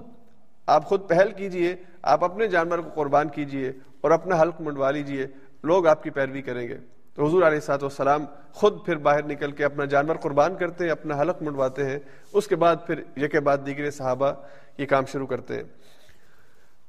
آپ 0.67 0.85
خود 0.85 1.09
پہل 1.09 1.31
کیجیے، 1.31 1.75
آپ 2.01 2.23
اپنے 2.23 2.47
جانور 2.47 2.79
کو 2.79 2.89
قربان 2.89 3.29
کیجیے 3.29 3.71
اور 4.01 4.11
اپنا 4.11 4.41
حلق 4.41 4.61
منڈوا 4.61 4.91
لیجیے، 4.91 5.27
لوگ 5.63 5.87
آپ 5.87 6.03
کی 6.03 6.09
پیروی 6.09 6.41
کریں 6.41 6.67
گے۔ 6.67 6.77
تو 7.13 7.25
حضور 7.25 7.43
علیہ 7.43 7.59
سات 7.59 7.83
والسلام 7.83 8.25
خود 8.51 8.85
پھر 8.85 8.95
باہر 8.95 9.23
نکل 9.25 9.51
کے 9.51 9.65
اپنا 9.65 9.85
جانور 9.85 10.15
قربان 10.15 10.55
کرتے 10.55 10.83
ہیں، 10.83 10.91
اپنا 10.91 11.21
حلق 11.21 11.41
منڈواتے 11.41 11.85
ہیں۔ 11.85 11.99
اس 12.33 12.47
کے 12.47 12.55
بعد 12.55 12.75
پھر 12.87 13.01
یہ 13.15 13.27
کے 13.27 13.39
بعد 13.39 13.57
دیگر 13.65 13.91
صحابہ 13.91 14.31
یہ 14.77 14.85
کام 14.85 15.05
شروع 15.05 15.27
کرتے 15.27 15.55
ہیں۔ 15.55 15.63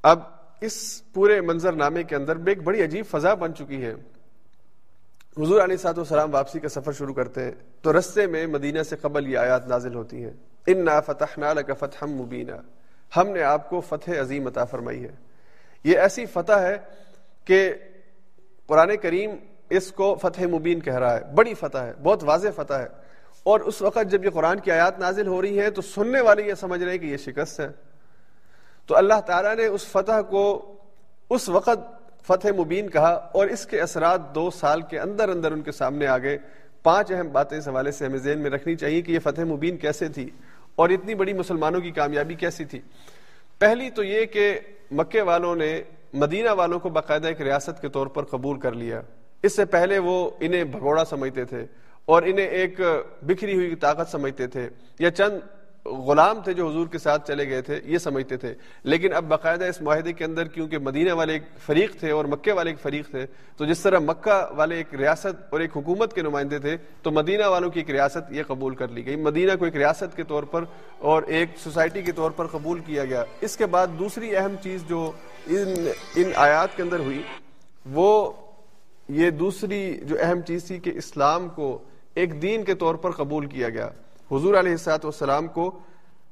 اب 0.03 0.19
اس 0.61 1.03
پورے 1.13 1.41
منظر 1.41 1.73
نامے 1.73 2.03
کے 2.03 2.17
اندر 2.17 2.35
ایک 2.47 2.63
بڑی 2.63 2.85
عجیب 2.85 3.07
فضا 3.07 3.35
بن 3.35 3.55
چکی 3.55 3.85
ہے۔ 3.85 3.95
حضور 5.39 5.61
علیہ 5.61 5.77
سات 5.77 5.99
وسلام 5.99 6.35
واپسی 6.35 6.61
کا 6.61 6.69
سفر 6.69 6.93
شروع 6.93 7.15
کرتے 7.15 7.45
ہیں 7.45 7.53
تو 7.83 7.99
رستے 7.99 8.27
میں 8.27 8.47
مدینہ 8.47 8.83
سے 8.83 8.97
قبل 8.97 9.27
یہ 9.27 9.39
آیات 9.39 9.69
نازل 9.69 9.95
ہوتی 9.95 10.25
ہیں۔ 10.25 10.31
ان 10.67 10.85
نا 10.85 11.01
فتح 11.01 11.61
کا 11.67 11.75
فتح 11.75 12.05
مبینہ 12.05 12.53
ہم 13.17 13.29
نے 13.29 13.43
آپ 13.43 13.71
کو 13.71 13.81
فتح 13.81 14.11
عظیم 14.21 14.47
عطا 14.47 14.65
فرمائی 14.65 15.05
ہے۔ 15.05 15.11
یہ 15.85 15.99
ایسی 15.99 16.27
فتح 16.27 16.53
ہے 16.53 16.79
کہ 17.45 17.75
قرآن 18.67 18.97
کریم 18.97 19.31
اس 19.71 19.93
کو 19.93 20.15
فتح 20.15 20.43
مبین 20.43 20.81
کہہ 20.81 20.99
رہا 20.99 21.15
ہے۔ 21.15 21.21
بڑی 21.35 21.55
فتح 21.55 21.79
ہے، 21.79 21.93
بہت 22.03 22.25
واضح 22.25 22.49
فتح 22.57 22.75
ہے۔ 22.75 22.87
اور 23.43 23.61
اس 23.61 23.83
وقت 23.83 24.11
جب 24.11 24.25
یہ 24.25 24.31
قرآن 24.31 24.61
کی 24.61 24.71
آیات 24.71 24.99
نازل 24.99 25.27
ہو 25.27 25.43
رہی 25.43 25.61
ہیں 25.61 25.71
تو 25.71 25.83
سننے 25.83 26.21
والے 26.21 26.43
یہ 26.43 26.55
سمجھ 26.55 26.83
رہے 26.83 26.91
ہیں 26.91 26.99
کہ 26.99 27.07
یہ 27.07 27.17
شکست 27.17 27.61
ہے۔ 27.61 27.69
تو 28.87 28.97
اللہ 28.97 29.21
تعالیٰ 29.27 29.57
نے 29.57 29.67
اس 29.67 29.87
فتح 29.87 30.21
کو 30.31 30.75
اس 31.31 31.49
وقت 31.49 31.98
فتح 32.27 32.49
مبین 32.59 32.89
کہا، 32.91 33.13
اور 33.33 33.47
اس 33.47 33.67
کے 33.67 33.81
اثرات 33.81 34.35
دو 34.35 34.51
سال 34.51 34.83
کے 34.83 34.99
اندر 35.01 35.29
اندر 35.29 35.53
ان 35.53 35.63
کے 35.63 35.73
سامنے 35.73 36.07
آ 36.07 36.17
گئے۔ 36.19 36.39
پانچ 36.83 37.13
اہم 37.13 37.29
باتیں 37.33 37.57
اس 37.59 37.69
حوالے 37.69 37.93
سے 37.93 38.07
ہمیں 38.07 38.19
ذہن 38.19 38.39
میں 38.39 38.51
رکھنی 38.51 38.75
چاہیے 38.77 39.03
کہ 39.03 39.13
یہ 39.13 39.19
فتح 39.19 39.45
مبین 39.45 39.77
کیسے 39.77 40.09
تھی 40.09 40.29
اور 40.77 40.91
اتنی 40.91 41.15
بڑی 41.15 41.33
مسلمانوں 41.33 41.81
کی 41.81 41.91
کامیابی 41.91 42.35
کیسی 42.35 42.65
تھی۔ 42.65 42.81
پہلی 43.61 43.91
تو 43.91 44.05
یہ 44.05 44.25
کہ 44.25 44.59
مکے 44.91 45.21
والوں 45.21 45.57
نے 45.57 45.81
مدینہ 46.13 46.51
والوں 46.51 46.79
کو 46.79 46.89
باقاعدہ 46.89 47.29
ایک 47.29 47.41
ریاست 47.41 47.81
کے 47.81 47.89
طور 47.89 48.07
پر 48.07 48.25
قبول 48.25 48.61
کر 48.61 48.73
لیا۔ 48.73 49.01
اس 49.43 49.57
سے 49.57 49.65
پہلے 49.65 49.99
وہ 49.99 50.31
انہیں 50.41 50.65
بھگوڑا 50.65 51.05
سمجھتے 51.05 51.45
تھے 51.45 51.65
اور 52.05 52.23
انہیں 52.23 52.47
ایک 52.47 52.81
بکھری 53.23 53.55
ہوئی 53.55 53.75
طاقت 53.77 54.11
سمجھتے 54.13 54.47
تھے 54.47 54.69
یا 54.99 55.11
چند 55.11 55.39
غلام 55.91 56.41
تھے 56.45 56.53
جو 56.53 56.69
حضور 56.69 56.87
کے 56.87 56.99
ساتھ 56.99 57.29
چلے 57.29 57.49
گئے 57.49 57.63
تھے، 57.63 57.81
یہ 57.85 57.99
سمجھتے 57.99 58.37
تھے۔ 58.37 58.55
لیکن 58.85 59.13
اب 59.13 59.25
باقاعدہ 59.25 59.65
اس 59.65 59.83
معاہدے 59.83 60.13
کے 60.13 60.25
اندر 60.25 60.45
کیونکہ 60.45 60.79
مدینہ 60.79 61.13
والے 61.13 61.33
ایک 61.33 61.43
فریق 61.67 62.01
تھے 62.01 62.11
اور 62.11 62.25
مکے 62.25 62.53
والے 62.53 62.71
ایک 62.71 62.81
فریق 62.81 63.11
تھے، 63.11 63.27
تو 63.57 63.65
جس 63.65 63.81
طرح 63.81 63.99
مکہ 63.99 64.47
والے 64.51 64.77
ایک 64.77 64.95
ریاست 64.95 65.43
اور 65.51 65.61
ایک 65.61 65.71
حکومت 65.77 66.15
کے 66.15 66.23
نمائندے 66.23 66.59
تھے، 66.59 66.77
تو 67.03 67.11
مدینہ 67.11 67.47
والوں 67.47 67.71
کی 67.71 67.81
ایک 67.81 67.91
ریاست 67.91 68.33
یہ 68.33 68.43
قبول 68.47 68.75
کر 68.75 68.89
لی 68.89 69.07
گئی۔ 69.07 69.17
مدینہ 69.17 69.53
کو 69.59 69.65
ایک 69.65 69.77
ریاست 69.77 70.17
کے 70.17 70.23
طور 70.23 70.43
پر 70.43 70.65
اور 70.99 71.23
ایک 71.23 71.49
سوسائٹی 71.57 72.03
کے 72.03 72.13
طور 72.13 72.31
پر 72.31 72.47
قبول 72.47 72.81
کیا 72.81 73.05
گیا۔ 73.05 73.25
اس 73.41 73.57
کے 73.57 73.67
بعد 73.67 73.87
دوسری 73.99 74.37
اہم 74.37 74.55
چیز 74.63 74.85
جو 74.89 75.13
ان 75.47 75.89
ان 76.17 76.31
آیات 76.35 76.77
کے 76.77 76.83
اندر 76.83 76.99
ہوئی، 76.99 77.23
وہ 77.91 78.33
یہ 79.09 79.31
دوسری 79.31 80.01
جو 80.03 80.17
اہم 80.21 80.41
چیز 80.41 80.65
تھی 80.65 80.79
کہ 80.79 80.91
اسلام 80.95 81.49
کو 81.49 81.79
ایک 82.15 82.43
دین 82.43 82.65
کے 82.65 82.75
طور 82.75 82.95
پر 82.95 83.11
قبول 83.11 83.47
کیا 83.47 83.69
گیا۔ 83.69 83.91
حضور 84.33 84.55
علیہ 84.55 84.71
السلاط 84.71 85.05
والسلام 85.05 85.47
کو 85.47 85.79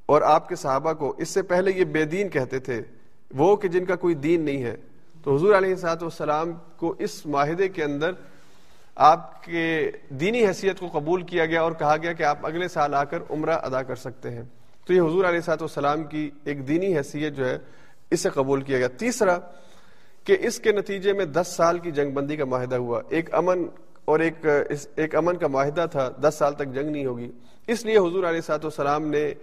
اور 0.07 0.22
آپ 0.22 0.49
کے 0.49 0.57
صحابہ 0.57 0.92
کو، 0.92 1.14
اس 1.18 1.28
سے 1.28 1.42
پہلے 1.42 1.72
یہ 1.76 1.84
بے 1.84 2.05
دین 2.05 2.28
کہتے 2.28 2.59
تھے، 2.59 2.82
وہ 3.34 3.57
کہ 3.57 3.68
جن 3.68 3.84
کا 3.84 3.97
کوئی 3.97 4.14
دین 4.14 4.40
نہیں 4.40 4.62
ہے۔ 4.62 4.76
تو 5.22 5.36
حضور 5.36 5.55
علیہ 5.55 5.70
السلاط 5.70 6.03
والسلام 6.03 6.53
کو 6.76 6.94
اس 6.99 7.26
معاہدے 7.26 7.68
کے 7.68 7.84
اندر 7.84 8.11
آپ 8.94 9.44
کے 9.44 9.90
دینی 10.09 10.47
حیثیت 10.47 10.80
کو 10.80 10.88
قبول 10.92 11.22
کیا 11.22 11.47
گیا 11.47 11.62
اور 11.62 11.72
کہا 11.72 11.97
گیا 11.97 12.12
کہ 12.12 12.22
آپ 12.22 12.47
اگلے 12.47 12.68
سال 12.68 12.94
آ 12.94 13.05
کر 13.05 13.18
عمرہ 13.30 13.59
ادا 13.62 13.82
کر 13.82 13.94
سکتے 13.94 14.30
ہیں۔ 14.30 14.42
تو 14.86 14.92
یہ 14.92 15.01
حضور 15.01 15.24
علیہ 15.24 15.40
سات 15.40 15.62
والسلام 15.62 16.05
کی 16.05 16.30
ایک 16.44 16.68
دینی 16.68 16.97
حیثیت 16.97 17.36
جو 17.36 17.49
ہے، 17.49 17.59
اسے 18.11 18.28
قبول 18.28 18.62
کیا 18.62 18.78
گیا۔ 18.78 18.88
تیسرا، 18.88 19.38
کہ 20.24 20.36
اس 20.40 20.59
کے 20.59 20.72
نتیجے 20.72 21.12
میں 21.12 21.24
دس 21.24 21.55
سال 21.57 21.78
کی 21.78 21.90
جنگ 21.90 22.11
بندی 22.11 22.36
کا 22.36 22.44
معاہدہ 22.44 22.76
ہوا۔ 22.76 23.03
ایک 23.09 23.34
امن 23.34 23.66
اور 24.07 24.20
ایک 24.20 24.46
ایک 24.96 25.14
امن 25.14 25.36
کا 25.36 25.46
معاہدہ 25.46 25.86
تھا، 25.92 26.11
دس 26.22 26.34
سال 26.38 26.54
تک 26.54 26.68
جنگ 26.74 26.90
نہیں 26.90 27.07
ہوگی۔ 27.07 27.30
اس 27.66 27.84
لیے 27.84 27.98
حضور 27.98 28.24
علیہ 28.24 28.40
سات 28.40 28.64
والسلام 28.64 29.07
نے 29.07 29.34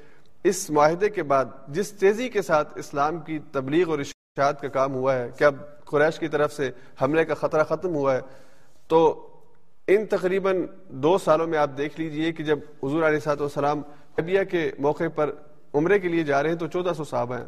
اس 0.43 0.69
معاہدے 0.69 1.09
کے 1.09 1.23
بعد 1.23 1.45
جس 1.67 1.91
تیزی 1.91 2.29
کے 2.29 2.41
ساتھ 2.41 2.73
اسلام 2.75 3.19
کی 3.19 3.39
تبلیغ 3.51 3.89
اور 3.89 3.99
اشاعت 3.99 4.61
کا 4.61 4.67
کام 4.67 4.95
ہوا 4.95 5.15
ہے، 5.15 5.29
کہ 5.37 5.43
اب 5.43 5.55
قریش 5.85 6.19
کی 6.19 6.27
طرف 6.27 6.53
سے 6.53 6.71
حملے 7.01 7.25
کا 7.25 7.33
خطرہ 7.33 7.63
ختم 7.63 7.95
ہوا 7.95 8.15
ہے، 8.15 8.19
تو 8.87 9.29
ان 9.87 10.05
تقریباً 10.05 10.65
دو 10.87 11.17
سالوں 11.17 11.47
میں 11.47 11.59
آپ 11.59 11.69
دیکھ 11.77 11.99
لیجیے 11.99 12.31
کہ 12.31 12.43
جب 12.43 12.59
حضور 12.83 13.03
علیہ 13.03 13.19
سات 13.19 13.41
والسلام 13.41 13.81
ابیا 14.17 14.43
کے 14.43 14.71
موقع 14.79 15.03
پر 15.15 15.31
عمرے 15.73 15.99
کے 15.99 16.07
لیے 16.07 16.23
جا 16.23 16.43
رہے 16.43 16.49
ہیں 16.49 16.57
تو 16.57 16.67
چودہ 16.67 16.91
سو 16.97 17.03
صحابہ 17.03 17.37
ہیں۔ 17.37 17.45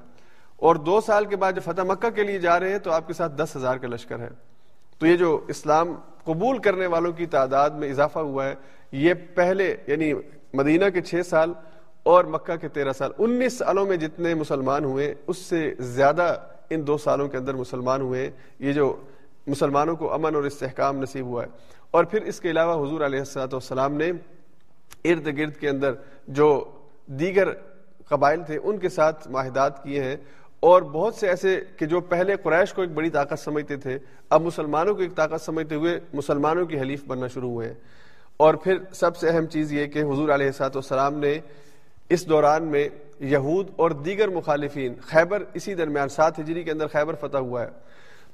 اور 0.55 0.75
دو 0.75 1.01
سال 1.01 1.25
کے 1.25 1.35
بعد 1.35 1.53
جب 1.53 1.63
فتح 1.63 1.81
مکہ 1.81 2.09
کے 2.09 2.23
لیے 2.23 2.39
جا 2.39 2.59
رہے 2.59 2.71
ہیں 2.71 2.79
تو 2.79 2.91
آپ 2.91 3.07
کے 3.07 3.13
ساتھ 3.13 3.33
دس 3.33 3.55
ہزار 3.55 3.77
کا 3.77 3.87
لشکر 3.87 4.19
ہے۔ 4.19 4.29
تو 4.97 5.07
یہ 5.07 5.17
جو 5.17 5.41
اسلام 5.47 5.95
قبول 6.23 6.57
کرنے 6.57 6.85
والوں 6.85 7.11
کی 7.11 7.25
تعداد 7.25 7.69
میں 7.69 7.89
اضافہ 7.89 8.19
ہوا 8.19 8.45
ہے، 8.45 8.55
یہ 8.91 9.13
پہلے 9.35 9.75
یعنی 9.87 10.13
مدینہ 10.53 10.85
کے 10.93 11.01
چھ 11.01 11.15
سال 11.25 11.53
اور 12.03 12.25
مکہ 12.25 12.55
کے 12.55 12.67
تیرہ 12.67 12.93
سال، 12.93 13.11
انیس 13.17 13.57
سالوں 13.57 13.85
میں 13.85 13.97
جتنے 13.97 14.33
مسلمان 14.33 14.85
ہوئے، 14.85 15.15
اس 15.27 15.37
سے 15.37 15.73
زیادہ 15.79 16.35
ان 16.69 16.87
دو 16.87 16.97
سالوں 16.97 17.27
کے 17.27 17.37
اندر 17.37 17.53
مسلمان 17.53 18.01
ہوئے۔ 18.01 18.31
یہ 18.59 18.73
جو 18.73 18.95
مسلمانوں 19.47 19.95
کو 19.95 20.13
امن 20.13 20.35
اور 20.35 20.43
استحکام 20.43 20.97
نصیب 21.01 21.25
ہوا 21.25 21.43
ہے۔ 21.43 21.47
اور 21.91 22.03
پھر 22.03 22.21
اس 22.21 22.39
کے 22.39 22.51
علاوہ 22.51 22.87
حضور 22.87 23.01
علیہ 23.01 23.19
السلاۃ 23.19 23.47
والسلام 23.51 23.93
نے 23.93 24.11
ارد 25.05 25.37
گرد 25.37 25.55
کے 25.55 25.69
اندر 25.69 25.93
جو 26.27 26.63
دیگر 27.05 27.49
قبائل 28.07 28.43
تھے، 28.43 28.59
ان 28.63 28.77
کے 28.77 28.89
ساتھ 28.89 29.27
معاہدات 29.27 29.83
کیے 29.83 30.03
ہیں۔ 30.03 30.15
اور 30.65 30.81
بہت 30.81 31.15
سے 31.15 31.29
ایسے 31.29 31.59
کہ 31.77 31.85
جو 31.85 32.01
پہلے 32.01 32.35
قریش 32.43 32.73
کو 32.73 32.81
ایک 32.81 32.91
بڑی 32.91 33.09
طاقت 33.09 33.39
سمجھتے 33.39 33.75
تھے، 33.75 33.97
اب 34.29 34.41
مسلمانوں 34.41 34.95
کو 34.95 35.01
ایک 35.01 35.15
طاقت 35.15 35.41
سمجھتے 35.41 35.75
ہوئے 35.75 35.99
مسلمانوں 36.13 36.65
کی 36.65 36.79
حلیف 36.79 37.03
بننا 37.07 37.27
شروع 37.27 37.49
ہوئے 37.49 37.67
ہیں۔ 37.67 37.73
اور 38.37 38.53
پھر 38.53 38.77
سب 38.91 39.17
سے 39.17 39.29
اہم 39.29 39.45
چیز 39.45 39.73
یہ 39.73 39.85
کہ 39.85 39.99
حضور 39.99 40.29
علیہ 40.29 40.51
سات 40.51 40.75
والسلام 40.75 41.19
نے 41.19 41.39
اس 42.09 42.29
دوران 42.29 42.63
میں 42.63 42.89
یہود 43.19 43.67
اور 43.75 43.91
دیگر 43.91 44.27
مخالفین، 44.27 44.93
خیبر 45.01 45.43
اسی 45.53 45.73
درمیان 45.73 46.09
سات 46.09 46.39
ہجری 46.39 46.63
کے 46.63 46.71
اندر 46.71 46.87
خیبر 46.87 47.15
فتح 47.15 47.37
ہوا 47.37 47.63
ہے۔ 47.63 47.69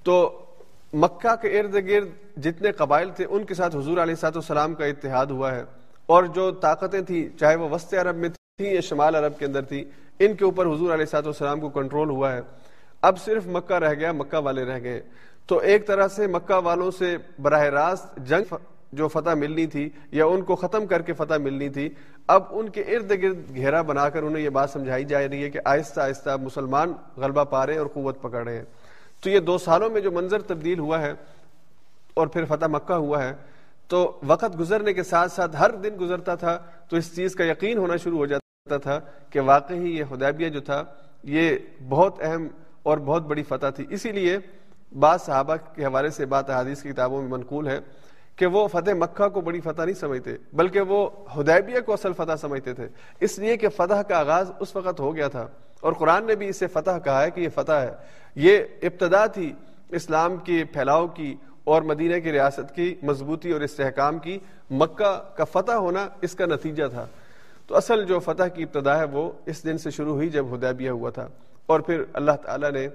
تو 0.04 0.46
مکہ 0.94 1.36
کے 1.42 1.60
ارد 1.60 1.76
گرد 1.76 2.08
جتنے 2.44 2.72
قبائل 2.72 3.10
تھے، 3.16 3.26
ان 3.30 3.44
کے 3.44 3.54
ساتھ 3.54 3.76
حضور 3.76 3.98
علیہ 3.98 4.16
سات 4.16 4.38
والسلام 4.38 4.74
کا 4.74 4.86
اتحاد 4.86 5.26
ہوا 5.26 5.56
ہے۔ 5.56 5.64
اور 6.06 6.24
جو 6.24 6.52
طاقتیں 6.52 7.02
تھیں، 7.02 7.40
چاہے 7.40 7.56
وہ 7.56 7.70
وسط 7.70 7.94
عرب 7.94 8.16
میں 8.16 8.30
تھی 8.30 8.68
یا 8.68 8.82
شمال 8.82 9.16
عرب 9.16 9.40
کے 9.40 9.46
اندر 9.46 9.62
تھی 9.62 9.86
ان 10.26 10.36
کے 10.36 10.46
اوپر 10.46 10.66
حضور 10.66 10.94
علیہ 10.94 11.06
سات 11.06 11.26
والسلام 11.26 11.60
کو 11.60 11.70
کنٹرول 11.70 12.10
ہوا 12.10 12.34
ہے۔ 12.34 12.40
اب 13.02 13.20
صرف 13.20 13.48
مکہ 13.48 13.74
رہ 13.74 13.94
گیا، 13.94 14.12
مکہ 14.12 14.38
والے 14.38 14.64
رہ 14.64 14.80
گئے۔ 14.84 15.02
تو 15.48 15.58
ایک 15.58 15.88
طرح 15.88 16.08
سے 16.08 16.28
مکہ 16.28 16.54
والوں 16.54 16.92
سے 16.92 17.18
براہ 17.40 17.64
راست 17.64 18.18
جنگ 18.18 18.54
جو 18.92 19.08
فتح 19.08 19.30
ملنی 19.30 19.68
تھی 19.68 19.90
یا 20.12 20.26
ان 20.26 20.42
کو 20.42 20.56
ختم 20.56 20.86
کر 20.86 21.02
کے 21.02 21.14
فتح 21.14 21.38
ملنی 21.40 21.70
تھی، 21.70 21.90
اب 22.28 22.44
ان 22.50 22.70
کے 22.70 22.82
ارد 22.82 23.12
گرد 23.12 23.56
گھیرا 23.56 23.82
بنا 23.82 24.10
کر 24.10 24.24
انہیں 24.24 24.44
یہ 24.44 24.50
بات 24.50 24.70
سمجھائی 24.70 25.06
جا 25.06 25.20
رہی 25.20 25.44
ہے 25.44 25.50
کہ 25.50 25.60
آہستہ 25.66 26.02
آہستہ 26.02 26.38
مسلمان 26.42 26.94
غلبہ 27.18 27.44
پا 27.44 27.66
رہے 27.66 27.74
ہیں 27.74 27.80
اور 27.80 27.88
قوت 27.88 28.22
پکڑ 28.22 28.44
رہے 28.44 28.58
ہیں۔ 28.58 28.66
تو 29.24 29.30
یہ 29.30 29.40
دو 29.40 29.58
سالوں 29.58 29.90
میں 29.90 30.02
جو 30.02 30.12
منظر 30.12 30.42
تبدیل 30.42 30.80
ہوا 30.80 31.02
ہے 31.02 31.14
اور 32.14 32.28
پھر 32.28 32.46
فتح 32.46 32.66
مکہ 32.66 32.94
ہوا 32.94 33.24
ہے، 33.24 33.34
تو 33.88 34.20
وقت 34.28 34.60
گزرنے 34.60 34.94
کے 34.94 35.04
ساتھ 35.04 35.32
ساتھ 35.32 35.56
ہر 35.56 35.72
دن 35.72 35.96
گزرتا 36.02 36.36
تھا، 36.36 36.58
تو 36.90 36.98
اس 36.98 37.16
چیز 37.16 37.36
کا 37.36 37.44
یقین 37.44 37.78
ہونا 37.78 37.96
شروع 37.96 38.18
ہو 38.18 38.26
جاتا 38.26 38.51
تھا 38.70 39.00
کہ 39.30 39.40
واقعی 39.40 39.98
یہ 39.98 40.04
حدیبیہ 40.12 40.50
جو 40.50 40.62
تھا، 40.62 40.84
یہ 41.24 41.58
بہت 41.90 42.16
اہم 42.22 42.48
اور 42.84 42.98
بہت 42.98 43.22
بڑی 43.24 43.44
فتح 43.44 43.68
تھی۔ 43.76 43.86
اسی 43.90 44.12
لیے 44.12 44.38
بعض 45.00 45.22
صحابہ 45.22 45.56
کے 45.76 45.86
حوالے 45.86 46.10
سے 46.10 46.26
بات 46.26 46.50
حدیث 46.50 46.82
کی 46.82 46.90
کتابوں 46.92 47.22
میں 47.22 47.30
منقول 47.30 47.68
ہے 47.68 47.80
کہ 48.36 48.46
وہ 48.46 48.68
فتح 48.68 48.92
مکہ 48.92 49.28
کو 49.28 49.42
بڑی 49.42 49.62
فتح 49.62 49.82
نہیں 49.82 49.96
سمجھتے، 49.96 50.36
بلکہ 50.54 50.82
وہ 50.82 51.10
حدیبیہ 51.36 51.80
کو 51.80 51.94
اصل 51.94 52.14
فتح 52.14 52.36
سمجھتے 52.42 52.74
تھے۔ 52.74 52.88
اس 53.20 53.40
لیے 53.40 53.58
کہ 53.58 53.70
فتح 53.70 54.02
کا 54.02 54.20
آغاز 54.20 54.52
اس 54.60 54.76
وقت 54.76 55.00
ہو 55.00 55.16
گیا 55.16 55.28
تھا۔ 55.28 55.48
اور 55.82 55.94
قرآن 55.94 56.26
نے 56.26 56.36
بھی 56.36 56.50
اسے 56.50 56.68
فتح 56.68 56.98
کہا 57.04 57.24
ہے 57.24 57.32
کہ 57.32 57.42
یہ 57.42 57.50
فتح 57.56 57.72
ہے۔ 57.72 57.92
یہ 58.36 58.60
ابتدا 58.82 59.26
تھی 59.26 59.54
اسلام 59.90 60.38
کے 60.38 60.64
پھیلاؤ 60.74 61.08
کی 61.08 61.36
اور 61.64 61.82
مدینہ 61.82 62.20
کی 62.20 62.32
ریاست 62.32 62.76
کی 62.76 62.96
مضبوطی 63.04 63.52
اور 63.52 63.62
استحکام 63.62 64.20
کی۔ 64.20 64.40
مکہ 64.70 65.24
کا 65.36 65.44
فتح 65.44 65.72
ہونا 65.72 66.08
اس 66.22 66.36
کا 66.36 66.46
نتیجہ 66.46 66.84
تھا۔ 66.88 67.06
تو 67.72 67.78
اصل 67.78 68.06
جو 68.06 68.20
فتح 68.20 68.44
کی 68.44 68.64
ابتدا 68.64 69.00
ہے 69.00 69.04
وہ 69.04 69.32
اس 69.46 69.64
دن 69.64 69.78
سے 69.78 69.90
شروع 69.92 70.14
ہوئی 70.14 70.30
جب 70.30 70.56
ہدیبیہ 70.56 70.90
ہوا 70.90 71.10
تھا 71.10 71.28
اور 71.66 71.80
پھر 71.80 72.04
اللہ 72.14 72.32
تعالیٰ 72.32 72.72
نے 72.72 72.88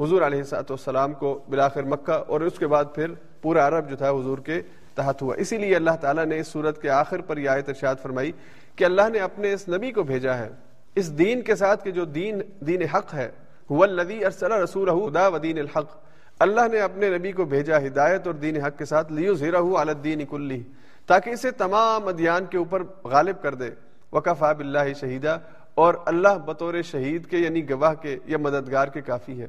حضور 0.00 0.22
علیہ 0.22 0.42
سات 0.42 0.70
والسلام 0.70 1.12
کو 1.12 1.40
بلاخر 1.48 1.82
مکہ 1.82 2.12
اور 2.12 2.40
اس 2.40 2.58
کے 2.58 2.66
بعد 2.66 2.84
پھر 2.94 3.06
پورا 3.42 3.68
عرب 3.68 3.90
جو 3.90 3.96
تھا 3.96 4.10
حضور 4.10 4.38
کے 4.38 4.62
تحت 4.94 5.22
ہوا۔ 5.22 5.34
اسی 5.34 5.58
لیے 5.58 5.76
اللہ 5.76 5.90
تعالیٰ 6.00 6.24
نے 6.24 6.38
اس 6.38 6.46
صورت 6.46 6.82
کے 6.82 6.90
آخر 6.90 7.20
پر 7.20 7.38
یہ 7.38 7.48
آیت 7.48 7.68
ارشاد 7.68 7.94
فرمائی 8.02 8.32
کہ 8.76 8.84
اللہ 8.84 9.08
نے 9.12 9.18
اپنے 9.18 9.52
اس 9.52 9.68
نبی 9.68 9.92
کو 9.92 10.02
بھیجا 10.02 10.38
ہے۔ 10.38 10.48
اس 10.94 11.18
دین 11.18 11.42
کے 11.42 11.54
ساتھ 11.54 11.84
کہ 11.84 11.90
جو 11.90 12.04
دین 12.04 12.42
دین 12.60 12.82
حق 12.82 13.14
ہے۔ 13.14 13.30
ارسل 13.70 14.52
رسول 14.52 14.88
و 14.88 15.38
دین 15.42 15.58
الحق۔ 15.58 15.96
اللہ 16.38 16.68
نے 16.72 16.80
اپنے 16.80 17.18
نبی 17.18 17.32
کو 17.32 17.44
بھیجا 17.44 17.78
ہدایت 17.78 18.26
اور 18.26 18.34
دین 18.34 18.56
حق 18.56 18.78
کے 18.78 18.84
ساتھ 18.84 19.12
لیو 19.12 19.34
زیرہ 19.34 19.56
الدین 19.56 20.24
کلی 20.24 20.62
تاکہ 21.06 21.30
اسے 21.30 21.50
تمام 21.50 22.08
ادیان 22.08 22.44
کے 22.44 22.58
اوپر 22.58 22.82
غالب 23.04 23.42
کر 23.42 23.54
دے۔ 23.54 23.89
وقف 24.12 24.42
آب 24.42 24.60
اللہ 24.60 24.92
شہیدہ، 25.00 25.38
اور 25.74 25.94
اللہ 26.06 26.38
بطور 26.46 26.80
شہید 26.82 27.26
کے 27.30 27.38
یعنی 27.38 27.68
گواہ 27.70 27.94
کے 28.02 28.16
یا 28.26 28.38
مددگار 28.38 28.88
کے 28.88 29.00
کافی 29.02 29.40
ہے 29.40 29.46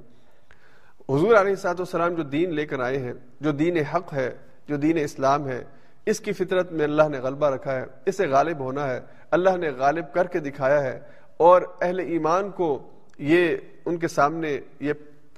حضور 1.10 1.36
علیہ 1.36 1.56
سات 1.56 1.80
والسلام 1.80 2.14
جو 2.16 2.24
دین 2.26 2.54
لے 2.56 2.66
کر 2.66 2.80
آئے 2.80 2.98
ہیں، 2.98 3.14
جو 3.42 3.52
دین 3.52 3.78
حق 3.94 4.14
ہے، 4.14 4.30
جو 4.68 4.78
دین 4.78 4.98
اسلام 5.02 5.48
ہے، 5.48 5.64
اس 6.08 6.20
کی 6.20 6.32
فطرت 6.34 6.72
میں 6.72 6.86
اللہ 6.86 7.10
نے 7.12 7.20
غلبہ 7.20 7.50
رکھا 7.50 7.76
ہے 7.76 7.86
اسے 8.06 8.28
غالب 8.28 8.60
ہونا 8.60 8.88
ہے۔ 8.90 9.00
اللہ 9.32 9.58
نے 9.58 9.70
غالب 9.78 10.14
کر 10.14 10.28
کے 10.28 10.40
دکھایا 10.40 10.82
ہے، 10.84 11.00
اور 11.40 11.62
اہل 11.82 12.00
ایمان 12.00 12.50
کو 12.52 12.78
یہ 13.20 13.56
ان 13.86 13.98
کے 13.98 14.08
سامنے 14.08 14.60
یہ 14.80 14.94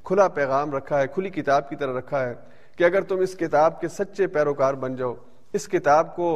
کھلا 0.06 0.28
پیغام 0.30 0.74
رکھا 0.76 1.00
ہے، 1.00 1.08
کھلی 1.14 1.30
کتاب 1.32 1.70
کی 1.70 1.76
طرح 1.76 1.98
رکھا 1.98 2.26
ہے 2.26 2.34
کہ 2.78 2.84
اگر 2.84 3.02
تم 3.10 3.20
اس 3.22 3.36
کتاب 3.38 3.80
کے 3.82 3.88
سچے 3.88 4.28
پیروکار 4.28 4.74
بن 4.84 4.96
جاؤ، 4.96 5.14
اس 5.54 5.68
کتاب 5.68 6.16
کو 6.16 6.30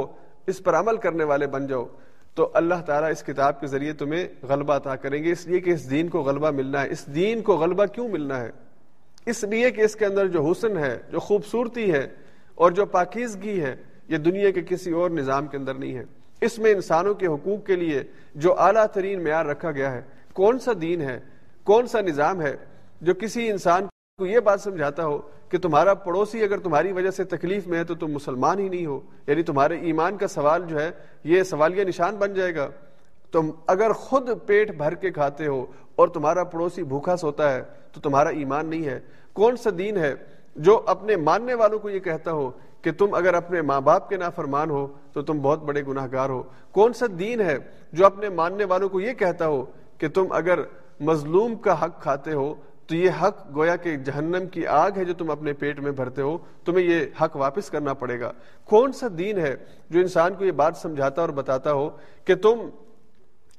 اس 0.48 0.64
پر 0.64 0.74
عمل 0.80 0.98
کرنے 0.98 1.24
والے 1.24 1.48
بن 1.48 1.68
جاؤ 1.68 1.86
تو 2.38 2.52
اللہ 2.54 2.76
تعالیٰ 2.86 3.10
اس 3.12 3.24
کتاب 3.24 3.60
کے 3.60 3.68
ذریعے 3.68 3.94
تمہیں 3.94 4.28
غلبہ 4.46 4.74
عطا 4.74 4.96
کریں 4.96 5.24
گے۔ 5.24 5.32
اس 5.32 5.48
لیے 5.48 5.60
کہ 5.60 5.70
اس 5.70 5.90
دین 5.90 6.08
کو 6.08 6.22
غلبہ 6.22 6.52
ملنا 6.52 6.82
ہے۔ 6.82 6.90
اس 6.90 7.16
دین 7.16 7.42
کو 7.42 7.58
غلبہ 7.58 7.86
کیوں 7.86 8.10
ملنا 8.10 8.42
ہے؟ 8.42 8.52
اس 9.26 9.44
لیے 9.44 9.72
کہ 9.72 9.82
اس 9.82 9.96
کے 9.96 10.06
اندر 10.06 10.28
جو 10.28 10.52
حسن 10.52 10.78
ہے، 10.78 10.98
جو 11.12 11.20
خوبصورتی 11.20 11.92
ہے 11.92 12.08
اور 12.56 12.72
جو 12.72 12.86
پاکیزگی 12.86 13.62
ہے، 13.62 13.76
یہ 14.08 14.18
دنیا 14.18 14.52
کے 14.52 14.62
کسی 14.70 14.92
اور 14.92 15.10
نظام 15.10 15.48
کے 15.48 15.58
اندر 15.58 15.74
نہیں 15.74 15.98
ہے۔ 15.98 16.04
اس 16.42 16.60
میں 16.60 16.72
انسانوں 16.72 17.14
کے 17.14 17.28
حقوق 17.28 17.66
کے 17.66 17.76
لیے 17.76 18.04
جو 18.36 18.60
اعلیٰ 18.60 18.86
ترین 18.86 19.24
معیار 19.24 19.46
رکھا 19.46 19.72
گیا 19.72 19.92
ہے، 19.92 20.02
کون 20.34 20.60
سا 20.60 20.72
دین 20.82 21.02
ہے؟ 21.02 21.20
کون 21.64 21.88
سا 21.88 22.02
نظام 22.02 22.42
ہے 22.42 22.56
جو 23.02 23.14
کسی 23.14 23.50
انسان 23.50 23.86
کو 24.18 24.26
یہ 24.26 24.40
بات 24.40 24.62
سمجھاتا 24.62 25.06
ہو 25.06 25.22
کہ 25.50 25.58
تمہارا 25.58 25.94
پڑوسی 25.94 26.44
اگر 26.44 26.58
تمہاری 26.58 26.92
وجہ 26.92 27.12
سے 27.12 27.24
تکلیف 27.24 27.68
میں 27.68 27.80
ہے 27.80 27.84
تو 27.84 27.96
تم 27.96 28.08
مسلمان 28.08 28.60
ہی 28.60 28.70
نہیں 28.70 28.86
ہو۔ 28.86 29.00
یعنی 29.28 29.44
تمہارے 29.44 29.80
ایمان 29.80 30.18
کا 30.18 30.28
سوال 30.28 30.64
جو 30.68 30.80
ہے، 30.80 30.92
یہ 31.24 31.44
سوالیہ 31.44 31.84
نشان 31.84 32.16
بن 32.16 32.34
جائے 32.34 32.56
گا۔ 32.56 32.70
تم 33.32 33.52
اگر 33.68 33.94
خود 33.94 34.30
پیٹ 34.46 34.76
بھر 34.76 34.94
کے 34.94 35.12
کھاتے 35.12 35.48
ہو 35.48 35.66
اور 35.96 36.08
تمہارا 36.08 36.44
پڑوسی 36.44 36.84
بھوکا 36.84 37.18
سوتا 37.18 37.54
ہے، 37.54 37.64
تو 37.92 38.02
تمہارا 38.02 38.30
ایمان 38.30 38.66
نہیں 38.66 38.86
ہے۔ 38.86 39.00
کون 39.34 39.58
سا 39.58 39.70
دین 39.78 39.98
ہے 39.98 40.14
جو 40.56 40.84
اپنے 40.86 41.16
ماننے 41.16 41.54
والوں 41.54 41.80
کو 41.80 41.90
یہ 41.90 42.00
کہتا 42.00 42.32
ہو 42.32 42.52
کہ 42.82 42.92
تم 42.92 43.14
اگر 43.14 43.34
اپنے 43.34 43.62
ماں 43.62 43.82
باپ 43.82 44.10
کے 44.10 44.18
نافرمان 44.18 44.70
ہو 44.70 44.88
تو 45.14 45.22
تم 45.22 45.40
بہت 45.42 45.64
بڑے 45.64 45.84
گناہ 45.88 46.08
گار 46.12 46.30
ہو؟ 46.30 46.44
کون 46.72 46.94
سا 46.94 47.06
دین 47.20 47.42
ہے 47.42 47.58
جو 47.94 48.06
اپنے 48.06 48.30
ماننے 48.30 48.64
والوں 48.64 48.90
کو 48.90 49.02
یہ 49.02 49.14
کہتا 49.14 49.48
ہو 49.48 49.66
کہ 49.98 50.08
تم 50.08 50.26
اگر 50.32 50.60
مظلوم 51.00 51.56
کا 51.56 51.86
حق 51.86 52.02
کھاتے 52.02 52.34
ہو 52.34 52.56
تو 52.88 52.96
یہ 52.96 53.10
حق 53.22 53.56
گویا 53.56 53.76
کہ 53.76 53.96
جہنم 53.96 54.48
کی 54.48 54.68
آگ 54.68 54.92
ہے 54.98 55.06
جو 55.06 55.14
تم 55.14 55.30
اپنے 55.32 55.54
پیٹ 55.54 55.80
میں 55.80 55.92
بھرتے 55.92 56.22
ہو، 56.22 56.38
تمہیں 56.66 56.86
یہ 56.86 57.06
حق 57.22 57.36
واپس 57.36 57.70
کرنا 57.70 57.94
پڑے 57.94 58.20
گا۔ 58.20 58.32
کون 58.64 58.92
سا 58.92 59.08
دین 59.18 59.38
ہے 59.38 59.56
جو 59.90 60.00
انسان 60.00 60.34
کو 60.34 60.46
یہ 60.46 60.52
بات 60.52 60.78
سمجھاتا 60.78 61.22
اور 61.22 61.30
بتاتا 61.30 61.74
ہو 61.74 61.90
کہ 62.26 62.36
تم 62.36 62.70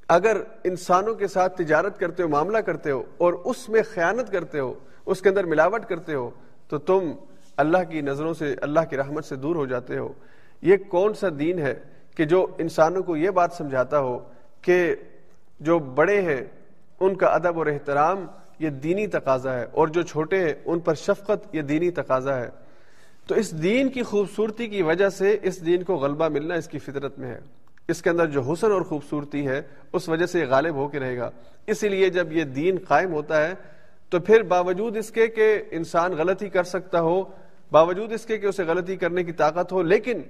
اگر 0.09 0.37
انسانوں 0.65 1.15
کے 1.15 1.27
ساتھ 1.27 1.57
تجارت 1.57 1.99
کرتے 1.99 2.23
ہو، 2.23 2.29
معاملہ 2.29 2.59
کرتے 2.59 2.91
ہو 2.91 3.03
اور 3.19 3.33
اس 3.33 3.69
میں 3.69 3.83
خیانت 3.95 4.33
کرتے 4.33 4.59
ہو، 4.59 4.75
اس 5.07 5.21
کے 5.21 5.29
اندر 5.29 5.45
ملاوٹ 5.45 5.85
کرتے 5.85 6.15
ہو، 6.15 6.31
تو 6.69 6.79
تم 6.79 7.13
اللہ 7.57 7.79
کی 7.89 8.01
نظروں 8.01 8.35
سے، 8.35 8.55
اللہ 8.61 8.81
کی 8.91 8.97
رحمت 8.97 9.25
سے 9.25 9.37
دور 9.37 9.57
ہو 9.57 9.67
جاتے 9.67 9.99
ہو۔ 9.99 10.13
یہ 10.63 10.77
کون 10.77 11.15
سا 11.15 11.27
دین 11.39 11.59
ہے 11.59 11.75
کہ 12.17 12.25
جو 12.25 12.47
انسانوں 12.59 13.03
کو 13.03 13.17
یہ 13.17 13.31
بات 13.31 13.53
سمجھاتا 13.53 14.01
ہو 14.01 14.19
کہ 14.63 14.95
جو 15.61 15.79
بڑے 15.79 16.21
ہیں، 16.21 16.45
ان 17.01 17.17
کا 17.17 17.27
ادب 17.27 17.59
اور 17.59 17.67
احترام 17.67 18.27
یہ 18.59 18.71
دینی 18.71 19.07
تقاضا 19.07 19.55
ہے 19.55 19.67
اور 19.73 19.89
جو 19.89 20.03
چھوٹے 20.03 20.39
ہیں، 20.39 20.55
ان 20.65 20.79
پر 20.79 20.95
شفقت، 20.95 21.55
یہ 21.55 21.63
دینی 21.63 21.91
تقاضا 21.91 22.37
ہے۔ 22.37 22.49
تو 23.27 23.35
اس 23.35 23.63
دین 23.63 23.89
کی 23.89 24.03
خوبصورتی 24.03 24.67
کی 24.67 24.83
وجہ 24.83 25.09
سے 25.09 25.37
اس 25.43 25.67
دین 25.67 25.83
کو 25.83 25.97
غلبہ 25.97 26.29
ملنا 26.29 26.55
اس 26.55 26.69
کی 26.69 26.79
فطرت 26.79 27.19
میں 27.19 27.29
ہے۔ 27.29 27.41
اس 27.89 28.03
کے 28.03 28.11
اندر 28.11 28.27
جو 28.27 28.43
حسن 28.43 28.73
اور 28.73 28.83
خوبصورتی 28.83 29.47
ہے، 29.47 29.63
اس 29.93 30.09
وجہ 30.09 30.27
سے 30.27 30.41
یہ 30.41 30.45
غالب 30.49 30.75
ہو 30.75 30.89
کے 30.89 31.01
رہے 31.01 31.17
گا۔ 31.17 31.31
اسی 31.67 31.89
لیے 31.89 32.11
جب 32.11 32.33
یہ 32.33 32.45
دین 32.45 32.79
قائم 32.89 33.13
ہوتا 33.13 33.49
ہے، 33.49 33.55
تو 34.11 34.21
پھر 34.21 34.43
باوجود 34.43 34.97
اس 34.97 35.11
کے 35.11 35.27
کہ 35.27 35.63
انسان 35.71 36.13
غلطی 36.13 36.49
کر 36.49 36.65
سکتا 36.65 37.01
ہو، 37.01 37.23
باوجود 37.71 38.13
اس 38.13 38.27
کے 38.27 38.39
کہ 38.39 38.47
اسے 38.47 38.65
غلطی 38.65 38.97
کرنے 38.97 39.25
کی 39.25 39.33
طاقت 39.33 39.73
ہو، 39.73 39.83
لیکن 39.83 40.21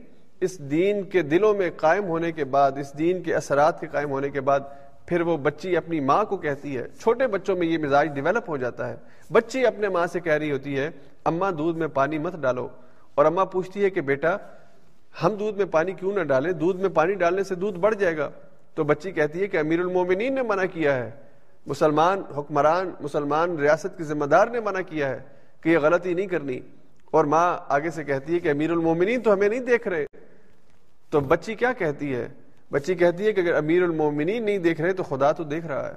اس 0.40 0.58
دین 0.58 1.02
کے 1.02 1.22
دلوں 1.22 1.54
میں 1.54 1.70
قائم 1.76 2.04
ہونے 2.04 2.32
کے 2.32 2.44
بعد، 2.44 2.72
اس 2.72 2.98
دین 2.98 3.22
کے 3.22 3.34
اثرات 3.34 3.80
کے 3.80 3.86
قائم 3.92 4.10
ہونے 4.10 4.30
کے 4.30 4.40
بعد 4.40 4.60
پھر 5.08 5.20
وہ 5.20 5.36
بچی 5.36 5.76
اپنی 5.76 6.00
ماں 6.00 6.24
کو 6.24 6.36
کہتی 6.36 6.76
ہے، 6.76 6.86
چھوٹے 7.00 7.26
بچوں 7.26 7.56
میں 7.56 7.66
یہ 7.66 7.78
مزاج 7.78 8.08
ڈیولپ 8.14 8.50
ہو 8.50 8.56
جاتا 8.56 8.88
ہے۔ 8.88 8.96
بچی 9.32 9.66
اپنے 9.66 9.88
ماں 9.88 10.06
سے 10.06 10.20
کہہ 10.20 10.32
رہی 10.32 10.50
ہوتی 10.50 10.78
ہے، 10.78 10.90
اماں 11.24 11.52
دودھ 11.52 11.78
میں 11.78 11.88
پانی 11.88 12.18
مت 12.18 12.36
ڈالو۔ 12.36 12.68
اور 13.14 13.24
اماں 13.24 13.44
پوچھتی 13.44 13.84
ہے 13.84 13.90
کہ 13.90 14.00
بیٹا، 14.00 14.36
ہم 15.22 15.34
دودھ 15.34 15.56
میں 15.56 15.66
پانی 15.66 15.92
کیوں 15.92 16.12
نہ 16.12 16.20
ڈالیں؟ 16.20 16.52
دودھ 16.52 16.80
میں 16.80 16.88
پانی 16.88 17.14
ڈالنے 17.14 17.44
سے 17.44 17.54
دودھ 17.54 17.78
بڑھ 17.78 17.94
جائے 17.94 18.16
گا۔ 18.16 18.30
تو 18.74 18.84
بچی 18.84 19.10
کہتی 19.10 19.42
ہے 19.42 19.46
کہ 19.46 19.56
امیر 19.56 19.80
المومنین 19.80 20.34
نے 20.34 20.42
منع 20.42 20.64
کیا 20.64 20.96
ہے۔ 20.96 21.10
مسلمان 21.66 22.22
حکمران، 22.36 22.90
مسلمان 23.00 23.58
ریاست 23.58 23.98
کے 23.98 24.04
ذمہ 24.04 24.24
دار 24.24 24.46
نے 24.46 24.60
منع 24.60 24.80
کیا 24.80 25.08
ہے 25.08 25.18
کہ 25.60 25.68
یہ 25.68 25.78
غلطی 25.78 26.14
نہیں 26.14 26.26
کرنی۔ 26.26 26.60
اور 27.04 27.24
ماں 27.24 27.58
آگے 27.68 27.90
سے 27.90 28.04
کہتی 28.04 28.34
ہے 28.34 28.38
کہ 28.38 28.50
امیر 28.50 28.70
المومنین 28.70 29.20
تو 29.20 29.32
ہمیں 29.32 29.48
نہیں 29.48 29.60
دیکھ 29.60 29.88
رہے۔ 29.88 30.06
تو 31.10 31.20
بچی 31.20 31.54
کیا 31.54 31.72
کہتی 31.72 32.14
ہے؟ 32.14 32.28
بچی 32.72 32.94
کہتی 32.94 33.26
ہے 33.26 33.32
کہ 33.32 33.40
اگر 33.40 33.54
امیر 33.54 33.82
المومنین 33.82 34.44
نہیں 34.44 34.58
دیکھ 34.58 34.80
رہے 34.80 34.92
تو 34.92 35.02
خدا 35.02 35.32
تو 35.32 35.44
دیکھ 35.44 35.66
رہا 35.66 35.88
ہے۔ 35.88 35.94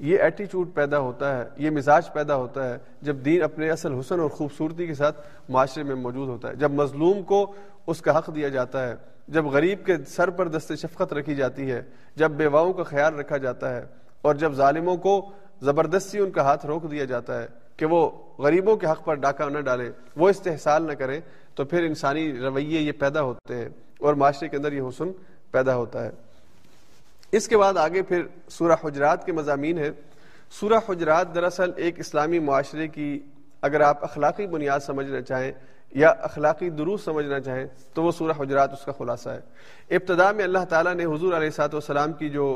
یہ 0.00 0.18
ایٹیچیوڈ 0.18 0.74
پیدا 0.74 0.98
ہوتا 0.98 1.38
ہے، 1.38 1.44
یہ 1.56 1.70
مزاج 1.70 2.12
پیدا 2.12 2.36
ہوتا 2.36 2.68
ہے 2.68 2.78
جب 3.02 3.16
دین 3.24 3.42
اپنے 3.42 3.70
اصل 3.70 3.98
حسن 3.98 4.20
اور 4.20 4.28
خوبصورتی 4.28 4.86
کے 4.86 4.94
ساتھ 4.94 5.20
معاشرے 5.48 5.82
میں 5.82 5.94
موجود 5.94 6.28
ہوتا 6.28 6.48
ہے۔ 6.48 6.54
جب 6.54 6.70
مظلوم 6.70 7.22
کو 7.22 7.52
اس 7.86 8.00
کا 8.00 8.18
حق 8.18 8.34
دیا 8.34 8.48
جاتا 8.48 8.88
ہے، 8.88 8.94
جب 9.28 9.46
غریب 9.46 9.84
کے 9.86 9.96
سر 10.08 10.30
پر 10.30 10.48
دست 10.48 10.72
شفقت 10.82 11.12
رکھی 11.12 11.34
جاتی 11.34 11.70
ہے، 11.70 11.82
جب 12.16 12.30
بیواؤں 12.30 12.72
کا 12.72 12.82
خیال 12.82 13.14
رکھا 13.14 13.36
جاتا 13.36 13.74
ہے 13.76 13.84
اور 14.22 14.34
جب 14.34 14.52
ظالموں 14.52 14.96
کو 14.96 15.30
زبردستی 15.60 16.18
ان 16.18 16.30
کا 16.30 16.42
ہاتھ 16.42 16.66
روک 16.66 16.90
دیا 16.90 17.04
جاتا 17.04 17.42
ہے 17.42 17.46
کہ 17.76 17.86
وہ 17.86 18.10
غریبوں 18.38 18.76
کے 18.76 18.86
حق 18.86 19.04
پر 19.04 19.14
ڈاکہ 19.14 19.48
نہ 19.50 19.60
ڈالیں، 19.60 19.90
وہ 20.16 20.28
استحصال 20.28 20.82
نہ 20.82 20.92
کریں، 20.92 21.20
تو 21.54 21.64
پھر 21.64 21.84
انسانی 21.84 22.32
رویے 22.38 22.80
یہ 22.80 22.92
پیدا 22.92 23.22
ہوتے 23.22 23.56
ہیں 23.56 23.68
اور 23.98 24.14
معاشرے 24.14 24.48
کے 24.48 24.56
اندر 24.56 24.72
یہ 24.72 24.82
حسن 24.88 25.10
پیدا 25.54 25.74
ہوتا 25.76 26.04
ہے۔ 26.04 26.10
اس 27.32 27.48
کے 27.48 27.56
بعد 27.56 27.76
آگے 27.76 28.02
پھر 28.02 28.22
سورہ 28.48 28.76
حجرات 28.84 29.24
کے 29.26 29.32
مضامین 29.32 29.78
ہے 29.78 29.90
سورہ 30.52 30.78
حجرات 30.88 31.34
دراصل 31.34 31.70
ایک 31.76 31.98
اسلامی 32.00 32.38
معاشرے 32.38 32.88
کی 32.88 33.18
اگر 33.62 33.80
آپ 33.80 34.04
اخلاقی 34.04 34.46
بنیاد 34.46 34.80
سمجھنا 34.80 35.20
چاہیں 35.20 35.52
یا 35.92 36.08
اخلاقی 36.20 36.68
دروس 36.70 37.04
سمجھنا 37.04 37.40
چاہیں 37.40 37.66
تو 37.94 38.02
وہ 38.02 38.12
سورہ 38.12 38.32
حجرات 38.38 38.72
اس 38.72 38.84
کا 38.84 38.92
خلاصہ 38.92 39.28
ہے۔ 39.28 39.40
ابتدا 39.90 40.30
میں 40.32 40.44
اللہ 40.44 40.64
تعالیٰ 40.68 40.94
نے 40.94 41.04
حضور 41.04 41.32
علیہ 41.34 41.50
سات 41.50 41.74
والسلام 41.74 42.12
کی 42.12 42.28
جو 42.28 42.46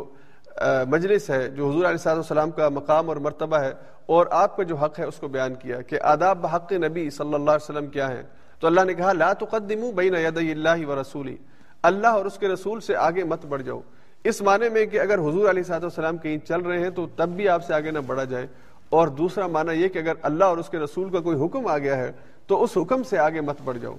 مجلس 0.88 1.28
ہے، 1.30 1.48
جو 1.48 1.68
حضور 1.70 1.84
علیہ 1.84 2.06
والسلام 2.06 2.50
کا 2.50 2.68
مقام 2.68 3.08
اور 3.08 3.16
مرتبہ 3.16 3.56
ہے 3.56 3.72
اور 4.06 4.26
آپ 4.30 4.56
کا 4.56 4.62
جو 4.62 4.76
حق 4.76 4.98
ہے 4.98 5.04
اس 5.04 5.16
کو 5.16 5.28
بیان 5.28 5.54
کیا 5.54 5.80
کہ 5.82 6.00
آداب 6.02 6.40
بحق 6.42 6.72
نبی 6.72 7.08
صلی 7.10 7.34
اللہ 7.34 7.50
علیہ 7.50 7.70
وسلم 7.70 7.86
کیا 7.86 8.08
ہے 8.08 8.22
تو 8.60 8.66
اللہ 8.66 8.84
نے 8.84 8.94
کہا، 8.94 9.12
لا 9.12 9.32
تقدموا 9.32 9.90
بین 9.94 10.14
یدی 10.16 10.50
اللہ 10.52 10.86
و 10.86 11.00
رسولی۔ 11.00 11.36
اللہ 11.82 12.06
اور 12.06 12.24
اس 12.24 12.38
کے 12.38 12.48
رسول 12.48 12.80
سے 12.80 12.96
آگے 12.96 13.24
مت 13.24 13.46
بڑھ 13.46 13.62
جاؤ۔ 13.62 13.80
اس 14.24 14.42
معنی 14.42 14.68
میں 14.68 14.86
کہ 14.86 15.00
اگر 15.00 15.18
حضور 15.18 15.50
علیہ 15.50 15.62
صاحب 15.62 15.84
السلام 15.84 16.18
کہیں 16.18 16.38
چل 16.38 16.60
رہے 16.60 16.78
ہیں 16.78 16.90
تو 16.90 17.06
تب 17.16 17.28
بھی 17.28 17.48
آپ 17.48 17.64
سے 17.64 17.74
آگے 17.74 17.90
نہ 17.90 17.98
بڑھا 17.98 18.24
جائے۔ 18.24 18.46
اور 18.88 19.08
دوسرا 19.08 19.46
معنی 19.46 19.82
یہ 19.82 19.88
کہ 19.88 19.98
اگر 19.98 20.12
اللہ 20.22 20.44
اور 20.44 20.58
اس 20.58 20.68
کے 20.68 20.78
رسول 20.78 21.10
کا 21.10 21.20
کوئی 21.20 21.44
حکم 21.44 21.66
آ 21.66 21.78
گیا 21.78 21.96
ہے 21.96 22.12
تو 22.46 22.62
اس 22.62 22.76
حکم 22.76 23.02
سے 23.02 23.18
آگے 23.18 23.40
مت 23.40 23.56
بڑھ 23.64 23.78
جاؤ۔ 23.78 23.96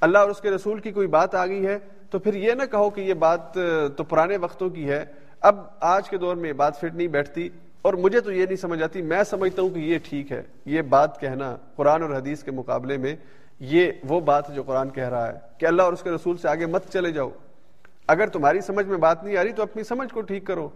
اللہ 0.00 0.18
اور 0.18 0.30
اس 0.30 0.40
کے 0.40 0.50
رسول 0.50 0.80
کی 0.80 0.92
کوئی 0.92 1.06
بات 1.06 1.34
آ 1.34 1.46
گئی 1.46 1.66
ہے 1.66 1.78
تو 2.10 2.18
پھر 2.18 2.34
یہ 2.34 2.52
نہ 2.52 2.62
کہو 2.70 2.90
کہ 2.90 3.00
یہ 3.00 3.14
بات 3.14 3.58
تو 3.96 4.04
پرانے 4.04 4.36
وقتوں 4.36 4.70
کی 4.70 4.88
ہے۔ 4.88 5.04
اب 5.40 5.60
آج 5.80 6.08
کے 6.08 6.18
دور 6.18 6.36
میں 6.36 6.48
یہ 6.48 6.54
بات 6.54 6.78
فٹ 6.78 6.94
نہیں 6.94 7.08
بیٹھتی 7.08 7.48
اور 7.82 7.94
مجھے 7.94 8.20
تو 8.20 8.32
یہ 8.32 8.46
نہیں 8.46 8.56
سمجھ 8.56 8.82
آتی، 8.82 9.02
میں 9.02 9.22
سمجھتا 9.22 9.62
ہوں 9.62 9.70
کہ 9.70 9.78
یہ 9.78 9.98
ٹھیک 10.04 10.32
ہے۔ 10.32 10.42
یہ 10.64 10.82
بات 10.82 11.20
کہنا 11.20 11.56
قرآن 11.76 12.02
اور 12.02 12.10
حدیث 12.10 12.42
کے 12.42 12.50
مقابلے 12.50 12.96
میں 12.96 13.16
یہ 13.60 13.92
وہ 14.08 14.20
بات 14.20 14.50
ہے 14.50 14.54
جو 14.54 14.62
قرآن 14.62 14.90
کہہ 14.90 15.08
رہا 15.08 15.28
ہے 15.28 15.38
کہ 15.58 15.66
اللہ 15.66 15.82
اور 15.82 15.92
اس 15.92 16.02
کے 16.02 16.10
رسول 16.10 16.36
سے 16.36 16.48
آگے 16.48 16.66
مت 16.66 16.92
چلے 16.92 17.12
جاؤ۔ 17.12 17.30
اگر 18.06 18.26
تمہاری 18.26 18.60
سمجھ 18.60 18.86
میں 18.86 18.98
بات 18.98 19.24
نہیں 19.24 19.36
آ 19.36 19.44
رہی 19.44 19.52
تو 19.52 19.62
اپنی 19.62 19.82
سمجھ 19.82 20.14
کو 20.14 20.20
ٹھیک 20.20 20.46
کرو 20.46 20.68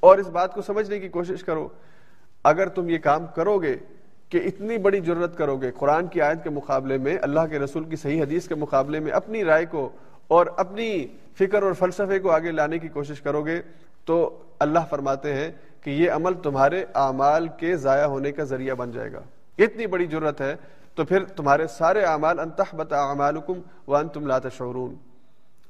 اور 0.00 0.18
اس 0.18 0.26
بات 0.26 0.54
کو 0.54 0.62
سمجھنے 0.62 1.00
کی 1.00 1.08
کوشش 1.08 1.44
کرو۔ 1.44 1.68
اگر 2.44 2.68
تم 2.68 2.88
یہ 2.88 2.98
کام 2.98 3.26
کرو 3.26 3.58
گے 3.58 3.76
کہ 4.28 4.40
اتنی 4.44 4.78
بڑی 4.78 5.00
ضرورت 5.00 5.36
کرو 5.38 5.56
گے 5.56 5.70
قرآن 5.70 6.06
کی 6.06 6.20
آیت 6.20 6.44
کے 6.44 6.50
مقابلے 6.50 6.98
میں، 6.98 7.16
اللہ 7.22 7.40
کے 7.50 7.58
رسول 7.58 7.84
کی 7.84 7.96
صحیح 7.96 8.22
حدیث 8.22 8.48
کے 8.48 8.54
مقابلے 8.54 9.00
میں 9.00 9.12
اپنی 9.12 9.44
رائے 9.44 9.66
کو 9.66 9.90
اور 10.28 10.46
اپنی 10.56 11.06
فکر 11.38 11.62
اور 11.62 11.72
فلسفے 11.72 12.18
کو 12.18 12.30
آگے 12.30 12.50
لانے 12.50 12.78
کی 12.78 12.88
کوشش 12.88 13.20
کرو 13.20 13.42
گے 13.42 13.62
تو 14.04 14.42
اللہ 14.58 14.78
فرماتے 14.90 15.34
ہیں 15.34 15.50
کہ 15.80 15.90
یہ 15.90 16.10
عمل 16.10 16.34
تمہارے 16.34 16.84
اعمال 16.94 17.48
کے 17.48 17.76
ضائع 17.76 18.04
ہونے 18.04 18.32
کا 18.32 18.44
ذریعہ 18.44 18.74
بن 18.74 18.90
جائے 18.90 19.12
گا۔ 19.12 19.20
اتنی 19.58 19.86
بڑی 19.86 20.06
ضرورت 20.06 20.40
ہے 20.40 20.56
تو 20.94 21.04
پھر 21.04 21.24
تمہارے 21.24 21.66
سارے 21.66 22.02
اعمال 22.02 22.38
انتہ 22.38 22.76
بتا 22.76 22.96
اعمالکم 22.98 23.52
وان 23.88 24.08
تم 24.08 24.26
لا 24.26 24.38
تشعرون۔ 24.38 24.94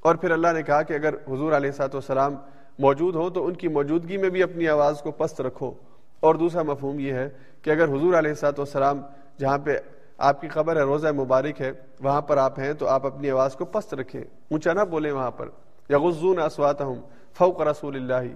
اور 0.00 0.14
پھر 0.14 0.30
اللہ 0.30 0.48
نے 0.52 0.62
کہا 0.62 0.82
کہ 0.82 0.92
اگر 0.92 1.14
حضور 1.14 1.52
علیہ 1.52 1.70
سات 1.70 1.94
وسلام 1.94 2.34
موجود 2.78 3.14
ہوں 3.14 3.30
تو 3.30 3.46
ان 3.46 3.54
کی 3.54 3.68
موجودگی 3.68 4.16
میں 4.16 4.30
بھی 4.30 4.42
اپنی 4.42 4.68
آواز 4.68 5.00
کو 5.00 5.10
پست 5.10 5.40
رکھو۔ 5.40 5.72
اور 6.20 6.34
دوسرا 6.34 6.62
مفہوم 6.62 6.98
یہ 6.98 7.12
ہے 7.12 7.28
کہ 7.62 7.70
اگر 7.70 7.84
حضور 7.84 8.14
علیہ 8.14 8.34
سات 8.34 8.60
وسلام 8.60 9.00
جہاں 9.38 9.58
پہ 9.58 9.78
آپ 10.18 10.40
کی 10.40 10.48
خبر 10.48 10.76
ہے، 10.76 10.80
روزہ 10.80 11.08
مبارک 11.08 11.60
ہے، 11.60 11.72
وہاں 12.00 12.20
پر 12.20 12.36
آپ 12.36 12.58
ہیں 12.58 12.72
تو 12.72 12.88
آپ 12.88 13.06
اپنی 13.06 13.30
آواز 13.30 13.54
کو 13.54 13.64
پست 13.64 13.94
رکھیں۔ 13.94 14.20
اونچا 14.20 14.72
نہ 14.72 14.80
بولیں 14.80 15.12
وہاں 15.12 15.30
پر۔ 15.30 15.48
یا 15.88 15.98
غزون 15.98 16.38
اسوات 16.38 16.80
ہوں 16.80 16.94
فوق 17.38 17.60
رسول 17.60 17.96
اللہ۔ 17.96 18.34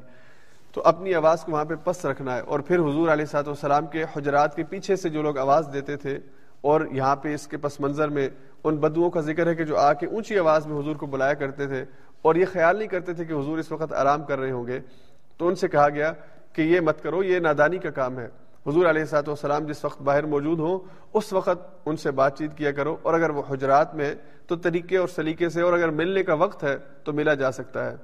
تو 0.73 0.83
اپنی 0.85 1.15
آواز 1.15 1.45
کو 1.45 1.53
وہاں 1.53 1.65
پہ 1.65 1.75
پست 1.85 2.07
رکھنا 2.07 2.37
ہے۔ 2.37 2.41
اور 2.41 2.61
پھر 2.61 2.79
حضور 2.79 3.09
علیہ 3.09 3.25
سات 3.25 3.49
وسلام 3.49 3.87
کے 3.87 4.05
حجرات 4.17 4.57
کے 4.57 4.65
پیچھے 4.65 4.97
سے 4.97 5.09
جو 5.09 5.23
لوگ 5.23 5.39
آواز 5.39 5.69
دیتے 5.73 5.97
تھے 5.97 6.19
اور 6.61 6.81
یہاں 6.93 7.17
پہ 7.17 7.35
اس 7.35 7.47
کے 7.47 7.57
پس 7.57 7.81
منظر 7.81 8.09
میں 8.09 8.29
ان 8.65 8.77
بدوؤں 8.77 9.11
کا 9.11 9.21
ذکر 9.21 9.47
ہے 9.47 9.55
کہ 9.55 9.65
جو 9.65 9.77
آ 9.77 9.93
کے 9.93 10.07
اونچی 10.07 10.39
آواز 10.39 10.67
میں 10.67 10.81
حضور 10.81 10.97
کو 10.97 11.07
بلایا 11.07 11.35
کرتے 11.35 11.67
تھے 11.67 11.85
اور 12.23 12.35
یہ 12.35 12.45
خیال 12.53 12.77
نہیں 12.77 12.89
کرتے 12.89 13.15
تھے 13.15 13.25
کہ 13.25 13.33
حضور 13.33 13.59
اس 13.59 13.73
وقت 13.73 13.93
آرام 13.93 14.25
کر 14.25 14.39
رہے 14.39 14.51
ہوں 14.51 14.67
گے، 14.67 14.81
تو 15.37 15.49
ان 15.49 15.55
سے 15.55 15.69
کہا 15.69 15.89
گیا 15.89 16.13
کہ 16.53 16.63
یہ 16.63 16.81
مت 16.81 17.03
کرو، 17.03 17.23
یہ 17.23 17.39
نادانی 17.39 17.79
کا 17.79 17.91
کام 17.91 18.19
ہے۔ 18.19 18.29
حضور 18.67 18.87
علیہ 18.87 19.05
سات 19.05 19.29
والسلام 19.29 19.65
جس 19.65 19.85
وقت 19.85 20.03
باہر 20.03 20.27
موجود 20.27 20.59
ہوں، 20.59 20.79
اس 21.15 21.33
وقت 21.33 21.79
ان 21.87 21.97
سے 21.97 22.11
بات 22.11 22.39
چیت 22.39 22.57
کیا 22.57 22.73
کرو 22.73 22.97
اور 23.03 23.15
اگر 23.15 23.31
وہ 23.31 23.43
حجرات 23.51 23.95
میں 23.95 24.15
تو 24.47 24.57
طریقے 24.57 24.97
اور 24.97 25.09
سلیقے 25.09 25.49
سے 25.49 25.63
اور 25.63 25.73
اگر 25.73 25.89
ملنے 25.89 26.23
کا 26.23 26.35
وقت 26.35 26.65
ہے 26.65 26.77
تو 27.05 27.13
ملا 27.13 27.35
جا 27.35 27.53
سکتا 27.53 27.91
ہے۔ 27.91 27.97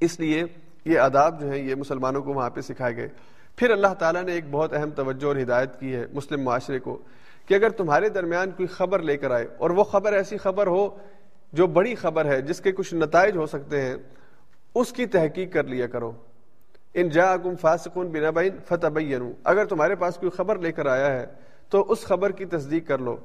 اس 0.00 0.20
لیے 0.20 0.44
یہ 0.84 0.98
آداب 0.98 1.40
جو 1.40 1.50
ہیں، 1.50 1.58
یہ 1.58 1.74
مسلمانوں 1.74 2.22
کو 2.22 2.32
وہاں 2.32 2.50
پہ 2.50 2.60
سکھائے 2.60 2.96
گئے۔ 2.96 3.08
پھر 3.56 3.70
اللہ 3.70 3.94
تعالیٰ 3.98 4.22
نے 4.22 4.32
ایک 4.32 4.44
بہت 4.50 4.72
اہم 4.72 4.90
توجہ 4.90 5.26
اور 5.26 5.36
ہدایت 5.36 5.80
کی 5.80 5.94
ہے 5.94 6.06
مسلم 6.12 6.42
معاشرے 6.42 6.78
کو۔ 6.78 6.98
کہ 7.46 7.54
اگر 7.54 7.70
تمہارے 7.70 8.08
درمیان 8.08 8.50
کوئی 8.50 8.66
خبر 8.66 8.98
لے 8.98 9.16
کر 9.16 9.30
آئے، 9.30 9.46
اور 9.58 9.70
وہ 9.70 9.84
خبر 9.84 10.12
ایسی 10.12 10.36
خبر 10.36 10.66
ہو 10.66 10.88
جو 11.52 11.66
بڑی 11.66 11.94
خبر 11.94 12.24
ہے، 12.24 12.40
جس 12.42 12.60
کے 12.60 12.72
کچھ 12.72 12.94
نتائج 12.94 13.36
ہو 13.36 13.46
سکتے 13.46 13.80
ہیں، 13.80 13.96
اس 14.74 14.92
کی 14.92 15.06
تحقیق 15.06 15.52
کر 15.52 15.64
لیا 15.64 15.86
کرو۔ 15.86 16.12
ان 16.94 17.08
جا 17.08 17.36
گم 17.36 17.56
فاسکون 17.56 18.08
بنا 18.08 18.30
بین 18.30 18.56
فتح 18.66 18.98
اگر 19.44 19.64
تمہارے 19.64 19.94
پاس 19.94 20.16
کوئی 20.16 20.30
خبر 20.30 20.58
لے 20.58 20.72
کر 20.72 20.86
آیا 20.86 21.12
ہے، 21.12 21.26
تو 21.68 21.84
اس 21.88 22.04
خبر 22.04 22.32
کی 22.32 22.44
تصدیق 22.44 22.86
کر 22.88 22.98
لو۔ 22.98 23.16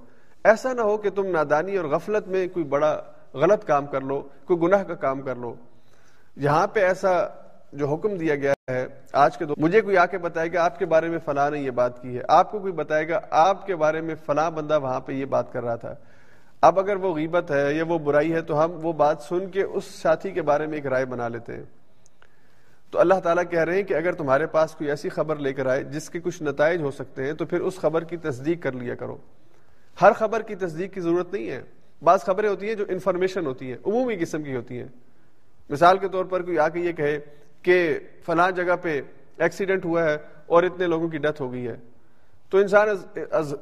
ایسا 0.44 0.74
نہ 0.74 0.82
ہو 0.82 0.98
کہ 0.98 1.10
تم 1.10 1.28
نادانی 1.28 1.78
اور 1.78 1.86
غفلت 1.86 2.28
میں 2.28 2.48
کوئی 2.48 2.66
بڑا 2.66 3.02
غلط 3.34 3.66
کام 3.66 3.86
کر 3.86 4.02
لو، 4.02 4.22
کوئی 4.46 4.60
گناہ 4.60 4.84
کا 4.84 4.96
کام 4.96 5.22
کر 5.22 5.36
لو۔ 5.36 5.54
یہاں 6.36 6.68
پہ 6.68 6.80
ایسا 6.80 7.12
جو 7.74 7.88
حکم 7.88 8.16
دیا 8.16 8.36
گیا 8.36 8.54
ہے 8.72 8.88
آج 9.14 9.38
کے 9.38 9.46
دو 9.46 9.54
مجھے 9.58 9.82
کوئی 9.82 9.98
آ 9.98 10.06
کے 10.06 10.18
بتائے 10.18 10.54
گا 10.54 10.66
آپ 10.66 10.80
کے 10.80 10.86
بارے 10.86 11.08
میں 11.08 11.20
فلاں 11.26 11.52
نے 11.52 11.60
یہ 11.60 11.72
بات 11.72 12.02
کی 12.02 12.18
ہے۔ 12.18 12.24
آپ 12.28 12.52
کو 12.52 12.60
کوئی 12.60 12.74
بتائے 12.74 13.10
گا 13.10 13.20
آپ 13.30 13.66
کے 13.66 13.76
بارے 13.76 14.02
میں 14.02 14.16
فلاں 14.26 14.52
بندہ 14.52 14.80
وہاں 14.80 15.00
پہ 15.00 15.12
یہ 15.12 15.26
بات 15.26 15.54
کر 15.54 15.64
رہا 15.64 15.76
تھا۔ 15.76 15.96
اب 16.62 16.80
اگر 16.80 16.96
وہ 16.96 17.16
غیبت 17.16 17.52
ہے 17.52 17.74
یا 17.74 17.84
وہ 17.88 18.00
برائی 18.00 18.34
ہے 18.34 18.42
تو 18.42 18.64
ہم 18.64 18.72
وہ 18.82 18.94
بات 18.94 19.22
سن 19.22 19.50
کے 19.50 19.64
اس 19.64 19.86
ساتھی 19.86 20.32
کے 20.32 20.42
بارے 20.42 20.66
میں 20.66 20.76
ایک 20.76 20.86
رائے 20.86 21.06
بنا 21.06 21.28
لیتے 21.28 21.54
ہیں۔ 21.54 21.64
تو 22.92 23.00
اللہ 23.00 23.14
تعالیٰ 23.14 23.44
کہہ 23.50 23.60
رہے 23.60 23.76
ہیں 23.76 23.84
کہ 23.84 23.94
اگر 23.94 24.12
تمہارے 24.12 24.48
پاس 24.48 24.72
کوئی 24.72 24.90
ایسی 24.90 25.10
خبر 25.10 25.36
لے 25.36 25.54
کر 25.54 25.66
آئے 25.66 25.84
جس 25.84 26.10
کے 26.10 26.20
کچھ 26.20 26.44
نتائج 26.44 26.82
ہو 26.82 26.92
سکتے 26.92 27.26
ہیں 27.26 27.34
تو 27.34 27.46
پھر 27.46 27.60
اس 27.62 27.78
خبر 27.78 28.04
کی 28.04 28.18
تصدیق 28.18 28.64
کر 28.64 28.72
لیا 28.72 28.96
کرو۔ 28.96 29.18
ہر 30.02 30.12
خبر 30.12 30.42
کی 30.42 30.56
تصدیق 30.56 30.94
کی 30.94 31.02
ضرورت 31.02 31.34
نہیں 31.34 31.50
ہے۔ 31.50 31.62
بعض 32.02 32.20
خبریں 32.20 32.50
ہوتی 32.50 32.68
ہیں 32.68 32.76
جو 32.76 32.86
انفارمیشن 32.90 33.46
ہوتی 33.46 33.72
ہیں، 33.72 33.78
عمومی 33.86 34.16
قسم 34.16 34.44
کی 34.44 34.56
ہوتی 34.56 34.80
ہیں۔ 34.80 34.88
مثال 35.70 35.98
کے 35.98 36.08
طور 36.08 36.26
پر 36.26 36.42
کوئی 36.42 36.60
آ 36.60 36.70
کے 36.70 36.80
یہ 36.80 36.92
کہے 36.92 37.20
کہ 37.62 38.00
فلاں 38.26 38.52
جگہ 38.52 38.76
پہ 38.82 39.02
ایکسیڈنٹ 39.38 39.86
ہوا 39.86 40.04
ہے 40.04 40.18
اور 40.46 40.64
اتنے 40.64 40.88
لوگوں 40.88 41.10
کی 41.10 41.18
ڈیتھ 41.18 41.42
ہو 41.42 41.54
گئی 41.54 41.68
ہے۔ 41.68 41.76
تو 42.50 42.58
انسان 42.58 42.88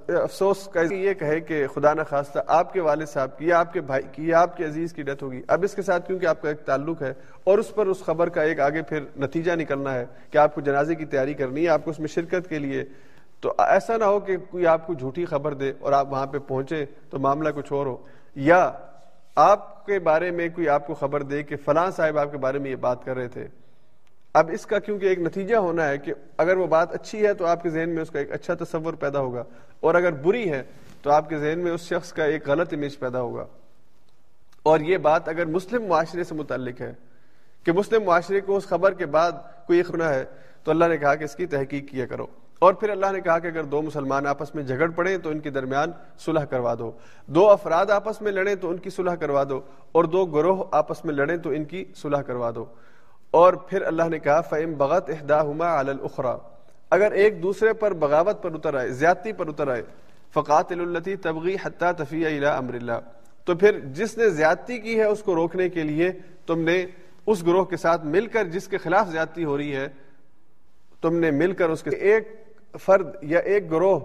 افسوس 0.07 0.67
کا 0.67 0.81
یہ 0.91 1.13
کہے 1.13 1.39
کہ 1.39 1.67
خدا 1.67 1.93
نہ 1.93 2.01
خواستہ 2.09 2.39
آپ 2.47 2.73
کے 2.73 2.81
والد 2.81 3.05
صاحب 3.05 3.37
کی، 3.37 3.47
یا 3.47 3.59
آپ 3.59 3.73
کے 3.73 3.81
بھائی 3.81 4.03
کی، 4.11 4.27
یا 4.27 4.41
آپ 4.41 4.57
کے 4.57 4.65
عزیز 4.65 4.93
کی 4.93 5.01
ڈیتھ 5.01 5.23
ہوگی 5.23 5.41
اب 5.47 5.63
اس 5.63 5.73
کے 5.73 5.81
ساتھ 5.81 6.07
کیونکہ 6.07 6.25
آپ 6.25 6.41
کا 6.41 6.49
ایک 6.49 6.59
تعلق 6.59 7.01
ہے 7.01 7.13
اور 7.43 7.57
اس 7.57 7.75
پر 7.75 7.87
اس 7.87 8.03
خبر 8.03 8.29
کا 8.29 8.41
ایک 8.41 8.59
آگے 8.59 8.81
پھر 8.81 8.99
نتیجہ 9.17 9.51
نکلنا 9.51 9.93
ہے 9.93 10.05
کہ 10.31 10.37
آپ 10.37 10.55
کو 10.55 10.61
جنازے 10.61 10.95
کی 10.95 11.05
تیاری 11.05 11.33
کرنی 11.33 11.63
ہے، 11.63 11.69
آپ 11.69 11.83
کو 11.83 11.91
اس 11.91 11.99
میں 11.99 12.07
شرکت 12.07 12.49
کے 12.49 12.59
لیے۔ 12.59 12.85
تو 13.41 13.53
ایسا 13.57 13.97
نہ 13.97 14.03
ہو 14.03 14.19
کہ 14.19 14.37
کوئی 14.37 14.67
آپ 14.67 14.87
کو 14.87 14.93
جھوٹی 14.93 15.25
خبر 15.25 15.53
دے 15.53 15.73
اور 15.79 15.93
آپ 15.93 16.11
وہاں 16.11 16.25
پہ 16.25 16.37
پہنچے 16.37 16.85
تو 17.09 17.19
معاملہ 17.19 17.49
کچھ 17.49 17.73
اور 17.73 17.85
ہو۔ 17.85 17.97
یا 18.35 18.71
آپ 19.35 19.85
کے 19.85 19.99
بارے 19.99 20.31
میں 20.31 20.49
کوئی 20.55 20.69
آپ 20.69 20.87
کو 20.87 20.93
خبر 20.93 21.23
دے 21.23 21.43
کہ 21.43 21.55
فلاں 21.55 21.91
صاحب 21.91 22.17
آپ 22.17 22.31
کے 22.31 22.37
بارے 22.37 22.59
میں 22.59 22.71
یہ 22.71 22.75
بات 22.75 23.05
کر 23.05 23.15
رہے 23.15 23.27
تھے۔ 23.27 23.47
اب 24.33 24.49
اس 24.53 24.65
کا 24.65 24.79
کیونکہ 24.79 25.05
ایک 25.05 25.19
نتیجہ 25.19 25.55
ہونا 25.55 25.87
ہے 25.87 25.97
کہ 25.97 26.13
اگر 26.37 26.57
وہ 26.57 26.67
بات 26.67 26.93
اچھی 26.93 27.27
ہے 27.27 27.33
تو 27.33 27.45
آپ 27.45 27.63
کے 27.63 27.69
ذہن 27.69 27.89
میں 27.89 28.01
اس 28.01 28.09
کا 28.09 28.19
ایک 28.19 28.31
اچھا 28.31 28.53
تصور 28.53 28.93
پیدا 28.93 29.19
ہوگا 29.19 29.43
اور 29.79 29.95
اگر 29.95 30.11
بری 30.11 30.51
ہے 30.51 30.63
تو 31.01 31.11
آپ 31.11 31.29
کے 31.29 31.37
ذہن 31.37 31.59
میں 31.59 31.71
اس 31.71 31.81
شخص 31.81 32.13
کا 32.13 32.23
ایک 32.23 32.47
غلط 32.47 32.73
امیج 32.73 32.99
پیدا 32.99 33.21
ہوگا۔ 33.21 33.45
اور 34.63 34.79
یہ 34.79 34.97
بات 34.97 35.29
اگر 35.29 35.45
مسلم 35.45 35.85
معاشرے 35.85 36.23
سے 36.23 36.35
متعلق 36.35 36.81
ہے 36.81 36.93
کہ 37.63 37.71
مسلم 37.71 38.03
معاشرے 38.03 38.39
کو 38.39 38.57
اس 38.57 38.67
خبر 38.67 38.93
کے 38.93 39.05
بعد 39.05 39.31
کوئی 39.67 39.83
خنا 39.83 40.13
ہے 40.13 40.25
تو 40.63 40.71
اللہ 40.71 40.85
نے 40.85 40.97
کہا 40.97 41.15
کہ 41.15 41.23
اس 41.23 41.35
کی 41.35 41.45
تحقیق 41.45 41.89
کیا 41.89 42.05
کرو۔ 42.05 42.25
اور 42.59 42.73
پھر 42.73 42.89
اللہ 42.89 43.05
نے 43.11 43.21
کہا 43.21 43.39
کہ 43.39 43.47
اگر 43.47 43.63
دو 43.63 43.81
مسلمان 43.81 44.27
آپس 44.27 44.55
میں 44.55 44.63
جھگڑ 44.63 44.89
پڑے 44.89 45.17
تو 45.17 45.29
ان 45.29 45.39
کے 45.39 45.49
درمیان 45.49 45.91
صلح 46.19 46.43
کروا 46.43 46.75
دو۔ 46.79 46.91
دو 47.25 47.49
افراد 47.49 47.85
آپس 47.85 48.21
میں 48.21 48.31
لڑیں 48.31 48.55
تو 48.55 48.69
ان 48.69 48.77
کی 48.77 48.89
صلح 48.89 49.15
کروا 49.15 49.43
دو۔ 49.49 49.61
اور 49.91 50.03
دو 50.03 50.25
گروہ 50.25 50.63
آپس 50.71 51.05
میں 51.05 51.13
لڑیں 51.13 51.37
تو 51.37 51.49
ان 51.49 51.63
کی 51.63 51.85
صلح 51.95 52.21
کروا 52.21 52.51
دو۔ 52.55 52.65
اور 53.33 53.53
پھر 53.69 53.81
اللہ 53.87 54.09
نے 54.09 54.19
کہا 54.19 54.39
فیم 54.41 54.73
بغت 54.77 55.09
اہدا 55.09 55.41
ہما 55.41 55.77
الخرا 55.79 56.35
اگر 56.91 57.11
ایک 57.11 57.41
دوسرے 57.43 57.73
پر 57.73 57.93
بغاوت 57.93 58.41
پر 58.43 58.53
اتر 58.53 58.73
آئے، 58.73 58.89
زیادتی 58.89 59.33
پر 59.33 59.47
اتر 59.47 59.67
آئے 59.67 59.81
فقات 60.33 60.71
التی 60.71 61.15
تبغی 61.15 61.55
حتیٰ 61.63 61.91
تفیع 61.97 62.27
الا 62.27 62.55
امر 62.57 62.73
اللہ 62.73 62.99
تو 63.47 63.55
پھر 63.55 63.79
جس 63.93 64.17
نے 64.17 64.29
زیادتی 64.29 64.77
کی 64.79 64.99
ہے 64.99 65.05
اس 65.05 65.23
کو 65.23 65.35
روکنے 65.35 65.69
کے 65.69 65.83
لیے 65.83 66.11
تم 66.47 66.61
نے 66.63 66.85
اس 67.27 67.45
گروہ 67.45 67.63
کے 67.65 67.77
ساتھ 67.77 68.05
مل 68.05 68.27
کر 68.33 68.45
جس 68.47 68.67
کے 68.67 68.77
خلاف 68.77 69.07
زیادتی 69.11 69.43
ہو 69.45 69.57
رہی 69.57 69.75
ہے، 69.75 69.87
تم 71.01 71.15
نے 71.19 71.31
مل 71.31 71.53
کر 71.53 71.69
اس 71.69 71.83
کے 71.83 71.95
ایک 71.95 72.27
فرد 72.81 73.15
یا 73.21 73.39
ایک 73.39 73.71
گروہ 73.71 73.99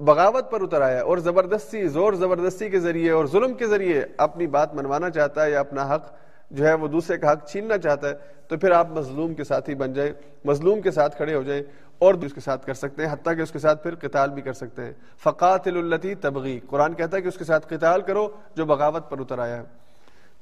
بغاوت 0.00 0.50
پر 0.50 0.62
اتر 0.62 0.80
آیا 0.80 1.02
اور 1.02 1.18
زبردستی، 1.18 1.86
زور 1.88 2.12
زبردستی 2.12 2.68
کے 2.70 2.80
ذریعے 2.80 3.10
اور 3.10 3.26
ظلم 3.26 3.54
کے 3.54 3.66
ذریعے 3.66 4.04
اپنی 4.26 4.46
بات 4.46 4.74
منوانا 4.74 5.10
چاہتا 5.10 5.44
ہے 5.44 5.50
یا 5.50 5.60
اپنا 5.60 5.94
حق 5.94 6.12
جو 6.50 6.66
ہے 6.66 6.74
وہ 6.74 6.88
دوسرے 6.88 7.18
کا 7.18 7.32
حق 7.32 7.46
چھیننا 7.46 7.78
چاہتا 7.78 8.08
ہے، 8.08 8.14
تو 8.48 8.56
پھر 8.56 8.70
آپ 8.70 8.90
مظلوم 8.90 9.34
کے 9.34 9.44
ساتھ 9.44 9.70
ہی 9.70 9.74
بن 9.74 9.92
جائیں، 9.92 10.12
مظلوم 10.44 10.80
کے 10.80 10.90
ساتھ 10.90 11.16
کھڑے 11.16 11.34
ہو 11.34 11.42
جائیں، 11.42 11.62
اور 11.98 12.14
بھی 12.14 12.26
اس 12.26 12.32
کے 12.32 12.40
ساتھ 12.40 12.66
کر 12.66 12.74
سکتے 12.74 13.06
ہیں، 13.06 13.12
حتیٰ 13.12 13.36
کہ 13.36 13.40
اس 13.40 13.50
کے 13.50 13.58
ساتھ 13.58 13.82
پھر 13.82 13.94
قتال 13.94 14.30
بھی 14.30 14.42
کر 14.42 14.52
سکتے 14.52 14.82
ہیں۔ 14.82 14.92
فقات 15.24 15.66
التی 15.66 16.14
تبغی 16.14 16.60
قرآن 16.68 16.94
کہتا 16.94 17.16
ہے 17.16 17.22
کہ 17.22 17.28
اس 17.28 17.38
کے 17.38 17.44
ساتھ 17.44 17.66
قتال 17.68 18.00
کرو 18.00 18.28
جو 18.54 18.66
بغاوت 18.66 19.10
پر 19.10 19.20
اتر 19.20 19.38
آیا 19.38 19.56
ہے۔ 19.56 19.62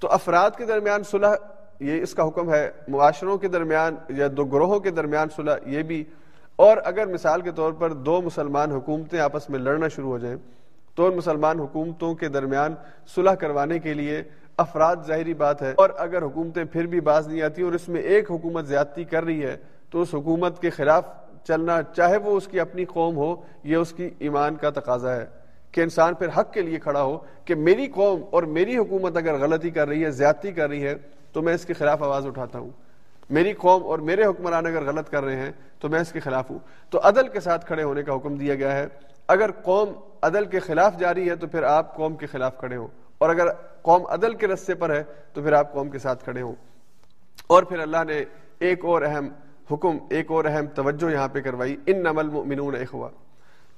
تو 0.01 0.09
افراد 0.11 0.51
کے 0.57 0.67
درمیان 0.67 1.03
صلح، 1.03 1.35
یہ 1.81 2.03
اس 2.03 2.15
کا 2.15 2.29
حکم 2.29 2.55
ہے، 2.55 2.71
معاشروں 2.89 3.39
کے 3.39 3.49
درمیان 3.49 3.97
یا 4.09 4.29
دو 4.37 4.45
گروہوں 4.45 4.81
کے 4.81 4.91
درمیان 4.91 5.29
صلح، 5.37 5.57
یہ 5.67 5.83
بھی۔ 5.83 6.05
اور 6.57 6.77
اگر 6.85 7.07
مثال 7.07 7.41
کے 7.41 7.51
طور 7.51 7.73
پر 7.73 7.93
دو 7.93 8.23
مسلمان 8.23 8.73
حکومتیں 8.73 9.21
آپس 9.21 9.51
میں 9.51 9.59
لڑنا 9.59 9.89
شروع 9.89 10.11
ہو 10.11 10.19
جائیں، 10.19 10.37
تو 10.95 11.07
ان 11.07 11.17
مسلمان 11.17 11.61
حکومتوں 11.61 12.15
کے 12.15 12.29
درمیان 12.29 12.75
صلح 13.15 13.35
کروانے 13.35 13.79
کے 13.79 13.95
لیے 13.95 14.23
افراد 14.59 14.97
ظاہری 15.07 15.35
بات 15.35 15.63
ہے 15.63 15.75
اور 15.77 15.91
اگر 15.97 16.23
حکومتیں 16.23 16.65
پھر 16.65 16.87
بھی 16.87 17.01
باز 17.01 17.29
نہیں 17.29 17.43
آتی 17.43 17.63
اور 17.63 17.73
اس 17.73 17.89
میں 17.89 18.01
ایک 18.01 18.31
حکومت 18.31 18.67
زیادتی 18.67 19.05
کر 19.05 19.25
رہی 19.25 19.45
ہے 19.45 19.57
تو 19.91 20.03
اس 20.03 20.15
حکومت 20.15 20.61
کے 20.61 20.71
خلاف 20.71 21.05
چلنا 21.45 21.83
چاہے 21.83 22.17
وہ 22.17 22.37
اس 22.37 22.49
کی 22.49 22.61
اپنی 22.61 22.85
قوم 22.85 23.17
ہو 23.17 23.37
یا 23.65 23.79
اس 23.79 23.93
کی 23.93 24.11
ایمان 24.19 24.57
کا 24.57 24.71
تقاضا 24.71 25.17
ہے 25.17 25.27
کہ 25.73 25.81
انسان 25.81 26.15
پھر 26.15 26.29
حق 26.39 26.53
کے 26.53 26.61
لیے 26.63 26.79
کھڑا 26.79 27.03
ہو 27.03 27.19
کہ 27.45 27.55
میری 27.55 27.87
قوم 27.87 28.23
اور 28.31 28.43
میری 28.43 28.77
حکومت 28.77 29.17
اگر 29.17 29.35
غلطی 29.35 29.71
کر 29.71 29.89
رہی 29.89 30.05
ہے، 30.05 30.11
زیادتی 30.11 30.53
کر 30.53 30.69
رہی 30.69 30.87
ہے، 30.87 30.95
تو 31.33 31.43
میں 31.43 31.55
اس 31.55 31.65
کے 31.65 31.73
خلاف 31.73 32.03
آواز 32.03 32.27
اٹھاتا 32.27 32.59
ہوں۔ 32.59 32.71
میری 33.31 33.53
قوم 33.53 33.85
اور 33.85 33.99
میرے 33.99 34.25
حکمران 34.25 34.67
اگر 34.67 34.85
غلط 34.85 35.11
کر 35.11 35.25
رہے 35.25 35.37
ہیں، 35.37 35.53
تو 35.79 35.89
میں 35.89 36.01
اس 36.01 36.13
کے 36.13 36.21
خلاف 36.21 36.51
ہوں۔ 36.51 36.59
تو 36.91 37.01
عدل 37.03 37.29
کے 37.29 37.41
ساتھ 37.41 37.67
کھڑے 37.67 37.83
ہونے 37.83 38.03
کا 38.03 38.17
حکم 38.17 38.37
دیا 38.37 38.55
گیا 38.55 38.73
ہے۔ 38.73 38.87
اگر 39.29 39.51
قوم 39.51 39.89
عدل 40.23 40.45
کے 40.45 40.59
خلاف 40.59 40.99
جاری 40.99 41.31
ہے، 41.31 41.37
تو 41.37 41.47
پھر 41.47 41.63
آپ 41.63 41.97
قوم 41.97 42.17
کے 42.17 42.27
خلاف 42.27 42.59
کھڑے 42.59 42.77
ہوں 42.77 42.89
اور 43.19 43.31
اگر 43.31 43.47
قوم 43.83 44.07
عدل 44.07 44.35
کے 44.35 44.47
رستے 44.47 44.75
پر 44.75 44.91
ہے 44.91 45.03
تو 45.33 45.43
پھر 45.43 45.53
آپ 45.53 45.73
قوم 45.73 45.91
کے 45.91 45.99
ساتھ 45.99 46.25
کھڑے 46.25 46.43
ہوں۔ 46.43 46.55
اور 47.47 47.63
پھر 47.63 47.79
اللہ 47.79 48.05
نے 48.05 48.25
ایک 48.59 48.85
اور 48.85 49.03
اہم 49.03 49.29
حکم، 49.73 49.99
ایک 50.11 50.31
اور 50.31 50.45
اہم 50.45 50.67
توجہ 50.67 51.11
یہاں 51.11 51.29
پہ 51.29 51.41
کروائی۔ 51.41 51.77
ان 51.87 52.03
نمل 52.03 52.29
منون 52.29 52.75
اخوا 52.75 53.09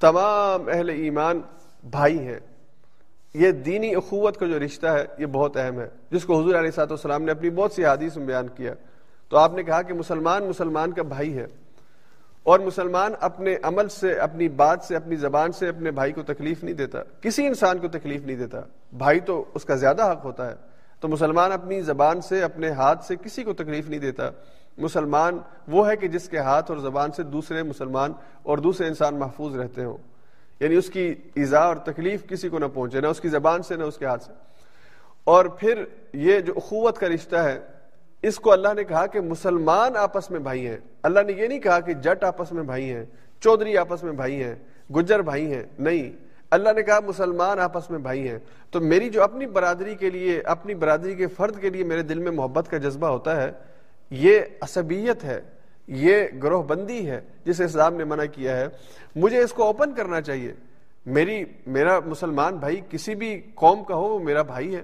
تمام 0.01 0.69
اہل 0.73 0.89
ایمان 0.89 1.41
بھائی 1.85 2.19
ہیں۔ 2.19 2.41
یہ 3.35 3.51
دینی 3.51 3.95
اخوت 3.95 4.37
کا 4.37 4.47
جو 4.47 4.59
رشتہ 4.59 4.87
ہے، 4.87 5.05
یہ 5.19 5.27
بہت 5.27 5.57
اہم 5.57 5.81
ہے۔ 5.81 5.89
جس 6.11 6.25
کو 6.25 6.41
حضور 6.41 6.55
علیہ 6.55 6.71
سات 6.71 6.91
والسلام 6.91 7.23
نے 7.23 7.33
اپنی 7.33 7.51
بہت 7.51 7.73
سی 7.73 7.85
حادیث 7.85 8.17
میں 8.17 8.27
بیان 8.27 8.49
کیا۔ 8.49 8.75
تو 9.29 9.37
آپ 9.37 9.53
نے 9.55 9.63
کہا 9.63 9.83
کہ 9.83 9.95
مسلمان 9.95 10.45
مسلمان 10.45 10.93
کا 10.93 11.03
بھائی 11.03 11.39
ہے۔ 11.39 11.47
اور 12.49 12.61
مسلمان 12.61 13.13
اپنے 13.21 13.57
عمل 13.63 13.89
سے، 13.89 14.15
اپنی 14.15 14.49
بات 14.49 14.79
سے، 14.83 14.97
اپنی 14.97 15.17
زبان 15.17 15.53
سے 15.53 15.69
اپنے 15.69 15.91
بھائی 15.91 16.13
کو 16.13 16.23
تکلیف 16.23 16.65
نہیں 16.65 16.75
دیتا۔ 16.75 16.99
کسی 17.21 17.47
انسان 17.47 17.79
کو 17.79 17.89
تکلیف 17.89 18.23
نہیں 18.23 18.37
دیتا۔ 18.37 18.61
بھائی 18.93 19.21
تو 19.21 19.45
اس 19.55 19.65
کا 19.65 19.75
زیادہ 19.75 20.13
حق 20.13 20.25
ہوتا 20.25 20.51
ہے۔ 20.51 20.55
تو 21.01 21.09
مسلمان 21.09 21.53
اپنی 21.53 21.81
زبان 21.81 22.21
سے، 22.21 22.43
اپنے 22.43 22.71
ہاتھ 22.71 23.05
سے 23.05 23.17
کسی 23.17 23.43
کو 23.43 23.53
تکلیف 23.53 23.89
نہیں 23.89 24.01
دیتا۔ 24.01 24.31
مسلمان 24.79 25.39
وہ 25.69 25.91
ہے 25.91 25.97
کہ 25.97 26.09
جس 26.09 26.29
کے 26.29 26.39
ہاتھ 26.39 26.71
اور 26.71 26.79
زبان 26.79 27.13
سے 27.13 27.23
دوسرے 27.23 27.63
مسلمان 27.63 28.13
اور 28.43 28.59
دوسرے 28.59 28.87
انسان 28.87 29.19
محفوظ 29.19 29.57
رہتے 29.57 29.85
ہوں۔ 29.85 29.99
یعنی 30.61 30.75
اس 30.75 30.91
کی 30.91 31.15
ایزا 31.35 31.59
اور 31.59 31.77
تکلیف 31.77 32.27
کسی 32.27 32.49
کو 32.49 32.59
نہ 32.59 32.67
پہنچے، 32.75 33.01
نہ 33.01 33.07
اس 33.07 33.21
کی 33.21 33.29
زبان 33.29 33.63
سے، 33.63 33.77
نہ 33.77 33.85
اس 33.85 33.99
کے 33.99 34.07
ہاتھ 34.07 34.25
سے۔ 34.25 34.33
اور 35.25 35.45
پھر 35.45 35.85
یہ 36.13 36.41
جو 36.41 36.53
اخوت 36.57 36.99
کا 36.99 37.07
رشتہ 37.09 37.37
ہے 37.37 37.61
اس 38.23 38.37
کو 38.37 38.53
اللہ 38.53 38.69
نے 38.77 38.85
کہا 38.85 39.07
کہ 39.07 39.21
مسلمان 39.21 39.97
آپس 39.97 40.31
میں 40.31 40.41
بھائی 40.41 40.67
ہیں۔ 40.67 40.77
اللہ 41.03 41.21
نے 41.27 41.33
یہ 41.33 41.49
نہیں 41.49 41.61
کہا 41.61 41.81
کہ 41.81 41.93
جٹ 41.93 42.25
آپس 42.25 42.53
میں 42.53 42.63
بھائی 42.63 42.93
ہیں، 42.93 43.05
چودھری 43.41 43.77
آپس 43.77 44.05
میں 44.05 44.13
بھائی 44.13 44.45
ہیں، 44.45 44.55
گجر 44.97 45.23
بھائی 45.23 45.55
ہیں۔ 45.55 45.63
نہیں، 45.79 46.13
اللہ 46.51 46.69
نے 46.77 46.83
کہا 46.83 47.01
مسلمان 47.01 47.61
آپس 47.61 47.91
میں 47.91 47.99
بھائی 47.99 48.29
ہیں۔ 48.29 48.39
تو 48.71 48.81
میری 48.81 49.11
جو 49.11 49.23
اپنی 49.23 49.47
برادری 49.47 49.95
کے 49.95 50.11
لیے، 50.11 50.41
اپنی 50.41 50.75
برادری 50.75 51.15
کے 51.15 51.27
فرد 51.27 51.61
کے 51.61 51.71
لیے 51.71 51.85
میرے 51.85 52.03
دل 52.03 52.19
میں 52.19 52.31
محبت 52.31 52.71
کا 52.71 52.77
جذبہ 52.77 53.09
ہوتا 53.09 53.43
ہے، 53.43 53.53
یہ 54.11 54.41
عصبیت 54.61 55.25
ہے، 55.25 55.41
یہ 55.87 56.25
گروہ 56.43 56.63
بندی 56.63 57.11
ہے 57.11 57.21
جس 57.45 57.61
اسلام 57.61 57.95
نے 57.95 58.05
منع 58.05 58.25
کیا 58.25 58.57
ہے۔ 58.57 58.67
مجھے 59.17 59.39
اس 59.39 59.53
کو 59.53 59.63
اوپن 59.63 59.95
کرنا 59.95 60.21
چاہیے۔ 60.21 60.53
میری، 61.07 61.45
میرا 61.67 62.01
مسلمان 62.07 62.57
بھائی 62.57 62.81
کسی 62.91 63.15
بھی 63.15 63.43
قوم 63.55 63.85
کا 63.85 63.95
ہو، 63.95 64.03
وہ 64.03 64.19
میرا 64.19 64.43
بھائی 64.43 64.77
ہے۔ 64.77 64.81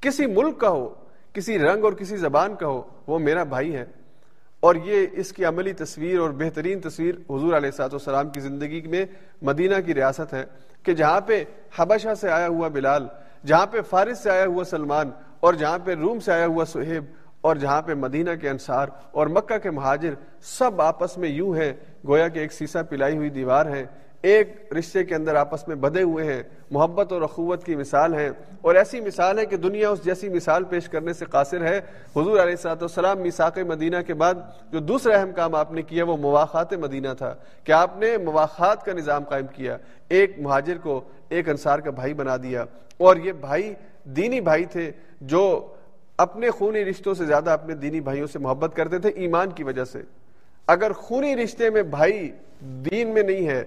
کسی 0.00 0.26
ملک 0.26 0.58
کا 0.58 0.68
ہو 0.68 0.94
کسی 1.36 1.58
رنگ 1.58 1.84
اور 1.84 1.92
کسی 1.92 2.16
زبان 2.16 2.54
کا 2.54 2.66
ہو، 2.66 2.82
وہ 3.06 3.18
میرا 3.18 3.44
بھائی 3.44 3.74
ہے۔ 3.76 3.84
اور 4.60 4.74
یہ 4.74 5.06
اس 5.12 5.32
کی 5.32 5.44
عملی 5.44 5.72
تصویر 5.72 6.18
اور 6.18 6.30
بہترین 6.30 6.80
تصویر 6.80 7.14
حضور 7.30 7.52
علیہ 7.56 7.70
سات 7.70 7.92
والسلام 7.94 8.28
کی 8.28 8.40
زندگی 8.40 8.80
میں 8.80 9.04
مدینہ 9.42 9.74
کی 9.86 9.94
ریاست 9.94 10.32
ہے 10.34 10.44
کہ 10.82 10.94
جہاں 10.94 11.20
پہ 11.20 11.44
حبشہ 11.76 12.14
سے 12.20 12.30
آیا 12.30 12.46
ہوا 12.48 12.68
بلال، 12.68 13.06
جہاں 13.46 13.66
پہ 13.66 13.80
فارس 13.80 14.22
سے 14.22 14.30
آیا 14.30 14.46
ہوا 14.46 14.64
سلمان، 14.64 15.10
اور 15.40 15.54
جہاں 15.54 15.78
پہ 15.78 15.94
روم 15.94 16.20
سے 16.20 16.32
آیا 16.32 16.46
ہوا 16.46 16.64
سہیب، 16.64 17.04
اور 17.40 17.56
جہاں 17.56 17.82
پہ 17.82 17.94
مدینہ 17.94 18.30
کے 18.40 18.48
انصار 18.48 18.88
اور 19.12 19.26
مکہ 19.26 19.58
کے 19.58 19.70
مہاجر 19.70 20.14
سب 20.42 20.80
آپس 20.80 21.18
میں 21.18 21.28
یوں 21.28 21.54
ہیں، 21.56 21.72
گویا 22.06 22.28
کہ 22.28 22.38
ایک 22.38 22.52
سیسا 22.52 22.82
پلائی 22.82 23.16
ہوئی 23.16 23.30
دیوار 23.30 23.66
ہے۔ 23.66 23.84
ایک 24.26 24.72
رشتے 24.78 25.04
کے 25.04 25.14
اندر 25.14 25.34
آپس 25.34 25.68
میں 25.68 25.76
بدے 25.76 26.02
ہوئے 26.02 26.34
ہیں، 26.34 26.42
محبت 26.70 27.12
اور 27.12 27.22
اخوت 27.22 27.64
کی 27.64 27.76
مثال 27.76 28.14
ہے 28.14 28.30
اور 28.60 28.74
ایسی 28.74 29.00
مثال 29.00 29.38
ہے 29.38 29.46
کہ 29.46 29.56
دنیا 29.56 29.90
اس 29.90 30.04
جیسی 30.04 30.28
مثال 30.28 30.64
پیش 30.64 30.88
کرنے 30.88 31.12
سے 31.12 31.24
قاصر 31.24 31.60
ہے۔ 31.60 31.78
حضور 32.16 32.38
علیہ 32.38 32.56
صاحب 32.56 32.78
السلام 32.80 33.18
میساق 33.18 33.58
مدینہ 33.58 33.96
کے 34.06 34.14
بعد 34.14 34.34
جو 34.72 34.78
دوسرا 34.78 35.16
اہم 35.16 35.32
کام 35.32 35.54
آپ 35.54 35.72
نے 35.72 35.82
کیا 35.82 36.04
وہ 36.04 36.16
مواخات 36.16 36.72
مدینہ 36.72 37.08
تھا۔ 37.18 37.34
کہ 37.64 37.72
آپ 37.72 37.98
نے 37.98 38.18
مواخات 38.18 38.84
کا 38.84 38.92
نظام 38.92 39.24
قائم 39.24 39.46
کیا، 39.46 39.76
ایک 40.08 40.38
مہاجر 40.38 40.78
کو 40.78 41.00
ایک 41.28 41.48
انصار 41.48 41.78
کا 41.78 41.90
بھائی 41.90 42.14
بنا 42.14 42.36
دیا۔ 42.36 42.64
اور 42.96 43.16
یہ 43.16 43.32
بھائی 43.32 43.74
دینی 44.04 44.40
بھائی 44.40 44.64
تھے 44.64 44.90
جو 45.20 45.74
اپنے 46.18 46.50
خونی 46.50 46.84
رشتوں 46.84 47.14
سے 47.14 47.24
زیادہ 47.24 47.50
اپنے 47.50 47.74
دینی 47.74 48.00
بھائیوں 48.00 48.26
سے 48.26 48.38
محبت 48.38 48.76
کرتے 48.76 48.98
تھے 48.98 49.08
ایمان 49.08 49.50
کی 49.50 49.64
وجہ 49.64 49.84
سے۔ 49.84 50.02
اگر 50.66 50.92
خونی 50.92 51.36
رشتے 51.36 51.70
میں 51.70 51.82
بھائی 51.82 52.30
دین 52.60 53.08
میں 53.08 53.22
نہیں 53.22 53.48
ہے 53.48 53.64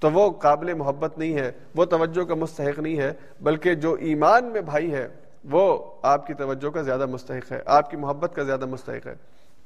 تو 0.00 0.10
وہ 0.10 0.30
قابل 0.40 0.72
محبت 0.74 1.18
نہیں 1.18 1.34
ہے، 1.34 1.50
وہ 1.74 1.84
توجہ 1.84 2.24
کا 2.24 2.34
مستحق 2.34 2.78
نہیں 2.78 2.98
ہے، 2.98 3.12
بلکہ 3.40 3.74
جو 3.74 3.92
ایمان 4.00 4.52
میں 4.52 4.60
بھائی 4.62 4.92
ہے، 4.92 5.06
وہ 5.44 5.78
آپ 6.02 6.26
کی 6.26 6.34
توجہ 6.34 6.70
کا 6.70 6.82
زیادہ 6.82 7.06
مستحق 7.06 7.52
ہے، 7.52 7.60
آپ 7.66 7.90
کی 7.90 7.96
محبت 7.96 8.34
کا 8.34 8.42
زیادہ 8.42 8.66
مستحق 8.66 9.06
ہے۔ 9.06 9.14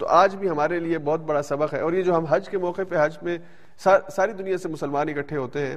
تو 0.00 0.06
آج 0.10 0.36
بھی 0.36 0.48
ہمارے 0.48 0.78
لیے 0.80 0.98
بہت 0.98 1.20
بڑا 1.20 1.42
سبق 1.42 1.74
ہے، 1.74 1.80
اور 1.80 1.92
یہ 1.92 2.02
جو 2.02 2.16
ہم 2.16 2.24
حج 2.28 2.48
کے 2.48 2.58
موقع 2.58 2.82
پہ، 2.88 2.96
حج 2.98 3.18
میں 3.22 3.36
ساری 3.80 4.32
دنیا 4.32 4.58
سے 4.58 4.68
مسلمان 4.68 5.08
اکٹھے 5.08 5.36
ہوتے 5.36 5.66
ہیں، 5.66 5.76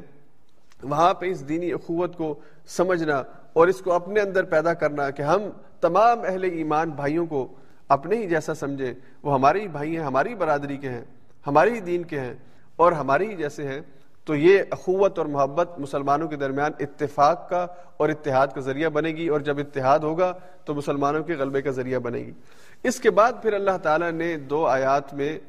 وہاں 0.84 1.14
پہ 1.14 1.30
اس 1.32 1.48
دینی 1.50 1.72
اخوت 1.74 2.16
کو 2.18 2.34
سمجھنا 2.68 3.22
اور 3.54 3.68
اس 3.68 3.80
کو 3.82 3.94
اپنے 3.94 4.22
اندر 4.22 4.44
پیدا 4.46 4.74
کرنا 4.74 5.10
کہ 5.10 5.22
ہم 5.22 5.50
تمام 5.82 6.24
اہل 6.28 6.44
ایمان 6.44 6.90
بھائیوں 6.92 7.26
کو 7.26 7.48
اپنے 7.90 8.16
ہی 8.16 8.28
جیسا 8.28 8.54
سمجھے 8.54 8.94
وہ 9.24 9.34
ہمارے 9.34 9.60
ہی 9.62 9.68
بھائی 9.68 9.96
ہیں، 9.98 10.04
ہماری 10.04 10.36
برادری 10.36 10.78
کے 10.78 10.90
ہیں، 10.90 11.04
ہمارے 11.48 11.70
ہی 11.72 11.80
دین 11.82 12.04
کے 12.04 12.20
ہیں 12.20 12.34
اور 12.76 12.92
ہمارے 12.92 13.26
ہی 13.28 13.36
جیسے 13.36 13.68
ہیں۔ 13.68 13.80
تو 14.26 14.36
یہ 14.36 14.60
اخوت 14.72 15.20
اور 15.20 15.28
محبت 15.28 15.80
مسلمانوں 15.80 16.28
کے 16.28 16.36
درمیان 16.36 16.72
اتفاق 16.80 17.50
کا 17.50 17.68
اور 17.98 18.10
اتحاد 18.10 18.48
کا 18.48 18.62
ذریعہ 18.62 18.90
بنے 18.90 19.10
گی 19.10 19.28
اور 19.28 19.40
جب 19.40 19.60
اتحاد 19.60 20.00
ہوگا 20.00 20.34
تو 20.66 20.76
مسلمانوں 20.76 21.24
کے 21.24 21.34
غلبے 21.34 21.62
کا 21.62 21.72
ذریعہ 21.72 22.00
بنے 22.00 22.20
گی۔ 22.20 22.32
اس 22.84 23.00
کے 23.00 23.12
بعد 23.12 23.32
پھر 23.42 23.54
اللہ 23.54 23.78
تعالیٰ 23.84 24.12
نے 24.12 24.38
دو 24.38 24.66
آیات 24.66 25.14
میں 25.14 25.40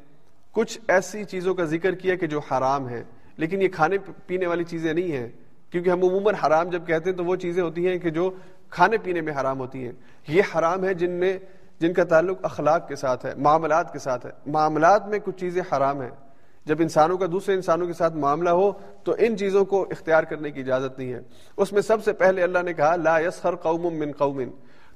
کچھ 0.51 0.79
ایسی 0.87 1.23
چیزوں 1.23 1.55
کا 1.55 1.63
ذکر 1.63 1.95
کیا 1.95 2.15
کہ 2.15 2.27
جو 2.27 2.39
حرام 2.39 2.89
ہے 2.89 3.03
لیکن 3.37 3.61
یہ 3.61 3.67
کھانے 3.67 3.97
پینے 4.27 4.47
والی 4.47 4.63
چیزیں 4.63 4.93
نہیں 4.93 5.11
ہیں۔ 5.11 5.27
کیونکہ 5.71 5.89
ہم 5.89 6.03
عموماً 6.03 6.35
حرام 6.35 6.69
جب 6.69 6.87
کہتے 6.87 7.09
ہیں 7.09 7.17
تو 7.17 7.25
وہ 7.25 7.35
چیزیں 7.35 7.63
ہوتی 7.63 7.87
ہیں 7.87 7.97
کہ 7.97 8.09
جو 8.09 8.31
کھانے 8.69 8.97
پینے 8.97 9.21
میں 9.21 9.33
حرام 9.41 9.59
ہوتی 9.59 9.85
ہیں۔ 9.85 9.91
یہ 10.27 10.41
حرام 10.55 10.83
ہے 10.83 10.93
جن 10.93 11.11
میں، 11.11 11.37
جن 11.79 11.93
کا 11.93 12.03
تعلق 12.03 12.39
اخلاق 12.43 12.87
کے 12.87 12.95
ساتھ 12.95 13.25
ہے، 13.25 13.33
معاملات 13.37 13.93
کے 13.93 13.99
ساتھ 13.99 14.25
ہے۔ 14.25 14.31
معاملات 14.45 15.07
میں 15.07 15.19
کچھ 15.19 15.37
چیزیں 15.37 15.61
حرام 15.77 16.01
ہیں۔ 16.01 16.26
جب 16.67 16.75
انسانوں 16.79 17.17
کا 17.17 17.25
دوسرے 17.31 17.55
انسانوں 17.55 17.87
کے 17.87 17.93
ساتھ 17.93 18.15
معاملہ 18.15 18.49
ہو 18.49 18.71
تو 19.03 19.15
ان 19.19 19.37
چیزوں 19.37 19.65
کو 19.65 19.81
اختیار 19.83 20.23
کرنے 20.23 20.51
کی 20.51 20.59
اجازت 20.59 20.99
نہیں 20.99 21.13
ہے۔ 21.13 21.19
اس 21.57 21.73
میں 21.73 21.81
سب 21.81 22.03
سے 22.03 22.13
پہلے 22.13 22.43
اللہ 22.43 22.59
نے 22.59 22.73
کہا، 22.73 22.95
لا 22.95 23.19
یسخر 23.19 23.55
قوم 23.55 23.81
من 23.81 24.11
قوم 24.17 24.41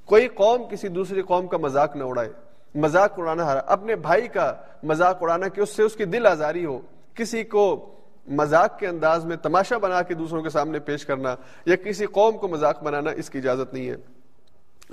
کوئی 0.06 0.28
قوم 0.28 0.64
کسی 0.70 0.88
دوسری 0.88 1.22
قوم 1.22 1.48
کا 1.48 1.58
مذاق 1.58 1.96
نہ 1.96 2.04
اڑائے۔ 2.04 2.30
مذاق 2.76 3.20
اڑانا 3.20 3.46
ہرا 3.46 3.62
اپنے 3.66 3.96
بھائی 3.96 4.28
کا 4.28 4.54
مذاق 4.84 5.18
اڑانا 5.22 5.48
کہ 5.48 5.62
اس 5.62 5.70
سے 5.70 5.84
اس 5.84 5.96
کی 5.96 6.06
دل 6.06 6.28
آزاری 6.28 6.66
ہو۔ 6.66 6.80
کسی 7.16 7.44
کو 7.44 7.96
مذاق 8.28 8.80
کے 8.80 8.88
انداز 8.88 9.26
میں 9.26 9.38
تماشا 9.38 9.78
بنا 9.78 10.02
کے 10.02 10.14
دوسروں 10.14 10.42
کے 10.42 10.50
سامنے 10.50 10.80
پیش 10.80 11.06
کرنا 11.06 11.36
یا 11.66 11.76
کسی 11.76 12.06
قوم 12.06 12.38
کو 12.38 12.48
مذاق 12.48 12.84
بنانا 12.84 13.12
اس 13.12 13.30
کی 13.30 13.38
اجازت 13.38 13.74
نہیں 13.74 13.90
ہے۔ 13.90 13.96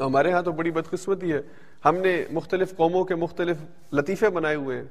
ہمارے 0.01 0.33
ہاں 0.33 0.43
تو 0.43 0.53
بڑی 0.53 0.71
بدقسمتی 0.71 1.33
ہے۔ 1.33 1.41
ہم 1.85 1.97
نے 1.97 2.25
مختلف 2.31 2.77
قوموں 2.77 3.05
کے 3.05 3.15
مختلف 3.15 3.57
لطیفے 3.93 4.29
بنائے 4.29 4.57
ہوئے 4.57 4.77
ہیں۔ 4.77 4.85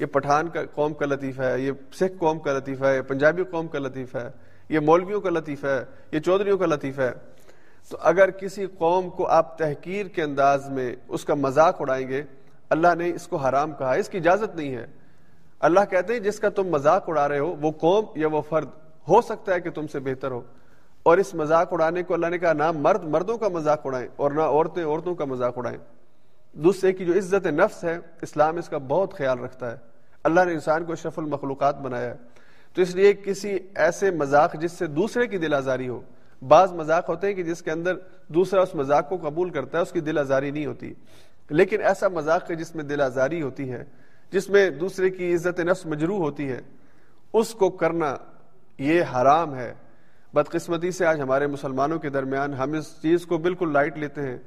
یہ 0.00 0.06
پٹھان 0.06 0.48
کا 0.48 0.60
قوم 0.74 0.94
کا 0.94 1.06
لطیفہ 1.06 1.42
ہے، 1.42 1.60
یہ 1.60 1.72
سکھ 1.92 2.12
قوم 2.18 2.38
کا 2.38 2.52
لطیفہ 2.52 2.84
ہے، 2.84 2.96
یہ 2.96 3.00
پنجابی 3.00 3.44
قوم 3.44 3.68
کا 3.68 3.78
لطیفہ 3.78 4.18
ہے، 4.18 4.28
یہ 4.68 4.78
مولویوں 4.78 5.20
کا 5.20 5.30
لطیفہ 5.30 5.66
ہے، 5.66 5.84
یہ 6.12 6.20
چودھریوں 6.20 6.58
کا 6.58 6.66
لطیفہ 6.66 7.00
ہے۔ 7.00 7.12
تو 7.88 7.96
اگر 8.00 8.30
کسی 8.30 8.66
قوم 8.66 9.10
کو 9.10 9.26
آپ 9.26 9.58
تحقیر 9.58 10.06
کے 10.06 10.22
انداز 10.22 10.68
میں 10.68 10.96
اس 11.08 11.24
کا 11.24 11.34
مذاق 11.34 11.80
اڑائیں 11.80 12.08
گے، 12.08 12.22
اللہ 12.70 12.94
نے 12.94 13.10
اس 13.10 13.28
کو 13.28 13.36
حرام 13.36 13.72
کہا، 13.72 13.92
اس 13.92 14.08
کی 14.08 14.18
اجازت 14.18 14.56
نہیں 14.56 14.74
ہے۔ 14.74 14.86
اللہ 15.60 15.80
کہتے 15.90 16.12
ہیں، 16.12 16.20
جس 16.20 16.38
کا 16.38 16.48
تم 16.48 16.62
مذاق 16.62 17.08
اڑا 17.08 17.28
رہے 17.28 17.38
ہو، 17.38 17.56
وہ 17.60 17.70
قوم 17.70 18.04
یا 18.16 18.28
وہ 18.28 18.40
فرد، 18.40 18.68
ہو 19.08 19.22
سکتا 19.22 19.54
ہے 19.54 19.60
کہ 19.60 19.70
تم 19.70 19.86
سے 19.86 20.00
بہتر 20.00 20.30
ہو۔ 20.30 20.40
اور 21.02 21.18
اس 21.18 21.34
مذاق 21.34 21.72
اڑانے 21.72 22.02
کو 22.02 22.14
اللہ 22.14 22.26
نے 22.26 22.38
کہا، 22.38 22.52
نہ 22.52 22.72
مرد، 22.72 23.04
مردوں 23.04 23.38
کا 23.38 23.48
مذاق 23.48 23.86
اڑائیں 23.86 24.08
اور 24.16 24.30
نہ 24.30 24.40
عورتیں، 24.40 24.84
عورتوں 24.84 25.14
کا 25.14 25.24
مذاق 25.24 25.58
اڑائیں۔ 25.58 25.78
دوسرے 26.52 26.92
کی 26.92 27.04
جو 27.04 27.12
عزت 27.12 27.46
نفس 27.46 27.84
ہے، 27.84 27.98
اسلام 28.22 28.56
اس 28.56 28.68
کا 28.68 28.78
بہت 28.78 29.14
خیال 29.14 29.38
رکھتا 29.38 29.72
ہے۔ 29.72 29.76
اللہ 30.24 30.40
نے 30.44 30.52
انسان 30.52 30.84
کو 30.84 30.94
شف 30.94 31.18
المخلوقات 31.18 31.80
بنایا 31.80 32.10
ہے۔ 32.10 32.16
تو 32.74 32.82
اس 32.82 32.94
لیے 32.94 33.12
کسی 33.12 33.58
ایسے 33.74 34.10
مذاق 34.10 34.54
جس 34.60 34.72
سے 34.72 34.86
دوسرے 34.86 35.26
کی 35.26 35.38
دل 35.38 35.54
آزاری 35.54 35.88
ہو، 35.88 36.00
بعض 36.48 36.72
مذاق 36.72 37.08
ہوتے 37.08 37.26
ہیں 37.26 37.34
کہ 37.34 37.42
جس 37.42 37.62
کے 37.62 37.70
اندر 37.70 37.92
دوسرا 38.28 38.60
اس 38.60 38.74
مذاق 38.74 39.08
کو 39.08 39.16
قبول 39.16 39.50
کرتا 39.50 39.78
ہے، 39.78 39.82
اس 39.82 39.92
کی 39.92 40.00
دل 40.00 40.18
آزاری 40.18 40.50
نہیں 40.50 40.66
ہوتی۔ 40.66 40.94
لیکن 41.50 41.82
ایسا 41.82 42.08
مذاق 42.08 42.50
ہے 42.50 42.56
جس 42.56 42.74
میں 42.74 42.84
دل 42.84 43.00
آزاری 43.00 43.42
ہوتی 43.42 43.72
ہے، 43.72 43.84
جس 44.30 44.50
میں 44.50 44.70
دوسرے 44.70 45.10
کی 45.10 45.34
عزت 45.34 45.60
نفس 45.60 45.86
مجروح 45.86 46.18
ہوتی 46.18 46.50
ہے۔ 46.50 46.60
اس 47.32 47.54
کو 47.54 47.70
کرنا 47.70 48.16
یہ 48.78 49.02
حرام 49.02 49.54
ہے۔ 49.54 49.74
بدقسمتی 50.34 50.90
سے 50.90 51.06
آج 51.06 51.20
ہمارے 51.20 51.46
مسلمانوں 51.46 51.98
کے 51.98 52.10
درمیان 52.10 52.54
ہم 52.54 52.72
اس 52.72 53.02
چیز 53.02 53.26
کو 53.26 53.38
بالکل 53.38 53.72
لائٹ 53.72 53.98
لیتے 53.98 54.22
ہیں۔ 54.22 54.38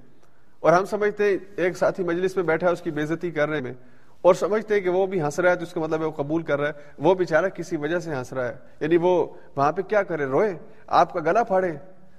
اور 0.66 0.74
ہم 0.74 0.86
سمجھتے 0.86 1.24
ہیں 1.24 1.38
ایک 1.56 1.78
ساتھی 1.78 2.04
مجلس 2.04 2.36
میں 2.36 2.44
بیٹھا 2.44 2.68
ہے، 2.68 2.72
اس 2.72 2.82
کی 2.82 2.92
بےزتی 2.92 3.32
کر 3.32 3.50
رہے 3.50 3.58
ہیں۔ 3.58 3.74
اور 4.22 4.34
سمجھتے 4.34 4.74
ہیں 4.74 4.82
کہ 4.82 4.90
وہ 4.90 5.06
بھی 5.06 5.22
ہنس 5.22 5.40
رہا 5.40 5.52
ہے 5.52 5.56
تو 5.56 5.64
اس 5.64 5.74
کا 5.74 5.80
مطلب 5.80 6.02
ہے 6.02 6.06
وہ 6.06 6.12
قبول 6.12 6.44
کر 6.44 6.60
رہا 6.60 6.68
ہے۔ 6.68 6.74
وہ 6.98 7.16
بیچارہ 7.16 7.50
کسی 7.50 7.78
وجہ 7.78 8.00
سے 8.00 8.16
ہنس 8.16 8.34
رہا 8.34 8.48
ہے۔ 8.48 8.56
یعنی 8.80 8.98
وہ 8.98 9.26
وہاں 9.56 9.72
پہ 9.72 9.82
کیا 9.82 10.04
کرے؟ 10.04 10.26
روئے۔ 10.26 10.58
آپ 10.88 11.14
کا 11.14 11.20
گلا 11.20 11.44
پھاڑے۔ 11.44 11.72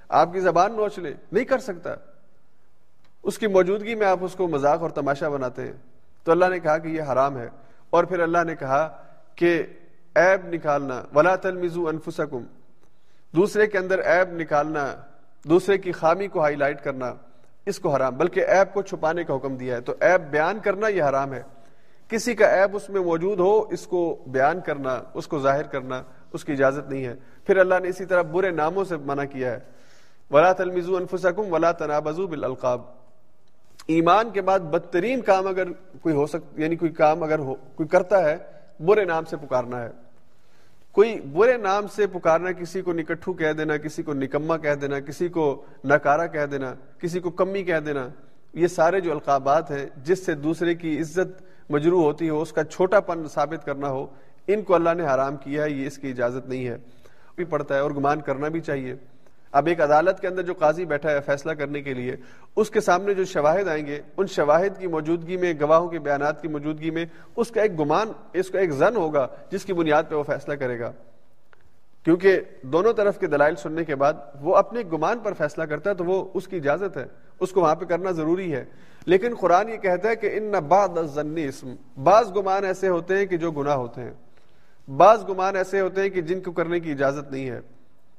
آپ 0.08 0.32
کی 0.32 0.40
زبان 0.40 0.76
نوچ 0.76 0.98
لے۔ 0.98 1.14
نہیں 1.32 1.44
کر 1.44 1.58
سکتا۔ 1.58 1.94
اس 3.22 3.38
کی 3.38 3.46
موجودگی 3.46 3.94
میں 3.94 4.06
آپ 4.06 4.18
اس 4.20 4.34
کو 4.34 4.48
مذاق 4.48 4.82
اور 4.82 4.90
تماشا 4.90 5.28
بناتے 5.28 5.62
ہیں۔ 5.62 5.72
تو 6.24 6.32
اللہ 6.32 6.44
نے 6.44 6.60
کہا 6.60 6.78
کہ 6.78 6.88
یہ 6.88 7.02
حرام 7.02 7.38
ہے۔ 7.38 7.48
اور 7.90 8.04
پھر 8.04 8.20
اللہ 8.20 8.44
نے 8.46 8.56
کہا 8.56 9.02
کہ 9.34 9.62
عیب 10.16 10.46
نکالنا، 10.46 11.02
ولا 11.14 11.36
تلمزو 11.36 11.88
انفسکم۔ 11.88 12.44
دوسرے 13.32 13.66
کے 13.66 13.78
اندر 13.78 14.00
عیب 14.00 14.32
نکالنا، 14.32 14.94
دوسرے 15.44 15.78
کی 15.78 15.92
خامی 15.92 16.28
کو 16.28 16.40
ہائی 16.40 16.56
لائٹ 16.56 16.84
کرنا۔ 16.84 17.14
اس 17.66 17.78
کو 17.78 17.94
حرام، 17.94 18.16
بلکہ 18.16 18.44
عیب 18.48 18.74
کو 18.74 18.82
چھپانے 18.82 19.24
کا 19.24 19.36
حکم 19.36 19.56
دیا 19.56 19.76
ہے۔ 19.76 19.80
تو 19.80 19.92
عیب 20.00 20.30
بیان 20.30 20.58
کرنا 20.58 20.88
یہ 20.88 21.02
حرام 21.02 21.32
ہے۔ 21.32 21.42
کسی 22.08 22.34
کا 22.34 22.62
عیب 22.62 22.76
اس 22.76 22.90
میں 22.90 23.00
موجود 23.00 23.40
ہو، 23.40 23.60
اس 23.60 23.86
کو 23.86 24.24
بیان 24.26 24.60
کرنا، 24.60 25.02
اس 25.14 25.28
کو 25.28 25.38
ظاہر 25.38 25.62
کرنا 25.62 26.02
اس 26.32 26.44
کی 26.44 26.52
اجازت 26.52 26.90
نہیں 26.90 27.04
ہے۔ 27.04 27.14
پھر 27.46 27.56
اللہ 27.56 27.74
نے 27.82 27.88
اسی 27.88 28.04
طرح 28.04 28.22
برے 28.22 28.50
ناموں 28.50 28.84
سے 28.84 28.96
منع 28.96 29.24
کیا 29.24 29.50
ہے۔ 29.50 29.58
ولا 30.30 30.52
تلمزو 30.52 30.96
انفسکم 30.96 31.52
ولا 31.52 31.72
تنابزو 31.72 32.26
بالالقاب 32.26 32.80
ایمان 33.86 34.30
کے 34.30 34.42
بعد 34.42 34.58
بدترین 34.58 35.20
کام 35.20 35.46
اگر 35.46 35.68
کوئی 36.02 36.14
ہو 36.14 36.26
سک 36.26 36.60
یعنی 36.60 36.76
کوئی 36.76 36.90
کام 36.90 37.22
اگر 37.22 37.38
ہو، 37.38 37.54
کوئی 37.54 37.88
کرتا 37.88 38.30
ہے، 38.30 38.36
برے 38.80 39.04
نام 39.04 39.24
سے 39.24 39.36
پکارنا 39.36 39.82
ہے۔ 39.82 39.90
کوئی 40.96 41.20
برے 41.20 41.56
نام 41.56 41.86
سے 41.86 42.06
پکارنا، 42.06 42.52
کسی 42.52 42.82
کو 42.82 42.92
نکٹھو 42.92 43.32
کہہ 43.32 43.52
دینا، 43.52 43.76
کسی 43.76 44.02
کو 44.02 44.12
نکما 44.14 44.56
کہہ 44.56 44.74
دینا، 44.74 45.00
کسی 45.00 45.28
کو 45.28 45.64
نکارا 45.84 46.26
کہہ 46.26 46.46
دینا، 46.46 46.74
کسی 46.98 47.20
کو 47.20 47.30
کمی 47.30 47.62
کہہ 47.64 47.80
دینا، 47.86 48.08
یہ 48.54 48.66
سارے 48.66 49.00
جو 49.00 49.12
القابات 49.12 49.70
ہیں، 49.70 49.86
جس 49.96 50.26
سے 50.26 50.34
دوسرے 50.34 50.74
کی 50.74 50.98
عزت 51.00 51.42
مجروح 51.70 52.02
ہوتی 52.02 52.28
ہو 52.28 52.42
اس 52.42 52.52
کا 52.52 52.64
چھوٹا 52.64 53.00
پن 53.00 53.28
ثابت 53.28 53.66
کرنا 53.66 53.88
ہو، 53.88 54.06
ان 54.46 54.62
کو 54.62 54.74
اللہ 54.74 54.90
نے 54.96 55.04
حرام 55.04 55.36
کیا 55.36 55.64
ہے 55.64 55.70
یہ 55.70 55.86
اس 55.86 55.98
کی 55.98 56.10
اجازت 56.10 56.48
نہیں 56.48 56.66
ہے۔ 56.66 56.76
بھی 57.36 57.44
پڑتا 57.44 57.74
ہے 57.74 57.80
اور 57.80 57.90
گمان 57.90 58.20
کرنا 58.20 58.48
بھی 58.48 58.60
چاہیے۔ 58.60 58.94
اب 59.56 59.66
ایک 59.66 59.80
عدالت 59.80 60.20
کے 60.20 60.28
اندر 60.28 60.42
جو 60.42 60.54
قاضی 60.54 60.84
بیٹھا 60.84 61.10
ہے 61.10 61.20
فیصلہ 61.26 61.52
کرنے 61.52 61.82
کے 61.82 61.94
لیے، 61.94 62.16
اس 62.56 62.70
کے 62.70 62.80
سامنے 62.80 63.14
جو 63.14 63.24
شواہد 63.24 63.68
آئیں 63.68 63.86
گے، 63.86 64.00
ان 64.16 64.26
شواہد 64.26 64.78
کی 64.78 64.86
موجودگی 64.86 65.36
میں، 65.36 65.54
گواہوں 65.60 65.88
کے 65.88 65.98
بیانات 65.98 66.42
کی 66.42 66.48
موجودگی 66.48 66.90
میں، 66.90 67.06
اس 67.36 67.50
کا 67.50 67.62
ایک 67.62 67.80
گمان، 67.80 68.12
اس 68.32 68.50
کا 68.50 68.60
ایک 68.60 68.70
زن 68.70 68.96
ہوگا 68.96 69.28
جس 69.50 69.64
کی 69.64 69.72
بنیاد 69.72 70.02
پہ 70.08 70.14
وہ 70.14 70.22
فیصلہ 70.22 70.54
کرے 70.54 70.80
گا۔ 70.80 70.92
کیونکہ 72.04 72.40
دونوں 72.62 72.92
طرف 72.92 73.18
کے 73.18 73.26
دلائل 73.26 73.56
سننے 73.56 73.84
کے 73.84 73.94
بعد 73.94 74.12
وہ 74.40 74.56
اپنے 74.56 74.80
گمان 74.92 75.18
پر 75.18 75.32
فیصلہ 75.32 75.64
کرتا 75.64 75.90
ہے 75.90 75.94
تو 75.94 76.04
وہ 76.04 76.28
اس 76.34 76.48
کی 76.48 76.56
اجازت 76.56 76.96
ہے، 76.96 77.04
اس 77.40 77.50
کو 77.50 77.60
وہاں 77.60 77.74
پہ 77.74 77.84
کرنا 77.84 78.10
ضروری 78.10 78.52
ہے۔ 78.52 78.64
لیکن 79.06 79.34
قرآن 79.40 79.68
یہ 79.68 79.76
کہتا 79.76 80.08
ہے 80.08 80.16
کہ 80.16 80.30
ان 80.32 80.52
بعد 80.52 80.88
اسم، 81.36 81.74
بعض 82.02 82.32
گمان 82.36 82.64
ایسے 82.64 82.88
ہوتے 82.88 83.16
ہیں 83.16 83.26
کہ 83.26 83.36
جو 83.36 83.50
گناہ 83.50 83.74
ہوتے 83.74 84.00
ہیں۔ 84.00 84.14
بعض 84.96 85.24
گمان 85.28 85.56
ایسے 85.56 85.80
ہوتے 85.80 86.00
ہیں 86.00 86.08
کہ 86.08 86.20
جن 86.20 86.40
کو 86.40 86.52
کرنے 86.52 86.80
کی 86.80 86.92
اجازت 86.92 87.32
نہیں 87.32 87.50
ہے۔ 87.50 87.60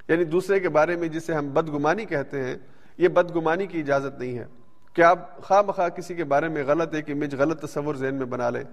یعنی 0.08 0.24
دوسرے 0.24 0.60
کے 0.60 0.68
بارے 0.68 0.96
میں 0.96 1.08
جسے 1.08 1.34
ہم 1.34 1.50
بدگمانی 1.50 2.04
کہتے 2.04 2.42
ہیں، 2.42 2.56
یہ 2.98 3.08
بدگمانی 3.08 3.66
کی 3.66 3.80
اجازت 3.80 4.18
نہیں 4.18 4.38
ہے۔ 4.38 4.44
کہ 4.92 5.02
آپ 5.02 5.42
خواہ 5.42 5.62
مخواہ 5.62 5.88
کسی 5.88 6.14
کے 6.14 6.24
بارے 6.24 6.48
میں 6.48 6.64
غلط 6.64 6.94
ایک 6.94 7.10
امیج 7.10 7.34
غلط 7.34 7.62
تصور 7.62 7.94
ذہن 7.94 8.14
میں 8.14 8.26
بنا 8.26 8.50
لیں 8.50 8.64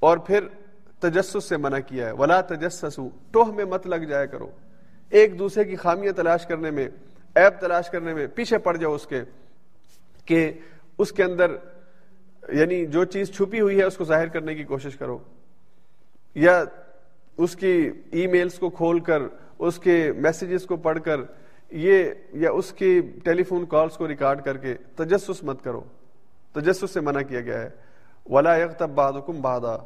اور 0.00 0.18
پھر 0.18 0.40
تجسس 0.98 1.44
سے 1.44 1.56
منع 1.56 1.78
کیا 1.78 2.06
ہے۔ 2.06 2.12
ولا 2.12 2.40
تجسسو 2.40 3.08
ٹوہ 3.30 3.44
میں 3.44 3.64
مت 3.64 3.86
لگ 3.86 3.96
جایا 3.96 4.26
کرو۔ 4.26 4.50
ایک 5.10 5.38
دوسرے 5.38 5.64
کی 5.64 5.76
خامیاں 5.76 6.12
تلاش 6.12 6.46
کرنے 6.46 6.70
میں، 6.70 6.88
عیب 7.36 7.60
تلاش 7.60 7.90
کرنے 7.90 8.14
میں 8.14 8.26
پیچھے 8.26 8.58
پڑ 8.58 8.76
جاؤ 8.76 8.94
اس 8.94 9.06
کے، 9.06 9.20
کہ 10.24 10.52
اس 10.98 11.12
کے 11.12 11.24
اندر 11.24 11.56
یعنی 12.48 12.86
جو 12.86 13.04
چیز 13.04 13.30
چھپی 13.30 13.60
ہوئی 13.60 13.78
ہے 13.78 13.84
اس 13.84 13.96
کو 13.96 14.04
ظاہر 14.04 14.28
کرنے 14.28 14.54
کی 14.54 14.64
کوشش 14.64 14.96
کرو۔ 14.96 15.18
یا 16.34 16.64
اس 17.36 17.56
کی 17.56 17.90
ای 18.12 18.26
میلز 18.26 18.54
کو 18.54 18.70
کھول 18.70 19.00
کر 19.00 19.22
اس 19.58 19.78
کے 19.78 20.12
میسیجز 20.16 20.66
کو 20.66 20.76
پڑھ 20.76 20.98
کر 21.04 21.20
یہ 21.70 22.04
یا 22.32 22.50
اس 22.50 22.72
کی 22.72 23.00
ٹیلی 23.24 23.42
فون 23.42 23.66
کالز 23.66 23.96
کو 23.96 24.08
ریکارڈ 24.08 24.42
کر 24.42 24.56
کے 24.56 24.74
تجسس 24.74 25.42
مت 25.42 25.64
کرو۔ 25.64 25.80
تجسس 26.52 26.90
سے 26.90 27.00
منع 27.00 27.20
کیا 27.20 27.40
گیا 27.40 27.60
ہے۔ 27.60 27.70
ولا 28.26 28.56
یکتب 28.56 28.90
بعضکم 28.90 29.40
بعضا۔ 29.40 29.76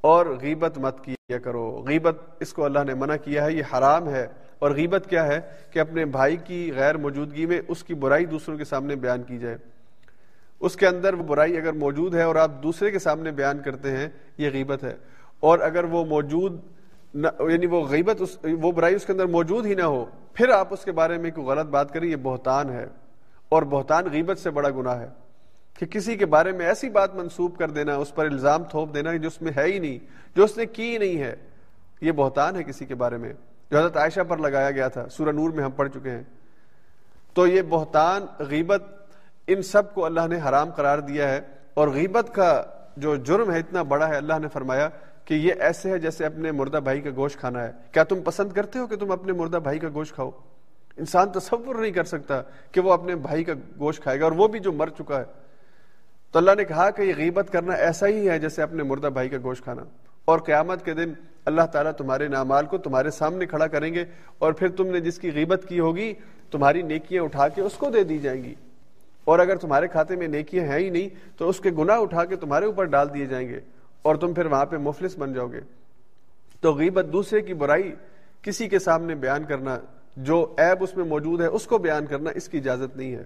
اور 0.00 0.26
غیبت 0.26 0.78
مت 0.78 1.04
کیا 1.04 1.38
کرو۔ 1.38 1.84
غیبت 1.88 2.18
اس 2.40 2.52
کو 2.52 2.64
اللہ 2.64 2.78
نے 2.86 2.94
منع 2.94 3.16
کیا 3.16 3.44
ہے، 3.44 3.52
یہ 3.52 3.62
حرام 3.78 4.08
ہے۔ 4.08 4.26
اور 4.58 4.70
غیبت 4.70 5.06
کیا 5.08 5.26
ہے؟ 5.26 5.40
کہ 5.70 5.78
اپنے 5.78 6.04
بھائی 6.04 6.36
کی 6.36 6.72
غیر 6.76 6.96
موجودگی 6.96 7.46
میں 7.46 7.60
اس 7.68 7.84
کی 7.84 7.94
برائی 7.94 8.26
دوسروں 8.26 8.58
کے 8.58 8.64
سامنے 8.64 8.96
بیان 8.96 9.22
کی 9.22 9.38
جائے۔ 9.38 9.56
اس 10.60 10.76
کے 10.76 10.86
اندر 10.86 11.14
وہ 11.14 11.24
برائی 11.24 11.56
اگر 11.56 11.72
موجود 11.72 12.14
ہے 12.14 12.22
اور 12.22 12.36
آپ 12.36 12.62
دوسرے 12.62 12.90
کے 12.90 12.98
سامنے 12.98 13.30
بیان 13.30 13.58
کرتے 13.58 13.96
ہیں، 13.96 14.08
یہ 14.38 14.50
غیبت 14.50 14.84
ہے۔ 14.84 14.96
اور 15.40 15.58
اگر 15.58 15.84
وہ 15.84 16.04
موجود 16.04 16.60
یعنی 17.14 17.66
وہ 17.66 17.88
غیبت 17.88 18.16
اس، 18.18 18.38
وہ 18.60 18.72
برائی 18.72 18.94
اس 18.94 19.06
کے 19.06 19.12
اندر 19.12 19.26
موجود 19.26 19.66
ہی 19.66 19.74
نہ 19.74 19.82
ہو، 19.82 20.04
پھر 20.32 20.48
آپ 20.48 20.68
اس 20.70 20.84
کے 20.84 20.92
بارے 20.92 21.18
میں 21.18 21.30
کوئی 21.30 21.46
غلط 21.46 21.66
بات 21.66 21.94
کریں، 21.94 22.08
یہ 22.08 22.16
بہتان 22.22 22.70
ہے۔ 22.70 22.86
اور 23.48 23.62
بہتان 23.62 24.04
غیبت 24.12 24.38
سے 24.38 24.50
بڑا 24.50 24.68
گناہ 24.70 25.00
ہے 25.00 25.08
کہ 25.78 25.86
کسی 25.86 26.16
کے 26.16 26.26
بارے 26.26 26.52
میں 26.52 26.66
ایسی 26.66 26.90
بات 26.90 27.14
منسوب 27.14 27.58
کر 27.58 27.70
دینا، 27.70 27.96
اس 27.96 28.14
پر 28.14 28.26
الزام 28.26 28.64
تھوپ 28.64 28.94
دینا 28.94 29.16
جو 29.16 29.26
اس 29.26 29.42
میں 29.42 29.52
ہے 29.56 29.64
ہی 29.64 29.78
نہیں، 29.78 29.98
جو 30.36 30.44
اس 30.44 30.56
نے 30.56 30.66
کی 30.66 30.92
ہی 30.92 30.98
نہیں 30.98 31.20
ہے، 31.20 31.36
یہ 32.00 32.12
بہتان 32.12 32.56
ہے 32.56 32.64
کسی 32.64 32.84
کے 32.84 32.94
بارے 32.94 33.16
میں۔ 33.16 33.32
جو 33.70 33.78
حضرت 33.78 33.96
عائشہ 33.96 34.20
پر 34.28 34.36
لگایا 34.36 34.70
گیا 34.70 34.88
تھا، 34.88 35.08
سورہ 35.08 35.28
نور 35.28 35.50
میں 35.50 35.64
ہم 35.64 35.70
پڑھ 35.70 35.88
چکے 35.88 36.10
ہیں۔ 36.10 36.22
تو 37.34 37.46
یہ 37.46 37.62
بہتان، 37.68 38.26
غیبت، 38.38 38.82
ان 39.46 39.62
سب 39.62 39.94
کو 39.94 40.04
اللہ 40.04 40.26
نے 40.28 40.38
حرام 40.48 40.70
قرار 40.70 40.98
دیا 40.98 41.28
ہے۔ 41.28 41.40
اور 41.74 41.88
غیبت 41.88 42.34
کا 42.34 42.62
جو 42.96 43.16
جرم 43.16 43.50
ہے، 43.50 43.58
اتنا 43.58 43.82
بڑا 43.82 44.08
ہے، 44.08 44.16
اللہ 44.16 44.34
نے 44.42 44.48
فرمایا 44.48 44.88
کہ 45.30 45.34
یہ 45.34 45.52
ایسے 45.60 45.90
ہے 45.90 45.98
جیسے 45.98 46.24
اپنے 46.24 46.52
مردہ 46.52 46.76
بھائی 46.76 47.00
کا 47.00 47.10
گوشت 47.16 47.40
کھانا 47.40 47.64
ہے۔ 47.64 47.72
کیا 47.92 48.04
تم 48.04 48.20
پسند 48.20 48.52
کرتے 48.52 48.78
ہو 48.78 48.86
کہ 48.86 48.96
تم 48.96 49.10
اپنے 49.10 49.32
مردہ 49.32 49.56
بھائی 49.56 49.78
کا 49.78 49.88
گوشت 49.94 50.14
کھاؤ؟ 50.14 50.30
انسان 50.96 51.28
تصور 51.30 51.74
نہیں 51.74 51.90
کر 51.90 52.04
سکتا 52.04 52.42
کہ 52.72 52.80
وہ 52.80 52.92
اپنے 52.92 53.16
بھائی 53.16 53.44
کا 53.44 53.52
گوشت 53.78 54.02
کھائے 54.02 54.20
گا 54.20 54.24
اور 54.24 54.32
وہ 54.32 54.48
بھی 54.48 54.60
جو 54.60 54.72
مر 54.72 54.88
چکا 54.88 55.18
ہے۔ 55.18 55.24
تو 56.32 56.38
اللہ 56.38 56.50
نے 56.56 56.64
کہا 56.64 56.90
کہ 56.90 57.02
یہ 57.02 57.12
غیبت 57.16 57.52
کرنا 57.52 57.72
ایسا 57.72 58.06
ہی 58.06 58.28
ہے 58.28 58.38
جیسے 58.38 58.62
اپنے 58.62 58.82
مردہ 58.82 59.06
بھائی 59.06 59.28
کا 59.28 59.36
گوشت 59.42 59.62
کھانا۔ 59.62 59.84
اور 60.24 60.38
قیامت 60.38 60.84
کے 60.84 60.94
دن 60.94 61.12
اللہ 61.44 61.62
تعالیٰ 61.72 61.92
تمہارے 61.92 62.28
نامال 62.28 62.66
کو 62.66 62.78
تمہارے 62.78 63.10
سامنے 63.10 63.46
کھڑا 63.46 63.66
کریں 63.66 63.94
گے 63.94 64.04
اور 64.38 64.52
پھر 64.52 64.68
تم 64.68 64.86
نے 64.86 65.00
جس 65.00 65.18
کی 65.18 65.32
غیبت 65.32 65.64
کی 65.68 65.80
ہوگی، 65.80 66.14
تمہاری 66.50 66.82
نیکیاں 66.82 67.22
اٹھا 67.22 67.48
کے 67.48 67.60
اس 67.60 67.74
کو 67.74 67.90
دے 67.90 68.04
دی 68.04 68.18
جائیں 68.18 68.44
گی۔ 68.44 68.54
اور 69.24 69.38
اگر 69.38 69.56
تمہارے 69.56 69.88
کھاتے 69.88 70.16
میں 70.16 70.28
نیکیاں 70.28 70.64
ہیں 70.64 70.78
ہی 70.78 70.90
نہیں، 70.90 71.08
تو 71.38 71.48
اس 71.48 71.60
کے 71.60 71.70
گناہ 71.78 71.98
اٹھا 71.98 72.24
کے 72.24 72.36
تمہارے 72.36 72.66
اوپر 72.66 72.84
ڈال 72.84 73.14
دیے 73.14 73.26
جائیں 73.26 73.48
گے۔ 73.48 73.60
اور 74.02 74.14
تم 74.14 74.34
پھر 74.34 74.46
وہاں 74.46 74.66
پہ 74.66 74.76
مفلس 74.76 75.18
بن 75.18 75.32
جاؤ 75.32 75.46
گے۔ 75.46 75.60
تو 76.60 76.72
غیبت 76.74 77.06
دوسرے 77.12 77.40
کی 77.40 77.54
برائی 77.54 77.94
کسی 78.42 78.68
کے 78.68 78.78
سامنے 78.78 79.14
بیان 79.14 79.44
کرنا، 79.44 79.78
جو 80.16 80.54
عیب 80.58 80.82
اس 80.82 80.96
میں 80.96 81.04
موجود 81.04 81.40
ہے، 81.40 81.46
اس 81.46 81.66
کو 81.66 81.78
بیان 81.78 82.06
کرنا 82.06 82.30
اس 82.34 82.48
کی 82.48 82.58
اجازت 82.58 82.96
نہیں 82.96 83.14
ہے۔ 83.14 83.22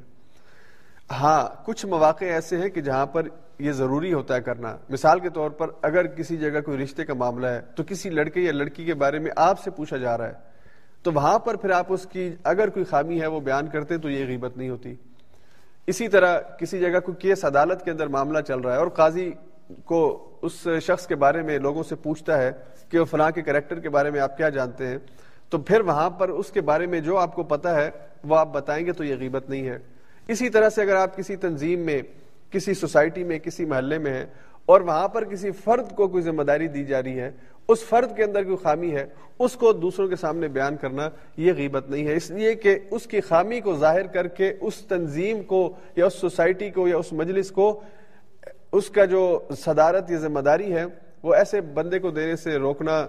ہاں 1.11 1.67
کچھ 1.67 1.87
مواقع 1.87 2.25
ایسے 2.25 2.57
ہیں 2.57 2.69
کہ 2.69 2.81
جہاں 2.81 3.07
پر 3.07 3.29
یہ 3.59 3.73
ضروری 3.73 4.13
ہوتا 4.13 4.35
ہے 4.35 4.41
کرنا۔ 4.41 4.77
مثال 4.89 5.21
کے 5.21 5.31
طور 5.31 5.51
پر 5.51 5.71
اگر 5.83 6.07
کسی 6.07 6.37
جگہ 6.37 6.61
کوئی 6.61 6.79
رشتے 6.79 7.05
کا 7.05 7.15
معاملہ 7.15 7.47
ہے، 7.47 7.61
تو 7.77 7.83
کسی 7.89 8.11
لڑکے 8.11 8.41
یا 8.41 8.53
لڑکی 8.53 8.85
کے 8.85 8.95
بارے 8.95 9.19
میں 9.19 9.31
آپ 9.37 9.61
سے 9.61 9.71
پوچھا 9.71 9.97
جا 9.97 10.19
رہا 10.19 10.29
ہے۔ 10.29 10.33
تو 11.03 11.13
وہاں 11.13 11.39
پر 11.39 11.57
پھر 11.57 11.71
آپ 11.71 11.87
اس 11.89 12.07
کی، 12.07 12.31
اگر 12.45 12.69
کوئی 12.69 12.85
خامی 12.85 13.21
ہے، 13.21 13.27
وہ 13.27 13.41
بیان 13.41 13.67
کرتے 13.67 13.99
تو 13.99 14.11
یہ 14.11 14.27
غیبت 14.27 14.57
نہیں 14.57 14.71
ہوتی۔ 14.71 14.95
اسی 15.87 16.09
طرح 16.09 16.41
کسی 16.41 16.79
جگہ 16.79 17.01
کوئی 17.01 17.17
کیس 17.17 17.45
عدالت 17.45 17.85
کے 17.85 17.91
اندر 17.91 18.07
معاملہ 18.07 18.41
چل 18.41 18.61
رہا 18.61 18.73
ہے 18.73 18.79
اور 18.79 18.89
قاضی 18.89 19.33
کو 19.85 20.31
اس 20.45 20.67
شخص 20.83 21.07
کے 21.07 21.15
بارے 21.15 21.43
میں 21.43 21.59
لوگوں 21.59 21.83
سے 21.83 21.95
پوچھتا 21.95 22.39
ہے 22.39 22.51
کہ 22.89 22.99
وہ 22.99 23.05
فلاں 23.05 23.31
کے 23.31 23.43
کریکٹر 23.43 23.81
کے 23.81 23.89
بارے 23.89 24.11
میں 24.11 24.21
آپ 24.21 24.37
کیا 24.37 24.49
جانتے 24.49 24.87
ہیں، 24.87 24.99
تو 25.51 25.59
پھر 25.59 25.81
وہاں 25.81 26.11
پر 26.11 26.29
اس 26.29 26.51
کے 26.51 26.61
بارے 26.61 26.87
میں 26.87 27.01
جو 27.01 27.19
آپ 27.19 27.35
کو 27.35 27.43
پتا 27.43 27.75
ہے، 27.75 27.91
وہ 28.25 28.37
آپ 28.37 28.53
بتائیں 28.53 28.85
گے 28.87 28.93
تو 28.93 29.05
یہ 29.05 29.15
غیبت 29.21 29.51
نہیں 29.51 29.69
ہے۔ 29.69 29.79
اسی 30.29 30.49
طرح 30.49 30.69
سے 30.69 30.83
اگر 30.83 30.97
آپ 30.97 31.17
کسی 31.17 31.37
تنظیم 31.37 31.81
میں، 31.81 32.01
کسی 32.51 32.75
سوسائٹی 32.75 33.25
میں، 33.25 33.39
کسی 33.39 33.65
محلے 33.65 33.99
میں 33.99 34.13
ہیں 34.13 34.27
اور 34.67 34.81
وہاں 34.81 35.09
پر 35.09 35.25
کسی 35.25 35.51
فرد 35.51 35.95
کو 35.97 36.09
کوئی 36.09 36.23
ذمہ 36.23 36.43
داری 36.43 36.69
دی 36.69 36.85
جا 36.85 37.03
رہی 37.03 37.21
ہے، 37.21 37.31
اس 37.69 37.85
فرد 37.85 38.17
کے 38.17 38.25
اندر 38.25 38.45
کوئی 38.45 38.57
خامی 38.63 38.95
ہے، 38.95 39.07
اس 39.39 39.53
کو 39.53 39.73
دوسروں 39.73 40.09
کے 40.09 40.17
سامنے 40.17 40.49
بیان 40.49 40.77
کرنا 40.77 41.09
یہ 41.37 41.53
غیبت 41.57 41.91
نہیں 41.91 42.07
ہے۔ 42.07 42.15
اس 42.15 42.31
لیے 42.31 42.55
کہ 42.55 42.79
اس 42.91 43.07
کی 43.07 43.21
خامی 43.21 43.61
کو 43.61 43.77
ظاہر 43.77 44.07
کر 44.07 44.29
کے 44.29 44.53
اس 44.61 44.77
تنظیم 44.89 45.43
کو 45.43 45.61
یا 45.97 46.07
اس 46.07 46.15
سوسائٹی 46.15 46.71
کو 46.71 46.89
یا 46.89 46.97
اس 46.97 47.13
مجلس 47.13 47.51
کو 47.51 47.69
اس 48.77 48.89
کا 48.91 49.05
جو 49.05 49.23
صدارت 49.59 50.11
یا 50.11 50.19
ذمہ 50.19 50.41
داری 50.41 50.73
ہے، 50.73 50.85
وہ 51.23 51.35
ایسے 51.35 51.61
بندے 51.75 51.99
کو 51.99 52.11
دینے 52.11 52.37
سے 52.37 52.57
روکنا 52.59 53.07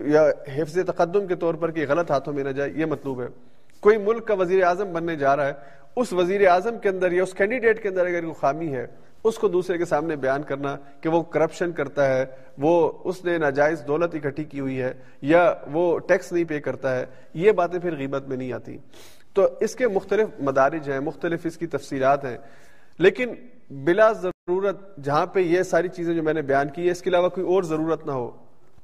یا 0.00 0.22
حفظ 0.56 0.78
تقدم 0.86 1.26
کے 1.26 1.36
طور 1.36 1.54
پر 1.54 1.70
کہ 1.70 1.86
غلط 1.88 2.10
ہاتھوں 2.10 2.32
میں 2.32 2.44
نہ 2.44 2.48
جائے، 2.48 2.70
یہ 2.76 2.86
مطلوب 2.86 3.22
ہے۔ 3.22 3.26
کوئی 3.80 3.96
ملک 3.98 4.26
کا 4.26 4.34
وزیر 4.34 4.62
اعظم 4.64 4.92
بننے 4.92 5.16
جا 5.16 5.36
رہا 5.36 5.46
ہے، 5.46 5.52
اس 5.96 6.12
وزیر 6.12 6.46
اعظم 6.48 6.78
کے 6.78 6.88
اندر 6.88 7.12
یا 7.12 7.22
اس 7.22 7.32
کینڈیڈیٹ 7.34 7.82
کے 7.82 7.88
اندر 7.88 8.06
اگر 8.06 8.22
کوئی 8.22 8.34
خامی 8.40 8.74
ہے، 8.74 8.86
اس 9.24 9.38
کو 9.38 9.48
دوسرے 9.48 9.78
کے 9.78 9.84
سامنے 9.84 10.16
بیان 10.16 10.42
کرنا 10.42 10.76
کہ 11.00 11.08
وہ 11.08 11.22
کرپشن 11.22 11.72
کرتا 11.72 12.06
ہے، 12.06 12.24
وہ 12.58 12.90
اس 13.04 13.24
نے 13.24 13.36
ناجائز 13.38 13.82
دولت 13.86 14.14
اکٹھی 14.14 14.44
کی 14.44 14.60
ہوئی 14.60 14.80
ہے 14.82 14.92
یا 15.22 15.52
وہ 15.72 15.98
ٹیکس 15.98 16.32
نہیں 16.32 16.44
پے 16.44 16.60
کرتا 16.60 16.94
ہے، 16.96 17.04
یہ 17.34 17.52
باتیں 17.52 17.78
پھر 17.78 17.96
غیبت 17.96 18.28
میں 18.28 18.36
نہیں 18.36 18.52
آتی۔ 18.52 18.76
تو 19.34 19.48
اس 19.60 19.74
کے 19.74 19.88
مختلف 19.88 20.40
مدارج 20.40 20.90
ہیں، 20.90 21.00
مختلف 21.00 21.46
اس 21.46 21.56
کی 21.56 21.66
تفصیلات 21.66 22.24
ہیں، 22.24 22.36
لیکن 22.98 23.34
بلا 23.84 24.12
ضرورت 24.48 24.96
جہاں 24.96 25.26
پہ 25.26 25.40
یہ 25.40 25.62
ساری 25.62 25.88
چیزیں 25.88 26.14
جو 26.14 26.22
میں 26.22 26.34
نے 26.34 26.42
بیان 26.42 26.68
کی 26.68 26.86
ہے 26.86 26.90
اس 26.90 27.02
کے 27.02 27.10
علاوہ 27.10 27.28
کوئی 27.28 27.46
اور 27.46 27.62
ضرورت 27.62 28.06
نہ 28.06 28.12
ہو۔ 28.12 28.30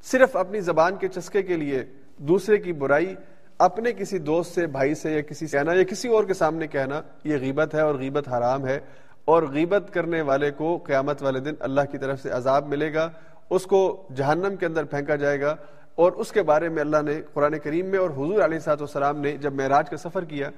صرف 0.03 0.37
اپنی 0.37 0.61
زبان 0.61 0.97
کے 0.97 1.09
چسکے 1.09 1.43
کے 1.43 1.57
لیے 1.57 1.85
دوسرے 2.17 2.59
کی 2.59 2.73
برائی، 2.73 3.15
اپنے 3.59 3.93
کسی 3.93 4.19
دوست 4.19 4.55
سے، 4.55 4.67
بھائی 4.67 4.95
سے 4.95 5.13
یا 5.13 5.21
کسی 5.21 5.47
سے 5.47 5.59
کہنا 5.59 5.73
یا 5.73 5.83
کسی 5.83 6.09
اور 6.09 6.25
کے 6.25 6.35
سامنے 6.35 6.67
کہنا، 6.67 7.01
یہ 7.25 7.37
غیبت 7.37 7.75
ہے 7.75 7.81
اور 7.81 7.95
غیبت 7.95 8.29
حرام 8.29 8.67
ہے۔ 8.67 8.81
اور 9.25 9.43
غیبت 9.43 9.95
کرنے 9.95 10.23
والے 10.23 10.51
کو 10.51 10.79
قیامت 10.85 11.23
والے 11.23 11.41
دن 11.41 11.55
اللہ 11.61 11.81
کی 11.93 11.99
طرف 11.99 12.23
سے 12.23 12.31
عذاب 12.31 12.69
ملے 12.69 12.95
گا، 12.95 13.11
اس 13.51 13.67
کو 13.67 14.09
جہنم 14.17 14.57
کے 14.57 14.67
اندر 14.67 14.85
پھینکا 14.85 15.17
جائے 15.17 15.41
گا۔ 15.41 15.57
اور 15.95 16.13
اس 16.13 16.33
کے 16.33 16.43
بارے 16.43 16.69
میں 16.69 16.81
اللہ 16.81 17.03
نے 17.05 17.21
قرآن 17.33 17.59
کریم 17.59 17.87
میں 17.87 17.99
اور 17.99 18.11
حضور 18.11 18.41
علیہ 18.41 18.59
سات 18.59 18.81
والسلام 18.81 19.21
نے 19.21 19.37
جب 19.37 19.55
معراج 19.55 19.91
کا 19.91 19.97
سفر 19.97 20.25
کیا 20.25 20.51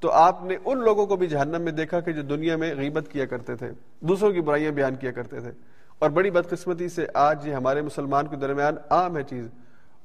تو 0.00 0.10
آپ 0.10 0.44
نے 0.44 0.56
ان 0.64 0.78
لوگوں 0.78 1.06
کو 1.06 1.16
بھی 1.16 1.26
جہنم 1.26 1.62
میں 1.62 1.72
دیکھا 1.72 2.00
کہ 2.00 2.12
جو 2.12 2.22
دنیا 2.22 2.56
میں 2.56 2.74
غیبت 2.74 3.08
کیا 3.08 3.26
کرتے 3.26 3.56
تھے، 3.56 3.70
دوسروں 4.00 4.32
کی 4.32 4.40
برائیاں 4.40 4.70
بیان 4.70 4.94
کیا 4.94 5.12
کرتے 5.12 5.40
تھے۔ 5.40 5.50
اور 5.98 6.10
بڑی 6.10 6.30
بدقسمتی 6.30 6.88
سے 6.88 7.06
آج 7.14 7.48
یہ 7.48 7.54
ہمارے 7.54 7.82
مسلمان 7.82 8.26
کے 8.26 8.36
درمیان 8.36 8.74
عام 8.90 9.16
ہے 9.16 9.22
چیز۔ 9.22 9.48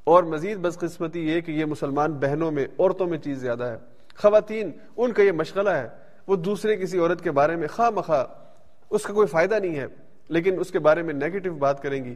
اور 0.04 0.24
مزید 0.24 0.58
بدقسمتی 0.58 1.30
یہ 1.30 1.42
کہ 1.42 1.52
یہ 1.52 1.66
مسلمان 1.66 2.12
بہنوں 2.12 2.52
میں، 2.52 2.66
عورتوں 2.80 3.08
میں 3.08 3.18
چیز 3.18 3.38
زیادہ 3.38 3.64
ہے۔ 3.64 3.78
خواتین، 4.18 4.72
ان 4.98 5.12
کا 5.12 5.24
یہ 5.24 5.32
مشغلہ 5.32 5.70
ہے۔ 5.70 5.88
وہ 6.28 6.36
دوسرے 6.36 6.78
کسی 6.78 7.00
عورت 7.00 7.22
کے 7.22 7.32
بارے 7.32 7.56
میں 7.56 7.68
خواہ 7.68 7.90
مخواہ 7.90 8.26
اس 8.90 9.04
کا 9.04 9.14
کوئی 9.14 9.28
فائدہ 9.28 9.56
نہیں 9.56 9.76
ہے، 9.76 9.88
لیکن 10.30 10.60
اس 10.60 10.72
کے 10.72 10.80
بارے 10.80 11.02
میں 11.02 11.14
نیگیٹو 11.14 11.54
بات 11.54 11.84
کریں 11.84 12.04
گی۔ 12.06 12.16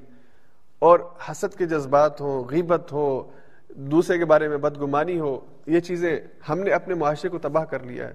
اور 0.80 1.00
حسد 1.32 1.58
کے 1.58 1.66
جذبات 1.66 2.22
ہوں، 2.22 2.44
غیبت 2.44 2.92
ہو 2.92 3.32
دوسرے 3.70 4.18
کے 4.18 4.26
بارے 4.26 4.48
میں 4.48 4.58
بدگمانی 4.58 5.20
ہو، 5.20 5.40
یہ 5.66 5.80
چیزیں 5.80 6.20
ہم 6.50 6.60
نے 6.60 6.72
اپنے 6.72 6.94
معاشرے 6.94 7.30
کو 7.30 7.40
تباہ 7.40 7.66
کر 7.66 7.80
لیا 7.84 8.08
ہے۔ 8.08 8.14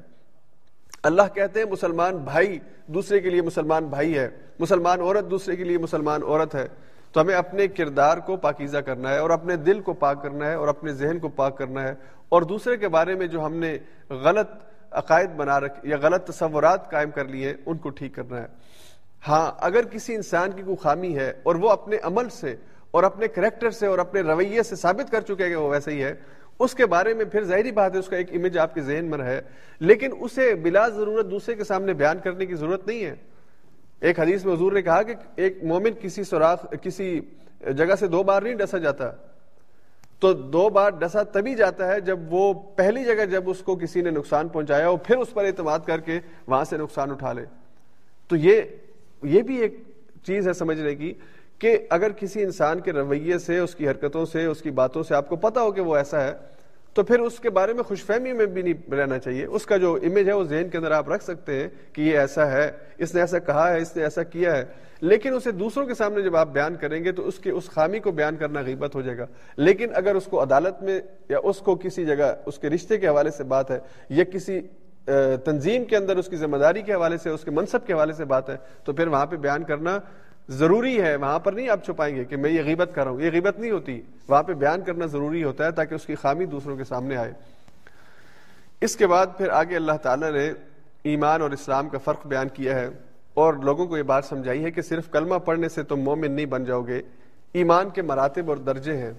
اللہ 1.03 1.23
کہتے 1.35 1.63
ہیں 1.63 1.71
مسلمان 1.71 2.17
بھائی 2.17 2.59
دوسرے 2.87 3.21
کے 3.21 3.31
لیے 3.31 3.43
مسلمان 3.43 3.85
بھائی 3.85 4.19
ہے، 4.19 4.31
مسلمان 4.59 5.01
عورت 5.01 5.31
دوسرے 5.31 5.57
کے 5.57 5.65
لیے 5.65 5.79
مسلمان 5.79 6.23
عورت 6.23 6.55
ہے۔ 6.55 6.69
تو 7.13 7.21
ہمیں 7.21 7.35
اپنے 7.35 7.69
کردار 7.69 8.19
کو 8.19 8.37
پاکیزہ 8.37 8.79
کرنا 8.79 9.11
ہے 9.11 9.19
اور 9.19 9.31
اپنے 9.31 9.57
دل 9.57 9.81
کو 9.81 9.93
پاک 9.93 10.23
کرنا 10.23 10.47
ہے 10.47 10.55
اور 10.55 10.69
اپنے 10.69 10.93
ذہن 10.93 11.19
کو 11.19 11.29
پاک 11.29 11.59
کرنا 11.59 11.83
ہے۔ 11.83 11.95
اور 12.29 12.43
دوسرے 12.43 12.77
کے 12.77 12.89
بارے 12.89 13.15
میں 13.15 13.27
جو 13.27 13.47
ہم 13.47 13.55
نے 13.55 13.79
غلط 14.11 14.51
عقائد 14.91 15.31
بنا 15.31 15.61
رکھ، 15.61 15.81
یا 15.83 15.97
غلط 16.03 16.25
تصورات 16.25 16.91
قائم 16.91 17.11
کر 17.11 17.25
لیے، 17.25 17.55
ان 17.67 17.77
کو 17.77 17.91
ٹھیک 17.91 18.15
کرنا 18.15 18.41
ہے۔ 18.41 18.47
ہاں 19.29 19.53
اگر 19.59 19.85
کسی 19.85 20.15
انسان 20.15 20.51
کی 20.51 20.63
کوئی 20.63 20.77
خامی 20.77 21.17
ہے 21.17 21.33
اور 21.43 21.55
وہ 21.55 21.71
اپنے 21.71 21.97
عمل 22.03 22.29
سے 22.29 22.57
اور 22.93 23.05
اپنے 23.05 23.29
کریکٹر 23.29 23.71
سے 23.71 23.87
اور 23.87 23.99
اپنے 23.99 24.21
رویے 24.21 24.63
سے 24.63 24.77
ثابت 24.77 25.11
کر 25.11 25.21
چکے 25.21 25.49
کہ 25.49 25.57
وہ 25.57 25.71
ویسے 25.71 25.91
ہی 25.91 26.05
ہے، 26.05 26.15
اس 26.59 26.75
کے 26.75 26.87
بارے 26.87 27.15
میں 27.15 27.25
پھر 27.25 27.45
ظاہری 27.45 27.73
بات 27.73 27.95
ہے، 27.95 27.99
اس 27.99 28.09
کا 28.09 28.17
ایک 28.17 28.35
امیج 28.35 28.59
آپ 28.59 28.75
کے 28.75 28.81
ذہن 28.81 29.05
میں 29.05 29.19
ہے 29.19 29.41
لیکن 29.81 30.11
اسے 30.21 30.55
بلا 30.55 30.89
ضرورت 30.89 31.31
دوسرے 31.31 31.55
کے 31.55 31.65
سامنے 31.65 31.93
بیان 31.93 32.19
کرنے 32.25 32.47
کی 32.47 32.55
ضرورت 32.55 32.87
نہیں 32.87 33.05
ہے۔ 33.05 33.15
ایک 34.01 34.21
حدیث 34.21 34.45
میں 34.45 34.55
حضور 34.55 34.73
نے 34.73 34.83
کہا 34.83 35.03
کہ 35.03 35.15
ایک 35.37 35.65
مومن 35.65 35.91
کسی 36.01 36.25
سوراخ، 36.25 36.67
کسی 36.83 37.21
جگہ 37.61 37.95
سے 38.01 38.07
دو 38.07 38.23
بار 38.23 38.43
نہیں 38.43 38.55
ڈسا 38.55 38.79
جاتا۔ 38.79 39.11
تو 40.21 40.33
دو 40.33 40.69
بار 40.69 40.91
ڈسا 40.91 41.23
تبھی 41.23 41.55
جاتا 41.55 41.89
ہے 41.89 42.01
جب 42.01 42.19
وہ 42.29 42.53
پہلی 42.77 43.05
جگہ 43.05 43.25
جب 43.25 43.51
اس 43.51 43.59
کو 43.59 43.77
کسی 43.77 44.01
نے 44.01 44.11
نقصان 44.11 44.49
پہنچایا 44.49 44.89
ہو 44.89 44.97
پھر 44.97 45.17
اس 45.17 45.33
پر 45.35 45.45
اعتماد 45.45 45.79
کر 45.87 46.01
کے 46.01 46.21
وہاں 46.47 46.65
سے 46.65 46.77
نقصان 46.77 47.11
اٹھا 47.11 47.33
لے۔ 47.33 47.45
تو 48.29 48.37
یہ 48.37 48.63
یہ 49.23 49.43
بھی 49.43 49.57
ایک 49.57 49.83
چیز 50.27 50.49
ہے 50.49 50.53
سمجھنے 50.53 50.95
کی 50.95 51.15
کہ 51.59 51.79
اگر 51.91 52.11
کسی 52.11 52.43
انسان 52.43 52.81
کے 52.81 52.93
رویے 52.93 53.39
سے، 53.39 53.59
اس 53.59 53.75
کی 53.75 53.89
حرکتوں 53.89 54.25
سے، 54.27 54.45
اس 54.45 54.63
کی 54.63 54.71
باتوں 54.71 55.03
سے 55.03 55.15
آپ 55.15 55.29
کو 55.29 55.37
پتا 55.37 55.63
ہو 55.63 55.73
کہ 55.73 55.81
وہ 55.81 55.97
ایسا 55.97 56.25
ہے، 56.25 56.33
تو 56.95 57.03
پھر 57.03 57.21
اس 57.21 57.39
کے 57.41 57.51
بارے 57.51 57.73
میں 57.73 57.83
خوش 57.83 58.05
فہمی 58.05 58.33
میں 58.33 58.47
بھی 58.47 58.63
نہیں 58.63 58.91
رہنا 58.95 59.19
چاہیے۔ 59.19 59.45
اس 59.45 59.67
کا 59.67 59.77
جو 59.77 59.95
امیج 60.03 60.29
ہے، 60.29 60.33
وہ 60.33 60.45
ذہن 60.45 60.69
کے 60.69 60.79
اندر 60.79 60.91
آپ 60.91 61.09
رکھ 61.09 61.25
سکتے 61.25 61.61
ہیں 61.61 61.69
کہ 61.93 62.03
یہ 62.03 62.19
ایسا 62.19 62.51
ہے، 62.51 62.71
اس 62.99 63.15
نے 63.15 63.21
ایسا 63.21 63.39
کہا 63.39 63.73
ہے، 63.73 63.81
اس 63.81 63.97
نے 63.97 64.03
ایسا 64.03 64.23
کیا 64.23 64.57
ہے۔ 64.57 64.65
لیکن 65.01 65.35
اسے 65.35 65.51
دوسروں 65.51 65.87
کے 65.87 65.95
سامنے 65.95 66.23
جب 66.23 66.37
آپ 66.37 66.49
بیان 66.53 66.75
کریں 66.81 67.05
گے، 67.05 67.13
تو 67.13 67.27
اس 67.29 67.39
کے، 67.39 67.51
اس 67.51 67.71
خامی 67.71 67.99
کو 67.99 68.11
بیان 68.11 68.37
کرنا 68.37 68.61
غیبت 68.61 68.95
ہو 68.95 69.01
جائے 69.03 69.19
گا۔ 69.19 69.27
لیکن 69.57 69.89
اگر 69.95 70.15
اس 70.15 70.25
کو 70.25 70.43
عدالت 70.43 70.83
میں 70.83 71.01
یا 71.29 71.39
اس 71.43 71.59
کو 71.59 71.77
کسی 71.77 72.05
جگہ، 72.05 72.35
اس 72.47 72.59
کے 72.59 72.71
رشتے 72.71 72.99
کے 72.99 73.09
حوالے 73.09 73.31
سے 73.31 73.45
بات 73.45 73.71
ہے، 73.71 73.79
یا 74.09 74.25
کسی 74.25 74.61
تنظیم 75.45 75.85
کے 75.85 75.97
اندر 75.97 76.17
اس 76.17 76.29
کی 76.29 76.37
ذمہ 76.37 76.57
داری 76.57 76.83
کے 76.83 76.95
حوالے 76.95 77.17
سے، 77.17 77.31
اس 77.31 77.45
کے 77.45 77.51
منصب 77.51 77.87
کے 77.87 77.93
حوالے 77.93 78.13
سے 78.13 78.25
بات 78.25 78.51
ہے، 78.51 78.57
تو 78.85 78.93
پھر 78.93 79.07
وہاں 79.07 79.27
پہ 79.27 79.37
بیان 79.37 79.63
کرنا 79.63 79.99
ضروری 80.49 81.03
ہے، 81.03 81.17
وہاں 81.17 81.39
پر 81.39 81.53
نہیں 81.53 81.69
آپ 81.69 81.85
چھپائیں 81.85 82.17
گے 82.17 82.25
کہ 82.25 82.37
میں 82.37 82.51
یہ 82.51 82.63
غیبت 82.63 82.91
کر 82.95 83.05
رہا 83.05 83.11
ہوں۔ 83.11 83.21
یہ 83.21 83.31
غیبت 83.31 83.59
نہیں 83.59 83.71
ہوتی۔ 83.71 84.03
وہاں 84.29 84.43
پہ 84.43 84.53
بیان 84.53 84.83
کرنا 84.83 85.07
ضروری 85.07 85.45
ہوتا 85.45 85.67
ہے 85.67 85.71
تاکہ 85.71 85.95
اس 85.95 86.07
کی 86.07 86.15
خامی 86.15 86.45
دوسروں 86.45 86.77
کے 86.77 86.85
سامنے 86.85 87.17
آئے۔ 87.17 87.33
اس 88.81 88.97
کے 88.97 89.07
بعد 89.07 89.27
پھر 89.39 89.49
آگے 89.49 89.77
اللہ 89.77 89.93
تعالیٰ 89.93 90.33
نے 90.33 90.53
ایمان 91.03 91.43
اور 91.43 91.51
اسلام 91.51 91.89
کا 91.89 91.99
فرق 91.99 92.27
بیان 92.27 92.49
کیا 92.49 92.81
ہے 92.81 92.89
اور 93.35 93.55
لوگوں 93.55 93.87
کو 93.87 93.99
یہ 93.99 94.03
بات 94.03 94.25
سمجھائی 94.25 94.65
ہے 94.65 94.71
کہ 94.71 94.83
صرف 94.83 95.11
کلمہ 95.11 95.35
پڑھنے 95.35 95.69
سے 95.69 95.83
تم 95.83 96.01
مومن 96.01 96.33
نہیں 96.33 96.47
بن 96.47 96.65
جاؤ 96.65 96.83
گے۔ 96.83 97.03
ایمان 97.53 97.91
کے 97.91 98.03
مراتب 98.03 98.49
اور 98.49 98.57
درجے 98.57 98.97
ہیں۔ 98.97 99.13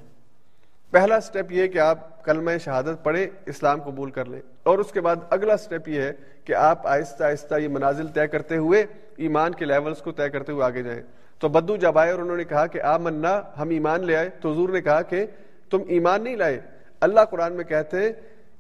پہلا 0.94 1.20
سٹیپ 1.20 1.52
یہ 1.52 1.68
کہ 1.68 1.80
آپ 1.80 2.24
کلمہ 2.24 2.52
شہادت 2.64 3.04
پڑھیں، 3.04 3.28
اسلام 3.46 3.82
قبول 3.82 4.12
کر 4.12 4.26
لیں۔ 4.26 4.42
اور 4.64 4.78
اس 4.78 4.92
کے 4.92 5.02
بعد 5.02 5.16
اگلا 5.30 5.58
سٹیپ 5.58 5.88
یہ 5.88 6.02
ہے 6.02 6.12
کہ 6.46 6.54
آپ 6.54 6.88
آہستہ 6.88 7.24
آہستہ 7.24 7.56
یہ 7.56 7.68
منازل 7.68 8.08
طے 8.08 8.28
کرتے 8.28 8.58
ہوئے 8.58 8.86
ایمان 9.18 9.52
کے 9.54 9.66
لیولز 9.66 10.02
کو 10.02 10.12
طے 10.12 10.30
کرتے 10.30 10.52
ہوئے 10.52 10.64
آگے 10.64 10.84
جائیں۔ 10.84 11.02
تو 11.40 11.50
بدو 11.50 11.76
جب 11.76 11.98
آئے 11.98 12.12
اور 12.12 12.20
انہوں 12.20 12.38
نے 12.38 12.44
کہا 12.44 12.68
کہ 12.68 12.82
آ 12.82 12.98
منا 12.98 13.42
ہم 13.60 13.70
ایمان 13.70 14.06
لے 14.06 14.16
آئے۔ 14.16 14.30
تو 14.30 14.52
حضور 14.52 14.70
نے 14.70 14.82
کہا 14.82 15.02
کہ 15.02 15.26
تم 15.70 15.82
ایمان 15.88 16.24
نہیں 16.24 16.36
لائے۔ 16.36 16.62
اللہ 17.02 17.22
قرآن 17.30 17.54
میں 17.54 17.64
کہتے 17.64 18.00
ہیں 18.00 18.12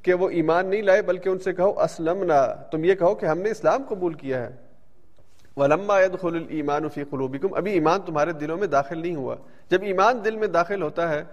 کہ 0.01 0.13
وہ 0.13 0.29
ایمان 0.29 0.65
نہیں 0.65 0.81
لائے، 0.81 1.01
بلکہ 1.01 1.29
ان 1.29 1.39
سے 1.39 1.53
کہو 1.53 1.79
اسلم 1.79 2.23
نہ 2.23 2.55
تم 2.71 2.83
یہ 2.83 2.95
کہو 2.95 3.15
کہ 3.15 3.25
ہم 3.25 3.39
نے 3.39 3.51
اسلام 3.51 3.83
قبول 3.89 4.13
کیا 4.13 4.41
ہے۔ 4.41 4.49
ولما 5.57 6.01
يدخل 6.01 6.35
الايمان 6.35 6.89
في 6.89 7.03
قلوبكم۔ 7.03 7.53
ابھی 7.53 7.71
ایمان 7.71 8.01
تمہارے 8.01 8.31
دلوں 8.31 8.57
میں 8.57 8.67
داخل 8.67 8.99
نہیں 8.99 9.15
ہوا۔ 9.15 9.35
جب 9.69 9.79
ایمان 9.81 10.25
دل 10.25 10.35
میں 10.35 10.47
داخل 10.47 10.81
ہوتا 10.81 11.09
ہے 11.09 11.23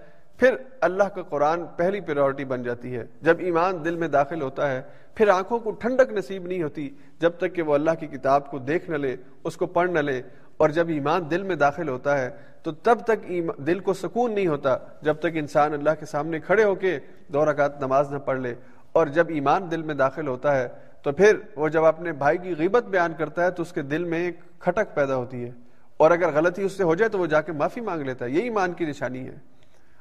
پھر 0.41 0.57
اللہ 0.81 1.05
کا 1.05 1.23
قرآن 1.23 1.63
پہلی 1.77 2.01
پریورٹی 2.01 2.45
بن 2.45 2.63
جاتی 2.63 2.97
ہے۔ 2.97 3.05
جب 3.23 3.37
ایمان 3.39 3.85
دل 3.85 3.97
میں 3.97 4.09
داخل 4.09 4.43
ہوتا 4.43 4.71
ہے، 4.71 4.83
پھر 5.15 5.29
آنکھوں 5.29 5.59
کو 5.59 5.71
ٹھنڈک 5.71 6.13
نصیب 6.13 6.47
نہیں 6.47 6.63
ہوتی، 6.63 6.91
جب 7.19 7.31
تک 7.31 7.55
کہ 7.55 7.63
وہ 7.63 7.75
اللہ 7.75 7.91
کی 8.01 8.07
کتاب 8.07 8.51
کو 8.51 8.59
دیکھ 8.59 8.91
نہ 8.91 8.97
لے، 8.97 9.17
اس 9.45 9.57
کو 9.57 9.67
پڑھ 9.67 9.91
نہ 9.91 9.99
لے۔ 9.99 10.23
اور 10.57 10.69
جب 10.69 10.89
ایمان 10.89 11.31
دل 11.31 11.43
میں 11.43 11.57
داخل 11.57 11.89
ہوتا 11.89 12.19
ہے، 12.19 12.31
تو 12.63 12.73
تب 12.73 12.99
تک 13.07 13.33
دل 13.67 13.79
کو 13.79 13.93
سکون 13.93 14.35
نہیں 14.35 14.47
ہوتا، 14.47 14.77
جب 15.03 15.15
تک 15.15 15.27
انسان 15.35 15.73
اللہ 15.73 15.91
کے 16.01 16.07
سامنے 16.07 16.41
کھڑے 16.41 16.65
ہو 16.65 16.75
کے 16.75 16.99
دو 17.29 17.51
رکعت 17.51 17.81
نماز 17.81 18.13
نہ 18.13 18.19
پڑھ 18.19 18.41
لے۔ 18.41 18.55
اور 18.93 19.07
جب 19.07 19.27
ایمان 19.29 19.71
دل 19.71 19.83
میں 19.83 19.95
داخل 19.95 20.29
ہوتا 20.29 20.59
ہے، 20.59 20.69
تو 21.03 21.13
پھر 21.13 21.37
وہ 21.57 21.69
جب 21.69 21.85
اپنے 21.85 22.13
بھائی 22.13 22.39
کی 22.39 22.55
غیبت 22.59 22.85
بیان 22.85 23.13
کرتا 23.19 23.45
ہے، 23.45 23.51
تو 23.51 23.63
اس 23.63 23.73
کے 23.73 23.83
دل 23.83 24.05
میں 24.05 24.27
ایک 24.27 24.61
کھٹک 24.61 24.95
پیدا 24.95 25.17
ہوتی 25.17 25.45
ہے۔ 25.45 25.51
اور 25.97 26.11
اگر 26.11 26.31
غلطی 26.35 26.63
اس 26.63 26.73
سے 26.73 26.83
ہو 26.83 26.95
جائے، 26.95 27.09
تو 27.09 27.19
وہ 27.19 27.27
جا 27.27 27.41
کے 27.41 27.53
معافی 27.53 27.81
مانگ 27.81 28.03
لیتا 28.03 28.25
ہے۔ 28.25 28.31
یہ 28.31 28.43
ایمان 28.43 28.73
کی 28.73 28.85
نشانی 28.85 29.29
ہے۔ 29.29 29.60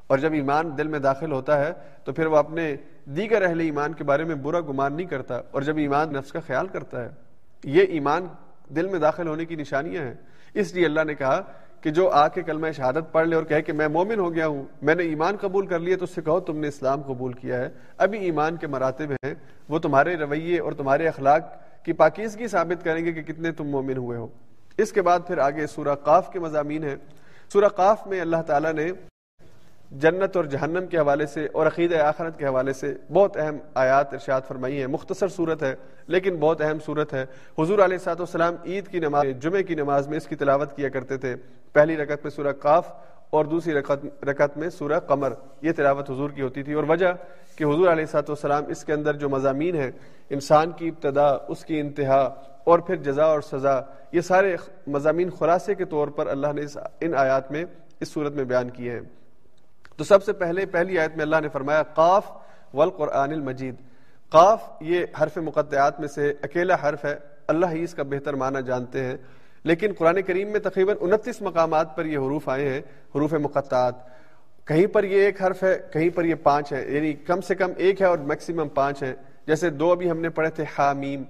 اور 0.09 0.17
جب 0.17 0.33
ایمان 0.33 0.77
دل 0.77 0.87
میں 0.87 0.99
داخل 0.99 1.31
ہوتا 1.31 1.59
ہے 1.59 1.71
تو 2.03 2.13
پھر 2.13 2.25
وہ 2.25 2.37
اپنے 2.37 2.75
دیگر 3.05 3.41
اہل 3.41 3.59
ایمان 3.59 3.93
کے 3.93 4.03
بارے 4.03 4.23
میں 4.23 4.35
برا 4.35 4.59
گمان 4.59 4.93
نہیں 4.93 5.07
کرتا 5.07 5.39
اور 5.51 5.61
جب 5.61 5.77
ایمان 5.77 6.13
نفس 6.13 6.31
کا 6.31 6.39
خیال 6.39 6.67
کرتا 6.67 7.03
ہے، 7.03 7.09
یہ 7.63 7.83
ایمان 7.89 8.27
دل 8.75 8.87
میں 8.87 8.99
داخل 8.99 9.27
ہونے 9.27 9.45
کی 9.45 9.55
نشانیاں 9.55 10.03
ہیں۔ 10.03 10.13
اس 10.53 10.73
لیے 10.73 10.85
اللہ 10.85 11.03
نے 11.03 11.15
کہا 11.15 11.41
کہ 11.81 11.89
جو 11.89 12.09
آ 12.09 12.27
کے 12.27 12.41
کلمہ 12.41 12.71
شہادت 12.75 13.11
پڑھ 13.11 13.27
لے 13.27 13.35
اور 13.35 13.43
کہے 13.43 13.61
کہ 13.61 13.73
میں 13.73 13.87
مومن 13.87 14.19
ہو 14.19 14.33
گیا 14.33 14.47
ہوں، 14.47 14.63
میں 14.81 14.95
نے 14.95 15.03
ایمان 15.03 15.35
قبول 15.37 15.67
کر 15.67 15.79
لیا 15.79 15.97
تو 15.97 16.03
اس 16.03 16.15
سے 16.15 16.21
کہو 16.21 16.39
تم 16.39 16.57
نے 16.57 16.67
اسلام 16.67 17.01
قبول 17.01 17.33
کیا 17.33 17.57
ہے۔ 17.57 17.69
ابھی 17.97 18.19
ایمان 18.19 18.57
کے 18.57 18.67
مراتب 18.67 19.11
ہیں، 19.11 19.33
وہ 19.69 19.79
تمہارے 19.79 20.15
رویے 20.15 20.59
اور 20.59 20.71
تمہارے 20.71 21.07
اخلاق 21.07 21.41
کی 21.85 21.93
پاکیزگی 21.93 22.47
ثابت 22.47 22.83
کریں 22.83 23.05
گے 23.05 23.13
کہ 23.13 23.21
کتنے 23.21 23.51
تم 23.51 23.67
مومن 23.67 23.97
ہوئے 23.97 24.17
ہو۔ 24.17 24.27
اس 24.77 24.91
کے 24.91 25.01
بعد 25.01 25.19
پھر 25.27 25.37
آگے 25.37 25.67
سورہ 25.67 25.95
قاف 25.95 26.31
کے 26.31 26.39
مضامین 26.39 26.83
ہیں۔ 26.83 26.95
سورہ 27.53 27.67
قاف 27.67 28.07
میں 28.07 28.21
اللہ 28.21 28.41
تعالیٰ 28.47 28.73
نے 28.73 28.91
جنت 29.91 30.35
اور 30.37 30.45
جہنم 30.45 30.85
کے 30.87 30.97
حوالے 30.97 31.25
سے 31.25 31.47
اور 31.53 31.67
عقید 31.67 31.93
آخرت 31.93 32.37
کے 32.37 32.45
حوالے 32.45 32.73
سے 32.73 32.93
بہت 33.13 33.37
اہم 33.37 33.57
آیات 33.73 34.13
ارشاد 34.13 34.41
فرمائی 34.47 34.81
ہے 34.81 34.87
مختصر 34.87 35.27
صورت 35.27 35.63
ہے، 35.63 35.75
لیکن 36.07 36.35
بہت 36.35 36.61
اہم 36.61 36.77
صورت 36.85 37.13
ہے۔ 37.13 37.25
حضور 37.59 37.79
علیہ 37.79 37.97
سات 37.97 38.19
والسلام 38.19 38.55
عید 38.65 38.87
کی 38.87 38.99
نماز 38.99 39.25
جمعے 39.39 39.63
کی 39.63 39.75
نماز 39.75 40.07
میں 40.07 40.17
اس 40.17 40.27
کی 40.27 40.35
تلاوت 40.35 40.75
کیا 40.75 40.89
کرتے 40.89 41.17
تھے۔ 41.17 41.35
پہلی 41.73 41.97
رکعت 41.97 42.23
میں 42.23 42.31
سورہ 42.31 42.51
قاف 42.51 42.91
اور 43.29 43.45
دوسری 43.45 43.73
رکعت 44.27 44.57
میں 44.57 44.69
سورہ 44.69 44.99
قمر۔ 44.99 45.33
یہ 45.61 45.71
تلاوت 45.71 46.09
حضور 46.09 46.29
کی 46.29 46.41
ہوتی 46.41 46.63
تھی 46.63 46.73
اور 46.73 46.83
وجہ 46.83 47.13
کہ 47.55 47.63
حضور 47.63 47.87
علیہ 47.87 48.05
سات 48.05 48.29
والسلام 48.29 48.63
اس 48.67 48.83
کے 48.85 48.93
اندر 48.93 49.13
جو 49.13 49.29
مضامین 49.29 49.75
ہیں، 49.75 49.91
انسان 50.29 50.71
کی 50.71 50.87
ابتدا، 50.87 51.27
اس 51.47 51.65
کی 51.65 51.79
انتہا 51.79 52.21
اور 52.63 52.79
پھر 52.79 52.95
جزا 52.95 53.23
اور 53.23 53.41
سزا، 53.41 53.81
یہ 54.11 54.21
سارے 54.21 54.55
مضامین 54.87 55.29
خلاصے 55.29 55.75
کے 55.75 55.85
طور 55.85 56.07
پر 56.07 56.27
اللہ 56.27 56.53
نے 56.53 56.61
ان 57.01 57.15
آیات 57.15 57.51
میں، 57.51 57.65
اس 57.99 58.13
صورت 58.13 58.33
میں 58.33 58.43
بیان 58.43 58.69
کیے 58.69 58.91
ہیں۔ 58.91 59.01
تو 59.99 60.05
سب 60.05 60.23
سے 60.23 60.33
پہلے 60.33 60.65
پہلی 60.65 60.99
آیت 60.99 61.15
میں 61.15 61.25
اللہ 61.25 61.35
نے 61.41 61.49
فرمایا، 61.49 61.83
قاف 61.83 62.31
والقرآن 62.73 63.31
المجید۔ 63.31 63.75
قاف 64.29 64.63
یہ 64.79 65.05
حرف 65.21 65.37
مقطعات 65.37 65.99
میں 65.99 66.07
سے 66.07 66.33
اکیلا 66.41 66.75
حرف 66.83 67.05
ہے، 67.05 67.15
اللہ 67.47 67.65
ہی 67.71 67.83
اس 67.83 67.93
کا 67.93 68.03
بہتر 68.03 68.33
معنی 68.33 68.59
جانتے 68.65 69.03
ہیں۔ 69.03 69.17
لیکن 69.63 69.91
قرآن 69.97 70.21
کریم 70.21 70.47
میں 70.47 70.59
تقریباً 70.59 70.95
انتیس 71.01 71.41
مقامات 71.41 71.95
پر 71.95 72.05
یہ 72.05 72.17
حروف 72.17 72.49
آئے 72.49 72.69
ہیں، 72.69 72.81
حروف 73.15 73.33
مقطعات۔ 73.33 73.95
کہیں 74.65 74.87
پر 74.87 75.03
یہ 75.03 75.21
ایک 75.21 75.41
حرف 75.41 75.63
ہے، 75.63 75.79
کہیں 75.93 76.09
پر 76.09 76.25
یہ 76.25 76.35
پانچ 76.35 76.73
ہے 76.73 76.85
یعنی 76.87 77.13
کم 77.13 77.41
سے 77.41 77.55
کم 77.55 77.71
ایک 77.77 78.01
ہے 78.01 78.05
اور 78.05 78.17
میکسیمم 78.17 78.69
پانچ 78.69 79.03
ہے 79.03 79.13
جیسے 79.47 79.69
دو 79.69 79.91
ابھی 79.91 80.11
ہم 80.11 80.19
نے 80.19 80.29
پڑھے 80.29 80.49
تھے، 80.49 80.63
حامیم۔ 80.77 81.23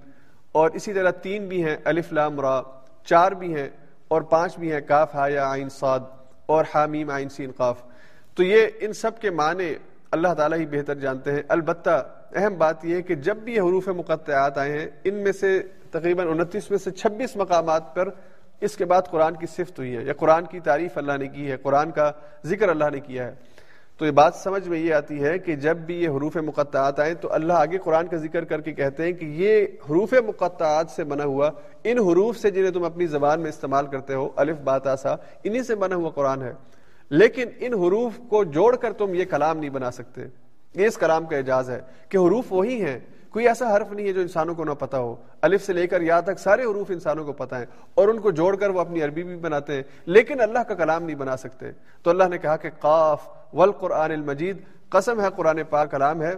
اور 0.52 0.70
اسی 0.70 0.92
طرح 0.92 1.10
تین 1.10 1.48
بھی 1.48 1.64
ہیں، 1.64 1.76
الف 1.84 2.12
لام 2.12 2.40
را۔ 2.40 2.62
چار 3.04 3.32
بھی 3.32 3.54
ہیں 3.54 3.68
اور 4.08 4.22
پانچ 4.22 4.58
بھی 4.58 4.72
ہیں، 4.72 4.80
کاف، 4.86 5.14
ہا 5.14 5.28
یا 5.28 5.50
آئین 5.50 5.68
صاد۔ 5.68 6.00
اور 6.46 6.64
حامیم 6.74 7.10
آئین 7.10 7.28
سین، 7.28 7.50
قاف۔ 7.56 7.89
تو 8.34 8.42
یہ 8.42 8.66
ان 8.80 8.92
سب 8.92 9.18
کے 9.20 9.30
معنی 9.30 9.74
اللہ 10.10 10.34
تعالیٰ 10.34 10.58
ہی 10.58 10.66
بہتر 10.66 10.94
جانتے 10.94 11.32
ہیں۔ 11.32 11.42
البتہ 11.48 12.08
اہم 12.34 12.54
بات 12.58 12.84
یہ 12.84 12.94
ہے 12.94 13.02
کہ 13.02 13.14
جب 13.14 13.36
بھی 13.36 13.54
یہ 13.54 13.60
حروف 13.60 13.88
مقطعات 13.88 14.58
آئے 14.58 14.78
ہیں، 14.78 14.86
ان 15.04 15.14
میں 15.14 15.32
سے 15.32 15.62
تقریباً 15.90 16.26
انتیس 16.26 16.70
میں 16.70 16.78
سے 16.78 16.90
چھبیس 16.90 17.36
مقامات 17.36 17.94
پر 17.94 18.08
اس 18.60 18.76
کے 18.76 18.84
بعد 18.84 19.02
قرآن 19.10 19.36
کی 19.36 19.46
صفت 19.46 19.78
ہوئی 19.78 19.96
ہے 19.96 20.02
یا 20.02 20.12
قرآن 20.12 20.44
کی 20.44 20.60
تعریف 20.60 20.98
اللہ 20.98 21.12
نے 21.12 21.28
کی 21.28 21.50
ہے، 21.50 21.56
قرآن 21.56 21.90
کا 21.90 22.12
ذکر 22.46 22.68
اللہ 22.68 22.84
نے 22.92 23.00
کیا 23.00 23.26
ہے۔ 23.26 23.34
تو 23.98 24.06
یہ 24.06 24.10
بات 24.10 24.34
سمجھ 24.34 24.68
میں 24.68 24.78
یہ 24.78 24.94
آتی 24.94 25.24
ہے 25.24 25.38
کہ 25.38 25.56
جب 25.56 25.76
بھی 25.76 26.02
یہ 26.02 26.08
حروف 26.08 26.36
مقطعات 26.36 27.00
آئیں 27.00 27.14
تو 27.14 27.32
اللہ 27.32 27.52
آگے 27.52 27.78
قرآن 27.78 28.06
کا 28.06 28.16
ذکر 28.16 28.44
کر 28.44 28.60
کے 28.60 28.72
کہتے 28.72 29.02
ہیں 29.02 29.12
کہ 29.12 29.24
یہ 29.24 29.66
حروف 29.90 30.12
مقطعات 30.12 30.90
سے 30.90 31.04
بنا 31.04 31.24
ہوا، 31.24 31.50
ان 31.84 31.98
حروف 31.98 32.36
سے 32.36 32.50
جنہیں 32.50 32.70
تم 32.70 32.84
اپنی 32.84 33.06
زبان 33.06 33.40
میں 33.40 33.48
استعمال 33.48 33.86
کرتے 33.86 34.14
ہو، 34.14 34.28
الف 34.36 34.56
بات 34.56 34.86
آسا 34.86 35.14
انہی 35.44 35.62
سے 35.62 35.74
بنا 35.74 35.96
ہوا 35.96 36.10
قرآن 36.10 36.42
ہے۔ 36.42 36.52
لیکن 37.10 37.48
ان 37.58 37.74
حروف 37.74 38.12
کو 38.28 38.44
جوڑ 38.44 38.76
کر 38.76 38.92
تم 38.92 39.14
یہ 39.14 39.24
کلام 39.24 39.58
نہیں 39.58 39.70
بنا 39.70 39.90
سکتے۔ 39.90 40.20
یہ 40.74 40.86
اس 40.86 40.96
کلام 40.96 41.26
کا 41.26 41.36
اعجاز 41.36 41.70
ہے 41.70 41.80
کہ 42.08 42.16
حروف 42.16 42.44
وہی 42.50 42.84
ہیں۔ 42.84 42.98
کوئی 43.30 43.48
ایسا 43.48 43.76
حرف 43.76 43.92
نہیں 43.92 44.06
ہے 44.08 44.12
جو 44.12 44.20
انسانوں 44.20 44.54
کو 44.54 44.64
نہ 44.64 44.70
پتا 44.70 44.98
ہو۔ 44.98 45.16
الف 45.42 45.66
سے 45.66 45.72
لے 45.72 45.86
کر 45.86 46.00
یا 46.00 46.20
تک 46.20 46.38
سارے 46.38 46.62
حروف 46.62 46.90
انسانوں 46.90 47.24
کو 47.24 47.32
پتا 47.32 47.58
ہے 47.58 47.66
اور 47.94 48.08
ان 48.08 48.18
کو 48.18 48.30
جوڑ 48.30 48.56
کر 48.56 48.70
وہ 48.70 48.80
اپنی 48.80 49.02
عربی 49.02 49.22
بھی 49.22 49.36
بناتے 49.36 49.74
ہیں۔ 49.74 49.82
لیکن 50.06 50.40
اللہ 50.40 50.58
کا 50.58 50.74
کلام 50.74 51.02
نہیں 51.02 51.16
بنا 51.16 51.36
سکتے۔ 51.36 51.66
تو 52.02 52.10
اللہ 52.10 52.24
نے 52.24 52.38
کہا 52.38 52.56
کہ 52.56 52.70
قاف 52.80 53.28
والقرآن 53.52 54.10
المجید، 54.10 54.56
قسم 54.88 55.20
ہے 55.20 55.26
قرآن 55.36 55.60
پاک 55.70 55.90
کلام 55.90 56.22
ہے۔ 56.22 56.34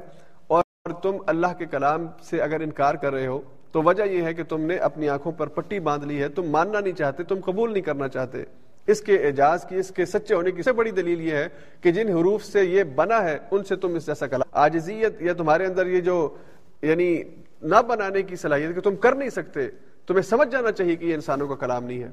اور 0.46 0.62
تم 1.02 1.16
اللہ 1.26 1.46
کے 1.58 1.66
کلام 1.66 2.06
سے 2.22 2.42
اگر 2.42 2.60
انکار 2.60 2.94
کر 2.94 3.12
رہے 3.12 3.26
ہو، 3.26 3.40
تو 3.72 3.82
وجہ 3.82 4.02
یہ 4.02 4.22
ہے 4.22 4.34
کہ 4.34 4.42
تم 4.42 4.60
نے 4.60 4.76
اپنی 4.76 5.08
آنکھوں 5.08 5.32
پر 5.32 5.46
پٹی 5.46 5.80
باندھ 5.80 6.04
لی 6.04 6.22
ہے۔ 6.22 6.28
تم 6.28 6.50
ماننا 6.50 6.80
نہیں 6.80 6.92
چاہتے، 6.92 7.22
تم 7.22 7.36
قبول 7.44 7.72
نہیں 7.72 7.82
کرنا 7.82 8.08
چاہتے۔ 8.08 8.44
اس 8.86 9.00
کے 9.00 9.26
اعجاز 9.26 9.66
کی، 9.68 9.76
اس 9.76 9.92
کے 9.96 10.04
سچے 10.04 10.34
ہونے 10.34 10.50
کی 10.50 10.62
سب 10.62 10.70
سے 10.70 10.72
بڑی 10.72 10.90
دلیل 10.90 11.20
یہ 11.20 11.34
ہے 11.34 11.48
کہ 11.80 11.90
جن 11.90 12.08
حروف 12.08 12.44
سے 12.44 12.64
یہ 12.64 12.82
بنا 12.82 13.24
ہے، 13.24 13.38
ان 13.50 13.64
سے 13.64 13.76
تم 13.76 13.94
اس 13.94 14.06
جیسا 14.06 14.26
کلام 14.26 14.48
آجزیت 14.52 15.22
یا 15.22 15.32
تمہارے 15.32 15.66
اندر 15.66 15.86
یہ 15.86 16.00
جو 16.00 16.36
یعنی 16.82 17.22
نہ 17.62 17.82
بنانے 17.88 18.22
کی 18.22 18.36
صلاحیت 18.36 18.74
کہ 18.74 18.80
تم 18.80 18.96
کر 18.96 19.14
نہیں 19.14 19.30
سکتے، 19.30 19.68
تمہیں 20.06 20.22
سمجھ 20.22 20.48
جانا 20.50 20.72
چاہیے 20.72 20.96
کہ 20.96 21.04
یہ 21.04 21.14
انسانوں 21.14 21.48
کا 21.48 21.54
کلام 21.54 21.84
نہیں 21.84 22.02
ہے۔ 22.02 22.10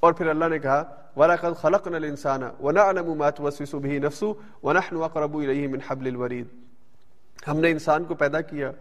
اور 0.00 0.12
پھر 0.12 0.26
اللہ 0.26 0.44
نے 0.44 0.58
کہا، 0.58 0.84
وَلَقَدْ 1.16 1.56
خَلَقْنَا 1.56 1.96
الْإِنسَانَ 1.96 2.44
وَنَعْلَمُ 2.62 3.16
مَا 3.16 3.30
تُوَسْوِسُ 3.30 3.78
بِهِ 3.78 3.98
نَفْسُهُ 3.98 4.32
وَنَحْنُ 4.62 5.04
أَقْرَبُ 5.04 5.42
إِلَيْهِ 5.42 5.66
مِنْ 5.66 5.80
حَبْلِ 5.90 6.10
الْوَرِيدِ۔ 6.10 6.46
ہم 7.48 7.60
نے 7.60 7.70
انسان 7.70 8.04
کو 8.04 8.14
پیدا 8.14 8.40
کیا 8.40 8.72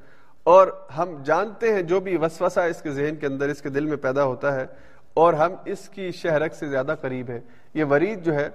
اور 0.44 0.68
ہم 0.98 1.24
جانتے 1.24 1.74
ہیں 1.74 1.82
جو 1.82 2.00
بھی 2.00 2.18
وسوسہ 2.18 2.60
اس 2.60 2.82
کے 2.82 2.92
ذہن 2.92 3.16
کے 3.16 3.28
اندر، 3.28 3.50
اس 3.50 3.62
کے 3.62 3.70
دل 3.70 3.86
میں 3.86 3.98
پیدا 3.98 4.24
ہوتا 4.24 4.56
ہے 4.56 4.66
اور 5.14 5.34
ہم 5.34 5.52
اس 5.66 5.90
کی 5.90 6.12
شہرک 6.12 6.54
سے 6.54 6.68
زیادہ 6.68 6.96
قریب 7.02 7.30
ہیں۔ 7.30 7.40
یہ 7.74 7.84
ورید 7.84 8.26
جو 8.26 8.36
ہے، 8.36 8.50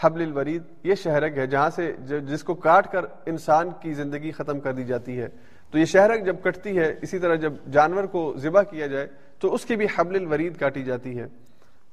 حبل 0.00 0.22
الورید، 0.22 0.62
یہ 0.82 0.94
شہرک 0.94 1.38
ہے 1.38 1.46
جہاں 1.46 1.70
سے 1.70 1.92
جس 2.20 2.42
کو 2.42 2.54
کاٹ 2.54 2.92
کر 2.92 3.04
انسان 3.26 3.70
کی 3.80 3.92
زندگی 3.92 4.30
ختم 4.30 4.60
کر 4.60 4.72
دی 4.72 4.84
جاتی 4.84 5.20
ہے۔ 5.20 5.28
تو 5.70 5.78
یہ 5.78 5.84
شہرک 5.84 6.24
جب 6.24 6.36
کٹتی 6.42 6.78
ہے، 6.78 6.94
اسی 7.02 7.18
طرح 7.18 7.34
جب 7.34 7.52
جانور 7.72 8.04
کو 8.04 8.34
ذبح 8.36 8.62
کیا 8.62 8.86
جائے، 8.86 9.06
تو 9.38 9.54
اس 9.54 9.64
کی 9.64 9.76
بھی 9.76 9.86
حبل 9.96 10.16
الورید 10.16 10.56
کاٹی 10.56 10.82
جاتی 10.82 11.18
ہے۔ 11.18 11.26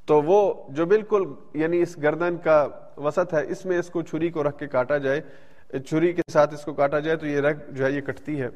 تو 0.05 0.21
وہ 0.21 0.53
جو 0.69 0.85
بالکل 0.85 1.23
یعنی 1.53 1.81
اس 1.81 1.97
گردن 1.97 2.37
کا 2.37 2.67
وسط 2.97 3.33
ہے، 3.33 3.45
اس 3.47 3.65
میں 3.65 3.79
اس 3.79 3.89
کو 3.89 4.01
چھری 4.01 4.29
کو 4.29 4.43
رکھ 4.43 4.59
کے 4.59 4.67
کاٹا 4.67 4.97
جائے۔ 4.97 5.21
چھری 5.79 6.13
کے 6.13 6.21
ساتھ 6.31 6.53
اس 6.53 6.61
کو 6.61 6.73
کاٹا 6.73 6.99
جائے 6.99 7.17
تو 7.17 7.27
یہ 7.27 7.39
رگ 7.39 7.53
جو 7.69 7.85
ہے، 7.85 7.91
یہ 7.91 8.01
کٹتی 8.01 8.41
ہے۔ 8.41 8.47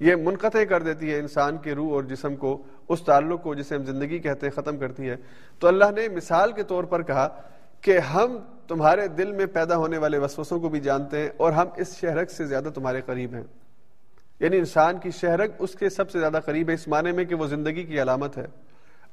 یہ 0.00 0.16
منقطع 0.16 0.64
کر 0.64 0.82
دیتی 0.82 1.12
ہے 1.12 1.18
انسان 1.18 1.56
کے 1.56 1.74
روح 1.74 1.92
اور 1.92 2.02
جسم 2.02 2.36
کو۔ 2.36 2.62
اس 2.88 3.02
تعلق 3.02 3.42
کو 3.42 3.54
جسے 3.54 3.74
ہم 3.74 3.84
زندگی 3.84 4.18
کہتے 4.18 4.46
ہیں، 4.46 4.62
ختم 4.62 4.76
کرتی 4.76 5.10
ہے۔ 5.10 5.16
تو 5.58 5.68
اللہ 5.68 5.84
نے 5.96 6.08
مثال 6.08 6.52
کے 6.52 6.62
طور 6.62 6.84
پر 6.84 7.02
کہا 7.02 7.42
کہ 7.80 7.98
ہم 7.98 8.38
تمہارے 8.68 9.08
دل 9.08 9.32
میں 9.32 9.46
پیدا 9.46 9.76
ہونے 9.76 9.98
والے 9.98 10.18
وسوسوں 10.18 10.60
کو 10.60 10.68
بھی 10.68 10.80
جانتے 10.80 11.18
ہیں 11.18 11.30
اور 11.36 11.52
ہم 11.52 11.66
اس 11.76 11.96
شہرک 11.96 12.30
سے 12.30 12.46
زیادہ 12.46 12.68
تمہارے 12.74 13.00
قریب 13.06 13.34
ہیں۔ 13.34 13.42
یعنی 14.40 14.56
انسان 14.56 14.98
کی 14.98 15.10
شہرک 15.10 15.50
اس 15.58 15.74
کے 15.74 15.88
سب 15.88 16.10
سے 16.10 16.20
زیادہ 16.20 16.40
قریب 16.44 16.68
ہے، 16.68 16.74
اس 16.74 16.88
معنی 16.88 17.12
میں 17.12 17.24
کہ 17.24 17.34
وہ 17.34 17.46
زندگی 17.46 17.84
کی 17.84 18.02
علامت 18.02 18.38
ہے۔ 18.38 18.46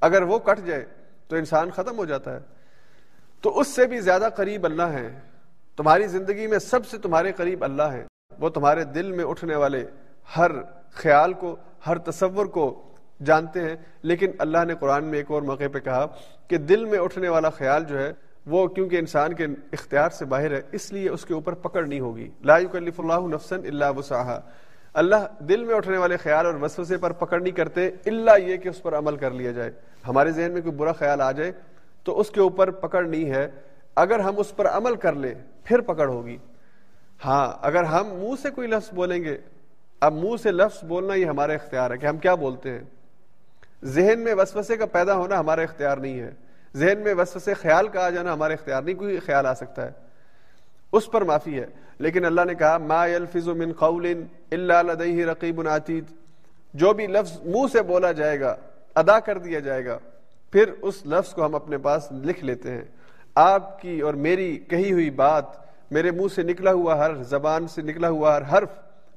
اگر 0.02 0.22
وہ 0.22 0.40
کٹ 0.40 0.66
جائے 0.66 0.86
تو 1.28 1.36
انسان 1.36 1.70
ختم 1.72 1.98
ہو 1.98 2.06
جاتا 2.06 2.34
ہے۔ 2.34 2.40
تو 3.42 3.60
اس 3.60 3.68
سے 3.68 3.86
بھی 3.86 4.00
زیادہ 4.00 4.28
قریب 4.36 4.66
اللہ 4.66 4.84
ہے 4.84 5.20
تمہاری 5.78 6.08
زندگی 6.08 6.48
میں 6.48 6.60
سب 6.60 6.86
سے 6.86 6.98
تمہارے 6.98 7.32
قریب 7.32 7.64
اللہ 7.64 7.84
ہے 7.84 8.06
وہ 8.40 8.50
تمہارے 8.50 8.84
دل 8.84 9.12
میں 9.12 9.26
اٹھنے 9.26 9.56
والے 9.56 9.86
ہر 10.38 10.52
خیال 10.92 11.34
کو، 11.34 11.56
ہر 11.88 11.98
تصور 11.98 12.46
کو 12.46 12.93
جانتے 13.26 13.62
ہیں۔ 13.62 13.76
لیکن 14.02 14.32
اللہ 14.40 14.66
نے 14.68 14.76
قرآن 14.76 15.04
میں 15.04 15.18
ایک 15.18 15.32
اور 15.32 15.42
موقع 15.42 15.64
پہ 15.74 15.80
کہا 15.80 16.06
کہ 16.48 16.58
دل 16.58 16.86
میں 16.86 17.00
اٹھنے 17.00 17.30
والا 17.30 17.50
خیال 17.50 17.84
جو 17.84 18.00
ہے 18.00 18.12
وہ 18.46 18.68
کیونکہ 18.68 18.96
انسان 18.96 19.34
کے 19.34 19.46
اختیار 19.72 20.10
سے 20.10 20.26
باہر 20.26 20.52
ہے، 20.52 20.62
اس 20.72 20.94
لیے 20.94 21.10
اس 21.10 21.26
کے 21.26 21.34
اوپر 21.34 21.54
پکڑ 21.54 21.88
نہیں 21.88 22.00
ہوگی۔ 22.00 22.30
لا 22.44 22.58
یکلف 22.58 23.00
اللہ 23.00 23.36
نفسن 23.36 23.60
اللہ 23.66 23.98
وسعہ 23.98 24.40
اللہ 24.94 25.44
دل 25.44 25.64
میں 25.64 25.76
اٹھنے 25.76 25.98
والے 25.98 26.18
خیال 26.18 26.46
اور 26.46 26.54
وسوسے 26.54 26.98
پر 26.98 27.12
پکڑ 27.12 27.42
نہیں 27.42 27.54
کرتے 27.54 27.88
اللہ 27.88 28.40
یہ 28.40 28.58
کہ 28.58 28.70
اس 28.70 28.82
پر 28.82 28.98
عمل 28.98 29.16
کر 29.16 29.32
لیا 29.32 29.52
جائے۔ 29.52 29.72
ہمارے 30.08 30.32
ذہن 30.32 30.52
میں 30.52 30.62
کوئی 30.62 30.76
برا 30.76 30.92
خیال 30.92 31.22
آ 31.22 31.32
جائے 31.32 31.52
تو 32.04 32.20
اس 32.20 32.30
کے 32.30 32.40
اوپر 32.40 32.72
پکڑ 32.72 33.06
نہیں 33.06 33.30
ہے۔ 33.30 33.48
اگر 33.96 34.20
ہم 34.20 34.34
اس 34.38 34.56
پر 34.56 34.68
عمل 34.68 34.96
کر 34.96 35.14
لیں، 35.14 35.34
پھر 35.64 35.82
پکڑ 35.82 36.10
ہوگی۔ 36.10 36.38
ہاں 37.26 37.54
اگر 37.62 37.84
ہم 37.84 38.08
منہ 38.08 38.42
سے 38.42 38.50
کوئی 38.50 38.68
لفظ 38.68 38.94
بولیں 38.94 39.24
گے، 39.24 39.38
اب 40.02 40.14
منہ 40.14 40.38
سے 40.44 40.52
لفظ 40.52 40.84
بولنا 40.84 41.14
یہ 41.14 41.26
ہمارا 41.26 41.54
اختیار 41.54 41.92
ہے 41.92 41.98
کہ 41.98 42.06
ہم 42.06 42.18
کیا 42.18 42.36
بولتے 42.36 42.72
ہیں۔ 42.72 42.84
ذہن 43.84 44.20
میں 44.20 44.34
وسوسے 44.34 44.78
کا 44.78 44.86
پیدا 44.86 45.16
ہونا 45.16 45.40
ہمارا 45.40 45.62
اختیار 45.62 45.98
نہیں 45.98 46.20
ہے۔ 46.20 46.32
ذہن 46.76 47.00
میں 47.00 47.14
وسوسے، 47.14 47.54
خیال 47.54 47.88
کا 47.88 48.06
آ 48.06 48.10
جانا 48.10 48.34
ہمارا 48.34 48.54
اختیار 48.54 48.82
نہیں، 48.82 48.96
کوئی 48.96 49.20
خیال 49.20 49.46
آ 49.46 49.54
سکتا 49.54 49.86
ہے۔ 49.86 49.92
اس 50.92 51.12
پر 51.12 51.22
معافی 51.22 51.60
ہے۔ 51.60 51.66
لیکن 52.00 52.26
اللہ 52.26 52.42
نے 52.48 52.56
کہا، 52.56 52.78
ما 52.78 53.08
يلفظ 53.08 53.48
من 53.48 53.74
قول 53.74 54.24
الا 54.52 54.82
لديه 54.82 55.30
رقیب 55.32 55.68
عتید 55.68 56.06
جو 56.74 56.94
بھی 56.94 57.08
لفظ 57.08 57.40
منہ 57.46 57.68
سے 57.72 57.82
بولا 57.82 58.12
جائے 58.12 58.40
گا، 58.40 58.56
ادا 58.96 59.20
کر 59.20 59.38
دیا 59.38 59.60
جائے 59.60 59.86
گا، 59.86 59.98
پھر 60.52 60.72
اس 60.82 61.06
لفظ 61.06 61.34
کو 61.34 61.46
ہم 61.46 61.56
اپنے 61.56 61.78
پاس 61.78 62.12
لکھ 62.12 62.46
لیتے 62.46 62.72
ہیں۔ 62.72 62.84
آپ 63.36 63.82
کی 63.82 64.02
اور 64.02 64.14
میری 64.14 64.58
کہی 64.58 64.92
ہوئی 64.92 65.10
بات، 65.10 65.46
میرے 65.92 66.12
منہ 66.12 66.28
سے 66.36 66.44
نکلا 66.44 66.72
ہوا 66.72 66.98
ہر 66.98 67.16
زبان 67.16 67.68
سے 67.68 67.82
نکلا 67.82 68.10
ہوا 68.10 68.38
ہر 68.38 68.58
حرف 68.58 68.70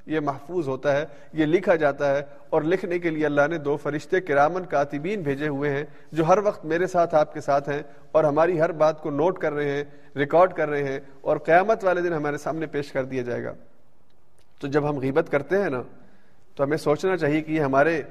یہ 0.07 0.21
محفوظ 0.21 0.69
ہوتا 0.69 0.97
ہے، 0.97 1.05
یہ 1.33 1.47
لکھا 1.47 1.75
جاتا 1.77 2.17
ہے 2.17 2.23
اور 2.51 2.63
لکھنے 2.63 2.99
کے 2.99 3.11
لیے 3.11 3.27
اللہ 3.27 3.47
نے 3.51 3.59
دو 3.59 3.77
فرشتے 3.77 4.21
کرامن 4.21 4.65
کاتبین 4.65 5.23
بھیجے 5.23 5.49
ہوئے 5.49 5.71
ہیں 5.71 5.85
جو 6.13 6.25
ہر 6.25 6.39
وقت 6.39 6.65
میرے 6.65 6.87
ساتھ 6.87 7.15
آپ 7.15 7.35
کے 7.35 7.41
ساتھ 7.41 7.69
ہیں 7.69 7.83
اور 8.13 8.25
ہماری 8.25 8.61
ہر 8.61 8.73
بات 8.73 9.03
کو 9.03 9.11
نوٹ 9.11 9.39
کر 9.39 9.53
رہے 9.53 9.71
ہیں، 9.71 9.85
ریکارڈ 10.17 10.53
کر 10.53 10.69
رہے 10.69 10.83
ہیں 10.83 11.01
اور 11.21 11.37
قیامت 11.37 11.85
والے 11.85 12.01
دن 12.01 12.13
ہمارے 12.13 12.39
سامنے 12.39 12.67
پیش 12.67 12.93
کر 12.93 13.05
دیا 13.05 13.23
جائے 13.23 13.45
گا۔ 13.45 13.53
تو 14.61 14.67
جب 14.67 14.89
ہم 14.91 14.99
غیبت 14.99 15.31
کرتے 15.31 15.59
ہیں 15.59 15.71
نا، 15.71 15.83
تو 16.55 16.65
ہمیں 16.65 16.77
سوچنا 16.77 17.17
چاہیے 17.17 17.41
کہ 17.41 17.53
یہ 17.53 17.61
ہمارے 17.61 18.03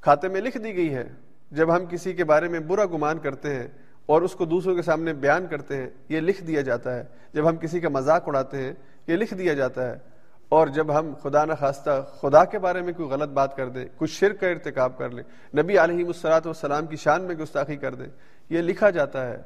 کھاتے 0.00 0.28
میں 0.28 0.40
لکھ 0.40 0.58
دی 0.58 0.76
گئی 0.76 0.94
ہے۔ 0.94 1.04
جب 1.50 1.76
ہم 1.76 1.86
کسی 1.86 2.12
کے 2.12 2.24
بارے 2.24 2.48
میں 2.48 2.60
برا 2.60 2.84
گمان 2.86 3.18
کرتے 3.18 3.54
ہیں 3.54 3.68
اور 4.06 4.22
اس 4.22 4.32
کو 4.32 4.44
دوسروں 4.44 4.74
کے 4.74 4.82
سامنے 4.82 5.12
بیان 5.12 5.46
کرتے 5.46 5.76
ہیں، 5.76 5.90
یہ 6.08 6.20
لکھ 6.20 6.44
دیا 6.44 6.60
جاتا 6.60 6.96
ہے۔ 6.96 7.04
جب 7.32 7.48
ہم 7.48 7.56
کسی 7.56 7.80
کا 7.80 7.88
مذاق 7.88 8.28
اڑاتے 8.28 8.56
ہیں، 8.56 8.72
یہ 9.06 9.16
لکھ 9.16 9.34
دیا 9.34 9.54
جاتا 9.54 9.90
ہے۔ 9.90 10.09
اور 10.52 10.66
جب 10.66 10.98
ہم 10.98 11.12
خدا 11.22 11.44
نہ 11.44 11.52
خواستہ 11.58 11.90
خدا 12.20 12.44
کے 12.44 12.58
بارے 12.58 12.80
میں 12.82 12.92
کوئی 12.92 13.08
غلط 13.08 13.28
بات 13.28 13.56
کر 13.56 13.68
دیں 13.68 13.84
کچھ 13.96 14.10
شرک 14.10 14.40
کا 14.40 14.48
ارتکاب 14.48 14.96
کر 14.98 15.10
لیں 15.10 15.22
نبی 15.56 15.78
علیہ 15.78 16.04
مسلاط 16.04 16.46
والسلام 16.46 16.86
کی 16.86 16.96
شان 16.96 17.22
میں 17.22 17.34
گستاخی 17.34 17.76
کر 17.76 17.94
دیں 17.94 18.06
یہ 18.50 18.62
لکھا 18.62 18.90
جاتا 18.90 19.26
ہے۔ 19.28 19.36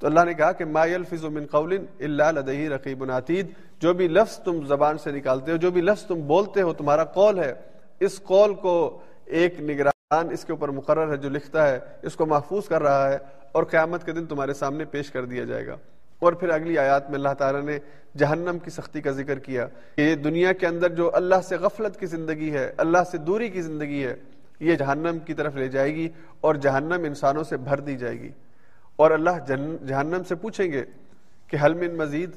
تو 0.00 0.06
اللہ 0.06 0.24
نے 0.24 0.34
کہا 0.34 0.52
کہ 0.52 0.64
ما 0.64 0.82
الفظ 0.82 1.24
من 1.24 1.46
قول 1.50 1.76
اللہ 1.76 2.30
لدہی 2.34 2.68
رقیب 2.68 3.10
عتید، 3.10 3.46
جو 3.80 3.92
بھی 3.94 4.08
لفظ 4.08 4.38
تم 4.38 4.64
زبان 4.66 4.98
سے 4.98 5.10
نکالتے 5.12 5.52
ہو، 5.52 5.56
جو 5.56 5.70
بھی 5.70 5.80
لفظ 5.80 6.04
تم 6.06 6.26
بولتے 6.26 6.62
ہو، 6.62 6.72
تمہارا 6.72 7.04
قول 7.04 7.38
ہے، 7.38 7.52
اس 8.00 8.20
قول 8.22 8.54
کو 8.54 9.00
ایک 9.24 9.60
نگران 9.60 10.30
اس 10.30 10.44
کے 10.44 10.52
اوپر 10.52 10.68
مقرر 10.68 11.12
ہے 11.12 11.16
جو 11.16 11.28
لکھتا 11.28 11.68
ہے، 11.68 11.78
اس 12.02 12.16
کو 12.16 12.26
محفوظ 12.26 12.68
کر 12.68 12.82
رہا 12.82 13.08
ہے 13.12 13.18
اور 13.52 13.64
قیامت 13.64 14.04
کے 14.06 14.12
دن 14.12 14.26
تمہارے 14.26 14.54
سامنے 14.54 14.84
پیش 14.84 15.10
کر 15.10 15.24
دیا 15.24 15.44
جائے 15.44 15.66
گا۔ 15.66 15.76
اور 16.24 16.32
پھر 16.32 16.48
اگلی 16.48 16.78
آیات 16.78 17.10
میں 17.10 17.16
اللہ 17.16 17.34
تعالیٰ 17.38 17.62
نے 17.62 17.78
جہنم 18.18 18.58
کی 18.58 18.70
سختی 18.70 19.00
کا 19.00 19.10
ذکر 19.10 19.38
کیا 19.38 19.66
کہ 19.96 20.00
یہ 20.00 20.14
دنیا 20.14 20.52
کے 20.52 20.66
اندر 20.66 20.88
جو 20.88 21.10
اللہ 21.14 21.34
سے 21.48 21.56
غفلت 21.56 22.00
کی 22.00 22.06
زندگی 22.06 22.52
ہے، 22.52 22.72
اللہ 22.76 22.98
سے 23.10 23.18
دوری 23.18 23.48
کی 23.48 23.62
زندگی 23.62 24.06
ہے، 24.06 24.16
یہ 24.60 24.74
جہنم 24.74 25.18
کی 25.24 25.34
طرف 25.34 25.56
لے 25.56 25.68
جائے 25.68 25.94
گی 25.94 26.08
اور 26.40 26.54
جہنم 26.54 27.04
انسانوں 27.04 27.44
سے 27.44 27.56
بھر 27.56 27.80
دی 27.80 27.96
جائے 27.96 28.20
گی۔ 28.20 28.30
اور 28.96 29.10
اللہ 29.10 29.30
جہنم 29.86 30.22
سے 30.28 30.34
پوچھیں 30.34 30.72
گے 30.72 30.84
کہ 31.48 31.56
حل 31.64 31.74
من 31.74 31.96
مزید؟ 31.96 32.30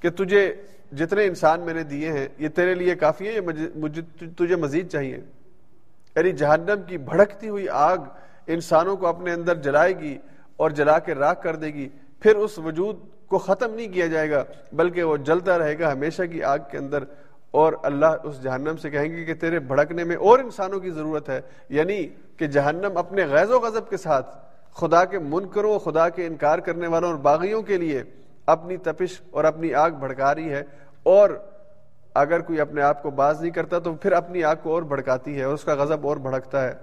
کہ 0.00 0.10
تجھے 0.10 0.54
جتنے 0.92 1.26
انسان 1.26 1.60
میں 1.60 1.74
نے 1.74 1.82
دیے 1.82 2.12
ہیں، 2.12 2.28
یہ 2.38 2.48
تیرے 2.48 2.74
لیے 2.74 2.94
کافی 2.94 3.28
ہے 3.28 3.40
مجھے 3.74 4.00
تجھے 4.38 4.56
مزید 4.56 4.88
چاہیے؟ 4.88 5.18
یعنی 6.16 6.32
جہنم 6.32 6.82
کی 6.86 6.98
بھڑکتی 6.98 7.48
ہوئی 7.48 7.68
آگ 7.68 7.98
انسانوں 8.46 8.96
کو 8.96 9.06
اپنے 9.06 9.32
اندر 9.32 9.54
جلائے 9.54 9.98
گی 9.98 10.18
اور 10.56 10.70
جلا 10.70 10.98
کے 10.98 11.14
راک 11.14 11.42
کر 11.42 11.56
دے 11.56 11.66
گی۔ 11.66 11.88
پھر 12.20 12.36
اس 12.36 12.58
وجود 12.58 12.96
کو 13.26 13.38
ختم 13.38 13.74
نہیں 13.74 13.88
کیا 13.88 14.06
جائے 14.06 14.30
گا، 14.30 14.44
بلکہ 14.72 15.02
وہ 15.02 15.16
جلتا 15.16 15.58
رہے 15.58 15.78
گا 15.78 15.92
ہمیشہ 15.92 16.22
کی 16.22 16.42
آگ 16.42 16.58
کے 16.70 16.78
اندر۔ 16.78 17.04
اور 17.50 17.72
اللہ 17.82 18.06
اس 18.22 18.42
جہنم 18.42 18.76
سے 18.76 18.90
کہیں 18.90 19.16
گے 19.16 19.24
کہ 19.24 19.34
تیرے 19.34 19.58
بھڑکنے 19.58 20.04
میں 20.04 20.16
اور 20.16 20.38
انسانوں 20.38 20.80
کی 20.80 20.90
ضرورت 20.90 21.28
ہے۔ 21.28 21.40
یعنی 21.68 22.08
کہ 22.36 22.46
جہنم 22.46 22.96
اپنے 22.96 23.26
غیظ 23.26 23.50
و 23.50 23.60
غضب 23.60 23.88
کے 23.88 23.96
ساتھ 23.96 24.38
خدا 24.74 25.04
کے 25.04 25.18
منکروں، 25.18 25.78
خدا 25.78 26.08
کے 26.08 26.26
انکار 26.26 26.58
کرنے 26.58 26.86
والوں 26.86 27.08
اور 27.08 27.18
باغیوں 27.18 27.62
کے 27.62 27.76
لیے 27.76 28.02
اپنی 28.46 28.76
تپش 28.76 29.20
اور 29.30 29.44
اپنی 29.44 29.74
آگ 29.74 29.90
بھڑکا 29.90 30.34
رہی 30.34 30.50
ہے۔ 30.50 30.62
اور 31.02 31.30
اگر 32.14 32.40
کوئی 32.40 32.60
اپنے 32.60 32.82
آپ 32.82 33.02
کو 33.02 33.10
باز 33.10 33.40
نہیں 33.40 33.50
کرتا 33.50 33.78
تو 33.78 33.94
پھر 33.94 34.12
اپنی 34.12 34.44
آگ 34.44 34.56
کو 34.62 34.74
اور 34.74 34.82
بھڑکاتی 34.82 35.38
ہے 35.38 35.44
اور 35.44 35.54
اس 35.54 35.64
کا 35.64 35.74
غضب 35.74 36.06
اور 36.06 36.16
بھڑکتا 36.16 36.64
ہے۔ 36.64 36.74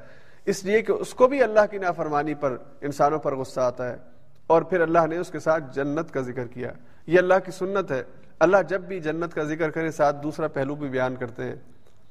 اس 0.46 0.64
لیے 0.64 0.82
کہ 0.82 0.92
اس 0.92 1.14
کو 1.14 1.28
بھی 1.28 1.44
اللہ 1.44 1.60
کی 1.72 1.78
نافرمانی 1.78 2.34
پر 2.34 2.58
انسانوں 2.82 3.20
پر 3.20 3.36
غصہ 3.36 3.60
آتا 3.60 3.90
ہے۔ 3.90 4.17
اور 4.48 4.62
پھر 4.62 4.82
اللہ 4.82 5.08
نے 5.10 5.18
اس 5.18 5.30
کے 5.30 5.40
ساتھ 5.40 5.64
جنت 5.74 6.12
کا 6.12 6.22
ذکر 6.22 6.48
کیا۔ 6.48 6.72
یہ 7.08 7.20
اللہ 7.20 7.34
کی 7.46 7.52
سنت 7.52 7.92
ہے۔ 7.92 8.04
اللہ 8.40 8.58
جب 8.68 8.82
بھی 8.82 9.00
جنت 9.00 9.34
کا 9.34 9.44
ذکر 9.44 9.70
کرے، 9.70 9.92
ساتھ 9.92 10.16
دوسرا 10.24 10.48
پہلو 10.48 10.76
بھی 10.76 10.90
بیان 10.90 11.16
کرتے 11.16 11.44
ہیں 11.44 11.56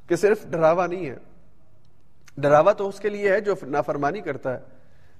کہ 0.07 0.17
صرف 0.17 0.47
ڈراوا 0.47 0.87
نہیں 0.87 1.07
ہے۔ 1.07 1.17
ڈراوا 2.39 2.73
تو 2.73 2.89
اس 2.89 3.01
کے 3.01 3.09
لیے 3.09 3.33
ہے 3.33 3.41
جو 3.41 3.55
نافرمانی 3.63 4.21
کرتا 4.21 4.55
ہے، 4.55 4.61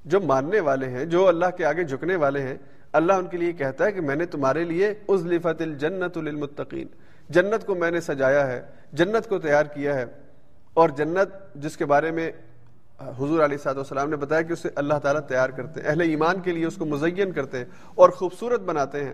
جو 0.05 0.21
ماننے 0.21 0.61
والے 0.61 0.89
ہیں، 0.89 1.05
جو 1.05 1.29
اللہ 1.29 1.47
کے 1.57 1.65
آگے 1.65 1.85
جھکنے 1.85 2.17
والے 2.17 2.43
ہیں۔ 2.43 2.55
اللہ 2.93 3.13
ان 3.13 3.27
کے 3.27 3.37
لیے 3.37 3.53
کہتا 3.53 3.85
ہے 3.85 3.93
کہ 3.93 4.01
میں 4.01 4.17
نے 4.17 4.27
تمہارے 4.27 4.65
لیے 4.65 4.95
ازلفت 5.09 5.63
الجنت 5.63 6.19
للمتقین۔ 6.19 6.87
جنت 7.29 7.67
کو 7.67 7.75
میں 7.75 7.91
نے 7.91 8.01
سجایا 8.01 8.47
ہے، 8.47 8.63
جنت 8.93 9.29
کو 9.29 9.39
تیار 9.39 9.65
کیا 9.65 9.95
ہے۔ 9.95 10.05
اور 10.75 10.89
جنت 10.89 11.55
جس 11.55 11.77
کے 11.77 11.85
بارے 11.85 12.11
میں 12.11 12.31
حضور 13.01 13.45
علیہ 13.45 13.57
صاحب 13.57 13.77
والسلام 13.77 14.11
نے 14.11 14.17
بتایا 14.17 14.43
کہ 14.43 14.53
اسے 14.53 14.69
اللہ 14.75 14.95
تعالیٰ 14.95 15.23
تیار 15.23 15.49
کرتے 15.49 15.81
ہیں، 15.81 15.89
اہل 15.89 16.01
ایمان 16.01 16.41
کے 16.41 16.53
لیے 16.53 16.67
اس 16.67 16.77
کو 16.77 16.85
مزین 16.85 17.33
کرتے 17.33 17.59
ہیں 17.59 17.65
اور 17.95 18.11
خوبصورت 18.11 18.61
بناتے 18.61 19.05
ہیں۔ 19.05 19.13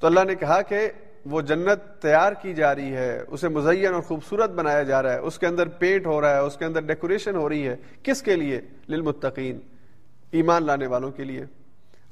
تو 0.00 0.06
اللہ 0.06 0.20
نے 0.24 0.34
کہا 0.34 0.62
کہ 0.62 0.90
وہ 1.26 1.40
جنت 1.40 2.02
تیار 2.02 2.32
کی 2.32 2.54
جا 2.54 2.74
رہی 2.74 2.96
ہے، 2.96 3.22
اسے 3.28 3.48
مزین 3.48 3.94
اور 3.94 4.02
خوبصورت 4.02 4.50
بنایا 4.50 4.82
جا 4.82 5.02
رہا 5.02 5.12
ہے۔ 5.12 5.18
اس 5.18 5.38
کے 5.38 5.46
اندر 5.46 5.68
پینٹ 5.68 6.06
ہو 6.06 6.20
رہا 6.20 6.34
ہے، 6.34 6.40
اس 6.40 6.56
کے 6.56 6.64
اندر 6.64 6.80
ڈیکوریشن 6.80 7.36
ہو 7.36 7.48
رہی 7.48 7.68
ہے۔ 7.68 7.76
کس 8.02 8.22
کے 8.22 8.36
لیے؟ 8.36 8.60
للمتقین، 8.88 9.58
ایمان 10.30 10.64
لانے 10.64 10.86
والوں 10.86 11.10
کے 11.10 11.24
لیے۔ 11.24 11.44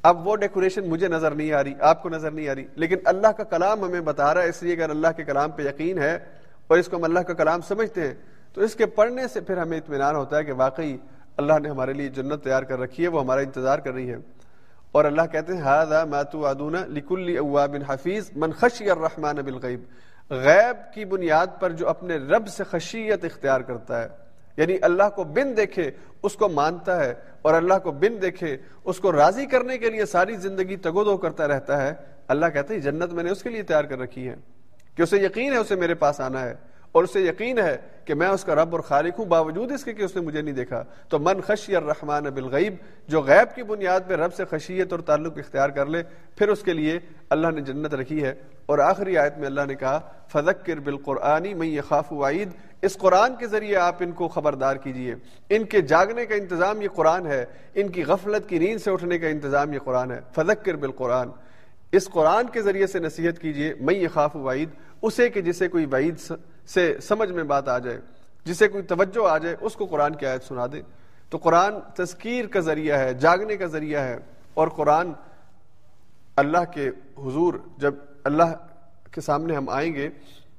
اب 0.03 0.27
وہ 0.27 0.37
ڈیکوریشن 0.37 0.89
مجھے 0.89 1.09
نظر 1.09 1.31
نہیں 1.31 1.53
آ 1.53 1.65
رہی، 1.65 1.73
آپ 1.81 2.03
کو 2.03 2.09
نظر 2.09 2.31
نہیں 2.31 2.49
آ 2.49 2.55
رہی، 2.55 2.65
لیکن 2.75 2.97
اللہ 3.05 3.29
کا 3.29 3.45
کلام 3.45 3.85
ہمیں 3.85 4.01
بتا 4.01 4.35
رہا 4.35 4.43
ہے، 4.43 4.49
اس 4.49 4.63
لیے 4.63 4.75
اگر 4.75 4.91
اللہ 4.91 5.09
کے 5.17 5.25
کلام 5.25 5.51
پہ 5.51 5.63
یقین 5.63 5.99
ہے 5.99 6.19
اور 6.67 6.79
اس 6.79 6.89
کو 6.89 6.97
ہم 6.97 7.05
اللہ 7.05 7.21
کا 7.21 7.35
کلام 7.35 7.61
سمجھتے 7.61 8.07
ہیں 8.07 8.15
تو 8.57 8.63
اس 8.63 8.75
کے 8.75 8.87
پڑھنے 8.87 9.29
سے 9.29 9.41
پھر 9.41 9.57
ہمیں 9.57 9.79
اطمینان 9.79 10.17
ہوتا 10.17 10.39
ہے 10.39 10.45
کہ 10.45 10.53
واقعی 10.53 10.97
اللہ 11.37 11.53
نے 11.63 11.69
ہمارے 11.69 11.93
لیے 11.93 12.09
جنت 12.09 12.45
تیار 12.45 12.63
کر 12.63 12.79
رکھی 12.79 13.03
ہے، 13.03 13.09
وہ 13.09 13.21
ہمارا 13.21 13.41
انتظار 13.41 13.79
کر 13.79 13.93
رہی 13.93 14.11
ہے۔ 14.11 14.17
اور 14.93 15.05
اللہ 15.05 15.23
کہتے 15.33 15.55
ہیں، 15.55 15.61
ہاذا 15.61 16.05
ما 16.05 16.23
توعدون 16.23 16.73
لكل 16.73 17.39
اواب 17.39 17.77
حفیظ 17.89 18.31
من 18.37 18.53
خشی 18.53 18.91
الرحمن 18.91 19.37
بالغیب. 19.37 19.81
غیب 20.31 20.95
کی 20.95 21.05
بنیاد 21.05 21.47
پر 21.61 21.71
جو 21.71 21.89
اپنے 21.89 22.17
رب 22.17 22.49
سے 22.49 22.65
خشیت 22.65 23.25
اختیار 23.25 23.61
کرتا 23.61 24.03
ہے 24.03 24.09
یعنی 24.57 24.77
اللہ 24.83 25.09
کو 25.15 25.25
بن 25.25 25.57
دیکھے 25.57 25.91
اس 26.23 26.35
کو 26.35 26.49
مانتا 26.49 27.05
ہے 27.05 27.15
اور 27.43 27.55
اللہ 27.55 27.79
کو 27.83 27.91
بن 27.93 28.23
دیکھے 28.23 28.57
اس 28.85 28.99
کو 28.99 29.13
راضی 29.13 29.47
کرنے 29.47 29.79
کے 29.79 29.91
لیے 29.91 30.07
ساری 30.07 30.37
زندگی 30.37 30.77
تگو 30.77 31.05
دو 31.05 31.17
کرتا 31.17 31.49
رہتا 31.49 31.87
ہے، 31.87 31.95
اللہ 32.29 32.47
کہتے 32.47 32.75
ہیں، 32.75 32.81
جنت 32.81 33.13
میں 33.13 33.25
نے 33.25 33.31
اس 33.31 33.43
کے 33.43 33.51
لیے 33.51 33.63
تیار 33.63 33.85
کر 33.85 33.99
رکھی 33.99 34.29
ہے۔ 34.29 34.35
کہ 34.95 35.03
اسے 35.03 35.17
یقین 35.17 35.53
ہے، 35.53 35.59
اسے 35.59 35.75
میرے 35.75 35.95
پاس 35.95 36.21
آنا 36.21 36.41
ہے۔ 36.41 36.55
اور 36.97 37.05
اسے 37.05 37.21
یقین 37.21 37.59
ہے 37.59 37.77
کہ 38.05 38.15
میں 38.15 38.29
اس 38.29 38.45
کا 38.45 38.55
رب 38.55 38.69
اور 38.73 38.81
خالق 38.81 39.19
ہوں، 39.19 39.27
باوجود 39.27 39.73
اس 39.73 39.85
کے 39.85 39.93
کہ 39.93 40.03
اس 40.03 40.17
نے 40.17 40.23
مجھے 40.23 40.43
نہیں 40.43 40.55
دیکھا۔ 40.55 40.85
تو 41.09 41.19
من 41.19 41.41
خشی 41.41 41.77
الرحمن 41.77 42.25
بالغیب، 42.25 42.75
جو 43.09 43.21
غیب 43.21 43.55
کی 43.55 43.63
بنیاد 43.63 44.01
پہ 44.07 44.15
رب 44.15 44.35
سے 44.35 44.45
خشیت 44.45 44.93
اور 44.93 45.01
تعلق 45.01 45.39
اختیار 45.39 45.69
کر 45.69 45.87
لے، 45.87 46.03
پھر 46.37 46.49
اس 46.49 46.63
کے 46.63 46.73
لیے 46.73 46.99
اللہ 47.31 47.49
نے 47.49 47.61
جنت 47.61 47.95
رکھی 47.95 48.23
ہے۔ 48.25 48.35
اور 48.67 48.79
آخری 48.79 49.19
آیت 49.19 49.39
میں 49.39 49.47
اللہ 49.47 49.61
نے 49.69 49.75
کہا 49.75 50.01
فذکر 50.33 50.77
بالقرآنی 50.77 51.55
میں 51.55 51.67
یہ 51.67 51.81
خاف 51.89 52.13
وعید 52.13 52.49
اس 52.83 52.95
قرآن 52.95 53.37
کے 53.37 53.47
ذریعے 53.47 53.77
آپ 53.77 53.97
ان 54.01 54.13
کو 54.13 54.29
خبردار 54.29 54.77
کیجیے۔ 54.77 55.15
ان 55.51 55.65
کے 55.65 55.81
جاگنے 55.81 56.27
کا 56.27 56.35
انتظام 56.35 56.83
یہ 56.83 56.89
قرآن 56.89 57.27
ہے، 57.27 57.45
ان 57.75 57.89
کی 57.89 58.05
غفلت 58.05 58.49
کی 58.49 58.59
نیند 58.59 58.79
سے 58.79 58.91
اٹھنے 58.91 59.19
کا 59.19 59.29
انتظام 59.29 59.73
یہ 59.73 59.79
قرآن 59.79 60.11
ہے۔ 60.11 60.21
فذکر 60.35 60.77
بالقرآن۔ 60.77 61.29
اس 61.93 62.09
قرآن 62.09 62.47
کے 62.47 62.63
ذریعے 62.63 62.87
سے 62.87 62.99
نصیحت 62.99 63.39
کیجیے 63.39 63.75
میں 63.81 63.95
یہ 63.95 64.09
خاف 64.09 64.37
وعید 64.37 64.69
اسے 65.03 65.29
کہ 65.29 65.41
جسے 65.41 65.69
کوئی 65.69 65.87
وعید 65.87 66.33
سے 66.67 66.97
سمجھ 67.03 67.33
میں 67.33 67.45
بات 67.45 67.69
آ 67.69 67.79
جائے 67.79 68.01
جسے 68.45 68.69
کوئی 68.69 68.85
توجہ 68.85 69.29
آ 69.29 69.39
جائے، 69.39 69.57
اس 69.61 69.75
کو 69.75 69.87
قرآن 69.87 70.15
کی 70.15 70.27
آیت 70.27 70.43
سنا 70.43 70.67
دے۔ 70.73 70.83
تو 71.31 71.39
قرآن 71.39 71.75
تذکیر 71.95 72.47
کا 72.47 72.61
ذریعہ 72.61 72.99
ہے، 72.99 73.15
جاگنے 73.15 73.57
کا 73.57 73.67
ذریعہ 73.67 74.01
ہے۔ 74.01 74.19
اور 74.55 74.69
قرآن 74.69 75.13
اللہ 76.37 76.65
کے 76.73 76.89
حضور، 77.19 77.55
جب 77.79 77.95
اللہ 78.25 78.67
کے 79.13 79.21
سامنے 79.21 79.57
ہم 79.57 79.69
آئیں 79.69 79.95
گے، 79.95 80.09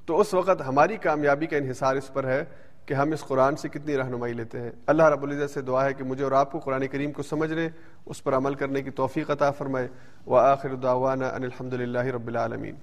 تو 0.06 0.20
اس 0.20 0.34
وقت 0.34 0.62
ہماری 0.66 0.96
کامیابی 0.96 1.46
کا 1.46 1.56
انحصار 1.56 1.96
اس 1.96 2.12
پر 2.12 2.24
ہے 2.24 2.44
کہ 2.86 2.94
ہم 2.94 3.12
اس 3.12 3.24
قرآن 3.24 3.56
سے 3.56 3.68
کتنی 3.68 3.96
رہنمائی 3.96 4.32
لیتے 4.32 4.60
ہیں۔ 4.60 4.70
اللہ 4.86 5.02
رب 5.02 5.22
العزت 5.22 5.50
سے 5.50 5.60
دعا 5.60 5.84
ہے 5.84 5.94
کہ 5.94 6.04
مجھے 6.04 6.24
اور 6.24 6.32
آپ 6.32 6.52
کو 6.52 6.58
قرآن 6.58 6.86
کریم 6.86 7.12
کو 7.12 7.22
سمجھنے 7.22 7.68
اس 8.06 8.24
پر 8.24 8.36
عمل 8.36 8.54
کرنے 8.54 8.82
کی 8.82 8.90
توفیق 8.90 9.30
عطا 9.30 9.50
فرمائے۔ 9.50 9.88
و 10.26 10.36
آخر 10.36 10.74
دعوانا 10.74 11.28
ان 11.28 11.44
الحمد 11.44 11.74
للہ 11.74 11.98
رب 11.98 12.28
العالمین۔ 12.28 12.74